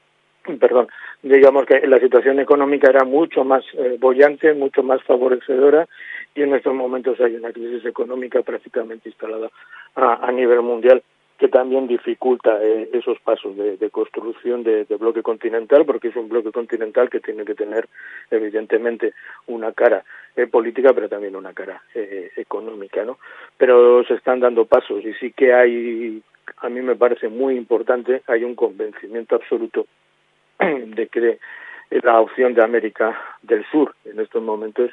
perdón, 0.60 0.88
digamos 1.22 1.66
que 1.66 1.86
la 1.88 2.00
situación 2.00 2.40
económica 2.40 2.90
era 2.90 3.04
mucho 3.04 3.44
más 3.44 3.64
eh, 3.74 3.98
bollante, 4.00 4.54
mucho 4.54 4.84
más 4.84 5.04
favorecedora 5.04 5.88
y 6.36 6.44
en 6.44 6.54
estos 6.54 6.74
momentos 6.74 7.20
hay 7.20 7.36
una 7.36 7.52
crisis 7.52 7.86
económica 7.86 8.42
prácticamente 8.42 9.10
instalada 9.10 9.50
a, 9.96 10.32
nivel 10.32 10.62
mundial 10.62 11.02
que 11.40 11.48
también 11.48 11.88
dificulta 11.88 12.64
eh, 12.64 12.90
esos 12.94 13.20
pasos 13.20 13.56
de, 13.58 13.90
construcción 13.90 14.64
de, 14.64 14.86
de, 14.86 14.96
bloque 14.96 15.24
continental, 15.24 15.86
porque 15.86 16.10
es 16.10 16.16
un 16.16 16.30
bloque 16.30 16.52
continental 16.52 17.10
que 17.10 17.20
tiene 17.20 17.46
que 17.46 17.56
tener 17.56 17.88
evidentemente 18.30 19.14
una 19.48 19.72
cara 19.72 20.04
eh, 20.36 20.46
política, 20.46 20.94
pero 20.94 21.10
también 21.10 21.36
una 21.36 21.54
cara 21.54 21.82
eh, 21.96 22.30
económica, 22.36 23.04
¿no? 23.04 23.18
Pero 23.58 24.04
se 24.04 24.14
están 24.14 24.40
dando 24.40 24.66
pasos 24.66 25.04
y 25.04 25.14
sí 25.16 25.32
que 25.32 25.52
hay, 25.52 26.22
a 26.58 26.70
mí 26.70 26.82
me 26.82 26.96
parece 26.96 27.28
muy 27.28 27.56
importante, 27.56 28.22
hay 28.28 28.44
un 28.44 28.54
convencimiento 28.54 29.36
absoluto 29.36 29.88
de 30.60 31.08
que 31.08 31.40
la 31.90 32.20
opción 32.20 32.54
de 32.54 32.64
América 32.64 33.20
del 33.42 33.66
Sur 33.72 33.96
en 34.06 34.20
estos 34.20 34.44
momentos 34.44 34.92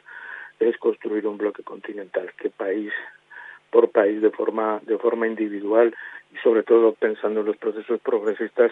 es 0.60 0.76
construir 0.78 1.26
un 1.26 1.36
bloque 1.36 1.62
continental, 1.62 2.30
que 2.38 2.50
país 2.50 2.92
por 3.70 3.90
país 3.90 4.22
de 4.22 4.30
forma 4.30 4.80
de 4.84 4.96
forma 4.98 5.26
individual 5.26 5.92
y 6.32 6.36
sobre 6.38 6.62
todo 6.62 6.92
pensando 6.92 7.40
en 7.40 7.46
los 7.46 7.56
procesos 7.56 8.00
progresistas 8.00 8.70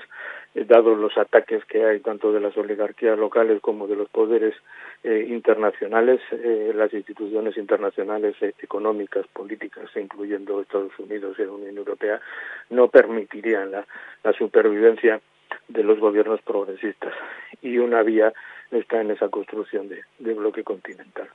eh, 0.55 0.65
dados 0.65 0.97
los 0.97 1.19
ataques 1.19 1.65
que 1.65 1.85
hay 1.85 1.99
tanto 1.99 2.33
de 2.33 2.39
las 2.39 2.57
oligarquías 2.57 3.19
locales 3.19 3.61
como 3.61 3.89
de 3.89 3.97
los 3.97 4.09
poderes 4.09 4.55
eh, 5.03 5.27
internacionales 5.29 6.21
eh, 6.31 6.73
las 6.73 6.95
instituciones 6.95 7.57
internacionales 7.57 8.37
económicas 8.61 9.27
políticas 9.33 9.91
incluyendo 9.97 10.61
Estados 10.61 10.97
Unidos 11.01 11.37
y 11.41 11.43
la 11.43 11.51
Unión 11.51 11.77
Europea 11.77 12.21
no 12.71 12.87
permitirían 12.87 13.73
la, 13.73 13.85
la 14.23 14.33
supervivencia 14.35 15.21
de 15.69 15.83
los 15.83 15.99
gobiernos 15.99 16.41
progresistas 16.43 17.15
y 17.61 17.79
una 17.79 18.03
vía 18.03 18.33
está 18.71 19.01
en 19.01 19.11
esa 19.11 19.29
construcción 19.29 19.89
de, 19.89 20.35
bloque 20.35 20.65
continental. 20.65 21.29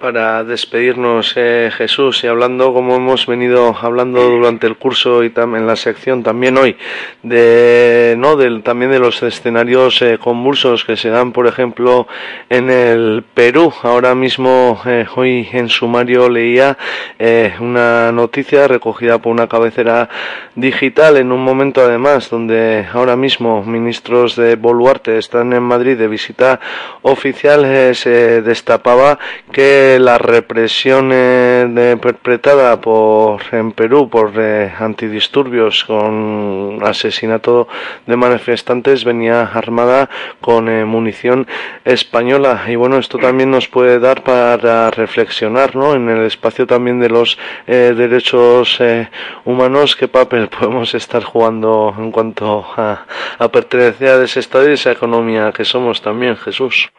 Para 0.00 0.44
despedirnos, 0.44 1.34
eh, 1.36 1.70
Jesús, 1.76 2.24
y 2.24 2.26
hablando 2.26 2.72
como 2.72 2.96
hemos 2.96 3.26
venido 3.26 3.76
hablando 3.80 4.22
durante 4.22 4.66
el 4.66 4.76
curso 4.76 5.22
y 5.22 5.30
también 5.30 5.62
en 5.62 5.66
la 5.66 5.76
sección 5.76 6.22
también 6.22 6.56
hoy 6.56 6.76
de 7.22 8.14
no 8.16 8.36
del 8.36 8.62
también 8.62 8.90
de 8.90 8.98
los 8.98 9.22
escenarios 9.22 10.00
eh, 10.00 10.18
convulsos 10.18 10.84
que 10.84 10.96
se 10.96 11.10
dan, 11.10 11.32
por 11.32 11.46
ejemplo, 11.46 12.08
en 12.48 12.70
el 12.70 13.24
Perú. 13.34 13.72
Ahora 13.82 14.14
mismo 14.14 14.80
eh, 14.86 15.06
hoy 15.16 15.46
en 15.52 15.68
sumario 15.68 16.30
leía 16.30 16.78
eh, 17.18 17.54
una 17.60 18.10
noticia 18.10 18.66
recogida 18.68 19.18
por 19.18 19.32
una 19.32 19.48
cabecera 19.48 20.08
digital 20.54 21.16
en 21.16 21.32
un 21.32 21.44
momento 21.44 21.82
además 21.82 22.30
donde 22.30 22.86
ahora 22.92 23.16
mismo 23.16 23.62
ministros 23.62 24.36
de 24.36 24.56
Boluarte 24.56 25.18
están 25.18 25.52
en 25.52 25.62
Madrid 25.62 25.96
de 25.96 26.08
visita 26.08 26.60
oficial 27.02 27.64
eh, 27.64 27.94
se 27.94 28.42
destapaba 28.42 29.18
que 29.52 29.69
la 30.00 30.18
represión 30.18 31.10
eh, 31.12 31.66
de- 31.68 31.96
perpetrada 31.96 32.80
por 32.80 33.40
en 33.52 33.72
Perú 33.72 34.08
por 34.08 34.32
eh, 34.36 34.72
antidisturbios 34.78 35.84
con 35.84 36.80
asesinato 36.84 37.68
de 38.06 38.16
manifestantes 38.16 39.04
venía 39.04 39.42
armada 39.42 40.08
con 40.40 40.68
eh, 40.68 40.84
munición 40.84 41.46
española 41.84 42.64
y 42.68 42.76
bueno 42.76 42.96
esto 42.98 43.18
también 43.18 43.50
nos 43.50 43.68
puede 43.68 43.98
dar 43.98 44.22
para 44.22 44.90
reflexionar 44.90 45.76
¿no? 45.76 45.94
en 45.94 46.08
el 46.08 46.24
espacio 46.26 46.66
también 46.66 47.00
de 47.00 47.08
los 47.10 47.38
eh, 47.66 47.92
derechos 47.96 48.76
eh, 48.80 49.08
humanos 49.44 49.96
qué 49.96 50.08
papel 50.08 50.48
podemos 50.58 50.94
estar 50.94 51.22
jugando 51.24 51.94
en 51.98 52.10
cuanto 52.10 52.64
a, 52.76 53.06
a 53.38 53.48
pertenecer 53.48 54.08
a 54.20 54.24
ese 54.24 54.40
estado 54.40 54.68
y 54.70 54.74
esa 54.74 54.92
economía 54.92 55.52
que 55.52 55.64
somos 55.64 56.00
también 56.02 56.36
Jesús 56.36 56.90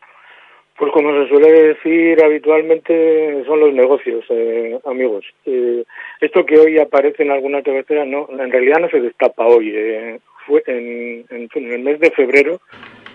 Pues 0.82 0.94
como 0.94 1.14
se 1.14 1.30
suele 1.30 1.52
decir 1.76 2.24
habitualmente 2.24 3.44
son 3.46 3.60
los 3.60 3.72
negocios, 3.72 4.26
eh, 4.30 4.80
amigos. 4.84 5.24
Eh, 5.46 5.84
esto 6.20 6.44
que 6.44 6.58
hoy 6.58 6.80
aparece 6.80 7.22
en 7.22 7.30
alguna 7.30 7.62
cabecera, 7.62 8.04
no, 8.04 8.28
en 8.32 8.52
realidad 8.52 8.80
no 8.80 8.90
se 8.90 9.00
destapa 9.00 9.46
hoy. 9.46 9.72
eh, 9.76 10.20
fue 10.48 10.64
en, 10.66 11.28
el 11.54 11.80
mes 11.84 12.00
de 12.00 12.10
febrero, 12.10 12.62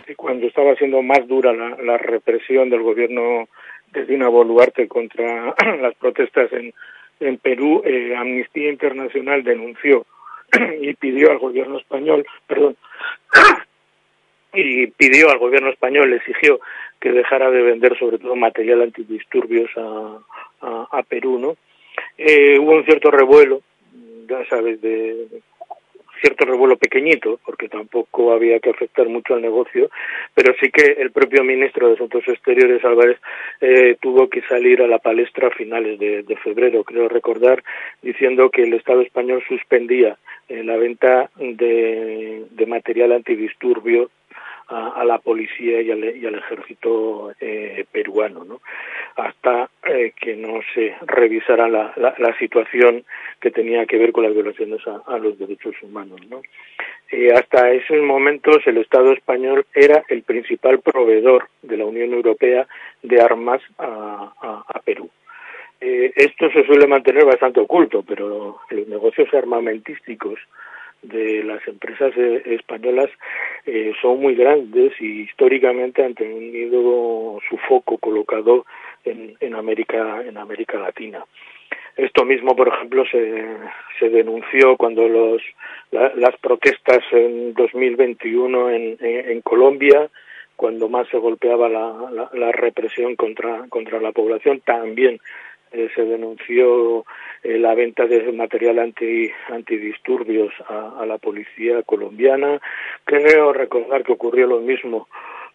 eh, 0.07 0.15
cuando 0.15 0.47
estaba 0.47 0.77
siendo 0.77 1.03
más 1.03 1.27
dura 1.27 1.53
la, 1.53 1.71
la 1.83 1.99
represión 1.99 2.71
del 2.71 2.83
gobierno 2.83 3.49
de 3.93 4.05
Dina 4.05 4.29
Boluarte 4.29 4.87
contra 4.87 5.53
las 5.83 5.97
protestas 5.97 6.53
en, 6.53 6.73
en 7.19 7.37
Perú, 7.39 7.83
eh, 7.85 8.15
Amnistía 8.17 8.71
Internacional 8.71 9.43
denunció 9.43 10.07
y 10.81 10.95
pidió 10.95 11.33
al 11.33 11.39
gobierno 11.39 11.79
español, 11.79 12.25
perdón, 12.47 12.77
y 14.55 14.87
pidió 14.87 15.31
al 15.31 15.39
gobierno 15.39 15.71
español, 15.71 16.13
exigió 16.13 16.61
que 17.01 17.13
dejara 17.13 17.51
de 17.51 17.63
vender 17.63 17.99
sobre 17.99 18.19
todo 18.19 18.37
material 18.37 18.83
antidisturbios 18.83 19.71
a, 19.77 20.19
a, 20.91 21.03
Perú, 21.03 21.39
¿no? 21.39 21.57
Eh, 22.19 22.59
hubo 22.59 22.73
un 22.73 22.85
cierto 22.85 23.11
revuelo, 23.11 23.61
ya 24.29 24.45
sabes, 24.47 24.81
de 24.81 25.27
cierto 26.21 26.45
revuelo 26.45 26.77
pequeñito, 26.77 27.39
porque 27.45 27.69
tampoco 27.69 28.33
había 28.33 28.59
que 28.61 28.71
afectar 28.71 29.09
mucho 29.09 29.35
al 29.35 29.43
negocio, 29.43 29.91
pero 30.35 30.55
sí 30.61 30.71
que 30.71 30.93
el 30.99 31.11
propio 31.11 31.45
ministro 31.45 31.89
de 31.89 31.95
Asuntos 31.95 32.27
Exteriores, 32.27 32.85
Álvarez, 32.85 33.19
eh, 33.61 33.97
tuvo 34.01 34.29
que 34.29 34.43
salir 34.43 34.83
a 34.83 34.89
la 34.89 34.99
palestra 34.99 35.49
a 35.49 35.53
finales 35.53 35.99
de, 35.99 36.23
de 36.23 36.37
febrero, 36.37 36.85
creo 36.85 37.09
recordar, 37.09 37.63
diciendo 38.03 38.51
que 38.51 38.63
el 38.63 38.75
Estado 38.75 39.03
español 39.03 39.43
suspendía 39.47 40.17
eh, 40.49 40.65
la 40.65 40.77
venta 40.77 41.31
de, 41.37 42.45
de 42.51 42.67
material 42.67 43.13
antidisturbio 43.13 44.11
a, 44.69 45.05
la 45.05 45.19
policía 45.19 45.81
y 45.81 45.91
al, 45.91 46.35
ejército 46.35 47.33
eh, 47.41 47.85
peruano, 47.91 48.45
¿no? 48.45 48.61
hasta 49.17 49.71
eh, 49.85 50.13
que 50.21 50.35
no 50.37 50.61
se 50.75 50.95
revisara 51.07 51.69
la, 51.69 51.93
la, 51.97 52.15
la 52.19 52.37
situación 52.39 53.05
que 53.41 53.51
tenía 53.51 53.87
que 53.87 53.97
ver 53.97 54.13
con 54.13 54.25
las 54.25 54.35
violaciones 54.35 54.81
a, 54.87 55.03
a 55.07 55.19
los 55.19 55.39
derechos 55.39 55.75
humanos. 55.83 56.21
¿no? 56.29 56.43
Hasta 57.35 57.71
esos 57.71 58.03
momentos 58.03 58.67
el 58.67 58.79
Estado 58.79 59.13
español 59.13 59.65
era 59.75 60.03
el 60.09 60.23
principal 60.23 60.81
proveedor 60.81 61.49
de 61.63 61.77
la 61.77 61.85
Unión 61.85 62.13
Europea 62.13 62.67
de 63.03 63.21
armas 63.21 63.63
a 63.79 64.81
Perú. 64.85 65.09
Eh, 65.81 66.13
esto 66.17 66.51
se 66.51 66.65
suele 66.65 66.87
mantener 66.87 67.25
bastante 67.25 67.61
oculto, 67.61 68.03
pero 68.03 68.61
los 68.71 68.89
negocios 68.89 69.33
armamentísticos 69.35 70.39
de 71.09 71.43
las 71.45 71.67
empresas 71.69 72.13
eh, 72.17 72.43
españolas 72.47 73.11
eh, 73.67 73.93
son 74.01 74.21
muy 74.21 74.35
grandes 74.35 74.93
y 75.01 75.23
históricamente 75.23 76.05
han 76.05 76.15
tenido 76.15 77.39
su 77.49 77.57
foco 77.69 77.99
colocado 77.99 78.65
en, 79.05 79.37
en 79.41 79.55
América 79.55 80.23
en 80.27 80.37
América 80.39 80.79
Latina. 80.79 81.25
Esto 81.97 82.25
mismo, 82.27 82.55
por 82.55 82.69
ejemplo, 82.69 83.05
se, 83.11 83.47
se 83.99 84.11
denunció 84.11 84.77
cuando 84.77 85.09
los, 85.09 85.43
la- 85.93 86.13
las 86.15 86.37
protestas 86.39 86.99
en 87.13 87.55
2021 87.55 88.71
en, 88.71 88.97
en, 89.01 89.31
en 89.31 89.41
Colombia, 89.41 90.09
cuando 90.57 90.89
más 90.89 91.09
se 91.09 91.17
golpeaba 91.19 91.69
la, 91.69 92.11
la, 92.13 92.31
la 92.35 92.53
represión 92.53 93.17
contra, 93.17 93.65
contra 93.71 94.01
la 94.01 94.13
población, 94.13 94.61
también 94.61 95.19
eh, 95.77 95.91
se 95.95 96.05
denunció 96.05 97.05
eh, 97.43 97.59
la 97.59 97.75
venta 97.75 98.07
de 98.07 98.33
material 98.33 98.79
anti, 98.79 99.31
antidisturbios 99.51 100.55
a, 100.69 101.05
la 101.07 101.19
policía 101.19 101.83
colombiana. 101.83 102.63
Creo 103.05 103.53
recordar 103.53 104.03
que 104.03 104.13
ocurrió 104.13 104.47
lo 104.47 104.61
mismo 104.61 105.07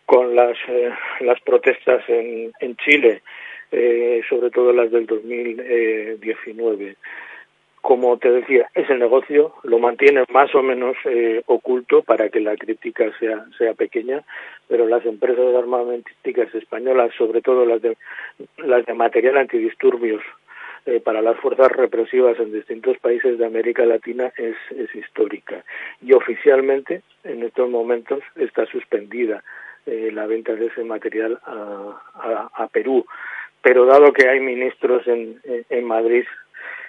con 0.06 0.36
las, 0.36 0.56
eh, 0.68 0.92
las 1.22 1.42
protestas 1.42 2.08
en, 2.08 2.52
en 2.60 2.76
Chile, 2.78 3.24
sobre 4.30 4.52
todo 4.52 4.74
las 4.74 4.92
del 4.92 5.06
2019 5.06 6.98
como 7.82 8.18
te 8.18 8.32
decía, 8.32 8.70
es 8.76 8.90
el 8.90 9.00
negocio, 9.00 9.54
lo 9.64 9.80
mantiene 9.80 10.24
más 10.30 10.54
o 10.54 10.62
menos 10.62 10.96
eh, 11.06 11.42
oculto 11.48 12.04
para 12.04 12.30
que 12.30 12.40
la 12.40 12.56
crítica 12.56 13.12
sea, 13.20 13.46
sea 13.58 13.74
pequeña, 13.74 14.24
pero 14.68 14.88
las 14.88 15.06
empresas 15.06 15.56
armamentísticas 15.56 16.54
españolas, 16.54 17.12
sobre 17.18 17.42
todo 17.42 17.66
las 17.66 17.82
de, 17.82 17.98
las 18.58 18.86
de 18.86 18.94
material 18.94 19.38
antidisturbios, 19.38 20.22
eh, 20.86 21.00
para 21.00 21.22
las 21.22 21.38
fuerzas 21.38 21.72
represivas 21.72 22.40
en 22.40 22.54
distintos 22.54 22.98
países 23.00 23.38
de 23.38 23.46
América 23.46 23.86
Latina 23.86 24.32
es, 24.38 24.56
es 24.76 24.96
histórica. 24.96 25.64
Y 26.02 26.14
oficialmente, 26.14 27.02
en 27.24 27.44
estos 27.44 27.70
momentos, 27.70 28.24
está 28.36 28.66
suspendida 28.66 29.44
eh, 29.86 30.10
la 30.12 30.26
venta 30.26 30.56
de 30.56 30.68
ese 30.68 30.84
material 30.84 31.40
a, 31.46 32.02
a, 32.16 32.64
a 32.64 32.68
Perú. 32.68 33.06
Pero 33.62 33.86
dado 33.86 34.12
que 34.12 34.28
hay 34.28 34.40
ministros 34.40 35.08
en, 35.08 35.40
en 35.70 35.86
Madrid 35.86 36.26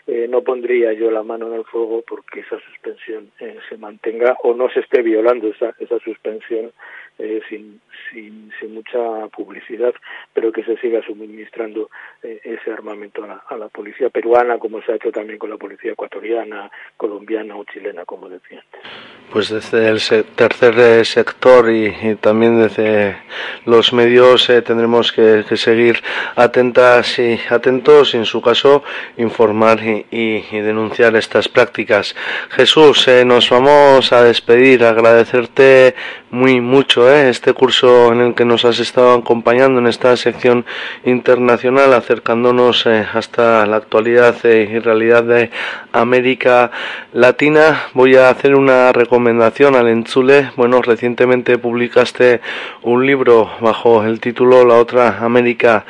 eh, 0.07 0.27
no 0.29 0.43
pondría 0.43 0.93
yo 0.93 1.11
la 1.11 1.23
mano 1.23 1.47
en 1.47 1.55
el 1.55 1.65
fuego 1.65 2.03
porque 2.07 2.41
esa 2.41 2.59
suspensión 2.61 3.31
eh, 3.39 3.59
se 3.69 3.77
mantenga 3.77 4.37
o 4.43 4.55
no 4.55 4.69
se 4.71 4.81
esté 4.81 5.03
violando 5.03 5.49
esa, 5.49 5.75
esa 5.79 5.99
suspensión 6.01 6.73
eh, 7.19 7.41
sin, 7.49 7.81
sin, 8.11 8.51
sin 8.59 8.75
mucha 8.75 9.29
publicidad, 9.29 9.95
pero 10.33 10.53
que 10.53 10.65
se 10.65 10.77
siga 10.79 11.03
suministrando 11.07 11.91
eh, 12.23 12.41
ese 12.45 12.73
armamento 12.73 13.25
a 13.25 13.27
la, 13.27 13.45
a 13.49 13.57
la 13.57 13.69
policía 13.69 14.11
peruana, 14.11 14.59
como 14.59 14.83
se 14.83 14.93
ha 14.93 14.97
hecho 14.97 15.13
también 15.13 15.39
con 15.39 15.51
la 15.51 15.57
policía 15.57 15.93
ecuatoriana, 15.93 16.71
colombiana 16.97 17.57
o 17.57 17.65
chilena, 17.65 18.05
como 18.05 18.29
decía 18.29 18.61
antes. 18.61 18.91
Pues 19.33 19.49
desde 19.49 19.89
el 19.89 19.99
tercer 20.35 20.75
eh, 20.79 21.05
sector 21.07 21.71
y, 21.71 22.17
también 22.17 22.61
desde 22.61 23.17
los 23.65 23.93
medios 23.95 24.51
eh, 24.51 24.61
tendremos 24.61 25.11
que, 25.11 25.45
seguir 25.57 26.01
atentas 26.37 27.19
y 27.19 27.39
atentos 27.49 28.15
y 28.15 28.19
en 28.19 28.27
su 28.27 28.43
caso 28.43 28.83
informar 29.17 29.81
y, 29.83 30.07
y- 30.11 30.61
denunciar 30.61 31.17
estas 31.17 31.49
prácticas. 31.49 32.15
Jesús, 32.51 33.09
nos 33.25 33.49
vamos 33.49 34.13
a 34.13 34.23
despedir, 34.23 34.85
agradecerte 34.85 35.95
muy 36.31 36.61
mucho 36.61 37.02
eh, 37.11 37.31
este 37.31 37.53
curso 37.53 38.13
en 38.13 38.21
el 38.21 38.35
que 38.35 38.45
nos 38.45 38.65
has 38.65 38.79
estado 38.79 39.15
acompañando 39.15 39.79
en 39.81 39.87
esta 39.87 40.17
sección 40.17 40.65
internacional 41.05 41.95
acercándonos 41.95 42.87
eh, 42.87 43.07
hasta 43.13 43.67
la 43.67 43.77
actualidad 43.77 44.37
eh, 44.45 44.69
y 44.71 44.79
realidad 44.79 45.25
de 45.25 45.51
América 45.93 46.71
Latina. 47.13 47.85
Voy 47.95 48.17
a 48.17 48.29
hacer 48.31 48.55
una 48.55 48.93
recomendación 48.93 49.75
al 49.75 49.89
Enchule. 49.89 50.51
Bueno, 50.57 50.83
recientemente 50.83 51.59
publicaste 51.59 52.41
un 52.83 53.07
libro 53.07 53.51
bajo 53.61 54.05
el 54.05 54.21
título 54.21 54.65
La 54.65 54.75
otra 54.75 55.19
América 55.21 55.85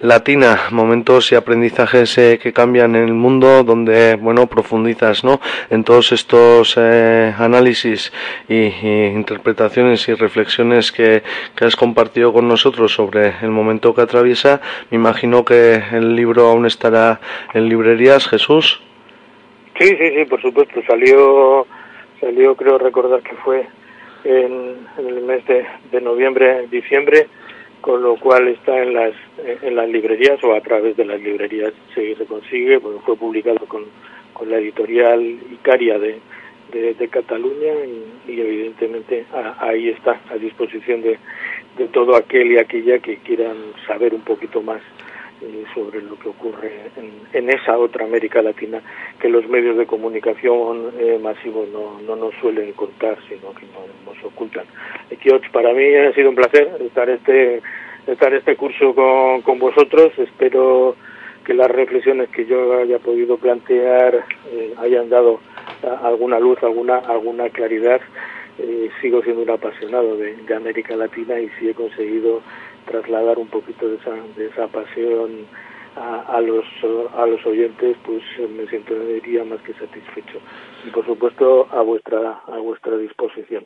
Latina, 0.00 0.62
momentos 0.70 1.32
y 1.32 1.34
aprendizajes 1.34 2.18
eh, 2.18 2.38
que 2.42 2.52
cambian 2.52 2.96
en 2.96 3.04
el 3.04 3.14
mundo, 3.14 3.64
donde 3.64 4.16
bueno 4.16 4.46
profundizas, 4.46 5.24
¿no? 5.24 5.40
En 5.70 5.84
todos 5.84 6.12
estos 6.12 6.76
análisis 6.76 8.12
y, 8.48 8.54
y 8.54 9.12
interpretaciones 9.14 10.08
y 10.08 10.14
reflexiones 10.14 10.57
que, 10.92 11.22
has 11.60 11.76
compartido 11.76 12.32
con 12.32 12.48
nosotros 12.48 12.92
sobre 12.92 13.32
el 13.42 13.50
momento 13.50 13.94
que 13.94 14.02
atraviesa. 14.02 14.60
Me 14.90 14.96
imagino 14.96 15.44
que 15.44 15.82
el 15.92 16.16
libro 16.16 16.48
aún 16.48 16.66
estará 16.66 17.20
en 17.54 17.68
librerías, 17.68 18.28
Jesús. 18.28 18.80
Sí, 19.78 19.88
sí, 19.88 20.10
sí, 20.16 20.24
por 20.24 20.42
supuesto. 20.42 20.80
Salió, 20.86 21.66
salió 22.20 22.56
creo 22.56 22.78
recordar 22.78 23.22
que 23.22 23.36
fue 23.36 23.66
en, 24.24 24.86
el 24.98 25.22
mes 25.22 25.46
de, 25.46 25.64
de 25.92 26.00
noviembre, 26.00 26.66
diciembre, 26.68 27.28
con 27.80 28.02
lo 28.02 28.16
cual 28.16 28.48
está 28.48 28.82
en 28.82 28.94
las 28.94 29.14
en 29.62 29.76
las 29.76 29.88
librerías 29.88 30.42
o 30.42 30.52
a 30.52 30.60
través 30.60 30.96
de 30.96 31.04
las 31.04 31.20
librerías 31.20 31.72
se, 31.94 32.16
se 32.16 32.26
consigue, 32.26 32.80
fue 32.80 33.16
publicado 33.16 33.64
con, 33.66 33.84
con 34.32 34.50
la 34.50 34.58
editorial 34.58 35.20
Icaria 35.52 35.98
de, 35.98 36.18
de, 36.72 36.94
Cataluña 37.08 37.72
y, 38.26 38.40
evidentemente 38.40 39.24
a- 39.32 39.56
ahí 39.68 39.88
está 39.90 40.20
a 40.30 40.36
disposición 40.36 41.02
de, 41.02 41.18
de 41.76 41.88
todo 41.88 42.16
aquel 42.16 42.52
y 42.52 42.58
aquella 42.58 42.98
que 42.98 43.16
quieran 43.18 43.56
saber 43.86 44.14
un 44.14 44.22
poquito 44.22 44.60
más 44.62 44.80
eh, 45.40 45.64
sobre 45.74 46.02
lo 46.02 46.18
que 46.18 46.28
ocurre 46.28 46.72
en, 46.96 47.10
en 47.32 47.48
esa 47.50 47.78
otra 47.78 48.04
América 48.04 48.42
Latina 48.42 48.82
que 49.20 49.28
los 49.28 49.48
medios 49.48 49.76
de 49.76 49.86
comunicación 49.86 50.92
eh, 50.98 51.18
masivos 51.22 51.68
no, 51.68 52.00
no 52.02 52.16
nos 52.16 52.34
suelen 52.40 52.72
contar, 52.72 53.16
sino 53.28 53.54
que 53.54 53.64
no- 53.66 54.12
nos 54.12 54.24
ocultan. 54.24 54.64
Para 55.52 55.72
mí 55.72 55.94
ha 55.94 56.12
sido 56.12 56.30
un 56.30 56.34
placer 56.36 56.68
estar 56.80 57.08
este 57.08 57.60
estar 58.06 58.32
este 58.32 58.56
curso 58.56 58.94
con, 58.94 59.42
con 59.42 59.58
vosotros. 59.58 60.12
Espero 60.18 60.96
que 61.44 61.54
las 61.54 61.70
reflexiones 61.70 62.28
que 62.30 62.44
yo 62.46 62.78
haya 62.78 62.98
podido 62.98 63.36
plantear 63.38 64.24
eh, 64.52 64.74
hayan 64.78 65.08
dado 65.08 65.40
alguna 66.02 66.38
luz, 66.38 66.62
alguna 66.62 66.96
alguna 66.98 67.48
claridad. 67.50 68.00
Eh, 68.58 68.90
sigo 69.00 69.22
siendo 69.22 69.42
un 69.42 69.50
apasionado 69.50 70.16
de, 70.16 70.34
de 70.34 70.54
América 70.54 70.96
Latina 70.96 71.38
y 71.38 71.48
si 71.50 71.68
he 71.68 71.74
conseguido 71.74 72.42
trasladar 72.86 73.38
un 73.38 73.46
poquito 73.46 73.88
de 73.88 73.96
esa, 73.96 74.14
de 74.36 74.46
esa 74.46 74.66
pasión 74.66 75.46
a, 75.98 76.36
a 76.36 76.40
los 76.40 76.64
a 77.16 77.26
los 77.26 77.44
oyentes, 77.46 77.96
pues 78.04 78.22
me 78.50 78.66
sentiría 78.68 79.44
más 79.44 79.60
que 79.62 79.74
satisfecho. 79.74 80.38
Y 80.86 80.90
por 80.90 81.04
supuesto 81.04 81.66
a 81.70 81.82
vuestra 81.82 82.40
a 82.46 82.58
vuestra 82.58 82.96
disposición. 82.96 83.64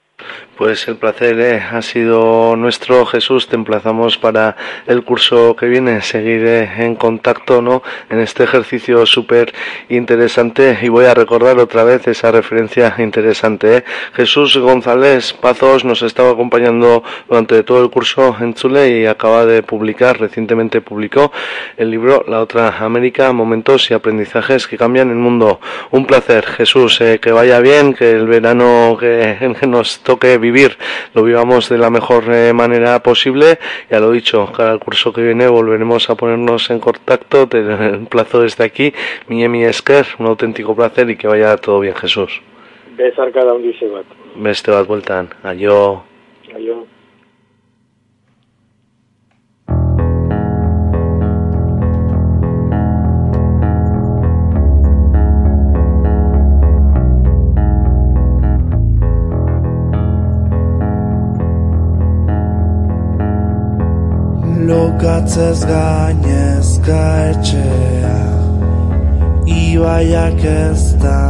Pues 0.57 0.87
el 0.87 0.97
placer 0.97 1.41
eh, 1.41 1.61
ha 1.61 1.83
sido 1.83 2.57
nuestro, 2.57 3.07
Jesús. 3.07 3.49
Te 3.49 3.57
emplazamos 3.57 4.19
para 4.19 4.57
el 4.87 5.03
curso 5.03 5.57
que 5.57 5.67
viene, 5.67 6.03
seguir 6.03 6.45
eh, 6.47 6.71
en 6.79 6.95
contacto 6.95 7.63
¿no? 7.63 7.83
en 8.11 8.21
este 8.21 8.45
ejercicio 8.45 9.05
súper 9.07 9.53
interesante. 9.89 10.79
Y 10.83 10.89
voy 10.89 11.07
a 11.07 11.15
recordar 11.15 11.59
otra 11.59 11.85
vez 11.85 12.07
esa 12.07 12.31
referencia 12.31 12.95
interesante. 12.99 13.79
¿eh? 13.79 13.85
Jesús 14.15 14.57
González 14.59 15.33
Pazos 15.33 15.85
nos 15.85 16.03
estaba 16.03 16.31
acompañando 16.31 17.03
durante 17.29 17.63
todo 17.65 17.83
el 17.83 17.91
curso 17.91 18.37
en 18.39 18.55
Chile 18.55 19.01
y 19.01 19.07
acaba 19.07 19.47
de 19.47 19.63
publicar, 19.63 20.21
recientemente 20.21 20.81
publicó 20.81 21.33
el 21.77 21.91
libro 21.91 22.22
La 22.27 22.41
otra 22.41 22.79
América, 22.79 23.33
momentos 23.33 23.91
y 23.91 23.95
aprendizajes 23.95 24.67
que 24.67 24.77
cambian 24.77 25.11
el 25.11 25.17
mundo. 25.17 25.61
Un 25.91 26.07
placer, 26.07 26.45
Jesús, 26.45 27.01
eh, 27.01 27.19
que 27.21 27.33
vaya 27.33 27.61
bien, 27.61 27.95
que 27.95 28.11
el 28.11 28.27
verano 28.27 28.97
que, 28.99 29.55
que 29.61 29.67
nos 29.67 30.01
toque 30.01 30.39
vivir 30.39 30.77
lo 31.15 31.23
vivamos 31.23 31.69
de 31.69 31.79
la 31.79 31.91
mejor 31.91 32.25
eh, 32.33 32.53
manera 32.53 33.03
posible. 33.03 33.59
Ya 33.91 34.01
lo 34.01 34.11
dicho, 34.11 34.51
cada 34.57 34.79
curso 34.79 35.13
que 35.13 35.23
viene 35.23 35.49
volveremos 35.49 36.09
a 36.11 36.15
ponernos 36.15 36.71
en 36.71 36.81
contacto. 36.81 37.47
Te 37.49 37.59
emplazo 37.95 38.43
desde 38.43 38.65
aquí, 38.65 38.93
mi 39.29 39.45
Emi 39.45 39.65
Esker, 39.65 40.07
un 40.19 40.27
auténtico 40.27 40.75
placer 40.75 41.11
y 41.11 41.17
que 41.17 41.27
vaya 41.27 41.57
todo 41.57 41.81
bien, 41.81 41.95
Jesús. 41.95 42.41
Besar 42.97 43.33
cada 43.33 43.55
un 43.55 43.63
dice 43.63 43.89
bat. 43.89 44.07
Beste 44.37 44.71
bat 44.71 44.87
bueltan. 44.87 45.31
Aio. 45.43 46.12
Lokatzez 65.03 65.65
gainezka 65.67 67.03
etxea 67.31 68.19
Ibaiak 69.51 70.45
ez 70.47 70.95
da 71.03 71.23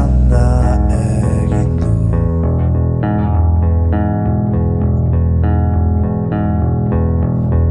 egin 0.97 1.73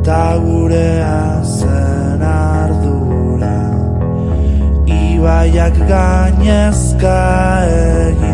Ta 0.06 0.26
gurea 0.42 1.22
zen 1.46 2.22
ardura 2.34 3.62
Ibaiak 4.98 5.78
gainezka 5.94 7.18
egin 7.78 8.31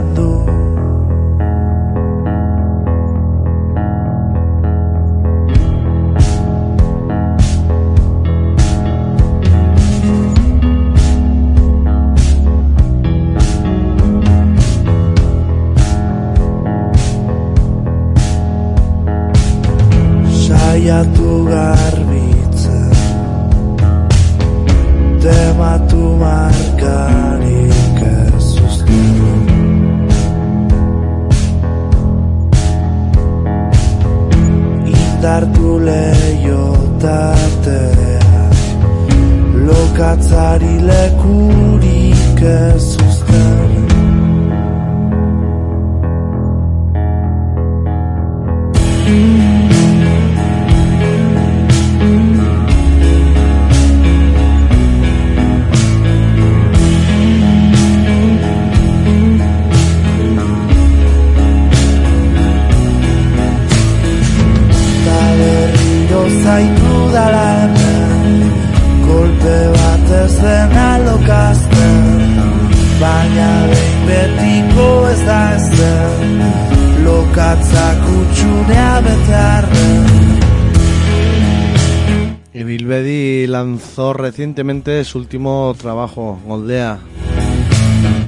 recientemente 84.38 85.04
su 85.04 85.18
último 85.18 85.74
trabajo, 85.82 86.40
Goldea. 86.46 87.00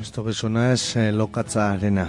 Esto 0.01 0.25
que 0.25 0.33
suena 0.33 0.73
es 0.73 0.95
eh, 0.95 1.11
Lokatza 1.11 1.73
Arena. 1.73 2.07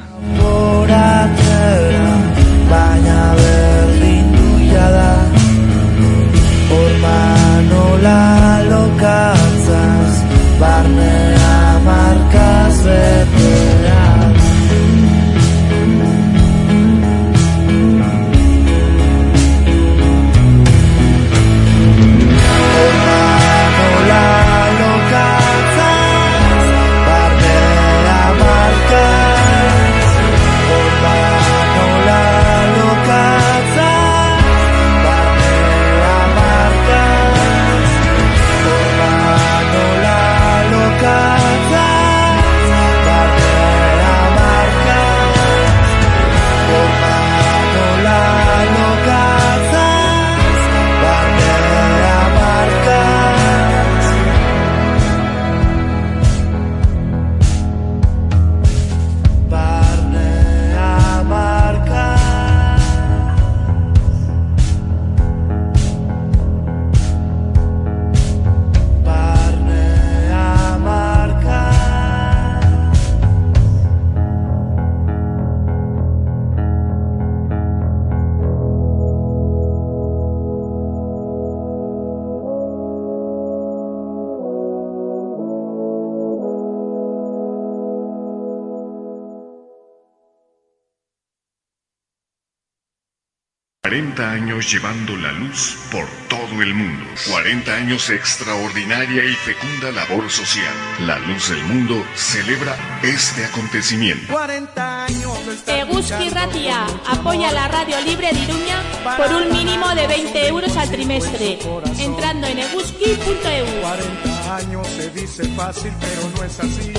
40 94.11 94.31
años 94.33 94.73
llevando 94.73 95.17
la 95.17 95.31
luz 95.31 95.79
por 95.93 96.05
todo 96.29 96.63
el 96.63 96.75
mundo. 96.75 97.05
40 97.31 97.73
años 97.73 98.11
extraordinaria 98.11 99.25
y 99.25 99.35
fecunda 99.35 99.93
labor 99.93 100.29
social. 100.29 100.73
La 101.07 101.19
Luz 101.21 101.51
del 101.51 101.63
Mundo 101.65 102.05
celebra 102.17 102.77
este 103.05 103.45
acontecimiento. 103.45 104.33
40 104.33 105.05
años 105.05 105.39
Eguski 105.65 106.29
Ratia 106.31 106.87
apoya 107.07 107.53
la 107.53 107.69
radio 107.69 108.01
libre 108.01 108.33
de 108.33 108.41
Iruña 108.41 108.83
por 109.17 109.33
un 109.33 109.53
mínimo 109.53 109.89
de 109.95 110.07
20 110.09 110.49
euros 110.49 110.77
al 110.77 110.91
trimestre, 110.91 111.59
entrando 111.99 112.49
en 112.49 112.59
eguski.eu. 112.59 113.67
40 113.81 114.57
años 114.57 114.89
se 114.89 115.11
dice 115.11 115.45
fácil, 115.55 115.93
pero 116.01 116.29
no 116.37 116.43
es 116.43 116.59
así. 116.59 116.93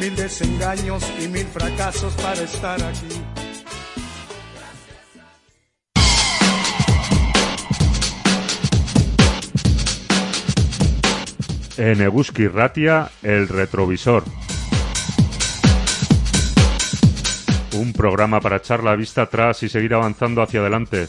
Mil 0.00 0.16
desengaños 0.16 1.04
y 1.22 1.28
mil 1.28 1.46
fracasos 1.46 2.14
para 2.14 2.40
estar 2.40 2.82
aquí. 2.82 3.21
En 11.78 12.02
Eguski 12.02 12.48
Ratia, 12.48 13.10
el 13.22 13.48
retrovisor. 13.48 14.24
Un 17.74 17.94
programa 17.94 18.40
para 18.40 18.56
echar 18.56 18.84
la 18.84 18.94
vista 18.94 19.22
atrás 19.22 19.62
y 19.62 19.70
seguir 19.70 19.94
avanzando 19.94 20.42
hacia 20.42 20.60
adelante. 20.60 21.08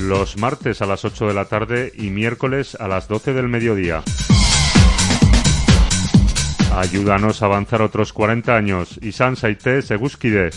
Los 0.00 0.38
martes 0.38 0.80
a 0.80 0.86
las 0.86 1.04
8 1.04 1.28
de 1.28 1.34
la 1.34 1.44
tarde 1.44 1.92
y 1.94 2.08
miércoles 2.08 2.76
a 2.80 2.88
las 2.88 3.08
12 3.08 3.34
del 3.34 3.48
mediodía. 3.48 4.02
Ayúdanos 6.74 7.42
a 7.42 7.46
avanzar 7.46 7.82
otros 7.82 8.14
40 8.14 8.56
años. 8.56 8.98
y 9.02 9.12
Saite 9.12 9.82
Seguskide. 9.82 10.50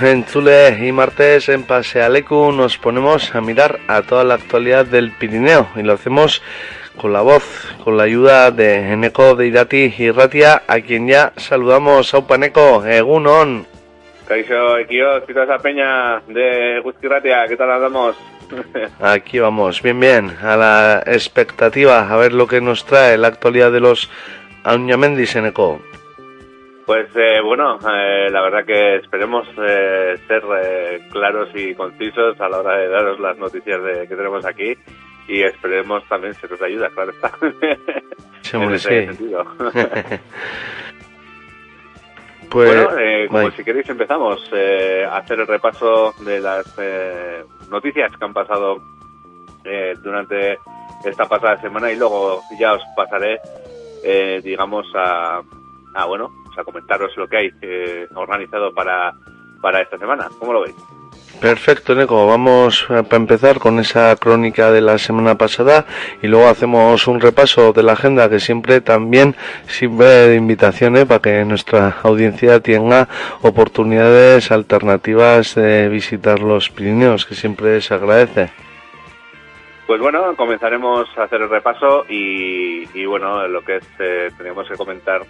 En 0.00 0.22
Zule 0.24 0.78
y 0.80 0.92
martes 0.92 1.48
en 1.48 1.64
Pasealecu 1.64 2.52
nos 2.52 2.78
ponemos 2.78 3.34
a 3.34 3.40
mirar 3.40 3.80
a 3.88 4.02
toda 4.02 4.22
la 4.22 4.34
actualidad 4.34 4.86
del 4.86 5.10
Pirineo 5.10 5.66
y 5.74 5.82
lo 5.82 5.94
hacemos 5.94 6.40
con 6.96 7.12
la 7.12 7.20
voz, 7.20 7.74
con 7.82 7.96
la 7.96 8.04
ayuda 8.04 8.52
de 8.52 8.92
Eneco 8.92 9.34
de 9.34 9.48
Irati 9.48 9.92
y 9.98 10.10
Ratia, 10.12 10.62
a 10.68 10.80
quien 10.80 11.08
ya 11.08 11.32
saludamos. 11.36 12.14
Aupaneco, 12.14 12.86
Egunon. 12.86 13.66
Caixo, 14.28 14.76
toda 15.26 15.44
esa 15.44 15.58
peña 15.58 16.20
de 16.28 16.80
Ratia, 17.02 17.46
¿qué 17.48 17.56
tal 17.56 17.70
andamos? 17.70 18.16
Aquí 19.00 19.40
vamos, 19.40 19.82
bien, 19.82 19.98
bien, 19.98 20.36
a 20.40 20.56
la 20.56 21.02
expectativa, 21.06 22.08
a 22.08 22.16
ver 22.16 22.32
lo 22.32 22.46
que 22.46 22.60
nos 22.60 22.84
trae 22.84 23.18
la 23.18 23.28
actualidad 23.28 23.72
de 23.72 23.80
los 23.80 24.08
Auñamendis, 24.62 25.34
Eneco. 25.34 25.80
Pues 26.88 27.14
eh, 27.16 27.42
bueno, 27.44 27.78
eh, 27.86 28.30
la 28.30 28.40
verdad 28.40 28.64
que 28.64 28.96
esperemos 28.96 29.46
eh, 29.58 30.16
ser 30.26 30.42
eh, 30.58 31.02
claros 31.12 31.50
y 31.54 31.74
concisos 31.74 32.40
a 32.40 32.48
la 32.48 32.60
hora 32.60 32.78
de 32.78 32.88
daros 32.88 33.20
las 33.20 33.36
noticias 33.36 33.82
de, 33.82 34.08
que 34.08 34.16
tenemos 34.16 34.42
aquí 34.46 34.74
y 35.28 35.42
esperemos 35.42 36.02
también 36.08 36.32
seros 36.32 36.58
de 36.58 36.64
ayuda, 36.64 36.88
claro 36.88 37.10
está. 37.10 37.30
En 38.56 38.72
ese 38.72 38.88
sí. 38.88 39.06
sentido. 39.06 39.44
Pues, 42.50 42.86
bueno, 42.86 42.98
eh, 42.98 43.28
como 43.28 43.50
si 43.50 43.62
queréis 43.62 43.86
empezamos 43.90 44.40
eh, 44.54 45.04
a 45.06 45.18
hacer 45.18 45.40
el 45.40 45.46
repaso 45.46 46.14
de 46.20 46.40
las 46.40 46.64
eh, 46.78 47.44
noticias 47.68 48.10
que 48.16 48.24
han 48.24 48.32
pasado 48.32 48.78
eh, 49.66 49.94
durante 50.02 50.58
esta 51.04 51.26
pasada 51.26 51.60
semana 51.60 51.92
y 51.92 51.96
luego 51.96 52.40
ya 52.58 52.72
os 52.72 52.82
pasaré, 52.96 53.38
eh, 54.02 54.40
digamos, 54.42 54.86
a, 54.94 55.42
a, 55.94 56.04
bueno, 56.06 56.30
pues 56.58 56.62
a 56.62 56.64
comentaros 56.64 57.16
lo 57.16 57.28
que 57.28 57.36
hay 57.36 57.50
eh, 57.62 58.08
organizado 58.14 58.72
para, 58.72 59.14
para 59.60 59.80
esta 59.80 59.98
semana. 59.98 60.28
¿Cómo 60.38 60.52
lo 60.52 60.62
veis? 60.62 60.74
Perfecto, 61.40 61.94
Neko. 61.94 62.26
Vamos 62.26 62.84
para 62.88 63.16
empezar 63.16 63.60
con 63.60 63.78
esa 63.78 64.16
crónica 64.16 64.72
de 64.72 64.80
la 64.80 64.98
semana 64.98 65.36
pasada 65.36 65.86
y 66.20 66.26
luego 66.26 66.48
hacemos 66.48 67.06
un 67.06 67.20
repaso 67.20 67.72
de 67.72 67.84
la 67.84 67.92
agenda 67.92 68.28
que 68.28 68.40
siempre 68.40 68.80
también 68.80 69.36
sirve 69.66 70.28
de 70.28 70.34
invitación 70.34 70.96
eh, 70.96 71.06
para 71.06 71.20
que 71.20 71.44
nuestra 71.44 71.98
audiencia 72.02 72.58
tenga 72.60 73.08
oportunidades 73.42 74.50
alternativas 74.50 75.54
de 75.54 75.88
visitar 75.88 76.40
los 76.40 76.70
Pirineos, 76.70 77.24
que 77.24 77.36
siempre 77.36 77.80
se 77.80 77.94
agradece. 77.94 78.50
Pues 79.86 80.00
bueno, 80.00 80.34
comenzaremos 80.36 81.08
a 81.16 81.22
hacer 81.22 81.40
el 81.40 81.48
repaso 81.48 82.04
y, 82.08 82.86
y 82.92 83.06
bueno, 83.06 83.46
lo 83.48 83.62
que 83.62 83.76
es, 83.76 83.88
eh, 84.00 84.28
teníamos 84.36 84.68
que 84.68 84.76
comentar 84.76 85.22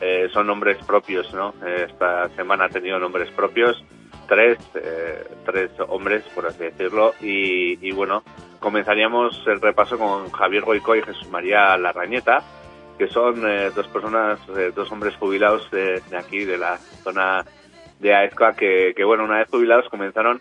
eh, 0.00 0.28
son 0.32 0.46
nombres 0.46 0.78
propios, 0.86 1.32
¿no? 1.34 1.54
Eh, 1.66 1.86
Esta 1.88 2.28
semana 2.30 2.64
ha 2.66 2.68
tenido 2.68 2.98
nombres 2.98 3.30
propios, 3.30 3.82
tres, 4.28 4.58
eh, 4.74 5.24
tres 5.44 5.70
hombres, 5.88 6.22
por 6.34 6.46
así 6.46 6.64
decirlo, 6.64 7.14
y, 7.20 7.86
y 7.86 7.92
bueno, 7.92 8.22
comenzaríamos 8.60 9.42
el 9.46 9.60
repaso 9.60 9.98
con 9.98 10.30
Javier 10.30 10.64
Goico 10.64 10.94
y 10.96 11.02
Jesús 11.02 11.28
María 11.30 11.76
Larrañeta, 11.76 12.42
que 12.98 13.08
son 13.08 13.48
eh, 13.48 13.70
dos 13.74 13.86
personas, 13.88 14.40
eh, 14.56 14.72
dos 14.74 14.90
hombres 14.90 15.14
jubilados 15.16 15.70
de, 15.70 16.02
aquí, 16.16 16.44
de 16.44 16.58
la 16.58 16.78
zona 16.78 17.44
de 18.00 18.14
Aezca, 18.14 18.54
que, 18.54 18.92
que 18.96 19.04
bueno, 19.04 19.24
una 19.24 19.38
vez 19.38 19.48
jubilados 19.50 19.88
comenzaron 19.88 20.40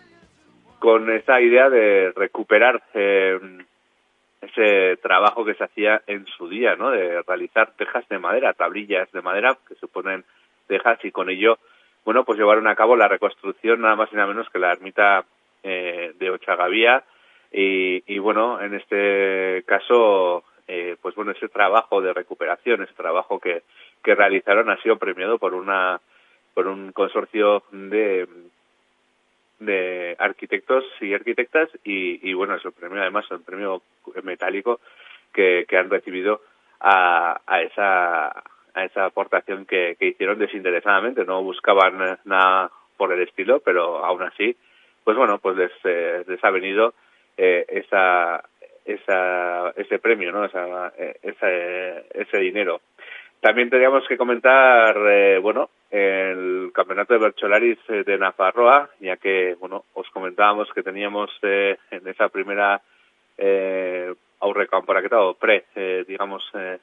con 0.80 1.10
esa 1.11 1.41
idea 1.41 1.69
de 1.69 2.11
recuperar 2.15 2.84
eh, 2.94 3.40
ese 4.45 4.97
trabajo 4.97 5.45
que 5.45 5.55
se 5.55 5.63
hacía 5.63 6.01
en 6.07 6.26
su 6.26 6.47
día, 6.49 6.76
¿no? 6.76 6.91
De 6.91 7.22
realizar 7.23 7.72
tejas 7.77 8.07
de 8.09 8.19
madera, 8.19 8.53
tablillas 8.53 9.11
de 9.11 9.22
madera 9.22 9.57
que 9.67 9.76
suponen 9.76 10.23
tejas 10.67 11.03
y 11.03 11.11
con 11.11 11.30
ello, 11.30 11.57
bueno, 12.03 12.23
pues 12.23 12.38
llevaron 12.38 12.67
a 12.67 12.76
cabo 12.76 12.95
la 12.95 13.07
reconstrucción 13.07 13.81
nada 13.81 13.95
más 13.95 14.09
y 14.11 14.15
nada 14.15 14.27
menos 14.27 14.49
que 14.49 14.59
la 14.59 14.72
ermita 14.72 15.26
eh, 15.63 16.13
de 16.17 16.30
Ochagavía 16.30 17.03
y, 17.51 18.03
y 18.13 18.19
bueno, 18.19 18.61
en 18.61 18.76
este 18.76 19.63
caso, 19.65 20.43
eh, 20.67 20.97
pues 21.01 21.15
bueno, 21.15 21.31
ese 21.31 21.47
trabajo 21.47 22.01
de 22.01 22.13
recuperación, 22.13 22.84
ese 22.84 22.93
trabajo 22.93 23.39
que, 23.39 23.63
que 24.03 24.15
realizaron 24.15 24.69
ha 24.69 24.81
sido 24.81 24.97
premiado 24.97 25.38
por 25.38 25.53
una 25.53 25.99
por 26.53 26.67
un 26.67 26.93
consorcio 26.93 27.63
de 27.72 28.27
de 29.60 30.15
arquitectos 30.19 30.84
y 31.02 31.14
arquitectas 31.14 31.69
y, 31.84 32.30
y 32.30 32.34
bueno, 32.34 32.56
es 32.56 32.65
el 32.65 32.73
premio 32.73 33.02
además, 33.02 33.26
el 33.32 33.41
premio 33.41 33.82
metálico 34.23 34.80
que, 35.34 35.65
que 35.68 35.77
han 35.77 35.90
recibido 35.90 36.41
a, 36.80 37.41
a 37.45 37.61
esa 37.61 38.44
a 38.76 38.84
esa 38.84 39.06
aportación 39.06 39.65
que, 39.65 39.95
que 39.98 40.07
hicieron 40.07 40.38
desinteresadamente, 40.38 41.23
no 41.23 41.41
buscaban 41.41 42.19
nada 42.26 42.69
por 42.98 43.14
el 43.14 43.22
estilo, 43.22 43.61
pero 43.61 44.03
aún 44.03 44.22
así, 44.23 44.56
pues 45.03 45.18
bueno, 45.18 45.40
pues 45.40 45.56
les, 45.56 45.72
eh, 45.86 46.23
les 46.27 46.44
ha 46.44 46.49
venido 46.52 46.94
eh, 47.38 47.65
esa, 47.69 48.44
esa, 48.84 49.69
ese 49.77 49.99
premio, 49.99 50.32
¿no? 50.32 50.45
Esa, 50.45 50.91
eh, 50.98 51.15
ese, 51.23 52.06
ese 52.14 52.38
dinero. 52.40 52.82
También 53.45 53.69
teníamos 53.69 54.07
que 54.07 54.17
comentar, 54.17 54.97
eh, 55.07 55.38
bueno, 55.38 55.69
el 55.91 56.72
campeonato 56.73 57.13
de 57.13 57.19
Bercholaris 57.19 57.77
eh, 57.89 58.03
de 58.03 58.17
Nafarroa, 58.17 58.89
ya 58.99 59.17
que, 59.17 59.55
bueno, 59.59 59.84
os 59.93 60.09
comentábamos 60.09 60.67
que 60.73 60.81
teníamos 60.81 61.30
eh, 61.43 61.77
en 61.91 62.07
esa 62.07 62.30
primera 62.30 62.81
eh, 63.38 64.11
aurrecamparaketa 64.39 65.22
o 65.22 65.35
pre, 65.35 65.65
eh, 65.76 66.03
digamos, 66.07 66.43
eh, 66.55 66.80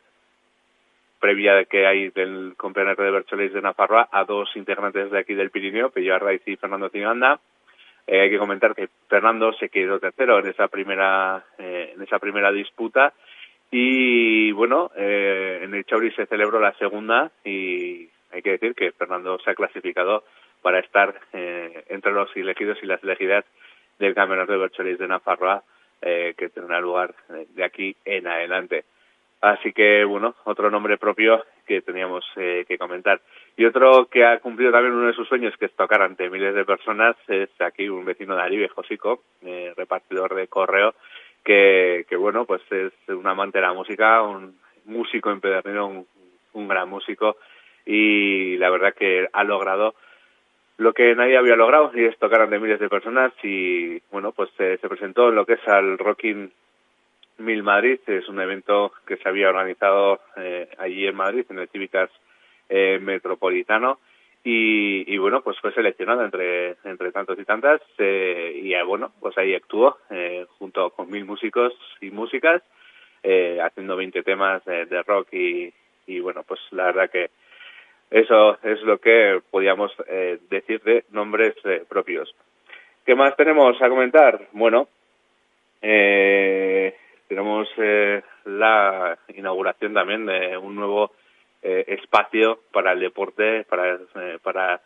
previa 1.18 1.64
que 1.64 1.84
hay 1.84 2.10
del 2.10 2.54
campeonato 2.56 3.02
de 3.02 3.10
Bercholaris 3.10 3.54
de 3.54 3.60
Nafarroa 3.60 4.08
a 4.12 4.22
dos 4.22 4.54
integrantes 4.54 5.10
de 5.10 5.18
aquí 5.18 5.34
del 5.34 5.50
Pirineo, 5.50 5.90
Pello 5.90 6.14
Arraiz 6.14 6.46
y 6.46 6.54
Fernando 6.54 6.90
Ciganda. 6.90 7.40
Eh, 8.06 8.20
hay 8.20 8.30
que 8.30 8.38
comentar 8.38 8.76
que 8.76 8.88
Fernando 9.08 9.52
se 9.54 9.68
quedó 9.68 9.98
tercero 9.98 10.38
en 10.38 10.46
esa 10.46 10.68
primera, 10.68 11.44
en 11.58 12.00
esa 12.00 12.20
primera 12.20 12.52
disputa 12.52 13.12
y 13.74 14.52
bueno, 14.52 14.90
eh, 14.94 15.60
en 15.62 15.74
el 15.74 15.86
Chauri 15.86 16.10
se 16.12 16.26
celebró 16.26 16.60
la 16.60 16.74
segunda 16.74 17.32
y 17.42 18.06
hay 18.30 18.42
que 18.42 18.50
decir 18.50 18.74
que 18.74 18.92
Fernando 18.92 19.38
se 19.38 19.50
ha 19.50 19.54
clasificado 19.54 20.24
para 20.60 20.78
estar 20.78 21.18
eh, 21.32 21.82
entre 21.88 22.12
los 22.12 22.28
elegidos 22.36 22.78
y 22.82 22.86
las 22.86 23.02
elegidas 23.02 23.46
del 23.98 24.14
Campeonato 24.14 24.52
de 24.52 24.58
Bercholis 24.58 24.98
de 24.98 25.08
Nafarroa, 25.08 25.62
eh, 26.02 26.34
que 26.36 26.50
tendrá 26.50 26.80
lugar 26.80 27.14
eh, 27.30 27.46
de 27.54 27.64
aquí 27.64 27.96
en 28.04 28.26
adelante. 28.26 28.84
Así 29.40 29.72
que, 29.72 30.04
bueno, 30.04 30.36
otro 30.44 30.70
nombre 30.70 30.98
propio 30.98 31.44
que 31.66 31.80
teníamos 31.80 32.24
eh, 32.36 32.64
que 32.68 32.78
comentar. 32.78 33.20
Y 33.56 33.64
otro 33.64 34.06
que 34.06 34.24
ha 34.24 34.38
cumplido 34.38 34.70
también 34.70 34.94
uno 34.94 35.08
de 35.08 35.14
sus 35.14 35.26
sueños, 35.26 35.56
que 35.58 35.66
es 35.66 35.74
tocar 35.74 36.02
ante 36.02 36.30
miles 36.30 36.54
de 36.54 36.64
personas, 36.64 37.16
es 37.26 37.48
aquí 37.60 37.88
un 37.88 38.04
vecino 38.04 38.36
de 38.36 38.42
Aribe, 38.42 38.68
Josico, 38.68 39.22
eh, 39.44 39.72
repartidor 39.76 40.34
de 40.34 40.46
correo, 40.46 40.94
que, 41.44 42.06
que, 42.08 42.16
bueno, 42.16 42.44
pues 42.44 42.62
es 42.70 42.92
un 43.08 43.26
amante 43.26 43.58
de 43.58 43.66
la 43.66 43.72
música, 43.72 44.22
un 44.22 44.56
músico 44.84 45.30
empedernido, 45.30 45.86
un, 45.86 46.06
un 46.52 46.68
gran 46.68 46.88
músico, 46.88 47.36
y 47.84 48.56
la 48.58 48.70
verdad 48.70 48.94
que 48.94 49.28
ha 49.32 49.44
logrado 49.44 49.94
lo 50.78 50.92
que 50.92 51.14
nadie 51.14 51.36
había 51.36 51.56
logrado, 51.56 51.92
y 51.94 52.04
es 52.04 52.18
tocar 52.18 52.42
ante 52.42 52.58
miles 52.58 52.80
de 52.80 52.88
personas, 52.88 53.32
y 53.42 54.00
bueno, 54.10 54.32
pues 54.32 54.50
eh, 54.58 54.78
se 54.80 54.88
presentó 54.88 55.28
en 55.28 55.36
lo 55.36 55.46
que 55.46 55.54
es 55.54 55.68
al 55.68 55.98
Rocking 55.98 56.50
Mil 57.38 57.62
Madrid, 57.62 58.00
es 58.06 58.28
un 58.28 58.40
evento 58.40 58.92
que 59.06 59.16
se 59.16 59.28
había 59.28 59.48
organizado 59.48 60.20
eh, 60.36 60.68
allí 60.78 61.06
en 61.06 61.14
Madrid, 61.14 61.44
en 61.50 61.58
el 61.58 61.68
Cívicas 61.68 62.10
eh, 62.68 62.98
Metropolitano, 63.00 63.98
y, 64.44 65.14
y, 65.14 65.18
bueno, 65.18 65.42
pues 65.42 65.58
fue 65.60 65.72
seleccionado 65.72 66.24
entre, 66.24 66.76
entre 66.84 67.12
tantos 67.12 67.38
y 67.38 67.44
tantas, 67.44 67.80
eh, 67.98 68.60
y 68.62 68.74
eh, 68.74 68.82
bueno, 68.82 69.12
pues 69.20 69.36
ahí 69.38 69.54
actuó 69.54 69.98
eh, 70.10 70.46
junto 70.58 70.90
con 70.90 71.10
mil 71.10 71.24
músicos 71.24 71.72
y 72.00 72.10
músicas, 72.10 72.62
eh, 73.22 73.60
haciendo 73.62 73.96
20 73.96 74.22
temas 74.22 74.64
de, 74.64 74.86
de 74.86 75.02
rock 75.02 75.32
y, 75.32 75.72
y 76.06 76.20
bueno, 76.20 76.42
pues 76.42 76.60
la 76.72 76.86
verdad 76.86 77.10
que 77.10 77.30
eso 78.10 78.58
es 78.62 78.82
lo 78.82 78.98
que 78.98 79.40
podíamos 79.50 79.90
eh, 80.06 80.38
decir 80.50 80.82
de 80.82 81.04
nombres 81.12 81.54
eh, 81.64 81.82
propios. 81.88 82.34
¿Qué 83.06 83.14
más 83.14 83.34
tenemos 83.36 83.80
a 83.80 83.88
comentar? 83.88 84.48
Bueno, 84.52 84.88
eh, 85.80 86.94
tenemos 87.26 87.68
eh, 87.78 88.22
la 88.44 89.18
inauguración 89.34 89.94
también 89.94 90.26
de 90.26 90.58
un 90.58 90.74
nuevo 90.74 91.12
eh, 91.62 91.84
espacio 91.88 92.60
para 92.72 92.92
el 92.92 93.00
deporte, 93.00 93.64
para, 93.64 93.94
eh, 93.94 94.38
para 94.42 94.80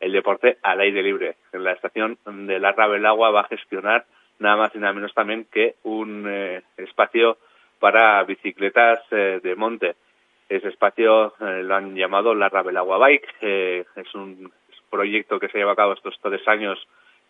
el 0.00 0.12
deporte 0.12 0.58
al 0.62 0.80
aire 0.80 1.02
libre. 1.02 1.36
En 1.52 1.64
la 1.64 1.72
estación 1.72 2.18
de 2.24 2.58
la 2.58 2.72
Rabelagua 2.72 3.30
va 3.30 3.40
a 3.42 3.48
gestionar 3.48 4.06
nada 4.38 4.56
más 4.56 4.74
y 4.74 4.78
nada 4.78 4.92
menos 4.92 5.14
también 5.14 5.46
que 5.52 5.76
un 5.84 6.26
eh, 6.28 6.62
espacio 6.76 7.36
para 7.80 8.22
bicicletas 8.24 9.00
eh, 9.10 9.40
de 9.42 9.56
monte. 9.56 9.96
Ese 10.48 10.68
espacio 10.68 11.34
eh, 11.40 11.62
lo 11.62 11.74
han 11.74 11.96
llamado 11.96 12.34
la 12.34 12.48
Rabelagua 12.48 12.98
Bike. 12.98 13.34
Eh, 13.40 13.84
es 13.96 14.14
un 14.14 14.52
proyecto 14.90 15.40
que 15.40 15.48
se 15.48 15.58
lleva 15.58 15.72
a 15.72 15.76
cabo 15.76 15.94
estos 15.94 16.16
tres 16.22 16.46
años 16.46 16.78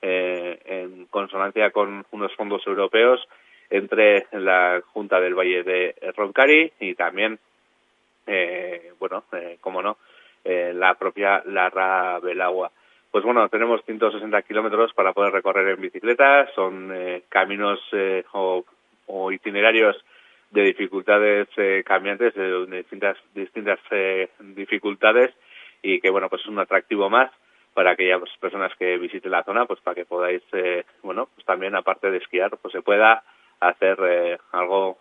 en 0.03 1.05
consonancia 1.11 1.73
con 1.73 2.07
unos 2.11 2.35
fondos 2.35 2.67
europeos 2.67 3.21
entre 3.69 4.25
la 4.33 4.81
Junta 4.95 5.21
del 5.21 5.35
Valle 5.35 5.63
de 5.63 5.95
Roncari 6.17 6.73
y 6.81 6.95
también, 6.95 7.39
eh, 8.31 8.93
bueno, 8.99 9.25
eh, 9.33 9.59
como 9.61 9.83
no, 9.83 9.99
eh, 10.45 10.73
la 10.75 10.95
propia 10.95 11.43
Larra 11.47 12.19
Belagua. 12.21 12.71
Pues 13.11 13.25
bueno, 13.25 13.49
tenemos 13.49 13.85
160 13.85 14.43
kilómetros 14.43 14.93
para 14.95 15.13
poder 15.13 15.33
recorrer 15.33 15.69
en 15.69 15.81
bicicleta, 15.81 16.49
son 16.55 16.91
eh, 16.93 17.25
caminos 17.29 17.81
eh, 17.93 18.25
o, 18.33 18.65
o 19.07 19.33
itinerarios 19.33 19.97
de 20.51 20.63
dificultades 20.63 21.49
eh, 21.57 21.83
cambiantes, 21.85 22.35
de, 22.35 22.67
distintas, 22.67 23.17
distintas 23.35 23.81
dificultades 24.39 25.35
y 25.83 26.01
que 26.01 26.11
bueno, 26.11 26.29
pues 26.29 26.43
es 26.43 26.49
un 26.49 26.61
atractivo 26.61 27.11
más 27.11 27.33
para 27.75 27.93
aquellas 27.93 28.21
personas 28.41 28.73
que 28.79 28.97
visiten 28.99 29.33
la 29.33 29.45
zona, 29.45 29.67
pues 29.67 29.81
para 29.81 29.95
que 29.97 30.05
podáis, 30.05 30.43
bueno, 31.03 31.29
pues 31.35 31.47
también 31.47 31.75
aparte 31.75 32.11
de 32.11 32.19
esquiar, 32.19 32.57
pues 32.59 32.73
se 32.73 32.83
pueda 32.83 33.23
hacer 33.61 34.39
algo 34.53 34.99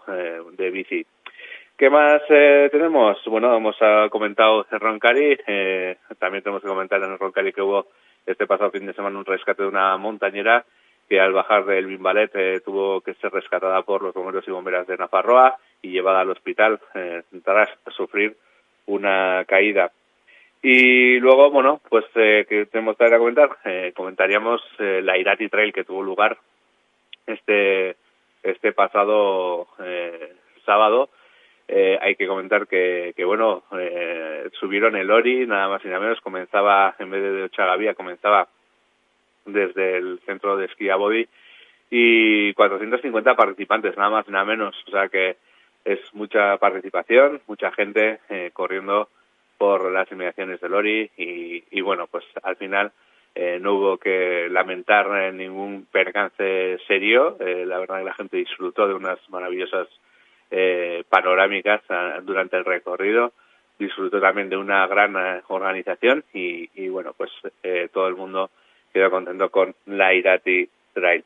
de 0.54 0.70
bici. 0.70 1.06
¿Qué 1.80 1.90
más 1.90 2.22
eh, 2.28 2.68
tenemos? 2.74 3.24
Bueno, 3.24 3.56
hemos 3.56 3.78
ah, 3.80 4.10
comentado 4.12 4.68
Roncari, 4.70 5.38
eh, 5.48 5.96
también 6.20 6.44
tenemos 6.44 6.62
que 6.62 6.68
comentar 6.68 7.02
en 7.02 7.18
Roncari 7.18 7.54
que 7.54 7.62
hubo 7.62 7.88
este 8.26 8.46
pasado 8.46 8.70
fin 8.70 8.86
de 8.86 8.92
semana 8.92 9.18
un 9.18 9.24
rescate 9.24 9.62
de 9.64 9.70
una 9.70 9.96
montañera 9.96 10.66
que 11.08 11.22
al 11.22 11.32
bajar 11.32 11.64
del 11.64 11.86
Bimbalet 11.86 12.32
eh, 12.36 12.60
tuvo 12.66 13.00
que 13.00 13.14
ser 13.14 13.32
rescatada 13.32 13.82
por 13.84 14.02
los 14.02 14.14
bomberos 14.14 14.46
y 14.46 14.52
bomberas 14.52 14.88
de 14.88 14.98
Nafarroa 14.98 15.56
y 15.82 15.92
llevada 15.92 16.20
al 16.20 16.30
hospital 16.32 16.82
eh, 16.96 17.24
tras 17.46 17.70
sufrir 17.96 18.36
una 18.86 19.46
caída. 19.48 19.90
Y 20.62 21.18
luego, 21.20 21.50
bueno, 21.50 21.80
pues 21.88 22.04
eh, 22.16 22.46
que 22.50 22.66
tenemos 22.66 22.98
que 22.98 23.18
comentar, 23.18 23.58
comentaríamos 23.96 24.62
la 24.80 25.18
Irati 25.18 25.48
Trail 25.48 25.72
que 25.72 25.86
tuvo 25.86 26.04
lugar 26.04 26.38
este 27.26 27.96
este 28.44 28.74
pasado 28.74 29.68
sábado. 30.66 31.10
Eh, 31.72 32.00
hay 32.02 32.16
que 32.16 32.26
comentar 32.26 32.68
que, 32.68 33.14
que 33.16 33.24
bueno, 33.24 33.64
eh, 33.78 34.50
subieron 34.60 34.96
el 34.96 35.12
Ori, 35.12 35.46
nada 35.46 35.70
más 35.70 35.86
y 35.86 35.88
nada 35.88 36.00
menos, 36.00 36.20
comenzaba, 36.20 36.96
en 36.98 37.12
vez 37.12 37.22
de 37.22 37.44
Ochagavía, 37.44 37.94
comenzaba 37.94 38.48
desde 39.46 39.98
el 39.98 40.20
centro 40.26 40.58
de 40.58 40.66
esquí 40.66 40.90
a 40.90 40.96
Body 40.96 41.28
y 41.92 42.54
450 42.56 43.36
participantes, 43.36 43.96
nada 43.98 44.10
más 44.10 44.28
y 44.28 44.32
nada 44.32 44.46
menos. 44.46 44.76
O 44.88 44.92
sea 44.92 45.10
que 45.10 45.38
es 45.86 46.00
mucha 46.14 46.58
participación, 46.58 47.42
mucha 47.48 47.72
gente 47.72 48.20
eh, 48.30 48.50
corriendo 48.52 49.10
por 49.60 49.92
las 49.92 50.12
inmediaciones 50.12 50.60
del 50.62 50.74
Ori 50.74 51.12
y, 51.18 51.64
y 51.70 51.82
bueno, 51.82 52.08
pues 52.08 52.26
al 52.42 52.56
final 52.56 52.92
eh, 53.36 53.60
no 53.62 53.76
hubo 53.76 53.98
que 53.98 54.48
lamentar 54.50 55.08
eh, 55.22 55.32
ningún 55.32 55.86
percance 55.92 56.78
serio. 56.88 57.38
Eh, 57.40 57.64
la 57.66 57.80
verdad 57.80 58.00
que 58.00 58.06
la 58.06 58.14
gente 58.14 58.38
disfrutó 58.38 58.88
de 58.88 58.96
unas 58.96 59.20
maravillosas 59.30 59.88
eh, 60.52 61.04
panorámicas 61.10 61.82
ah, 61.90 62.20
durante 62.24 62.58
el 62.58 62.66
recorrido. 62.66 63.34
Disfrutó 63.78 64.20
también 64.20 64.50
de 64.50 64.58
una 64.58 64.86
gran 64.88 65.16
eh, 65.16 65.42
organización 65.48 66.24
y, 66.34 66.70
y 66.76 66.90
bueno, 66.90 67.14
pues 67.16 67.32
eh, 67.64 67.90
todo 67.94 68.08
el 68.08 68.16
mundo 68.16 68.50
quedó 68.94 69.10
contento 69.10 69.50
con 69.50 69.74
la 69.86 70.14
Irati 70.14 70.70
Trail. 70.94 71.24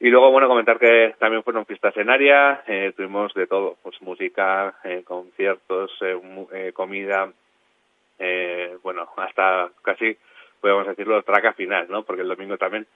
Y 0.00 0.10
luego, 0.10 0.30
bueno, 0.30 0.46
comentar 0.46 0.78
que 0.78 1.14
también 1.18 1.42
fueron 1.42 1.66
fiestas 1.66 1.96
en 1.96 2.08
área, 2.08 2.62
eh, 2.68 2.92
tuvimos 2.96 3.34
de 3.34 3.48
todo, 3.48 3.76
pues 3.82 4.00
música, 4.00 4.74
eh, 4.84 5.02
conciertos, 5.04 5.90
eh, 6.02 6.72
comida, 6.72 7.32
bueno, 8.82 9.08
hasta 9.16 9.70
casi, 9.82 10.16
podemos 10.60 10.86
decirlo, 10.86 11.22
traca 11.22 11.52
final, 11.52 11.86
¿no? 11.88 12.04
Porque 12.04 12.22
el 12.22 12.28
domingo 12.28 12.56
también 12.56 12.86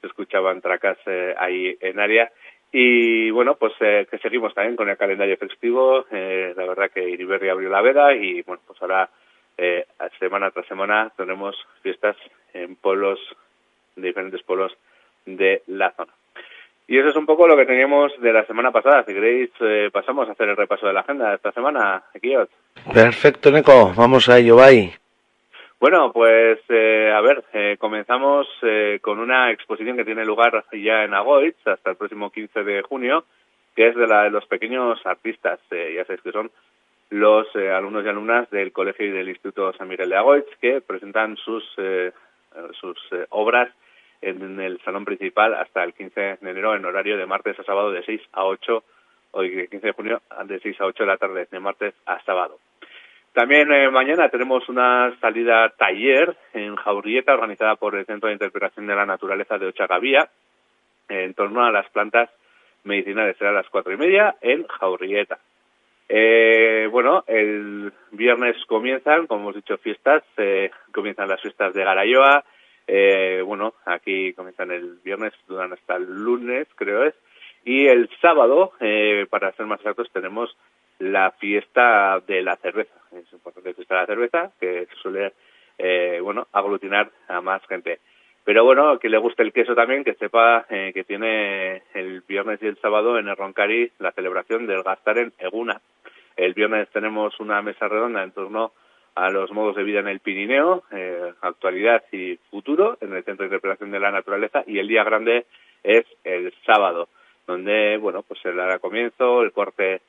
se 0.00 0.08
escuchaban 0.08 0.60
tracas 0.60 0.98
eh, 1.06 1.34
ahí 1.38 1.76
en 1.80 1.98
área. 1.98 2.30
Y 2.72 3.30
bueno, 3.30 3.54
pues 3.56 3.74
eh, 3.80 4.06
que 4.10 4.18
seguimos 4.18 4.54
también 4.54 4.76
con 4.76 4.88
el 4.88 4.96
calendario 4.96 5.36
festivo. 5.36 6.06
Eh, 6.10 6.54
la 6.56 6.66
verdad 6.66 6.90
que 6.90 7.08
Iriberri 7.08 7.50
abrió 7.50 7.68
la 7.68 7.82
veda 7.82 8.14
y 8.14 8.42
bueno, 8.42 8.62
pues 8.66 8.80
ahora 8.80 9.10
eh, 9.58 9.86
semana 10.18 10.50
tras 10.50 10.66
semana 10.66 11.12
tenemos 11.16 11.54
fiestas 11.82 12.16
en 12.54 12.76
pueblos, 12.76 13.18
en 13.96 14.02
diferentes 14.04 14.42
pueblos 14.42 14.72
de 15.26 15.62
la 15.66 15.90
zona. 15.92 16.12
Y 16.88 16.98
eso 16.98 17.08
es 17.08 17.16
un 17.16 17.26
poco 17.26 17.46
lo 17.46 17.56
que 17.56 17.66
teníamos 17.66 18.12
de 18.20 18.32
la 18.32 18.44
semana 18.46 18.70
pasada. 18.70 19.04
Si 19.06 19.14
queréis, 19.14 19.50
eh, 19.60 19.90
pasamos 19.92 20.28
a 20.28 20.32
hacer 20.32 20.48
el 20.48 20.56
repaso 20.56 20.86
de 20.86 20.92
la 20.92 21.00
agenda 21.00 21.30
de 21.30 21.36
esta 21.36 21.52
semana. 21.52 22.02
Aquí, 22.14 22.34
Perfecto, 22.92 23.50
Neko, 23.50 23.92
vamos 23.96 24.28
a 24.28 24.38
ello, 24.38 24.56
bye. 24.56 25.01
Bueno, 25.82 26.12
pues 26.12 26.60
eh, 26.68 27.12
a 27.12 27.20
ver, 27.20 27.42
eh, 27.52 27.76
comenzamos 27.76 28.46
eh, 28.62 29.00
con 29.02 29.18
una 29.18 29.50
exposición 29.50 29.96
que 29.96 30.04
tiene 30.04 30.24
lugar 30.24 30.64
ya 30.72 31.02
en 31.02 31.12
Agoitz 31.12 31.58
hasta 31.66 31.90
el 31.90 31.96
próximo 31.96 32.30
15 32.30 32.62
de 32.62 32.82
junio, 32.82 33.24
que 33.74 33.88
es 33.88 33.96
de 33.96 34.06
la 34.06 34.22
de 34.22 34.30
los 34.30 34.46
pequeños 34.46 35.04
artistas. 35.04 35.58
Eh, 35.72 35.94
ya 35.96 36.04
sabéis 36.04 36.22
que 36.22 36.30
son 36.30 36.52
los 37.10 37.48
eh, 37.56 37.68
alumnos 37.72 38.04
y 38.04 38.08
alumnas 38.08 38.48
del 38.50 38.70
Colegio 38.70 39.06
y 39.06 39.10
del 39.10 39.28
Instituto 39.28 39.72
San 39.72 39.88
Miguel 39.88 40.10
de 40.10 40.18
Agoitz 40.18 40.56
que 40.60 40.80
presentan 40.82 41.36
sus, 41.36 41.64
eh, 41.78 42.12
sus 42.80 42.96
obras 43.30 43.68
en 44.20 44.60
el 44.60 44.80
salón 44.84 45.04
principal 45.04 45.52
hasta 45.52 45.82
el 45.82 45.94
15 45.94 46.38
de 46.40 46.50
enero 46.52 46.76
en 46.76 46.84
horario 46.84 47.16
de 47.18 47.26
martes 47.26 47.58
a 47.58 47.64
sábado 47.64 47.90
de 47.90 48.04
6 48.04 48.20
a 48.34 48.44
8, 48.44 48.84
hoy 49.32 49.66
15 49.66 49.84
de 49.84 49.92
junio 49.94 50.22
de 50.44 50.60
6 50.60 50.80
a 50.80 50.84
8 50.86 51.02
de 51.02 51.08
la 51.08 51.16
tarde, 51.16 51.48
de 51.50 51.58
martes 51.58 51.92
a 52.06 52.22
sábado. 52.22 52.60
También 53.32 53.72
eh, 53.72 53.90
mañana 53.90 54.28
tenemos 54.28 54.68
una 54.68 55.16
salida 55.20 55.70
taller 55.70 56.36
en 56.52 56.76
Jaurrieta 56.76 57.32
organizada 57.32 57.76
por 57.76 57.96
el 57.96 58.04
Centro 58.04 58.28
de 58.28 58.34
Interpretación 58.34 58.86
de 58.86 58.94
la 58.94 59.06
Naturaleza 59.06 59.56
de 59.56 59.66
Ochagavía 59.66 60.28
en 61.08 61.32
torno 61.32 61.64
a 61.64 61.70
las 61.70 61.88
plantas 61.90 62.28
medicinales. 62.84 63.36
Será 63.38 63.50
a 63.50 63.54
las 63.54 63.68
cuatro 63.70 63.92
y 63.92 63.96
media 63.96 64.36
en 64.42 64.66
Jaurrieta. 64.66 65.38
Eh, 66.08 66.88
bueno, 66.90 67.24
el 67.26 67.90
viernes 68.10 68.56
comienzan, 68.66 69.26
como 69.26 69.42
hemos 69.42 69.54
dicho, 69.54 69.78
fiestas. 69.78 70.22
eh, 70.36 70.70
comienzan 70.92 71.28
las 71.28 71.40
fiestas 71.40 71.72
de 71.72 71.84
Garayoa. 71.84 72.44
Eh, 72.86 73.42
bueno, 73.46 73.74
aquí 73.86 74.34
comienzan 74.34 74.72
el 74.72 74.98
viernes, 75.02 75.32
duran 75.48 75.72
hasta 75.72 75.96
el 75.96 76.04
lunes, 76.04 76.68
creo 76.74 77.04
es. 77.04 77.14
Y 77.64 77.86
el 77.86 78.10
sábado, 78.20 78.72
eh, 78.80 79.26
para 79.30 79.52
ser 79.52 79.64
más 79.64 79.80
exactos, 79.80 80.10
tenemos 80.12 80.54
la 80.98 81.30
fiesta 81.32 82.20
de 82.26 82.42
la 82.42 82.56
cerveza. 82.56 82.94
Es 83.12 83.32
importante 83.32 83.74
fiesta 83.74 83.94
de 83.94 84.00
la 84.00 84.06
cerveza, 84.06 84.52
que 84.60 84.86
suele, 85.02 85.32
eh, 85.78 86.20
bueno, 86.22 86.46
aglutinar 86.52 87.10
a 87.28 87.40
más 87.40 87.62
gente. 87.66 88.00
Pero 88.44 88.64
bueno, 88.64 88.98
que 88.98 89.08
le 89.08 89.18
guste 89.18 89.42
el 89.42 89.52
queso 89.52 89.74
también, 89.74 90.02
que 90.02 90.14
sepa 90.14 90.66
eh, 90.68 90.90
que 90.92 91.04
tiene 91.04 91.82
el 91.94 92.22
viernes 92.22 92.60
y 92.62 92.66
el 92.66 92.76
sábado 92.78 93.18
en 93.18 93.28
el 93.28 93.36
Roncari 93.36 93.92
la 93.98 94.10
celebración 94.12 94.66
del 94.66 94.82
Gastar 94.82 95.18
en 95.18 95.32
Eguna. 95.38 95.80
El 96.36 96.54
viernes 96.54 96.88
tenemos 96.90 97.38
una 97.38 97.62
mesa 97.62 97.86
redonda 97.86 98.22
en 98.22 98.32
torno 98.32 98.72
a 99.14 99.30
los 99.30 99.52
modos 99.52 99.76
de 99.76 99.84
vida 99.84 100.00
en 100.00 100.08
el 100.08 100.20
Pirineo, 100.20 100.84
eh, 100.90 101.32
actualidad 101.42 102.02
y 102.10 102.36
futuro, 102.50 102.96
en 103.00 103.12
el 103.12 103.22
Centro 103.24 103.44
de 103.44 103.48
Interpretación 103.54 103.90
de 103.90 104.00
la 104.00 104.10
Naturaleza, 104.10 104.64
y 104.66 104.78
el 104.78 104.88
día 104.88 105.04
grande 105.04 105.44
es 105.82 106.04
el 106.24 106.52
sábado, 106.64 107.08
donde, 107.46 107.98
bueno, 107.98 108.22
pues 108.22 108.40
se 108.40 108.52
dará 108.52 108.78
comienzo 108.78 109.42
el 109.42 109.52
corte 109.52 110.00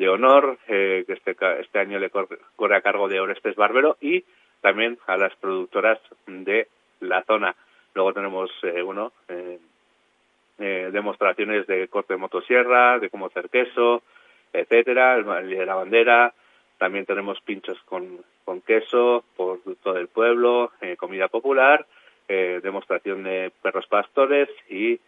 de 0.00 0.08
honor, 0.08 0.58
eh, 0.66 1.04
que 1.06 1.12
este, 1.12 1.36
este 1.60 1.78
año 1.78 1.98
le 1.98 2.08
corre, 2.08 2.38
corre 2.56 2.76
a 2.76 2.80
cargo 2.80 3.06
de 3.06 3.20
Orestes 3.20 3.54
Barbero, 3.54 3.98
y 4.00 4.24
también 4.62 4.98
a 5.06 5.18
las 5.18 5.36
productoras 5.36 6.00
de 6.26 6.68
la 7.00 7.22
zona. 7.24 7.54
Luego 7.94 8.14
tenemos, 8.14 8.50
eh, 8.62 8.80
bueno, 8.80 9.12
eh, 9.28 9.58
eh, 10.58 10.88
demostraciones 10.90 11.66
de 11.66 11.86
corte 11.88 12.14
de 12.14 12.18
motosierra, 12.18 12.98
de 12.98 13.10
cómo 13.10 13.26
hacer 13.26 13.50
queso, 13.50 14.02
etcétera, 14.54 15.16
el 15.16 15.50
de 15.50 15.66
la 15.66 15.74
bandera, 15.74 16.32
también 16.78 17.04
tenemos 17.04 17.38
pinchos 17.42 17.78
con, 17.84 18.24
con 18.46 18.62
queso 18.62 19.22
por 19.36 19.58
todo 19.82 19.98
el 19.98 20.08
pueblo, 20.08 20.72
eh, 20.80 20.96
comida 20.96 21.28
popular, 21.28 21.84
eh, 22.26 22.60
demostración 22.62 23.22
de 23.22 23.52
perros 23.62 23.86
pastores 23.86 24.48
y 24.70 24.98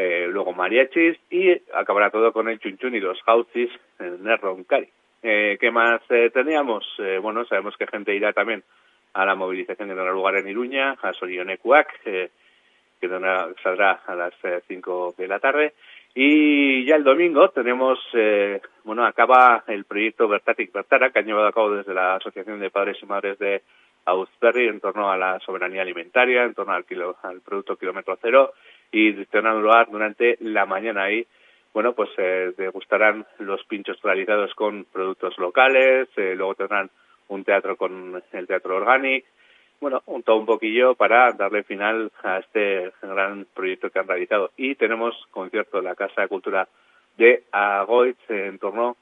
eh, 0.00 0.26
luego 0.28 0.54
mariachis 0.54 1.18
y 1.30 1.52
acabará 1.74 2.10
todo 2.10 2.32
con 2.32 2.48
el 2.48 2.58
chunchun 2.58 2.94
y 2.94 3.00
los 3.00 3.18
hausis 3.26 3.70
en 3.98 4.26
el 4.26 4.38
Roncari. 4.38 4.88
Eh, 5.22 5.58
¿Qué 5.60 5.70
más 5.70 6.00
eh, 6.08 6.30
teníamos? 6.32 6.86
Eh, 6.98 7.18
bueno, 7.18 7.44
sabemos 7.44 7.76
que 7.76 7.86
gente 7.86 8.14
irá 8.14 8.32
también 8.32 8.64
a 9.12 9.26
la 9.26 9.34
movilización 9.34 9.88
que 9.88 9.94
tendrá 9.94 10.10
lugar 10.12 10.36
en 10.36 10.48
Iruña, 10.48 10.92
a 11.02 11.12
Sorionecuac, 11.12 12.00
eh, 12.06 12.30
que 12.98 13.08
saldrá 13.62 14.00
a 14.06 14.14
las 14.14 14.32
5 14.66 15.14
de 15.18 15.28
la 15.28 15.38
tarde. 15.38 15.74
Y 16.14 16.86
ya 16.86 16.96
el 16.96 17.04
domingo 17.04 17.50
tenemos, 17.50 17.98
eh, 18.14 18.60
bueno, 18.84 19.04
acaba 19.04 19.64
el 19.66 19.84
proyecto 19.84 20.28
Bertatic 20.28 20.72
Bertara, 20.72 21.10
que 21.10 21.18
han 21.18 21.26
llevado 21.26 21.48
a 21.48 21.52
cabo 21.52 21.76
desde 21.76 21.94
la 21.94 22.14
Asociación 22.14 22.58
de 22.58 22.70
Padres 22.70 22.96
y 23.02 23.06
Madres 23.06 23.38
de 23.38 23.62
Auzberry 24.06 24.68
en 24.68 24.80
torno 24.80 25.10
a 25.10 25.16
la 25.16 25.38
soberanía 25.40 25.82
alimentaria, 25.82 26.44
en 26.44 26.54
torno 26.54 26.72
al 26.72 26.84
producto 27.42 27.76
kilómetro 27.76 28.18
cero, 28.20 28.52
y 28.92 29.24
tendrán 29.26 29.62
lugar 29.62 29.88
durante 29.90 30.36
la 30.40 30.66
mañana 30.66 31.04
ahí. 31.04 31.26
Bueno, 31.72 31.92
pues 31.92 32.10
eh, 32.18 32.52
degustarán 32.56 33.26
los 33.38 33.64
pinchos 33.64 34.00
realizados 34.02 34.54
con 34.54 34.84
productos 34.84 35.38
locales, 35.38 36.08
eh, 36.16 36.34
luego 36.36 36.54
tendrán 36.54 36.90
un 37.28 37.44
teatro 37.44 37.76
con 37.76 38.22
el 38.32 38.46
Teatro 38.46 38.76
Organic, 38.76 39.24
bueno, 39.80 40.02
un 40.06 40.22
todo 40.22 40.36
un 40.36 40.46
poquillo 40.46 40.94
para 40.94 41.32
darle 41.32 41.62
final 41.62 42.12
a 42.22 42.38
este 42.38 42.92
gran 43.02 43.46
proyecto 43.54 43.88
que 43.88 43.98
han 43.98 44.08
realizado. 44.08 44.50
Y 44.56 44.74
tenemos 44.74 45.16
concierto 45.30 45.78
en 45.78 45.84
la 45.84 45.94
Casa 45.94 46.22
de 46.22 46.28
Cultura 46.28 46.68
de 47.16 47.44
Agoitz 47.50 48.18
en 48.28 48.58
torno 48.58 48.96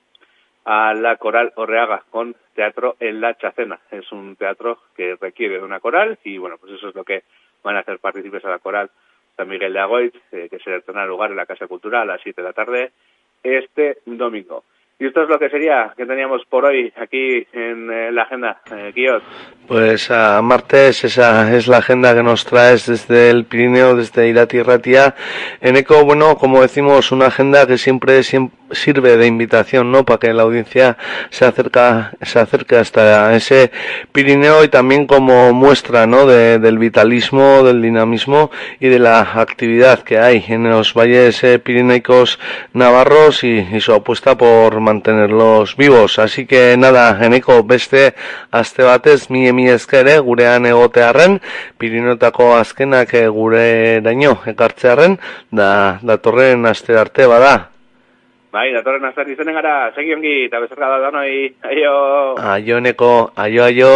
a 0.64 0.94
la 0.94 1.16
coral 1.16 1.52
Orreaga 1.56 2.04
con 2.10 2.36
teatro 2.54 2.96
en 3.00 3.20
la 3.20 3.34
Chacena. 3.34 3.80
Es 3.90 4.12
un 4.12 4.36
teatro 4.36 4.78
que 4.94 5.16
requiere 5.20 5.58
de 5.58 5.64
una 5.64 5.80
coral 5.80 6.18
y 6.22 6.38
bueno, 6.38 6.58
pues 6.58 6.74
eso 6.74 6.90
es 6.90 6.94
lo 6.94 7.04
que 7.04 7.24
van 7.64 7.76
a 7.76 7.80
hacer 7.80 7.98
partícipes 7.98 8.44
a 8.44 8.50
la 8.50 8.58
coral 8.58 8.90
Miguel 9.44 9.72
de 9.72 9.80
Agoitz, 9.80 10.16
eh, 10.32 10.48
que 10.50 10.58
se 10.58 10.80
tendrá 10.80 11.06
lugar 11.06 11.30
en 11.30 11.36
la 11.36 11.46
Casa 11.46 11.64
de 11.64 11.68
Cultura 11.68 12.02
a 12.02 12.04
las 12.04 12.20
7 12.22 12.40
de 12.40 12.48
la 12.48 12.52
tarde 12.52 12.92
este 13.42 13.98
domingo. 14.04 14.64
Y 15.00 15.06
esto 15.06 15.22
es 15.22 15.28
lo 15.28 15.38
que 15.38 15.48
sería 15.48 15.92
que 15.96 16.06
teníamos 16.06 16.42
por 16.50 16.64
hoy 16.64 16.92
aquí 17.00 17.46
en 17.52 17.88
eh, 17.90 18.10
la 18.10 18.22
agenda, 18.22 18.60
eh. 18.74 18.92
Pues 19.68 20.10
a 20.10 20.40
martes 20.40 21.04
esa 21.04 21.54
es 21.54 21.68
la 21.68 21.76
agenda 21.76 22.14
que 22.14 22.22
nos 22.22 22.46
traes 22.46 22.86
desde 22.86 23.28
el 23.30 23.44
Pirineo, 23.44 23.94
desde 23.94 24.26
Irati 24.26 24.62
Ratia. 24.62 25.14
En 25.60 25.76
ECO, 25.76 26.04
bueno, 26.06 26.36
como 26.38 26.62
decimos, 26.62 27.12
una 27.12 27.26
agenda 27.26 27.66
que 27.66 27.76
siempre, 27.76 28.20
siem- 28.20 28.50
sirve 28.70 29.18
de 29.18 29.26
invitación, 29.26 29.92
¿no? 29.92 30.04
Para 30.06 30.18
que 30.20 30.32
la 30.32 30.42
audiencia 30.44 30.96
se 31.28 31.44
acerca, 31.44 32.12
se 32.22 32.38
acerque 32.38 32.76
hasta 32.76 33.34
ese 33.36 33.70
Pirineo 34.12 34.64
y 34.64 34.68
también 34.68 35.06
como 35.06 35.52
muestra, 35.52 36.06
¿no? 36.06 36.26
De- 36.26 36.58
del 36.58 36.78
vitalismo, 36.78 37.62
del 37.62 37.82
dinamismo 37.82 38.50
y 38.80 38.88
de 38.88 38.98
la 38.98 39.20
actividad 39.20 39.98
que 40.00 40.18
hay 40.18 40.42
en 40.48 40.68
los 40.70 40.94
valles 40.94 41.44
eh, 41.44 41.58
pirineicos 41.58 42.40
navarros 42.72 43.44
y, 43.44 43.58
y 43.70 43.80
su 43.80 43.92
apuesta 43.92 44.36
por 44.38 44.80
mantenerlos 44.88 45.76
vivos. 45.76 46.18
Así 46.18 46.46
que 46.46 46.76
nada, 46.76 47.06
eneko 47.24 47.62
beste 47.62 48.14
aste 48.50 48.82
batez 48.88 49.30
mi 49.30 49.46
emi 49.48 49.68
eskere 49.70 50.18
gurean 50.18 50.66
egotearren, 50.66 51.40
Pirinotako 51.78 52.54
azkenak 52.56 53.14
eh, 53.14 53.26
gureraino 53.28 54.38
ekartzearren, 54.52 55.18
da 55.50 55.72
datorren 56.02 56.66
aste 56.66 56.96
arte 56.98 57.28
bada. 57.30 57.56
Bai, 58.48 58.70
datorren 58.72 59.04
azar 59.04 59.28
izanen 59.28 59.58
gara, 59.58 59.74
segi 59.92 60.14
ongi, 60.16 60.38
eta 60.46 60.62
bezarka 60.62 60.88
da 60.88 61.02
danoi, 61.02 61.50
aio! 61.68 61.92
Aio 62.54 62.80
eneko, 62.80 63.10
aio 63.36 63.66
aio. 63.66 63.92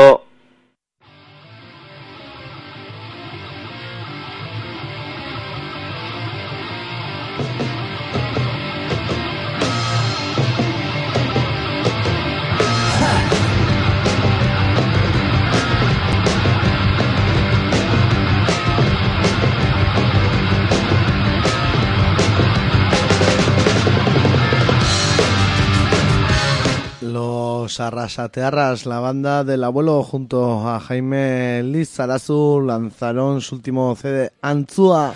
Los 27.72 27.80
Arrasatearras, 27.80 28.84
la 28.84 29.00
banda 29.00 29.44
del 29.44 29.64
abuelo, 29.64 30.02
junto 30.02 30.68
a 30.68 30.78
Jaime 30.78 31.62
Lizarazu, 31.62 32.60
lanzaron 32.60 33.40
su 33.40 33.54
último 33.54 33.96
CD, 33.96 34.30
Antzua. 34.42 35.14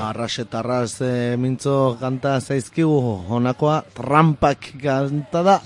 Arrasetarraz 0.00 1.02
e, 1.02 1.36
mintzo 1.36 1.98
kanta 2.00 2.40
zaizkigu, 2.40 3.26
honakoa 3.28 3.84
trampak 3.92 4.72
kanta 4.80 5.42
da. 5.42 5.60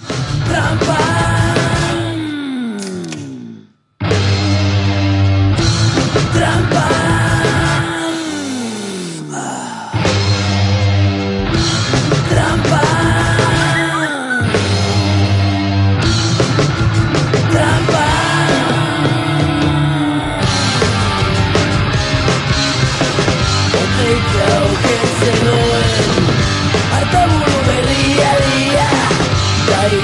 Artaburu 6.50 7.15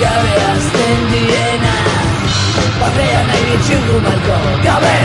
Azten 0.00 1.00
diena 1.12 1.74
Barrean 2.80 3.26
nahi 3.28 3.42
ditxugu 3.48 3.98
malko 4.04 4.38
Gabe, 4.64 4.98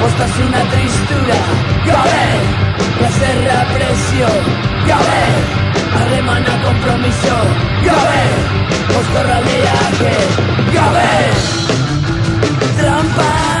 postasuna 0.00 0.62
tristura 0.72 1.38
Gabe, 1.86 2.24
plazerra 2.98 3.60
presio 3.74 4.32
Gabe, 4.88 5.22
harremana 6.00 6.56
kompromiso 6.64 7.38
Gabe, 7.86 8.24
poskorraldiak 8.90 10.02
Gabe, 10.74 11.14
Trampa 12.76 13.57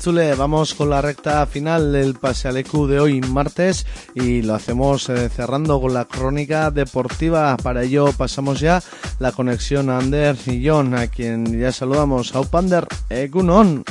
Entzule, 0.00 0.34
vamos 0.34 0.72
con 0.72 0.88
la 0.88 1.02
recta 1.02 1.44
final 1.44 1.92
del 1.92 2.14
Pasealecu 2.14 2.86
de 2.86 3.00
hoy, 3.00 3.20
martes, 3.20 3.84
y 4.14 4.40
lo 4.40 4.54
hacemos 4.54 5.10
eh, 5.10 5.28
cerrando 5.28 5.78
con 5.78 5.92
la 5.92 6.06
crónica 6.06 6.70
deportiva. 6.70 7.54
Para 7.58 7.82
ello 7.82 8.10
pasamos 8.16 8.60
ya 8.60 8.82
la 9.18 9.32
conexión 9.32 9.90
a 9.90 9.98
Ander 9.98 10.38
y 10.46 10.66
John, 10.66 10.94
a 10.94 11.08
quien 11.08 11.60
ya 11.60 11.70
saludamos. 11.70 12.34
Aupander, 12.34 12.86
Egunon. 13.10 13.84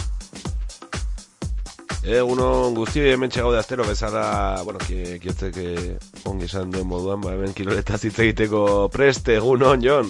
Egunon 2.01 2.73
guztioi 2.73 3.11
hemen 3.13 3.29
txegaude 3.29 3.59
astero 3.61 3.85
bezala, 3.85 4.63
bueno, 4.65 4.81
ki, 4.81 5.19
que 5.21 5.99
ongi 6.25 6.49
esan 6.49 6.73
duen 6.73 6.89
moduan, 6.89 7.21
ba, 7.21 7.35
hemen 7.37 7.53
kiloletaz 7.53 8.01
hitz 8.09 8.17
egiteko 8.17 8.89
preste, 8.89 9.37
egunon, 9.37 9.85
Jon. 9.85 10.09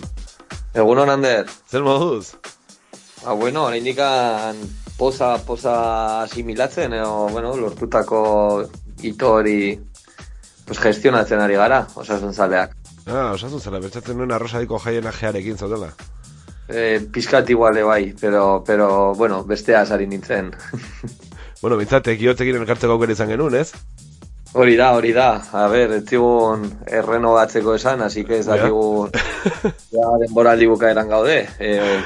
Egunon, 0.74 1.10
Ander. 1.10 1.44
Zer 1.68 1.84
moduz? 1.84 2.38
Ah, 3.26 3.34
bueno, 3.34 3.66
oraindikan 3.66 4.56
poza, 5.00 5.38
poza 5.48 5.76
asimilatzen, 6.24 6.94
edo, 6.94 7.30
bueno, 7.32 7.56
lortutako 7.58 8.68
hito 9.02 9.32
hori 9.40 9.80
pues, 10.68 10.80
gestionatzen 10.84 11.40
ari 11.40 11.56
gara, 11.56 11.86
osasun 11.96 12.34
zaleak. 12.36 12.76
Ah, 13.08 13.32
osasun 13.34 13.62
zala, 13.64 13.80
bertzatzen 13.82 14.20
nuen 14.20 14.36
arrosadiko 14.36 14.78
jaien 14.84 15.08
ajearekin 15.10 15.58
zautela. 15.58 15.94
Eh, 16.70 17.00
pizkat 17.12 17.50
iguale 17.50 17.82
bai, 17.82 18.14
pero, 18.20 18.64
pero, 18.68 19.16
bueno, 19.16 19.44
bestea 19.44 19.86
sari 19.86 20.08
nintzen. 20.08 20.52
Bueno, 21.60 21.76
bintzate, 21.76 22.14
kiotekin 22.16 22.56
elkartzeko 22.56 22.94
aukera 22.96 23.12
izan 23.12 23.28
genuen, 23.28 23.58
ez? 23.60 23.74
Hori 24.56 24.78
da, 24.80 24.94
hori 24.96 25.10
da. 25.12 25.42
A 25.52 25.66
ber, 25.68 25.92
ez 25.98 26.06
zigun 26.08 26.64
errenovatzeko 26.88 27.74
esan, 27.76 28.00
así 28.02 28.24
que 28.24 28.38
ez 28.40 28.46
Ja. 28.46 28.56
dakigu 28.56 29.10
ja, 29.98 30.06
denbora 30.24 30.56
bukaeran 30.56 31.10
gaude. 31.10 31.50
Eh, 31.60 32.00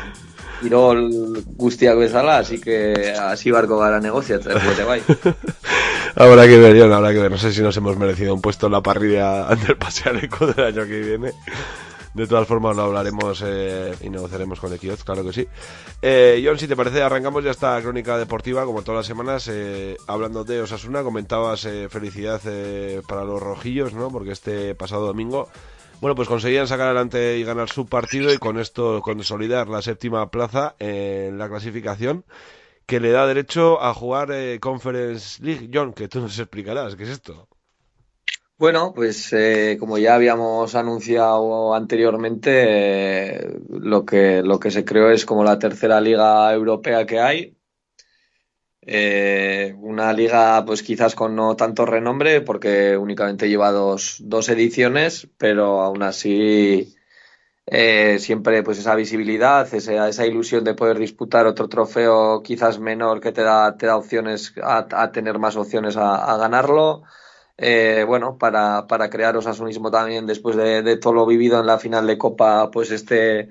Irol 0.65 1.09
guztiak 1.57 1.97
bezala, 1.97 2.37
así 2.39 2.59
que 2.59 3.13
hasi 3.19 3.51
barko 3.51 3.77
gara 3.79 3.99
negoziatzen, 3.99 4.57
ere 4.57 4.83
bai. 4.83 5.01
Habrá 6.15 6.45
que 6.45 6.57
ver, 6.57 6.77
Jon, 6.79 6.93
habrá 6.93 7.11
que 7.11 7.19
ver. 7.19 7.31
No 7.31 7.39
sé 7.39 7.51
si 7.51 7.61
nos 7.61 7.75
hemos 7.77 7.97
merecido 7.97 8.35
un 8.35 8.41
puesto 8.41 8.67
en 8.67 8.73
la 8.73 8.81
parrilla 8.81 9.45
del 9.55 9.77
pasealeco 9.77 10.45
del 10.47 10.65
año 10.65 10.85
que 10.85 10.99
viene. 10.99 11.33
De 12.13 12.27
todas 12.27 12.47
formas, 12.47 12.75
lo 12.75 12.83
hablaremos 12.83 13.43
eh, 13.43 13.95
y 14.01 14.09
negociaremos 14.09 14.59
con 14.59 14.77
Kiosk, 14.77 15.03
claro 15.03 15.23
que 15.23 15.33
sí. 15.33 15.47
Eh, 15.99 16.43
John, 16.45 16.59
si 16.59 16.67
te 16.67 16.75
parece, 16.75 17.01
arrancamos 17.01 17.43
ya 17.43 17.49
esta 17.49 17.81
crónica 17.81 18.19
deportiva, 18.19 18.65
como 18.65 18.83
todas 18.83 18.99
las 18.99 19.07
semanas, 19.07 19.49
eh, 19.51 19.97
hablando 20.05 20.43
de 20.43 20.61
Osasuna. 20.61 21.01
Comentabas 21.01 21.65
eh, 21.65 21.87
felicidad 21.89 22.39
eh, 22.45 23.01
para 23.07 23.23
los 23.23 23.41
rojillos, 23.41 23.93
¿no? 23.93 24.11
Porque 24.11 24.31
este 24.31 24.75
pasado 24.75 25.07
domingo, 25.07 25.49
bueno, 26.03 26.15
pues 26.15 26.27
conseguían 26.27 26.67
sacar 26.67 26.87
adelante 26.87 27.37
y 27.37 27.45
ganar 27.45 27.69
su 27.69 27.85
partido 27.85 28.33
y 28.33 28.37
con 28.37 28.59
esto 28.59 29.01
consolidar 29.01 29.69
la 29.69 29.81
séptima 29.81 30.29
plaza 30.29 30.75
en 30.77 31.37
la 31.37 31.47
clasificación 31.47 32.25
que 32.85 32.99
le 32.99 33.11
da 33.11 33.25
derecho 33.25 33.81
a 33.81 33.93
jugar 33.93 34.29
eh, 34.33 34.59
Conference 34.59 35.41
League. 35.41 35.69
John, 35.73 35.93
que 35.93 36.09
tú 36.09 36.19
nos 36.19 36.37
explicarás, 36.37 36.97
¿qué 36.97 37.03
es 37.03 37.09
esto? 37.09 37.47
Bueno, 38.57 38.91
pues 38.93 39.31
eh, 39.31 39.77
como 39.79 39.97
ya 39.97 40.15
habíamos 40.15 40.75
anunciado 40.75 41.73
anteriormente, 41.73 43.37
eh, 43.37 43.59
lo 43.69 44.03
que, 44.03 44.43
lo 44.43 44.59
que 44.59 44.71
se 44.71 44.83
creó 44.83 45.09
es 45.09 45.25
como 45.25 45.45
la 45.45 45.57
tercera 45.57 46.01
liga 46.01 46.53
europea 46.53 47.05
que 47.05 47.21
hay. 47.21 47.55
Eh, 48.85 49.73
una 49.79 50.11
liga 50.11 50.63
pues 50.65 50.83
quizás 50.83 51.15
con 51.15 51.35
no 51.35 51.55
tanto 51.55 51.85
renombre 51.85 52.41
porque 52.41 52.97
únicamente 52.97 53.47
lleva 53.47 53.71
dos, 53.71 54.17
dos 54.19 54.49
ediciones, 54.49 55.29
pero 55.37 55.81
aún 55.81 56.03
así 56.03 56.95
eh, 57.65 58.19
siempre 58.19 58.63
pues 58.63 58.79
esa 58.79 58.95
visibilidad, 58.95 59.73
esa, 59.73 60.09
esa 60.09 60.25
ilusión 60.25 60.63
de 60.65 60.75
poder 60.75 60.99
disputar 60.99 61.47
otro 61.47 61.69
trofeo 61.69 62.43
quizás 62.43 62.79
menor 62.79 63.21
que 63.21 63.31
te 63.31 63.43
da, 63.43 63.77
te 63.77 63.87
da 63.87 63.97
opciones 63.97 64.53
a, 64.61 65.11
tener 65.11 65.39
más 65.39 65.55
opciones 65.55 65.97
a, 65.97 66.33
a 66.33 66.37
ganarlo. 66.37 67.03
Eh, 67.57 68.03
bueno, 68.07 68.37
para, 68.37 68.87
para 68.87 69.09
crear 69.09 69.37
osasunismo 69.37 69.91
también 69.91 70.25
después 70.25 70.55
de, 70.57 70.81
de 70.81 70.97
todo 70.97 71.13
lo 71.13 71.25
vivido 71.25 71.59
en 71.59 71.67
la 71.67 71.79
final 71.79 72.07
de 72.07 72.17
Copa, 72.17 72.71
pues 72.71 72.91
este, 72.91 73.49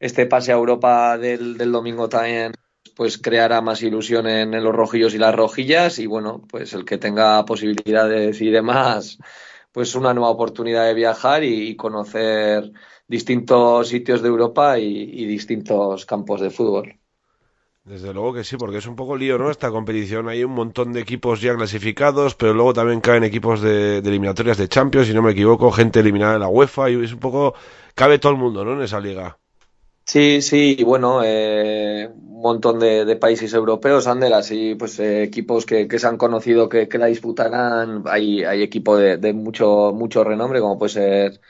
este 0.00 0.26
pase 0.26 0.52
a 0.52 0.56
Europa 0.56 1.18
del, 1.18 1.56
del 1.58 1.72
domingo 1.72 2.08
también 2.08 2.52
pues 2.96 3.18
creará 3.18 3.60
más 3.60 3.82
ilusión 3.82 4.26
en, 4.26 4.50
los 4.62 4.74
rojillos 4.74 5.14
y 5.14 5.18
las 5.18 5.34
rojillas 5.34 5.98
y 5.98 6.06
bueno, 6.06 6.42
pues 6.50 6.72
el 6.74 6.84
que 6.84 6.98
tenga 6.98 7.44
posibilidades 7.44 8.40
y 8.40 8.50
demás, 8.50 9.18
pues 9.72 9.94
una 9.94 10.14
nueva 10.14 10.30
oportunidad 10.30 10.86
de 10.86 10.94
viajar 10.94 11.44
y, 11.44 11.76
conocer 11.76 12.72
distintos 13.06 13.88
sitios 13.88 14.22
de 14.22 14.28
Europa 14.28 14.78
y, 14.78 14.84
y 14.84 15.26
distintos 15.26 16.06
campos 16.06 16.40
de 16.40 16.50
fútbol. 16.50 16.98
Desde 17.88 18.12
luego 18.12 18.34
que 18.34 18.44
sí, 18.44 18.58
porque 18.58 18.78
es 18.78 18.86
un 18.86 18.96
poco 18.96 19.16
lío, 19.16 19.38
¿no? 19.38 19.50
Esta 19.50 19.70
competición. 19.70 20.28
Hay 20.28 20.44
un 20.44 20.52
montón 20.52 20.92
de 20.92 21.00
equipos 21.00 21.40
ya 21.40 21.56
clasificados, 21.56 22.34
pero 22.34 22.52
luego 22.52 22.74
también 22.74 23.00
caen 23.00 23.24
equipos 23.24 23.62
de, 23.62 24.02
de 24.02 24.08
eliminatorias 24.10 24.58
de 24.58 24.68
Champions, 24.68 25.06
si 25.06 25.14
no 25.14 25.22
me 25.22 25.32
equivoco, 25.32 25.70
gente 25.72 26.00
eliminada 26.00 26.34
de 26.34 26.38
la 26.40 26.48
UEFA, 26.48 26.90
y 26.90 27.02
es 27.02 27.14
un 27.14 27.18
poco... 27.18 27.54
Cabe 27.94 28.18
todo 28.18 28.32
el 28.32 28.38
mundo, 28.38 28.62
¿no? 28.62 28.74
En 28.74 28.82
esa 28.82 29.00
liga. 29.00 29.38
Sí, 30.10 30.40
sí, 30.40 30.82
bueno, 30.84 31.20
eh, 31.22 32.08
un 32.10 32.40
montón 32.40 32.78
de, 32.78 33.04
de 33.04 33.16
países 33.16 33.52
europeos, 33.52 34.06
Ander, 34.06 34.32
así 34.32 34.74
pues 34.74 34.98
eh, 35.00 35.22
equipos 35.22 35.66
que, 35.66 35.86
se 35.98 36.06
han 36.06 36.16
conocido 36.16 36.66
que, 36.70 36.88
que 36.88 36.96
la 36.96 37.06
disputarán, 37.06 38.04
hay, 38.06 38.42
hay 38.42 38.62
equipos 38.62 38.98
de, 38.98 39.18
de 39.18 39.34
mucho, 39.34 39.92
mucho 39.94 40.24
renombre, 40.24 40.60
como 40.60 40.78
puede 40.78 40.92
ser 40.94 41.40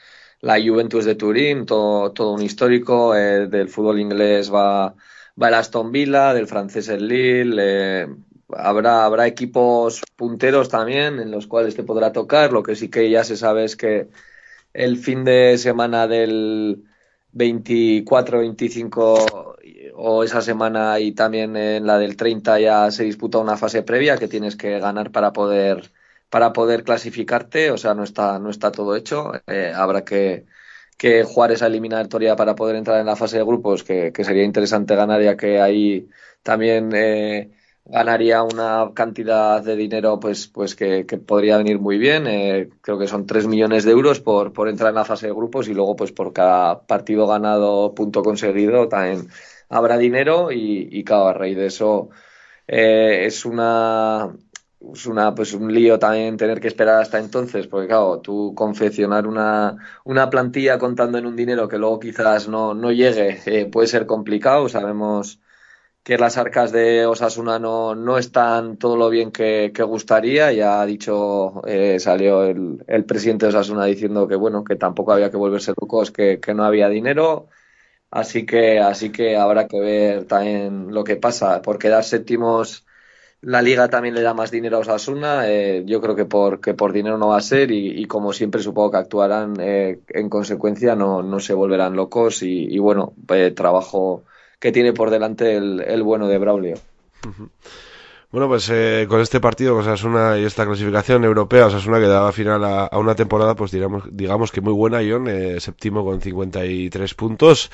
la 0.41 0.59
Juventus 0.61 1.05
de 1.05 1.15
Turín, 1.15 1.65
todo, 1.65 2.11
todo 2.11 2.33
un 2.33 2.41
histórico, 2.41 3.15
eh, 3.15 3.47
del 3.47 3.69
fútbol 3.69 3.97
inglés 3.99 4.53
va, 4.53 4.93
va 5.41 5.47
el 5.47 5.53
Aston 5.53 5.89
Villa, 5.93 6.33
del 6.33 6.47
francés 6.47 6.89
el 6.89 7.07
Lille, 7.07 7.55
eh, 8.03 8.07
habrá, 8.49 9.05
habrá 9.05 9.25
equipos 9.27 10.01
punteros 10.17 10.67
también 10.67 11.19
en 11.21 11.31
los 11.31 11.47
cuales 11.47 11.75
te 11.77 11.83
podrá 11.83 12.11
tocar, 12.11 12.51
lo 12.51 12.61
que 12.63 12.75
sí 12.75 12.89
que 12.89 13.09
ya 13.09 13.23
se 13.23 13.37
sabe 13.37 13.63
es 13.63 13.77
que 13.77 14.09
el 14.73 14.97
fin 14.97 15.23
de 15.23 15.57
semana 15.57 16.07
del 16.07 16.83
24, 17.31 18.39
25 18.39 19.57
o 19.95 20.23
esa 20.23 20.41
semana 20.41 20.99
y 20.99 21.11
también 21.13 21.55
en 21.55 21.85
la 21.85 21.97
del 21.99 22.15
30 22.17 22.59
ya 22.59 22.91
se 22.91 23.03
disputa 23.03 23.37
una 23.37 23.57
fase 23.57 23.83
previa 23.83 24.17
que 24.17 24.27
tienes 24.27 24.55
que 24.55 24.79
ganar 24.79 25.11
para 25.11 25.33
poder 25.33 25.91
para 26.29 26.53
poder 26.53 26.83
clasificarte, 26.83 27.71
o 27.71 27.77
sea, 27.77 27.93
no 27.95 28.03
está 28.03 28.39
no 28.39 28.49
está 28.49 28.71
todo 28.71 28.95
hecho, 28.95 29.33
eh, 29.47 29.71
habrá 29.75 30.03
que 30.05 30.45
que 30.97 31.23
jugar 31.23 31.51
esa 31.51 31.67
eliminatoria 31.67 32.35
para 32.35 32.55
poder 32.55 32.75
entrar 32.75 32.99
en 32.99 33.05
la 33.05 33.15
fase 33.15 33.37
de 33.37 33.43
grupos, 33.45 33.83
que, 33.83 34.11
que 34.11 34.23
sería 34.25 34.43
interesante 34.43 34.95
ganar, 34.95 35.21
ya 35.21 35.37
que 35.37 35.61
ahí 35.61 36.09
también 36.43 36.91
eh, 36.93 37.51
ganaría 37.89 38.43
una 38.43 38.91
cantidad 38.93 39.63
de 39.63 39.75
dinero 39.75 40.19
pues, 40.19 40.47
pues 40.47 40.75
que, 40.75 41.03
podría 41.25 41.57
venir 41.57 41.79
muy 41.79 41.97
bien. 41.97 42.27
Eh, 42.27 42.69
creo 42.81 42.99
que 42.99 43.07
son 43.07 43.25
3 43.25 43.47
millones 43.47 43.83
de 43.83 43.91
euros 43.91 44.19
por, 44.21 44.53
por 44.53 44.69
entrar 44.69 44.89
en 44.89 44.95
la 44.95 45.05
fase 45.05 45.27
de 45.27 45.33
grupos 45.33 45.67
y 45.67 45.73
luego 45.73 45.95
pues 45.95 46.11
por 46.11 46.31
cada 46.33 46.85
partido 46.85 47.27
ganado, 47.27 47.93
punto 47.95 48.23
conseguido, 48.23 48.87
también 48.87 49.27
habrá 49.69 49.97
dinero 49.97 50.51
y, 50.51 50.87
y 50.91 51.03
claro, 51.03 51.27
a 51.27 51.33
raíz 51.33 51.57
de 51.57 51.65
eso 51.67 52.09
eh, 52.67 53.25
es 53.25 53.45
una 53.45 54.29
es 54.93 55.05
una 55.07 55.35
pues 55.35 55.53
un 55.53 55.73
lío 55.73 55.99
también 55.99 56.37
tener 56.37 56.59
que 56.61 56.67
esperar 56.67 57.01
hasta 57.01 57.19
entonces, 57.19 57.67
porque 57.67 57.87
claro, 57.87 58.19
tú 58.21 58.53
confeccionar 58.55 59.27
una, 59.27 59.77
una 60.05 60.29
plantilla 60.29 60.77
contando 60.79 61.17
en 61.17 61.25
un 61.25 61.35
dinero 61.35 61.67
que 61.67 61.77
luego 61.77 61.99
quizás 61.99 62.47
no, 62.47 62.73
no 62.73 62.91
llegue 62.91 63.39
eh, 63.45 63.65
puede 63.65 63.87
ser 63.87 64.05
complicado. 64.05 64.69
Sabemos 64.69 65.39
que 66.03 66.17
las 66.17 66.37
arcas 66.37 66.71
de 66.71 67.05
Osasuna 67.05 67.59
no, 67.59 67.95
no 67.95 68.17
están 68.17 68.77
todo 68.77 68.95
lo 68.97 69.09
bien 69.09 69.31
que, 69.31 69.71
gustaría. 69.83 70.51
Ya 70.51 70.81
ha 70.81 70.85
dicho, 70.85 71.61
eh, 71.67 71.99
salió 71.99 72.43
el, 72.43 72.83
el 72.87 73.05
presidente 73.05 73.45
de 73.45 73.49
Osasuna 73.49 73.85
diciendo 73.85 74.27
que 74.27 74.35
bueno, 74.35 74.63
que 74.63 74.75
tampoco 74.75 75.11
había 75.13 75.29
que 75.31 75.37
volverse 75.37 75.73
locos, 75.79 76.11
que, 76.11 76.39
que 76.39 76.53
no 76.53 76.63
había 76.63 76.89
dinero. 76.89 77.47
Así 78.11 78.45
que, 78.45 78.79
así 78.79 79.11
que 79.11 79.37
habrá 79.37 79.67
que 79.67 79.79
ver 79.79 80.25
también 80.25 80.93
lo 80.93 81.03
que 81.03 81.15
pasa. 81.17 81.61
Por 81.61 81.77
quedar 81.79 82.03
séptimos, 82.03 82.85
la 83.41 83.61
liga 83.61 83.89
también 83.89 84.15
le 84.15 84.21
da 84.21 84.33
más 84.33 84.51
dinero 84.51 84.77
a 84.77 84.79
Osasuna. 84.81 85.49
eh, 85.49 85.83
yo 85.85 86.01
creo 86.01 86.15
que 86.15 86.25
por, 86.25 86.61
que 86.61 86.73
por 86.75 86.93
dinero 86.93 87.17
no 87.17 87.29
va 87.29 87.37
a 87.37 87.41
ser 87.41 87.71
y, 87.71 88.01
y 88.01 88.05
como 88.07 88.33
siempre 88.33 88.61
supongo 88.61 88.91
que 88.91 88.97
actuarán 88.97 89.55
eh, 89.59 90.01
en 90.09 90.29
consecuencia, 90.29 90.95
no, 90.95 91.23
no 91.23 91.39
se 91.39 91.53
volverán 91.53 91.95
locos 91.95 92.43
y, 92.43 92.65
y 92.73 92.79
bueno, 92.79 93.13
eh, 93.29 93.51
trabajo 93.51 94.25
que 94.59 94.71
tiene 94.71 94.93
por 94.93 95.09
delante 95.09 95.55
el, 95.55 95.81
el 95.81 96.03
bueno 96.03 96.27
de 96.27 96.37
Braulio. 96.37 96.75
Bueno, 98.31 98.47
pues 98.47 98.69
eh, 98.71 99.07
con 99.09 99.21
este 99.21 99.39
partido, 99.39 99.73
con 99.73 99.81
Osasuna 99.81 100.37
y 100.37 100.45
esta 100.45 100.65
clasificación 100.65 101.23
europea, 101.23 101.65
Osasuna 101.65 101.99
que 101.99 102.07
daba 102.07 102.31
final 102.31 102.63
a, 102.63 102.85
a 102.85 102.99
una 102.99 103.15
temporada, 103.15 103.55
pues 103.55 103.71
digamos, 103.71 104.03
digamos 104.11 104.51
que 104.51 104.61
muy 104.61 104.73
buena, 104.73 105.01
Ion, 105.01 105.27
eh, 105.27 105.59
séptimo 105.59 106.05
con 106.05 106.21
53 106.21 107.13
puntos. 107.15 107.71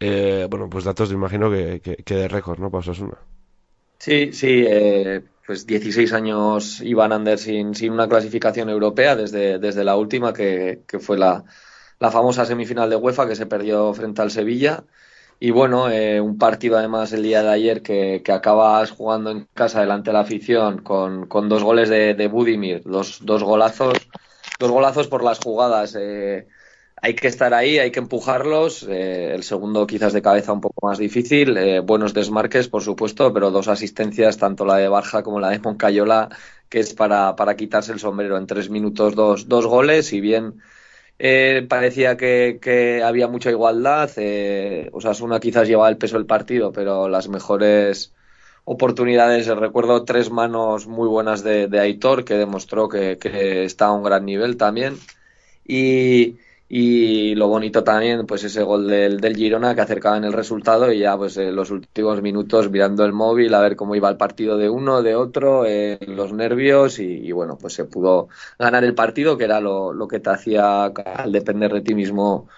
Eh, 0.00 0.46
bueno, 0.50 0.70
pues 0.70 0.84
datos, 0.84 1.10
me 1.10 1.16
imagino 1.16 1.50
que, 1.50 1.80
que, 1.80 1.96
que 1.96 2.14
de 2.14 2.28
récord, 2.28 2.58
¿no? 2.58 2.70
Para 2.70 2.80
Osasuna. 2.80 3.18
Sí, 3.98 4.32
sí, 4.32 4.64
eh, 4.66 5.22
pues 5.46 5.66
16 5.66 6.12
años 6.14 6.80
iban 6.80 7.12
Anders 7.12 7.42
sin, 7.42 7.74
sin 7.74 7.92
una 7.92 8.08
clasificación 8.08 8.70
europea 8.70 9.14
desde, 9.14 9.58
desde 9.58 9.84
la 9.84 9.96
última, 9.96 10.32
que, 10.32 10.82
que 10.86 10.98
fue 10.98 11.18
la, 11.18 11.44
la 11.98 12.10
famosa 12.10 12.46
semifinal 12.46 12.88
de 12.88 12.96
UEFA 12.96 13.28
que 13.28 13.36
se 13.36 13.46
perdió 13.46 13.92
frente 13.92 14.22
al 14.22 14.30
Sevilla. 14.30 14.84
Y 15.42 15.52
bueno, 15.52 15.88
eh, 15.90 16.20
un 16.20 16.36
partido 16.38 16.76
además 16.76 17.12
el 17.12 17.22
día 17.22 17.42
de 17.42 17.48
ayer 17.48 17.82
que, 17.82 18.22
acabas 18.30 18.90
jugando 18.90 19.30
en 19.30 19.46
casa 19.54 19.80
delante 19.80 20.10
de 20.10 20.14
la 20.14 20.20
afición 20.20 20.82
con, 20.82 21.26
con 21.28 21.48
dos 21.48 21.62
goles 21.64 21.88
de, 21.88 22.12
de 22.14 22.28
Budimir, 22.28 22.82
dos, 22.84 23.24
dos 23.24 23.42
golazos, 23.42 24.10
dos 24.58 24.70
golazos 24.70 25.08
por 25.08 25.24
las 25.24 25.38
jugadas. 25.38 25.96
eh, 25.98 26.46
hay 27.02 27.14
que 27.14 27.28
estar 27.28 27.54
ahí, 27.54 27.78
hay 27.78 27.90
que 27.90 28.00
empujarlos. 28.00 28.82
eh, 28.88 29.32
el 29.34 29.42
segundo 29.42 29.86
quizás 29.86 30.12
de 30.12 30.20
cabeza 30.22 30.52
un 30.52 30.60
poco 30.60 30.86
más 30.86 30.98
difícil. 30.98 31.56
eh, 31.56 31.80
buenos 31.80 32.12
desmarques, 32.12 32.68
por 32.68 32.82
supuesto, 32.82 33.32
pero 33.32 33.50
dos 33.50 33.68
asistencias, 33.68 34.36
tanto 34.36 34.66
la 34.66 34.76
de 34.76 34.88
Barja 34.88 35.22
como 35.22 35.40
la 35.40 35.48
de 35.50 35.58
Moncayola, 35.60 36.28
que 36.68 36.80
es 36.80 36.92
para, 36.94 37.34
para 37.36 37.56
quitarse 37.56 37.92
el 37.92 37.98
sombrero. 37.98 38.36
En 38.36 38.46
tres 38.46 38.68
minutos 38.68 39.14
dos, 39.14 39.48
dos 39.48 39.66
goles 39.66 40.12
y 40.12 40.20
bien 40.20 40.60
eh, 41.22 41.66
parecía 41.68 42.16
que, 42.16 42.58
que 42.62 43.02
había 43.02 43.28
mucha 43.28 43.50
igualdad. 43.50 44.10
Eh, 44.16 44.88
Osasuna 44.92 45.38
quizás 45.38 45.68
llevaba 45.68 45.90
el 45.90 45.98
peso 45.98 46.16
del 46.16 46.24
partido, 46.24 46.72
pero 46.72 47.10
las 47.10 47.28
mejores 47.28 48.14
oportunidades, 48.64 49.46
recuerdo 49.48 50.04
tres 50.04 50.30
manos 50.30 50.86
muy 50.86 51.08
buenas 51.08 51.42
de, 51.44 51.68
Aitor, 51.78 52.24
que 52.24 52.34
demostró 52.34 52.88
que, 52.88 53.18
que 53.18 53.64
está 53.64 53.86
a 53.86 53.92
un 53.92 54.02
gran 54.02 54.24
nivel 54.24 54.56
también. 54.56 54.96
Y, 55.66 56.38
y 56.72 57.34
lo 57.34 57.48
bonito 57.48 57.82
también, 57.82 58.26
pues 58.26 58.44
ese 58.44 58.62
gol 58.62 58.86
del, 58.86 59.20
del 59.20 59.34
Girona 59.36 59.74
que 59.74 59.80
acercaba 59.80 60.16
en 60.16 60.24
el 60.24 60.32
resultado 60.32 60.92
y 60.92 61.00
ya 61.00 61.16
pues 61.18 61.36
los 61.36 61.70
últimos 61.72 62.22
minutos 62.22 62.70
mirando 62.70 63.04
el 63.04 63.12
móvil 63.12 63.52
a 63.54 63.60
ver 63.60 63.74
cómo 63.74 63.96
iba 63.96 64.08
el 64.08 64.16
partido 64.16 64.56
de 64.56 64.70
uno, 64.70 65.02
de 65.02 65.16
otro, 65.16 65.66
eh, 65.66 65.98
los 66.06 66.32
nervios 66.32 67.00
y, 67.00 67.04
y 67.26 67.32
bueno, 67.32 67.58
pues 67.58 67.74
se 67.74 67.86
pudo 67.86 68.28
ganar 68.58 68.84
el 68.84 68.94
partido, 68.94 69.36
que 69.36 69.44
era 69.44 69.60
lo, 69.60 69.92
lo 69.92 70.06
que 70.06 70.20
te 70.20 70.30
hacía 70.30 70.84
al 70.86 71.32
depender 71.32 71.72
de 71.72 71.80
ti 71.82 71.94
mismo, 71.94 72.48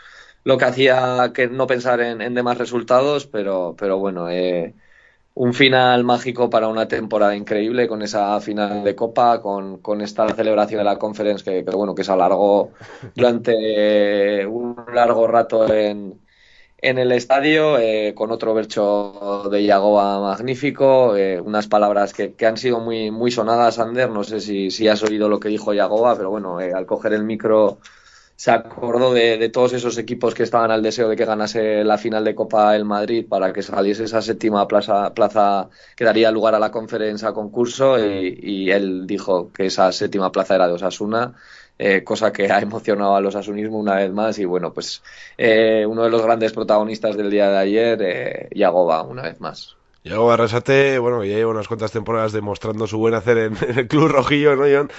lo 0.45 0.59
que 0.59 0.65
hacía 0.67 1.33
que 1.35 1.49
no 1.49 1.67
pensar 1.67 2.01
en, 2.01 2.21
en 2.21 2.35
demás 2.35 2.59
resultados, 2.59 3.27
pero, 3.27 3.75
pero 3.79 3.99
bueno, 3.99 4.29
eh, 4.31 4.75
un 5.35 5.55
final 5.55 6.05
mágico 6.05 6.51
para 6.51 6.69
una 6.69 6.89
temporada 6.89 7.35
increíble 7.35 7.89
con 7.89 8.03
esa 8.03 8.39
final 8.41 8.85
de 8.85 8.95
Copa, 8.95 9.41
con, 9.41 9.79
con 9.79 10.01
esta 10.01 10.29
celebración 10.35 10.79
de 10.79 10.85
la 10.85 10.99
Conference 10.99 11.45
que, 11.45 11.65
que, 11.65 11.77
bueno, 11.77 11.95
que 11.95 12.05
se 12.05 12.13
alargó 12.13 12.73
durante 13.15 14.47
un 14.47 14.77
largo 14.93 15.27
rato 15.27 15.73
en, 15.73 16.21
en 16.83 16.99
el 16.99 17.13
estadio, 17.13 17.79
eh, 17.79 18.13
con 18.15 18.33
otro 18.33 18.55
vercho 18.55 19.49
de 19.51 19.65
Yagoba 19.65 20.21
magnífico, 20.21 21.17
eh, 21.17 21.41
unas 21.41 21.69
palabras 21.69 22.13
que, 22.13 22.35
que, 22.35 22.45
han 22.45 22.57
sido 22.57 22.81
muy, 22.81 23.13
muy 23.13 23.31
sonadas, 23.31 23.79
Ander, 23.79 24.11
no 24.11 24.25
sé 24.25 24.41
si, 24.41 24.71
si 24.73 24.89
has 24.89 25.03
oído 25.05 25.29
lo 25.29 25.39
que 25.39 25.49
dijo 25.49 25.73
Yagoba, 25.73 26.17
pero 26.17 26.31
bueno, 26.31 26.61
eh, 26.61 26.73
al 26.75 26.85
coger 26.85 27.13
el 27.13 27.25
micro 27.25 27.79
se 28.43 28.51
acordó 28.51 29.15
de, 29.15 29.39
de, 29.39 29.49
todos 29.51 29.73
esos 29.73 29.97
equipos 29.99 30.35
que 30.35 30.43
estaban 30.43 30.73
al 30.73 30.83
deseo 30.83 31.09
de 31.09 31.15
que 31.15 31.25
ganase 31.25 31.85
la 31.85 31.97
final 31.97 32.25
de 32.25 32.35
Copa 32.35 32.75
el 32.75 32.85
Madrid 32.85 33.25
para 33.29 33.53
que 33.53 33.63
saliese 33.63 34.03
esa 34.03 34.21
séptima 34.21 34.67
plaza, 34.67 35.15
plaza 35.15 35.69
que 35.95 36.05
daría 36.05 36.33
lugar 36.33 36.57
a 36.57 36.59
la 36.59 36.73
conferencia 36.73 37.29
a 37.29 37.35
concurso 37.35 38.05
y, 38.05 38.69
él 38.69 39.07
dijo 39.07 39.53
que 39.53 39.67
esa 39.67 39.93
séptima 39.93 40.33
plaza 40.33 40.57
era 40.57 40.67
de 40.67 40.73
Osasuna. 40.73 41.35
Eh, 41.79 42.03
cosa 42.03 42.33
que 42.33 42.51
ha 42.51 42.59
emocionado 42.59 43.15
al 43.15 43.27
osasunismo 43.27 43.79
una 43.79 43.95
vez 43.95 44.11
más 44.11 44.37
y 44.41 44.45
bueno, 44.45 44.73
pues 44.73 45.05
eh, 45.39 45.87
uno 45.89 46.03
de 46.03 46.11
los 46.11 46.23
grandes 46.23 46.53
protagonistas 46.53 47.17
del 47.17 47.31
día 47.31 47.49
de 47.49 47.59
ayer, 47.59 48.03
eh, 48.03 48.49
Yagoba, 48.57 49.05
una 49.05 49.23
vez 49.23 49.41
más. 49.41 49.77
Yagoba 50.03 50.35
Arrasate, 50.35 50.99
bueno, 50.99 51.23
ya 51.23 51.37
lleva 51.37 51.53
unas 51.53 51.69
cuantas 51.69 51.93
temporadas 51.93 52.33
demostrando 52.33 52.89
su 52.89 52.99
buen 52.99 53.15
hacer 53.15 53.39
en, 53.39 53.57
en 53.69 53.79
el 53.79 53.87
club 53.87 54.09
rojillo, 54.09 54.57
¿no, 54.57 54.65
John? 54.65 54.91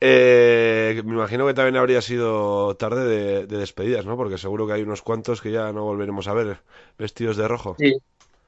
Eh, 0.00 1.00
me 1.04 1.14
imagino 1.14 1.46
que 1.46 1.54
también 1.54 1.76
habría 1.76 2.02
sido 2.02 2.76
tarde 2.76 3.04
de, 3.04 3.46
de, 3.46 3.56
despedidas, 3.56 4.04
¿no? 4.04 4.16
Porque 4.16 4.36
seguro 4.36 4.66
que 4.66 4.74
hay 4.74 4.82
unos 4.82 5.02
cuantos 5.02 5.40
que 5.40 5.50
ya 5.50 5.72
no 5.72 5.84
volveremos 5.84 6.28
a 6.28 6.34
ver 6.34 6.58
vestidos 6.98 7.36
de 7.36 7.48
rojo. 7.48 7.76
Sí, 7.78 7.94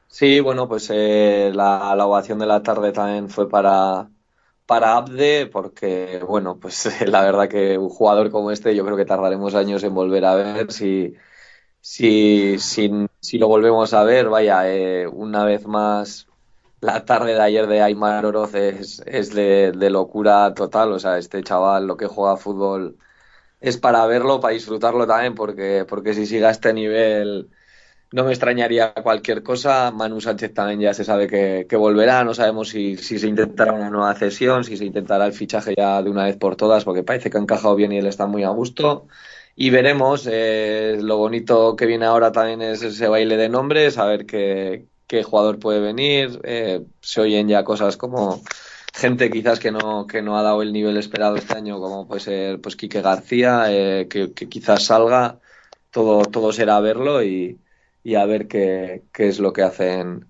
sí 0.08 0.40
bueno, 0.40 0.68
pues 0.68 0.90
eh, 0.92 1.50
la, 1.54 1.94
la, 1.96 2.06
ovación 2.06 2.38
de 2.38 2.46
la 2.46 2.62
tarde 2.62 2.92
también 2.92 3.30
fue 3.30 3.48
para, 3.48 4.10
para 4.66 4.96
Abde, 4.96 5.46
porque, 5.46 6.20
bueno, 6.26 6.58
pues 6.58 6.88
la 7.08 7.22
verdad 7.22 7.48
que 7.48 7.78
un 7.78 7.88
jugador 7.88 8.30
como 8.30 8.50
este 8.50 8.76
yo 8.76 8.84
creo 8.84 8.96
que 8.96 9.06
tardaremos 9.06 9.54
años 9.54 9.82
en 9.84 9.94
volver 9.94 10.26
a 10.26 10.34
ver 10.34 10.70
si, 10.72 11.14
si, 11.80 12.58
si, 12.58 12.90
si 13.20 13.38
lo 13.38 13.48
volvemos 13.48 13.94
a 13.94 14.04
ver, 14.04 14.28
vaya, 14.28 14.70
eh, 14.70 15.06
una 15.08 15.44
vez 15.44 15.66
más 15.66 16.28
la 16.80 17.04
tarde 17.04 17.34
de 17.34 17.40
ayer 17.42 17.66
de 17.66 17.82
Aymar 17.82 18.26
Oroz 18.26 18.54
es, 18.54 19.02
es 19.06 19.34
de, 19.34 19.72
locura 19.90 20.54
total. 20.54 20.92
O 20.92 20.98
sea, 20.98 21.18
este 21.18 21.42
chaval 21.42 21.86
lo 21.86 21.96
que 21.96 22.06
juega 22.06 22.36
fútbol 22.36 22.98
es 23.60 23.76
para 23.78 24.06
verlo, 24.06 24.40
para 24.40 24.54
disfrutarlo 24.54 25.06
también, 25.06 25.34
porque, 25.34 25.84
porque 25.88 26.14
si 26.14 26.26
sigue 26.26 26.46
a 26.46 26.50
este 26.50 26.72
nivel 26.72 27.50
no 28.10 28.24
me 28.24 28.30
extrañaría 28.30 28.94
cualquier 28.94 29.42
cosa. 29.42 29.90
Manu 29.90 30.20
Sánchez 30.20 30.54
también 30.54 30.80
ya 30.80 30.94
se 30.94 31.04
sabe 31.04 31.26
que, 31.28 31.66
que 31.68 31.76
volverá. 31.76 32.24
No 32.24 32.34
sabemos 32.34 32.70
si, 32.70 32.96
si, 32.96 33.18
se 33.18 33.26
intentará 33.28 33.72
una 33.72 33.90
nueva 33.90 34.14
cesión, 34.14 34.64
si 34.64 34.76
se 34.76 34.84
intentará 34.86 35.26
el 35.26 35.32
fichaje 35.34 35.74
ya 35.76 36.02
de 36.02 36.10
una 36.10 36.24
vez 36.24 36.36
por 36.36 36.56
todas, 36.56 36.84
porque 36.84 37.02
parece 37.02 37.30
que 37.30 37.38
ha 37.38 37.40
encajado 37.40 37.74
bien 37.76 37.92
y 37.92 37.98
él 37.98 38.06
está 38.06 38.26
muy 38.26 38.44
a 38.44 38.50
gusto. 38.50 39.08
Y 39.56 39.70
veremos. 39.70 40.28
Eh, 40.30 40.98
lo 41.02 41.18
bonito 41.18 41.76
que 41.76 41.86
viene 41.86 42.06
ahora 42.06 42.32
también 42.32 42.62
es 42.62 42.82
ese 42.82 43.08
baile 43.08 43.36
de 43.36 43.48
nombres, 43.48 43.98
a 43.98 44.06
ver 44.06 44.26
qué 44.26 44.86
qué 45.08 45.24
jugador 45.24 45.58
puede 45.58 45.80
venir. 45.80 46.40
Eh, 46.44 46.84
se 47.00 47.20
oyen 47.22 47.48
ya 47.48 47.64
cosas 47.64 47.96
como 47.96 48.42
gente 48.94 49.30
quizás 49.30 49.58
que 49.58 49.72
no, 49.72 50.06
que 50.06 50.22
no 50.22 50.38
ha 50.38 50.42
dado 50.42 50.62
el 50.62 50.72
nivel 50.72 50.96
esperado 50.98 51.36
este 51.36 51.56
año, 51.56 51.80
como 51.80 52.06
puede 52.06 52.20
ser 52.20 52.60
pues 52.60 52.76
Quique 52.76 53.02
García, 53.02 53.64
eh, 53.68 54.08
que, 54.08 54.32
quizás 54.48 54.84
salga. 54.84 55.40
Todo, 55.90 56.22
todo 56.22 56.52
será 56.52 56.80
verlo 56.80 57.22
y, 57.24 57.58
y 58.04 58.14
a 58.16 58.26
ver 58.26 58.46
qué, 58.48 59.04
qué, 59.12 59.28
es 59.28 59.40
lo 59.40 59.52
que 59.54 59.62
hacen 59.62 60.26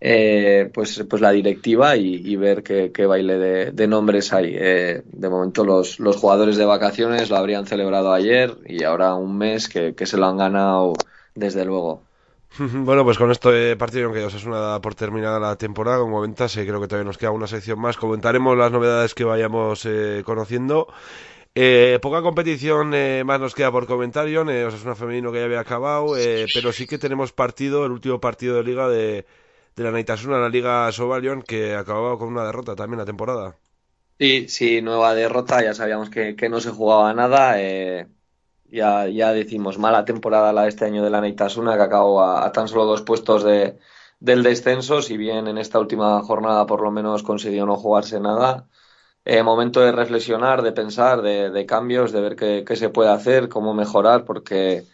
eh, 0.00 0.70
pues, 0.74 1.04
pues 1.08 1.22
la 1.22 1.30
directiva 1.30 1.96
y, 1.96 2.16
y 2.16 2.36
ver 2.36 2.62
qué, 2.64 2.90
qué, 2.92 3.06
baile 3.06 3.38
de, 3.72 3.88
nombres 3.88 4.32
hay. 4.32 4.52
de 4.54 5.28
momento 5.30 5.64
los, 5.64 6.00
los 6.00 6.16
jugadores 6.16 6.56
de 6.56 6.64
vacaciones 6.64 7.30
lo 7.30 7.36
habrían 7.36 7.66
celebrado 7.66 8.12
ayer 8.12 8.56
y 8.66 8.82
ahora 8.84 9.14
un 9.14 9.38
mes 9.38 9.68
que, 9.68 9.94
que 9.94 10.06
se 10.06 10.16
lo 10.16 10.26
han 10.26 10.38
ganado 10.38 10.94
desde 11.34 11.64
luego. 11.64 12.02
Bueno, 12.58 13.04
pues 13.04 13.16
con 13.16 13.30
este 13.30 13.76
partido, 13.76 14.06
aunque 14.06 14.24
es 14.26 14.44
una 14.44 14.80
por 14.80 14.94
terminada 14.94 15.38
la 15.38 15.56
temporada, 15.56 15.98
como 15.98 16.16
comentas, 16.16 16.56
eh, 16.56 16.66
creo 16.66 16.80
que 16.80 16.88
todavía 16.88 17.06
nos 17.06 17.16
queda 17.18 17.30
una 17.30 17.46
sección 17.46 17.80
más. 17.80 17.96
Comentaremos 17.96 18.56
las 18.58 18.72
novedades 18.72 19.14
que 19.14 19.24
vayamos 19.24 19.86
eh, 19.86 20.22
conociendo. 20.24 20.88
Eh, 21.54 21.98
poca 22.02 22.22
competición 22.22 22.92
eh, 22.94 23.24
más 23.24 23.40
nos 23.40 23.54
queda 23.54 23.72
por 23.72 23.86
comentar, 23.86 24.28
John. 24.32 24.50
Eh, 24.50 24.66
es 24.66 24.84
una 24.84 24.94
femenino 24.96 25.32
que 25.32 25.38
ya 25.40 25.46
había 25.46 25.60
acabado, 25.60 26.16
eh, 26.18 26.48
pero 26.52 26.72
sí 26.72 26.86
que 26.86 26.98
tenemos 26.98 27.32
partido, 27.32 27.86
el 27.86 27.92
último 27.92 28.20
partido 28.20 28.56
de 28.56 28.64
liga 28.64 28.88
de, 28.88 29.26
de 29.76 29.84
la 29.84 29.92
Naitasuna, 29.92 30.38
la 30.38 30.48
Liga 30.50 30.90
Sobalion, 30.92 31.42
que 31.42 31.74
acababa 31.76 32.18
con 32.18 32.28
una 32.28 32.44
derrota 32.44 32.76
también 32.76 32.98
la 33.00 33.06
temporada. 33.06 33.56
Sí, 34.18 34.48
sí, 34.48 34.82
nueva 34.82 35.14
derrota. 35.14 35.62
Ya 35.64 35.72
sabíamos 35.74 36.10
que, 36.10 36.36
que 36.36 36.48
no 36.50 36.60
se 36.60 36.70
jugaba 36.70 37.12
nada. 37.14 37.56
Ya, 38.72 39.08
ya 39.08 39.32
decimos, 39.32 39.78
mala 39.78 40.04
temporada 40.04 40.52
la 40.52 40.62
de 40.62 40.68
este 40.68 40.84
año 40.84 41.02
de 41.02 41.10
la 41.10 41.20
Neitasuna, 41.20 41.76
que 41.76 41.82
acabó 41.82 42.22
a, 42.22 42.52
tan 42.52 42.68
solo 42.68 42.84
dos 42.84 43.02
puestos 43.02 43.42
de, 43.42 43.78
del 44.20 44.42
descenso, 44.44 45.02
si 45.02 45.16
bien 45.16 45.48
en 45.48 45.58
esta 45.58 45.80
última 45.80 46.22
jornada 46.22 46.66
por 46.66 46.80
lo 46.82 46.90
menos 46.92 47.22
consiguió 47.24 47.66
no 47.66 47.76
jugarse 47.76 48.20
nada. 48.20 48.68
Eh, 49.24 49.42
momento 49.42 49.80
de 49.80 49.92
reflexionar, 49.92 50.62
de 50.62 50.72
pensar, 50.72 51.22
de, 51.22 51.50
de 51.50 51.66
cambios, 51.66 52.12
de 52.12 52.20
ver 52.20 52.36
qué, 52.36 52.64
qué, 52.66 52.76
se 52.76 52.90
puede 52.90 53.10
hacer, 53.10 53.48
cómo 53.48 53.74
mejorar, 53.74 54.24
porque 54.24 54.84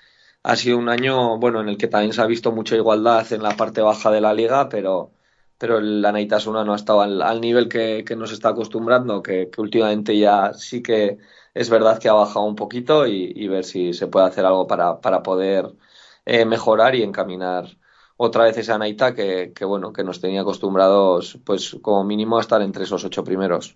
ha 0.43 0.57
sido 0.57 0.79
un 0.79 0.89
año, 0.89 1.39
bueno, 1.39 1.61
en 1.61 1.69
el 1.69 1.79
que 1.79 1.89
también 1.89 2.13
se 2.13 2.23
ha 2.23 2.27
visto 2.27 2.53
mucha 2.53 2.77
igualdad 2.77 3.31
en 3.33 3.43
la 3.43 3.57
parte 3.57 3.83
baja 3.83 4.11
de 4.11 4.21
la 4.21 4.35
liga, 4.35 4.69
pero, 4.69 5.13
pero 5.59 5.81
la 5.81 6.13
Neitasuna 6.13 6.65
no 6.65 6.73
ha 6.73 6.77
estado 6.77 7.03
al, 7.03 7.23
al 7.23 7.41
nivel 7.41 7.69
que, 7.69 8.05
que, 8.07 8.17
nos 8.17 8.33
está 8.33 8.51
acostumbrando, 8.51 9.23
que 9.23 9.51
últimamente 9.59 10.19
ya 10.19 10.55
sí 10.55 10.83
que 10.83 11.19
es 11.57 11.71
verdad 11.71 11.99
que 11.99 12.11
ha 12.11 12.13
bajado 12.13 12.45
un 12.45 12.55
poquito 12.55 13.07
y, 13.07 13.49
ver 13.49 13.65
si 13.65 13.95
se 13.95 14.07
puede 14.09 14.27
hacer 14.27 14.45
algo 14.45 14.67
para, 14.67 15.01
para 15.01 15.23
poder 15.23 15.73
eh, 16.27 16.45
mejorar 16.45 16.95
y 16.95 17.03
encaminar 17.03 17.79
otra 18.19 18.45
vez 18.45 18.59
esa 18.59 18.77
Naita 18.77 19.15
que, 19.15 19.53
que, 19.55 19.65
bueno, 19.65 19.91
que 19.91 20.05
nos 20.05 20.21
tenía 20.21 20.43
acostumbrados, 20.43 21.39
pues 21.45 21.79
como 21.81 22.05
mínimo 22.05 22.37
a 22.37 22.43
estar 22.43 22.61
entre 22.61 22.85
esos 22.85 23.05
ocho 23.05 23.25
primeros. 23.25 23.75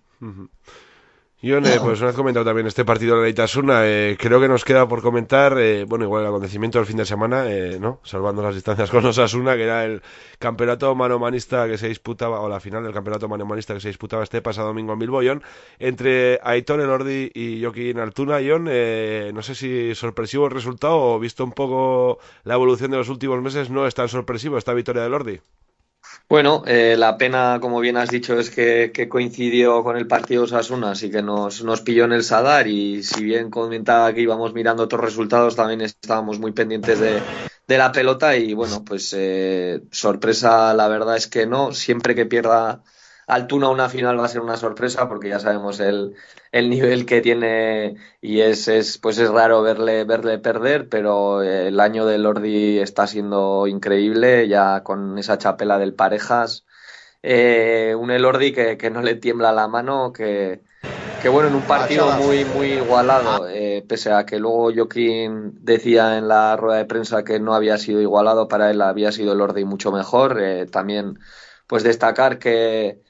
Ion, 1.43 1.65
eh, 1.65 1.79
pues 1.81 1.99
una 1.99 2.07
vez 2.07 2.15
comentado 2.15 2.45
también 2.45 2.67
este 2.67 2.85
partido 2.85 3.15
de 3.17 3.23
la 3.23 3.29
Itasuna, 3.29 3.87
eh, 3.87 4.15
creo 4.19 4.39
que 4.39 4.47
nos 4.47 4.63
queda 4.63 4.87
por 4.87 5.01
comentar, 5.01 5.57
eh, 5.57 5.85
bueno, 5.85 6.05
igual 6.05 6.21
el 6.21 6.27
acontecimiento 6.27 6.77
del 6.77 6.85
fin 6.85 6.97
de 6.97 7.05
semana, 7.05 7.47
eh, 7.47 7.79
¿no? 7.79 7.99
Salvando 8.03 8.43
las 8.43 8.53
distancias 8.53 8.91
con 8.91 9.03
Osasuna, 9.05 9.55
que 9.55 9.63
era 9.63 9.83
el 9.85 10.03
campeonato 10.37 10.93
manomanista 10.93 11.67
que 11.67 11.79
se 11.79 11.87
disputaba, 11.87 12.41
o 12.41 12.49
la 12.49 12.59
final 12.59 12.83
del 12.83 12.93
campeonato 12.93 13.27
manomanista 13.27 13.73
que 13.73 13.79
se 13.79 13.87
disputaba 13.87 14.23
este 14.23 14.41
pasado 14.43 14.67
domingo 14.67 14.93
en 14.93 14.99
Bilbao, 14.99 15.23
Ion, 15.23 15.41
entre 15.79 16.39
Aitor 16.43 16.79
Elordi 16.79 17.31
y 17.33 17.63
Joaquín 17.63 17.97
Altuna. 17.99 18.39
Ion, 18.39 18.67
eh, 18.69 19.31
no 19.33 19.41
sé 19.41 19.55
si 19.55 19.95
sorpresivo 19.95 20.45
el 20.45 20.51
resultado 20.51 20.97
o 21.01 21.19
visto 21.19 21.43
un 21.43 21.53
poco 21.53 22.19
la 22.43 22.53
evolución 22.53 22.91
de 22.91 22.97
los 22.97 23.09
últimos 23.09 23.41
meses, 23.41 23.71
no 23.71 23.87
es 23.87 23.95
tan 23.95 24.09
sorpresivo 24.09 24.59
esta 24.59 24.73
victoria 24.73 25.01
de 25.01 25.07
Elordi. 25.07 25.41
Bueno, 26.31 26.63
eh, 26.65 26.95
la 26.97 27.17
pena, 27.17 27.59
como 27.59 27.81
bien 27.81 27.97
has 27.97 28.09
dicho, 28.09 28.39
es 28.39 28.49
que, 28.49 28.93
que 28.93 29.09
coincidió 29.09 29.83
con 29.83 29.97
el 29.97 30.07
partido 30.07 30.43
Osasuna, 30.43 30.91
así 30.91 31.11
que 31.11 31.21
nos, 31.21 31.61
nos 31.65 31.81
pilló 31.81 32.05
en 32.05 32.13
el 32.13 32.23
Sadar 32.23 32.67
y 32.67 33.03
si 33.03 33.21
bien 33.21 33.49
comentaba 33.49 34.13
que 34.13 34.21
íbamos 34.21 34.53
mirando 34.53 34.83
otros 34.83 35.01
resultados, 35.01 35.57
también 35.57 35.81
estábamos 35.81 36.39
muy 36.39 36.53
pendientes 36.53 37.01
de, 37.01 37.21
de 37.67 37.77
la 37.77 37.91
pelota 37.91 38.37
y 38.37 38.53
bueno, 38.53 38.81
pues 38.85 39.13
eh, 39.17 39.81
sorpresa 39.91 40.73
la 40.73 40.87
verdad 40.87 41.17
es 41.17 41.27
que 41.27 41.45
no, 41.45 41.73
siempre 41.73 42.15
que 42.15 42.25
pierda 42.25 42.81
Altuna 43.27 43.69
una 43.69 43.89
final 43.89 44.19
va 44.19 44.25
a 44.25 44.27
ser 44.27 44.41
una 44.41 44.57
sorpresa 44.57 45.07
porque 45.07 45.29
ya 45.29 45.39
sabemos 45.39 45.79
el, 45.79 46.15
el 46.51 46.69
nivel 46.69 47.05
que 47.05 47.21
tiene 47.21 47.95
y 48.21 48.41
es, 48.41 48.67
es 48.67 48.97
pues 48.97 49.17
es 49.17 49.29
raro 49.29 49.61
verle 49.61 50.03
verle 50.03 50.39
perder, 50.39 50.89
pero 50.89 51.41
el 51.43 51.79
año 51.79 52.05
de 52.05 52.17
Lordi 52.17 52.79
está 52.79 53.07
siendo 53.07 53.67
increíble 53.67 54.47
ya 54.47 54.83
con 54.83 55.17
esa 55.17 55.37
chapela 55.37 55.77
del 55.77 55.93
parejas. 55.95 56.65
Eh, 57.23 57.95
un 57.97 58.11
Elordi 58.11 58.51
que, 58.51 58.77
que 58.77 58.89
no 58.89 59.01
le 59.01 59.15
tiembla 59.15 59.51
la 59.51 59.67
mano, 59.67 60.11
que, 60.11 60.63
que 61.19 61.29
bueno, 61.29 61.49
en 61.49 61.55
un 61.55 61.65
partido 61.67 62.11
muy, 62.13 62.45
muy 62.45 62.73
igualado, 62.73 63.47
eh, 63.47 63.85
pese 63.87 64.11
a 64.11 64.25
que 64.25 64.39
luego 64.39 64.71
Joaquín 64.73 65.53
decía 65.63 66.17
en 66.17 66.27
la 66.27 66.57
rueda 66.57 66.79
de 66.79 66.85
prensa 66.85 67.23
que 67.23 67.39
no 67.39 67.53
había 67.53 67.77
sido 67.77 68.01
igualado, 68.01 68.47
para 68.47 68.71
él 68.71 68.81
había 68.81 69.11
sido 69.11 69.33
Elordi 69.33 69.65
mucho 69.65 69.91
mejor. 69.91 70.41
Eh, 70.41 70.65
también, 70.65 71.19
pues 71.67 71.83
destacar 71.83 72.39
que, 72.39 73.01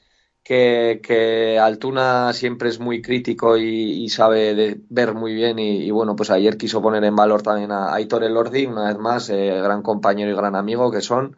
que, 0.44 1.00
que 1.04 1.60
Altuna 1.60 2.34
siempre 2.34 2.70
es 2.70 2.80
muy 2.80 3.02
crítico 3.02 3.58
y, 3.58 4.10
sabe 4.10 4.56
de- 4.56 4.82
ver 4.90 5.14
muy 5.14 5.34
bien 5.34 5.60
y, 5.60 5.90
bueno, 5.92 6.16
pues 6.16 6.30
ayer 6.32 6.58
quiso 6.58 6.82
poner 6.82 7.04
en 7.04 7.16
valor 7.16 7.42
también 7.44 7.72
a 7.72 7.94
Aitor 7.94 8.24
Elordi, 8.24 8.66
una 8.66 8.88
vez 8.88 8.98
más, 8.98 9.30
eh, 9.30 9.62
gran 9.62 9.82
compañero 9.84 10.32
y 10.32 10.36
gran 10.36 10.56
amigo 10.56 10.92
que 10.92 11.02
son. 11.02 11.38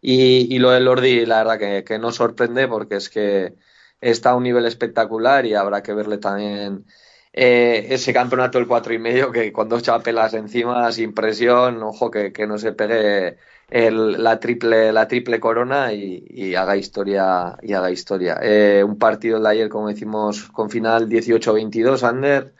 Y, 0.00 0.54
y 0.54 0.58
lo 0.58 0.70
de 0.70 0.80
Lordi, 0.80 1.26
la 1.26 1.38
verdad 1.38 1.58
que, 1.58 1.84
que 1.84 1.98
no 1.98 2.12
sorprende 2.12 2.68
porque 2.68 2.96
es 2.96 3.08
que 3.08 3.54
está 4.00 4.30
a 4.30 4.36
un 4.36 4.42
nivel 4.44 4.66
espectacular 4.66 5.46
y 5.46 5.54
habrá 5.54 5.82
que 5.82 5.94
verle 5.94 6.18
también 6.18 6.84
eh, 7.32 7.86
ese 7.90 8.12
campeonato 8.12 8.58
del 8.58 8.66
cuatro 8.68 8.92
y 8.92 8.98
medio 8.98 9.30
que 9.32 9.52
con 9.52 9.68
dos 9.68 9.82
chapelas 9.82 10.34
encima, 10.34 10.90
sin 10.92 11.14
presión, 11.14 11.82
ojo 11.82 12.10
que, 12.10 12.32
que 12.32 12.46
no 12.46 12.58
se 12.58 12.72
pegue 12.72 13.38
el- 13.72 14.22
la 14.22 14.38
triple 14.40 14.92
la 14.92 15.08
triple 15.08 15.40
corona 15.40 15.92
y, 15.92 16.54
haga 16.54 16.76
historia 16.76 17.56
y 17.62 17.72
haga 17.72 17.90
historia. 17.90 18.38
Eh, 18.42 18.84
un 18.84 18.98
partido 18.98 19.40
de 19.40 19.48
ayer, 19.48 19.68
como 19.68 19.88
decimos, 19.88 20.48
con 20.50 20.70
final 20.70 21.08
18-22, 21.08 22.04
Ander. 22.04 22.54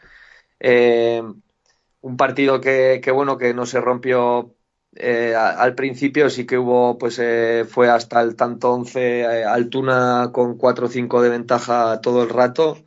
Eh, 0.59 1.21
un 2.01 2.17
partido 2.17 2.61
que, 2.61 3.01
que 3.03 3.11
bueno 3.11 3.37
que 3.37 3.53
no 3.53 3.65
se 3.65 3.81
rompió 3.81 4.55
eh, 4.95 5.35
al 5.35 5.75
principio 5.75 6.29
sí 6.29 6.45
que 6.45 6.57
hubo 6.57 6.97
pues 6.97 7.19
eh, 7.19 7.65
fue 7.69 7.89
hasta 7.89 8.21
el 8.21 8.35
tanto 8.35 8.73
11 8.73 9.21
eh, 9.21 9.43
Altuna 9.45 10.31
con 10.33 10.57
4 10.57 10.85
o 10.87 10.89
5 10.89 11.21
de 11.21 11.29
ventaja 11.29 12.01
todo 12.01 12.23
el 12.23 12.29
rato 12.29 12.77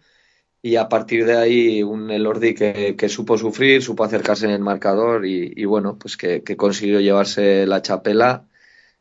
y 0.67 0.75
a 0.77 0.89
partir 0.89 1.25
de 1.27 1.37
ahí 1.37 1.83
un 1.85 2.11
Elordi 2.11 2.53
que, 2.55 2.97
que 2.97 3.09
supo 3.09 3.39
sufrir, 3.39 3.83
supo 3.83 4.03
acercarse 4.03 4.47
en 4.47 4.51
el 4.51 4.61
marcador 4.61 5.25
y, 5.25 5.65
bueno, 5.65 5.97
pues 5.97 6.17
que, 6.17 6.43
que 6.43 6.57
consiguió 6.57 6.99
llevarse 7.01 7.67
la 7.67 7.83
chapela 7.83 8.49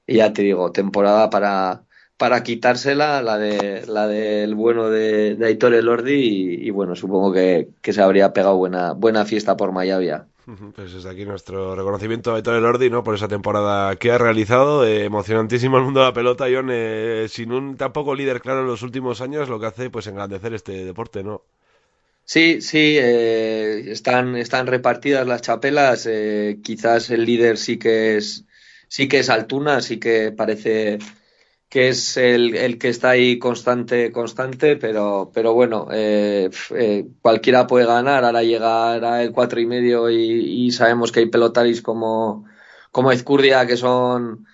y 0.05 0.17
ya 0.17 0.31
te 0.31 0.43
digo, 0.43 0.71
temporada 0.71 1.31
para, 1.31 1.83
para 2.17 2.43
quitársela, 2.43 3.23
la 3.23 3.39
de 3.39 3.83
la 3.87 4.07
del 4.07 4.53
bueno 4.53 4.91
de, 4.91 5.35
de 5.35 5.45
Aitor 5.47 5.73
Elordi 5.73 6.13
y, 6.13 6.67
y 6.67 6.69
bueno, 6.69 6.95
supongo 6.95 7.33
que, 7.33 7.69
que 7.81 7.93
se 7.93 8.01
habría 8.03 8.31
pegado 8.33 8.57
buena, 8.57 8.93
buena 8.93 9.25
fiesta 9.25 9.57
por 9.57 9.71
Mayavia. 9.71 10.27
Pues 10.75 10.93
desde 10.93 11.09
aquí 11.09 11.25
nuestro 11.25 11.75
reconocimiento 11.75 12.31
a 12.31 12.35
Aitor 12.35 12.55
Elordi, 12.55 12.91
¿no? 12.91 13.03
Por 13.03 13.15
esa 13.15 13.27
temporada 13.27 13.95
que 13.95 14.11
ha 14.11 14.19
realizado. 14.19 14.85
Eh, 14.85 15.05
emocionantísimo 15.05 15.77
el 15.77 15.83
mundo 15.83 16.01
de 16.01 16.05
la 16.05 16.13
pelota, 16.13 16.47
Ion, 16.47 16.69
eh, 16.71 17.25
sin 17.29 17.51
un 17.51 17.77
tampoco 17.77 18.13
líder 18.13 18.41
claro 18.41 18.61
en 18.61 18.67
los 18.67 18.83
últimos 18.83 19.21
años, 19.21 19.49
lo 19.49 19.59
que 19.59 19.65
hace 19.65 19.89
pues 19.89 20.05
engrandecer 20.05 20.53
este 20.53 20.85
deporte, 20.85 21.23
¿no? 21.23 21.41
Sí, 22.25 22.61
sí, 22.61 22.95
eh, 22.99 23.91
están, 23.91 24.35
están 24.35 24.67
repartidas 24.67 25.25
las 25.25 25.41
chapelas. 25.41 26.07
quizás 26.61 27.09
el 27.09 27.25
líder 27.25 27.57
sí 27.57 27.77
que 27.79 28.17
es, 28.17 28.45
sí 28.87 29.07
que 29.07 29.19
es 29.19 29.29
Altuna, 29.31 29.81
sí 29.81 29.99
que 29.99 30.31
parece 30.31 30.99
que 31.69 31.89
es 31.89 32.17
el, 32.17 32.55
el 32.55 32.77
que 32.77 32.89
está 32.89 33.09
ahí 33.11 33.39
constante, 33.39 34.11
constante, 34.11 34.77
pero, 34.77 35.31
pero 35.33 35.53
bueno, 35.53 35.87
eh, 35.91 36.49
eh, 36.71 37.07
cualquiera 37.21 37.67
puede 37.67 37.85
ganar. 37.85 38.23
Ahora 38.23 38.43
llegará 38.43 39.23
el 39.23 39.31
cuatro 39.31 39.59
y 39.59 39.65
medio 39.65 40.09
y, 40.09 40.71
sabemos 40.71 41.11
que 41.11 41.21
hay 41.21 41.25
pelotaris 41.27 41.81
como, 41.81 42.45
como 42.91 43.09
que 43.11 43.77
son 43.77 44.45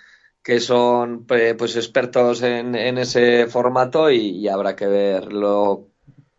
que 0.44 0.60
son 0.60 1.26
pues 1.28 1.76
expertos 1.76 2.42
en, 2.42 2.76
en 2.76 2.98
ese 2.98 3.48
formato 3.48 4.10
y, 4.10 4.18
y 4.40 4.48
habrá 4.48 4.76
que 4.76 4.88
ver 4.88 5.32
lo 5.32 5.92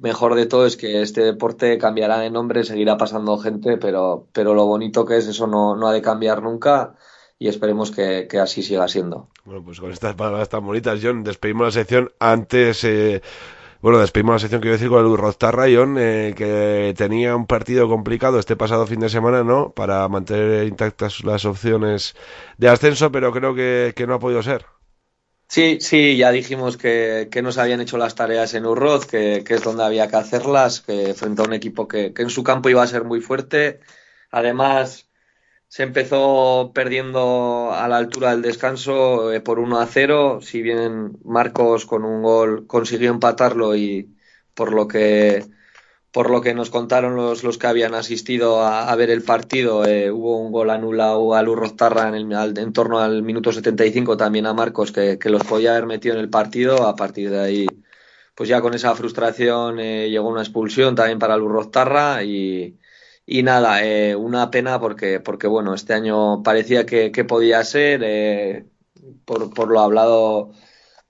mejor 0.03 0.35
de 0.35 0.47
todo 0.47 0.67
es 0.67 0.77
que 0.77 1.01
este 1.01 1.23
deporte 1.23 1.79
cambiará 1.79 2.19
de 2.19 2.31
nombre, 2.31 2.65
seguirá 2.65 2.97
pasando 2.99 3.39
gente, 3.39 3.79
pero, 3.79 4.29
pero 4.33 4.53
lo 4.55 4.67
bonito 4.67 5.05
que 5.07 5.17
es 5.17 5.29
eso 5.29 5.47
no, 5.47 5.77
no 5.77 5.87
ha 5.89 5.93
de 5.93 6.03
cambiar 6.03 6.43
nunca 6.43 6.97
y 7.43 7.49
esperemos 7.49 7.91
que, 7.91 8.29
que 8.31 8.39
así 8.39 8.63
siga 8.63 8.87
siendo. 8.87 9.29
Bueno, 9.45 9.65
pues 9.65 9.81
con 9.81 9.91
estas 9.91 10.15
palabras 10.15 10.49
tan 10.49 10.65
bonitas, 10.65 11.01
John, 11.03 11.25
despedimos 11.25 11.67
la 11.67 11.71
sección 11.73 12.13
antes. 12.21 12.85
Eh, 12.85 13.21
bueno, 13.81 13.99
despedimos 13.99 14.35
la 14.35 14.39
sección, 14.39 14.61
quiero 14.61 14.75
decir, 14.77 14.89
con 14.89 15.05
el 15.05 15.19
Rostarra, 15.19 15.65
John, 15.65 15.97
eh, 15.99 16.35
que 16.37 16.95
tenía 16.97 17.35
un 17.35 17.49
partido 17.49 17.89
complicado 17.89 18.39
este 18.39 18.55
pasado 18.55 18.87
fin 18.87 19.01
de 19.01 19.09
semana, 19.09 19.43
¿no? 19.43 19.73
Para 19.73 20.07
mantener 20.07 20.69
intactas 20.69 21.25
las 21.25 21.45
opciones 21.45 22.15
de 22.59 22.69
ascenso, 22.69 23.11
pero 23.11 23.33
creo 23.33 23.57
que, 23.57 23.93
que 23.97 24.07
no 24.07 24.15
ha 24.15 24.21
podido 24.21 24.41
ser. 24.45 24.65
Sí, 25.49 25.79
sí, 25.81 26.17
ya 26.17 26.31
dijimos 26.31 26.77
que, 26.77 27.27
que 27.29 27.43
no 27.43 27.51
se 27.51 27.61
habían 27.61 27.81
hecho 27.81 27.99
las 27.99 28.15
tareas 28.15 28.55
en 28.55 28.67
Urroz, 28.67 29.05
que, 29.07 29.43
que 29.45 29.55
es 29.55 29.65
donde 29.65 29.83
había 29.83 30.07
que 30.07 30.17
hacerlas, 30.17 30.81
que 30.81 31.13
frente 31.15 31.43
a 31.43 31.47
un 31.47 31.55
equipo 31.55 31.89
que, 31.89 32.15
que 32.15 32.23
en 32.23 32.31
su 32.31 32.45
campo 32.45 32.69
iba 32.69 32.85
a 32.85 32.87
ser 32.87 33.03
muy 33.03 33.21
fuerte. 33.21 33.81
Además, 34.31 35.09
se 35.73 35.85
empezó 35.85 36.73
perdiendo 36.75 37.73
a 37.73 37.89
la 37.89 37.97
altura 37.97 38.33
del 38.33 38.43
descanso 38.43 39.33
eh, 39.33 39.41
por 39.41 39.59
1 39.59 39.79
a 39.81 39.87
0, 39.87 40.41
si 40.43 40.61
bien 40.61 41.19
Marcos 41.25 41.87
con 41.87 42.05
un 42.05 42.23
gol 42.23 42.67
consiguió 42.67 43.11
empatarlo 43.11 43.75
y 43.75 44.15
por 44.55 44.73
lo 44.75 44.87
que 44.87 45.47
por 46.13 46.31
lo 46.31 46.43
que 46.43 46.55
nos 46.55 46.71
contaron 46.71 47.17
los, 47.17 47.45
los 47.45 47.59
que 47.59 47.69
habían 47.69 47.95
asistido 47.95 48.63
a, 48.65 48.95
ver 48.97 49.11
el 49.11 49.23
partido, 49.25 49.87
eh, 49.87 50.11
hubo 50.13 50.39
un 50.41 50.53
gol 50.53 50.71
anulado 50.71 51.35
a 51.35 51.43
Lurroztarra 51.43 52.09
en, 52.09 52.15
el, 52.17 52.35
al- 52.35 52.59
en 52.59 52.73
torno 52.75 52.99
al 53.01 53.23
minuto 53.23 53.53
75 53.53 54.17
también 54.19 54.47
a 54.47 54.55
Marcos 54.55 54.93
que, 54.93 55.19
que 55.19 55.31
los 55.31 55.45
podía 55.45 55.73
haber 55.73 55.87
metido 55.87 56.15
en 56.17 56.21
el 56.21 56.31
partido. 56.31 56.87
A 56.87 56.97
partir 56.97 57.31
de 57.31 57.41
ahí, 57.41 57.67
pues 58.35 58.49
ya 58.49 58.61
con 58.61 58.75
esa 58.75 58.95
frustración 58.95 59.81
eh, 59.81 60.11
llegó 60.11 60.29
una 60.29 60.43
expulsión 60.43 60.95
también 60.95 61.19
para 61.19 61.37
Lurroztarra 61.37 62.23
y, 62.25 62.79
y 63.27 63.43
nada, 63.43 63.85
eh, 63.85 64.17
una 64.17 64.51
pena 64.51 64.81
porque, 64.81 65.21
porque 65.21 65.47
bueno, 65.47 65.75
este 65.75 65.95
año 65.95 66.43
parecía 66.43 66.87
que, 66.87 67.11
podía 67.25 67.65
ser, 67.65 68.03
eh, 68.05 68.67
por, 69.25 69.69
lo 69.69 69.81
hablado 69.81 70.53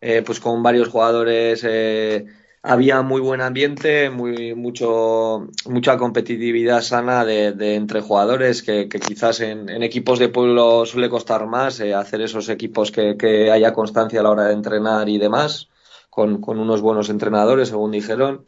eh, 0.00 0.22
pues 0.22 0.40
con 0.40 0.62
varios 0.62 0.88
jugadores 0.88 1.64
eh, 1.64 2.26
había 2.62 3.02
muy 3.02 3.20
buen 3.20 3.40
ambiente, 3.40 4.10
muy, 4.10 4.54
mucho, 4.54 5.48
mucha 5.66 5.96
competitividad 5.96 6.80
sana 6.82 7.24
de, 7.24 7.74
entre 7.74 8.00
jugadores 8.00 8.62
que, 8.62 8.88
quizás 8.88 9.40
en, 9.40 9.68
equipos 9.82 10.18
de 10.18 10.28
pueblo 10.28 10.86
suele 10.86 11.08
costar 11.08 11.46
más 11.46 11.80
eh, 11.80 11.94
hacer 11.94 12.20
esos 12.20 12.48
equipos 12.48 12.92
que, 12.92 13.50
haya 13.50 13.72
constancia 13.72 14.20
a 14.20 14.22
la 14.22 14.30
hora 14.30 14.44
de 14.44 14.54
entrenar 14.54 15.08
y 15.08 15.18
demás, 15.18 15.68
con 16.10 16.40
unos 16.46 16.80
buenos 16.82 17.08
entrenadores, 17.08 17.68
según 17.68 17.90
dijeron. 17.90 18.46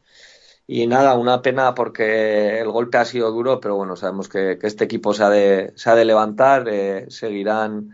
Y 0.67 0.87
nada, 0.87 1.15
una 1.15 1.43
pena 1.43 1.75
porque 1.75 2.59
el 2.59 2.71
golpe 2.71 2.99
ha 2.99 3.05
sido 3.05 3.31
duro, 3.31 3.61
pero 3.61 3.77
bueno, 3.77 3.97
sabemos 3.97 4.29
que, 4.29 4.59
este 4.63 4.85
equipo 4.85 5.13
se 5.13 5.23
ha 5.23 5.31
de, 5.31 5.73
se 5.77 5.91
ha 5.91 5.95
de 5.95 6.05
levantar, 6.07 6.69
eh, 6.69 7.07
seguirán 7.11 7.91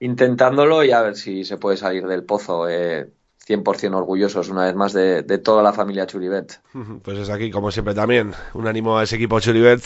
intentándolo 0.00 0.82
y 0.84 0.90
a 0.90 1.02
ver 1.02 1.16
si 1.16 1.44
se 1.44 1.58
puede 1.58 1.76
salir 1.76 2.06
del 2.06 2.24
pozo. 2.24 2.68
Eh, 2.68 3.08
100% 3.46 3.94
orgullosos 3.94 4.50
una 4.50 4.66
vez 4.66 4.74
más 4.74 4.92
de, 4.92 5.22
de 5.22 5.38
toda 5.38 5.62
la 5.62 5.72
familia 5.72 6.06
Churibet. 6.06 6.60
Pues 7.02 7.18
es 7.18 7.30
aquí, 7.30 7.50
como 7.50 7.70
siempre, 7.70 7.94
también 7.94 8.32
un 8.52 8.66
ánimo 8.66 8.98
a 8.98 9.04
ese 9.04 9.16
equipo 9.16 9.40
Churibet 9.40 9.82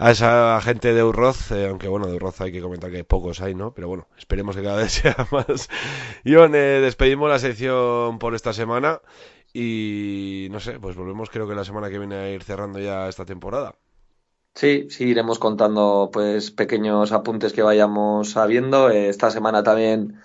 a 0.00 0.12
esa 0.12 0.58
gente 0.62 0.94
de 0.94 1.04
Urroz, 1.04 1.50
eh, 1.52 1.66
aunque 1.68 1.86
bueno, 1.86 2.06
de 2.06 2.14
Urroz 2.14 2.40
hay 2.40 2.52
que 2.52 2.62
comentar 2.62 2.90
que 2.90 3.04
pocos 3.04 3.42
hay, 3.42 3.54
¿no? 3.54 3.74
Pero 3.74 3.86
bueno, 3.86 4.08
esperemos 4.16 4.56
que 4.56 4.62
cada 4.62 4.78
vez 4.78 4.92
sea 5.02 5.14
más. 5.30 5.68
Ion, 6.24 6.54
eh, 6.54 6.80
despedimos 6.80 7.28
la 7.28 7.38
sección 7.38 8.18
por 8.18 8.34
esta 8.34 8.54
semana 8.54 9.02
y 9.52 10.48
no 10.50 10.60
sé, 10.60 10.78
pues 10.78 10.96
volvemos 10.96 11.30
creo 11.30 11.48
que 11.48 11.54
la 11.54 11.64
semana 11.64 11.90
que 11.90 11.98
viene 11.98 12.16
a 12.16 12.30
ir 12.30 12.42
cerrando 12.42 12.78
ya 12.78 13.08
esta 13.08 13.24
temporada. 13.24 13.74
Sí, 14.54 14.88
sí, 14.90 15.04
iremos 15.04 15.38
contando 15.38 16.10
pues 16.12 16.50
pequeños 16.50 17.12
apuntes 17.12 17.52
que 17.52 17.62
vayamos 17.62 18.30
sabiendo. 18.30 18.90
Eh, 18.90 19.08
esta 19.08 19.30
semana 19.30 19.62
también 19.62 20.20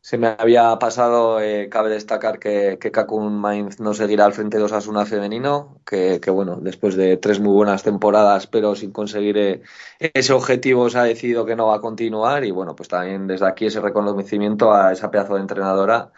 se 0.00 0.18
me 0.18 0.28
había 0.38 0.78
pasado, 0.78 1.40
eh, 1.40 1.68
cabe 1.70 1.90
destacar 1.90 2.38
que, 2.38 2.78
que 2.80 2.92
Kakun 2.92 3.34
Mainz 3.40 3.80
no 3.80 3.94
seguirá 3.94 4.26
al 4.26 4.32
frente 4.34 4.58
de 4.58 4.64
Osasuna 4.64 5.06
femenino, 5.06 5.80
que, 5.86 6.20
que 6.20 6.30
bueno, 6.30 6.58
después 6.60 6.96
de 6.96 7.16
tres 7.18 7.40
muy 7.40 7.52
buenas 7.54 7.82
temporadas, 7.82 8.46
pero 8.46 8.74
sin 8.76 8.92
conseguir 8.92 9.38
eh, 9.38 9.62
ese 9.98 10.32
objetivo 10.32 10.90
se 10.90 10.98
ha 10.98 11.04
decidido 11.04 11.46
que 11.46 11.56
no 11.56 11.68
va 11.68 11.76
a 11.76 11.80
continuar 11.80 12.44
y 12.44 12.50
bueno, 12.52 12.76
pues 12.76 12.88
también 12.88 13.26
desde 13.26 13.46
aquí 13.46 13.66
ese 13.66 13.80
reconocimiento 13.80 14.72
a 14.72 14.92
esa 14.92 15.10
pedazo 15.10 15.34
de 15.34 15.40
entrenadora 15.42 16.12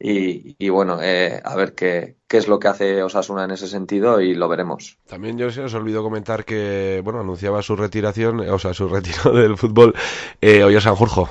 y, 0.00 0.54
y 0.58 0.68
bueno, 0.68 0.98
eh, 1.02 1.40
a 1.44 1.56
ver 1.56 1.74
qué, 1.74 2.16
qué 2.28 2.36
es 2.36 2.46
lo 2.46 2.60
que 2.60 2.68
hace 2.68 3.02
Osasuna 3.02 3.44
en 3.44 3.50
ese 3.50 3.66
sentido 3.66 4.20
y 4.20 4.34
lo 4.34 4.48
veremos. 4.48 4.98
También 5.08 5.38
yo 5.38 5.50
se 5.50 5.62
os 5.62 5.74
olvidó 5.74 6.02
comentar 6.02 6.44
que, 6.44 7.00
bueno, 7.02 7.20
anunciaba 7.20 7.62
su 7.62 7.74
retiración, 7.74 8.40
eh, 8.40 8.50
o 8.50 8.58
sea, 8.58 8.74
su 8.74 8.88
retiro 8.94 9.32
del 9.32 9.56
fútbol, 9.56 9.94
eh, 10.40 10.62
Oyer 10.62 10.82
Sanjurjo. 10.82 11.28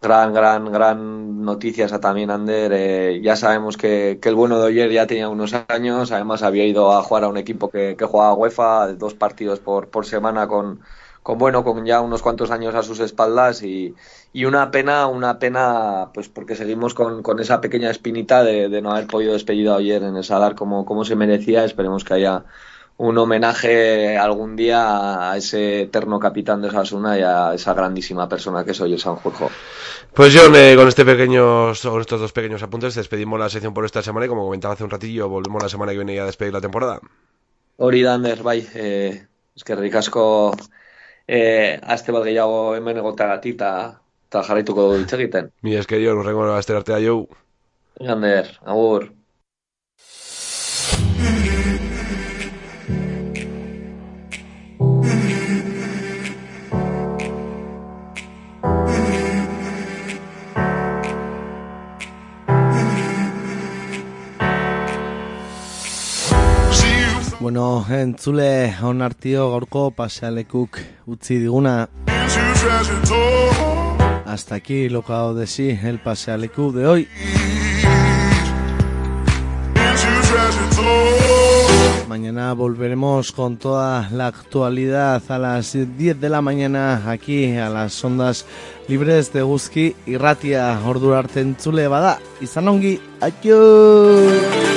Gran, 0.00 0.32
gran, 0.32 0.70
gran 0.70 1.42
noticia 1.42 1.86
esa 1.86 1.98
también, 1.98 2.30
Ander. 2.30 2.72
Eh, 2.72 3.20
ya 3.20 3.34
sabemos 3.34 3.76
que, 3.76 4.18
que 4.22 4.28
el 4.28 4.36
bueno 4.36 4.60
de 4.60 4.66
Oyer 4.66 4.92
ya 4.92 5.06
tenía 5.06 5.28
unos 5.28 5.54
años, 5.68 6.12
además 6.12 6.42
había 6.42 6.66
ido 6.66 6.92
a 6.92 7.02
jugar 7.02 7.24
a 7.24 7.28
un 7.28 7.36
equipo 7.36 7.68
que, 7.68 7.96
que 7.96 8.04
jugaba 8.04 8.34
UEFA, 8.34 8.92
dos 8.92 9.14
partidos 9.14 9.58
por, 9.58 9.88
por 9.88 10.06
semana 10.06 10.46
con, 10.46 10.80
con 11.28 11.36
bueno, 11.36 11.62
con 11.62 11.84
ya 11.84 12.00
unos 12.00 12.22
cuantos 12.22 12.50
años 12.50 12.74
a 12.74 12.82
sus 12.82 13.00
espaldas 13.00 13.62
y, 13.62 13.94
y 14.32 14.46
una 14.46 14.70
pena, 14.70 15.08
una 15.08 15.38
pena, 15.38 16.08
pues 16.14 16.30
porque 16.30 16.56
seguimos 16.56 16.94
con, 16.94 17.22
con 17.22 17.38
esa 17.38 17.60
pequeña 17.60 17.90
espinita 17.90 18.42
de, 18.42 18.70
de 18.70 18.80
no 18.80 18.92
haber 18.92 19.06
podido 19.06 19.34
despedir 19.34 19.68
a 19.68 19.74
Oyer 19.74 20.04
en 20.04 20.16
el 20.16 20.24
Sadar 20.24 20.54
como, 20.54 20.86
como 20.86 21.04
se 21.04 21.16
merecía. 21.16 21.66
Esperemos 21.66 22.02
que 22.02 22.14
haya 22.14 22.44
un 22.96 23.18
homenaje 23.18 24.16
algún 24.16 24.56
día 24.56 25.30
a 25.30 25.36
ese 25.36 25.82
eterno 25.82 26.18
capitán 26.18 26.62
de 26.62 26.68
Osasuna 26.68 27.18
y 27.18 27.20
a 27.20 27.52
esa 27.52 27.74
grandísima 27.74 28.26
persona 28.26 28.64
que 28.64 28.70
es 28.70 28.80
Oyer 28.80 28.98
Sanjurjo. 28.98 29.50
Pues 30.14 30.34
John, 30.34 30.56
eh, 30.56 30.76
con 30.76 30.88
este 30.88 31.04
pequeño, 31.04 31.74
con 31.82 32.00
estos 32.00 32.20
dos 32.22 32.32
pequeños 32.32 32.62
apuntes 32.62 32.94
despedimos 32.94 33.38
la 33.38 33.50
sección 33.50 33.74
por 33.74 33.84
esta 33.84 34.00
semana 34.00 34.24
y 34.24 34.30
como 34.30 34.44
comentaba 34.44 34.72
hace 34.72 34.84
un 34.84 34.88
ratillo, 34.88 35.28
volvemos 35.28 35.62
la 35.62 35.68
semana 35.68 35.92
que 35.92 35.98
viene 35.98 36.14
ya 36.14 36.22
a 36.22 36.24
despedir 36.24 36.54
la 36.54 36.62
temporada. 36.62 37.00
Hori 37.76 38.00
da, 38.00 38.14
Ander, 38.14 38.42
bai, 38.42 38.66
eh, 38.72 39.26
eskerrik 39.54 39.94
asko 39.94 40.56
eh, 41.28 41.78
aste 41.82 42.14
bat 42.16 42.24
gehiago 42.26 42.74
hemen 42.76 43.00
egotagatik 43.04 43.58
eta 43.58 43.72
eta 44.28 44.42
jarraituko 44.44 44.88
dugu 44.88 45.04
hitz 45.04 45.12
egiten. 45.16 45.52
Mi 45.64 45.76
esker 45.76 46.02
John, 46.02 46.20
urrengo 46.20 46.48
aster 46.52 46.76
artea 46.80 46.98
jau. 47.04 47.20
Ander, 48.14 48.50
agur. 48.64 49.08
Bueno, 67.48 67.82
entzule 67.88 68.76
onartio 68.84 69.46
gaurko 69.48 69.86
pasealekuk 69.96 70.76
utzi 71.08 71.38
diguna. 71.40 71.88
Hasta 74.26 74.56
aquí 74.56 74.90
lo 74.90 75.00
que 75.00 75.14
de 75.38 75.46
sí 75.46 75.78
el 75.82 75.98
pasealeku 75.98 76.72
de 76.72 76.86
hoy. 76.86 77.08
Mañana 82.06 82.52
volveremos 82.52 83.32
con 83.32 83.56
toda 83.56 84.10
la 84.10 84.26
actualidad 84.26 85.22
a 85.30 85.38
las 85.38 85.72
10 85.72 86.20
de 86.20 86.28
la 86.28 86.42
mañana 86.42 87.10
aquí 87.10 87.56
a 87.56 87.70
las 87.70 88.04
ondas 88.04 88.44
libres 88.88 89.32
de 89.32 89.40
Guzki 89.40 89.96
y 90.04 90.18
Ratia 90.18 90.78
ordura 90.84 91.24
entzule 91.34 91.88
bada. 91.88 92.18
Izan 92.42 92.68
ongi, 92.68 93.00
adiós! 93.22 94.68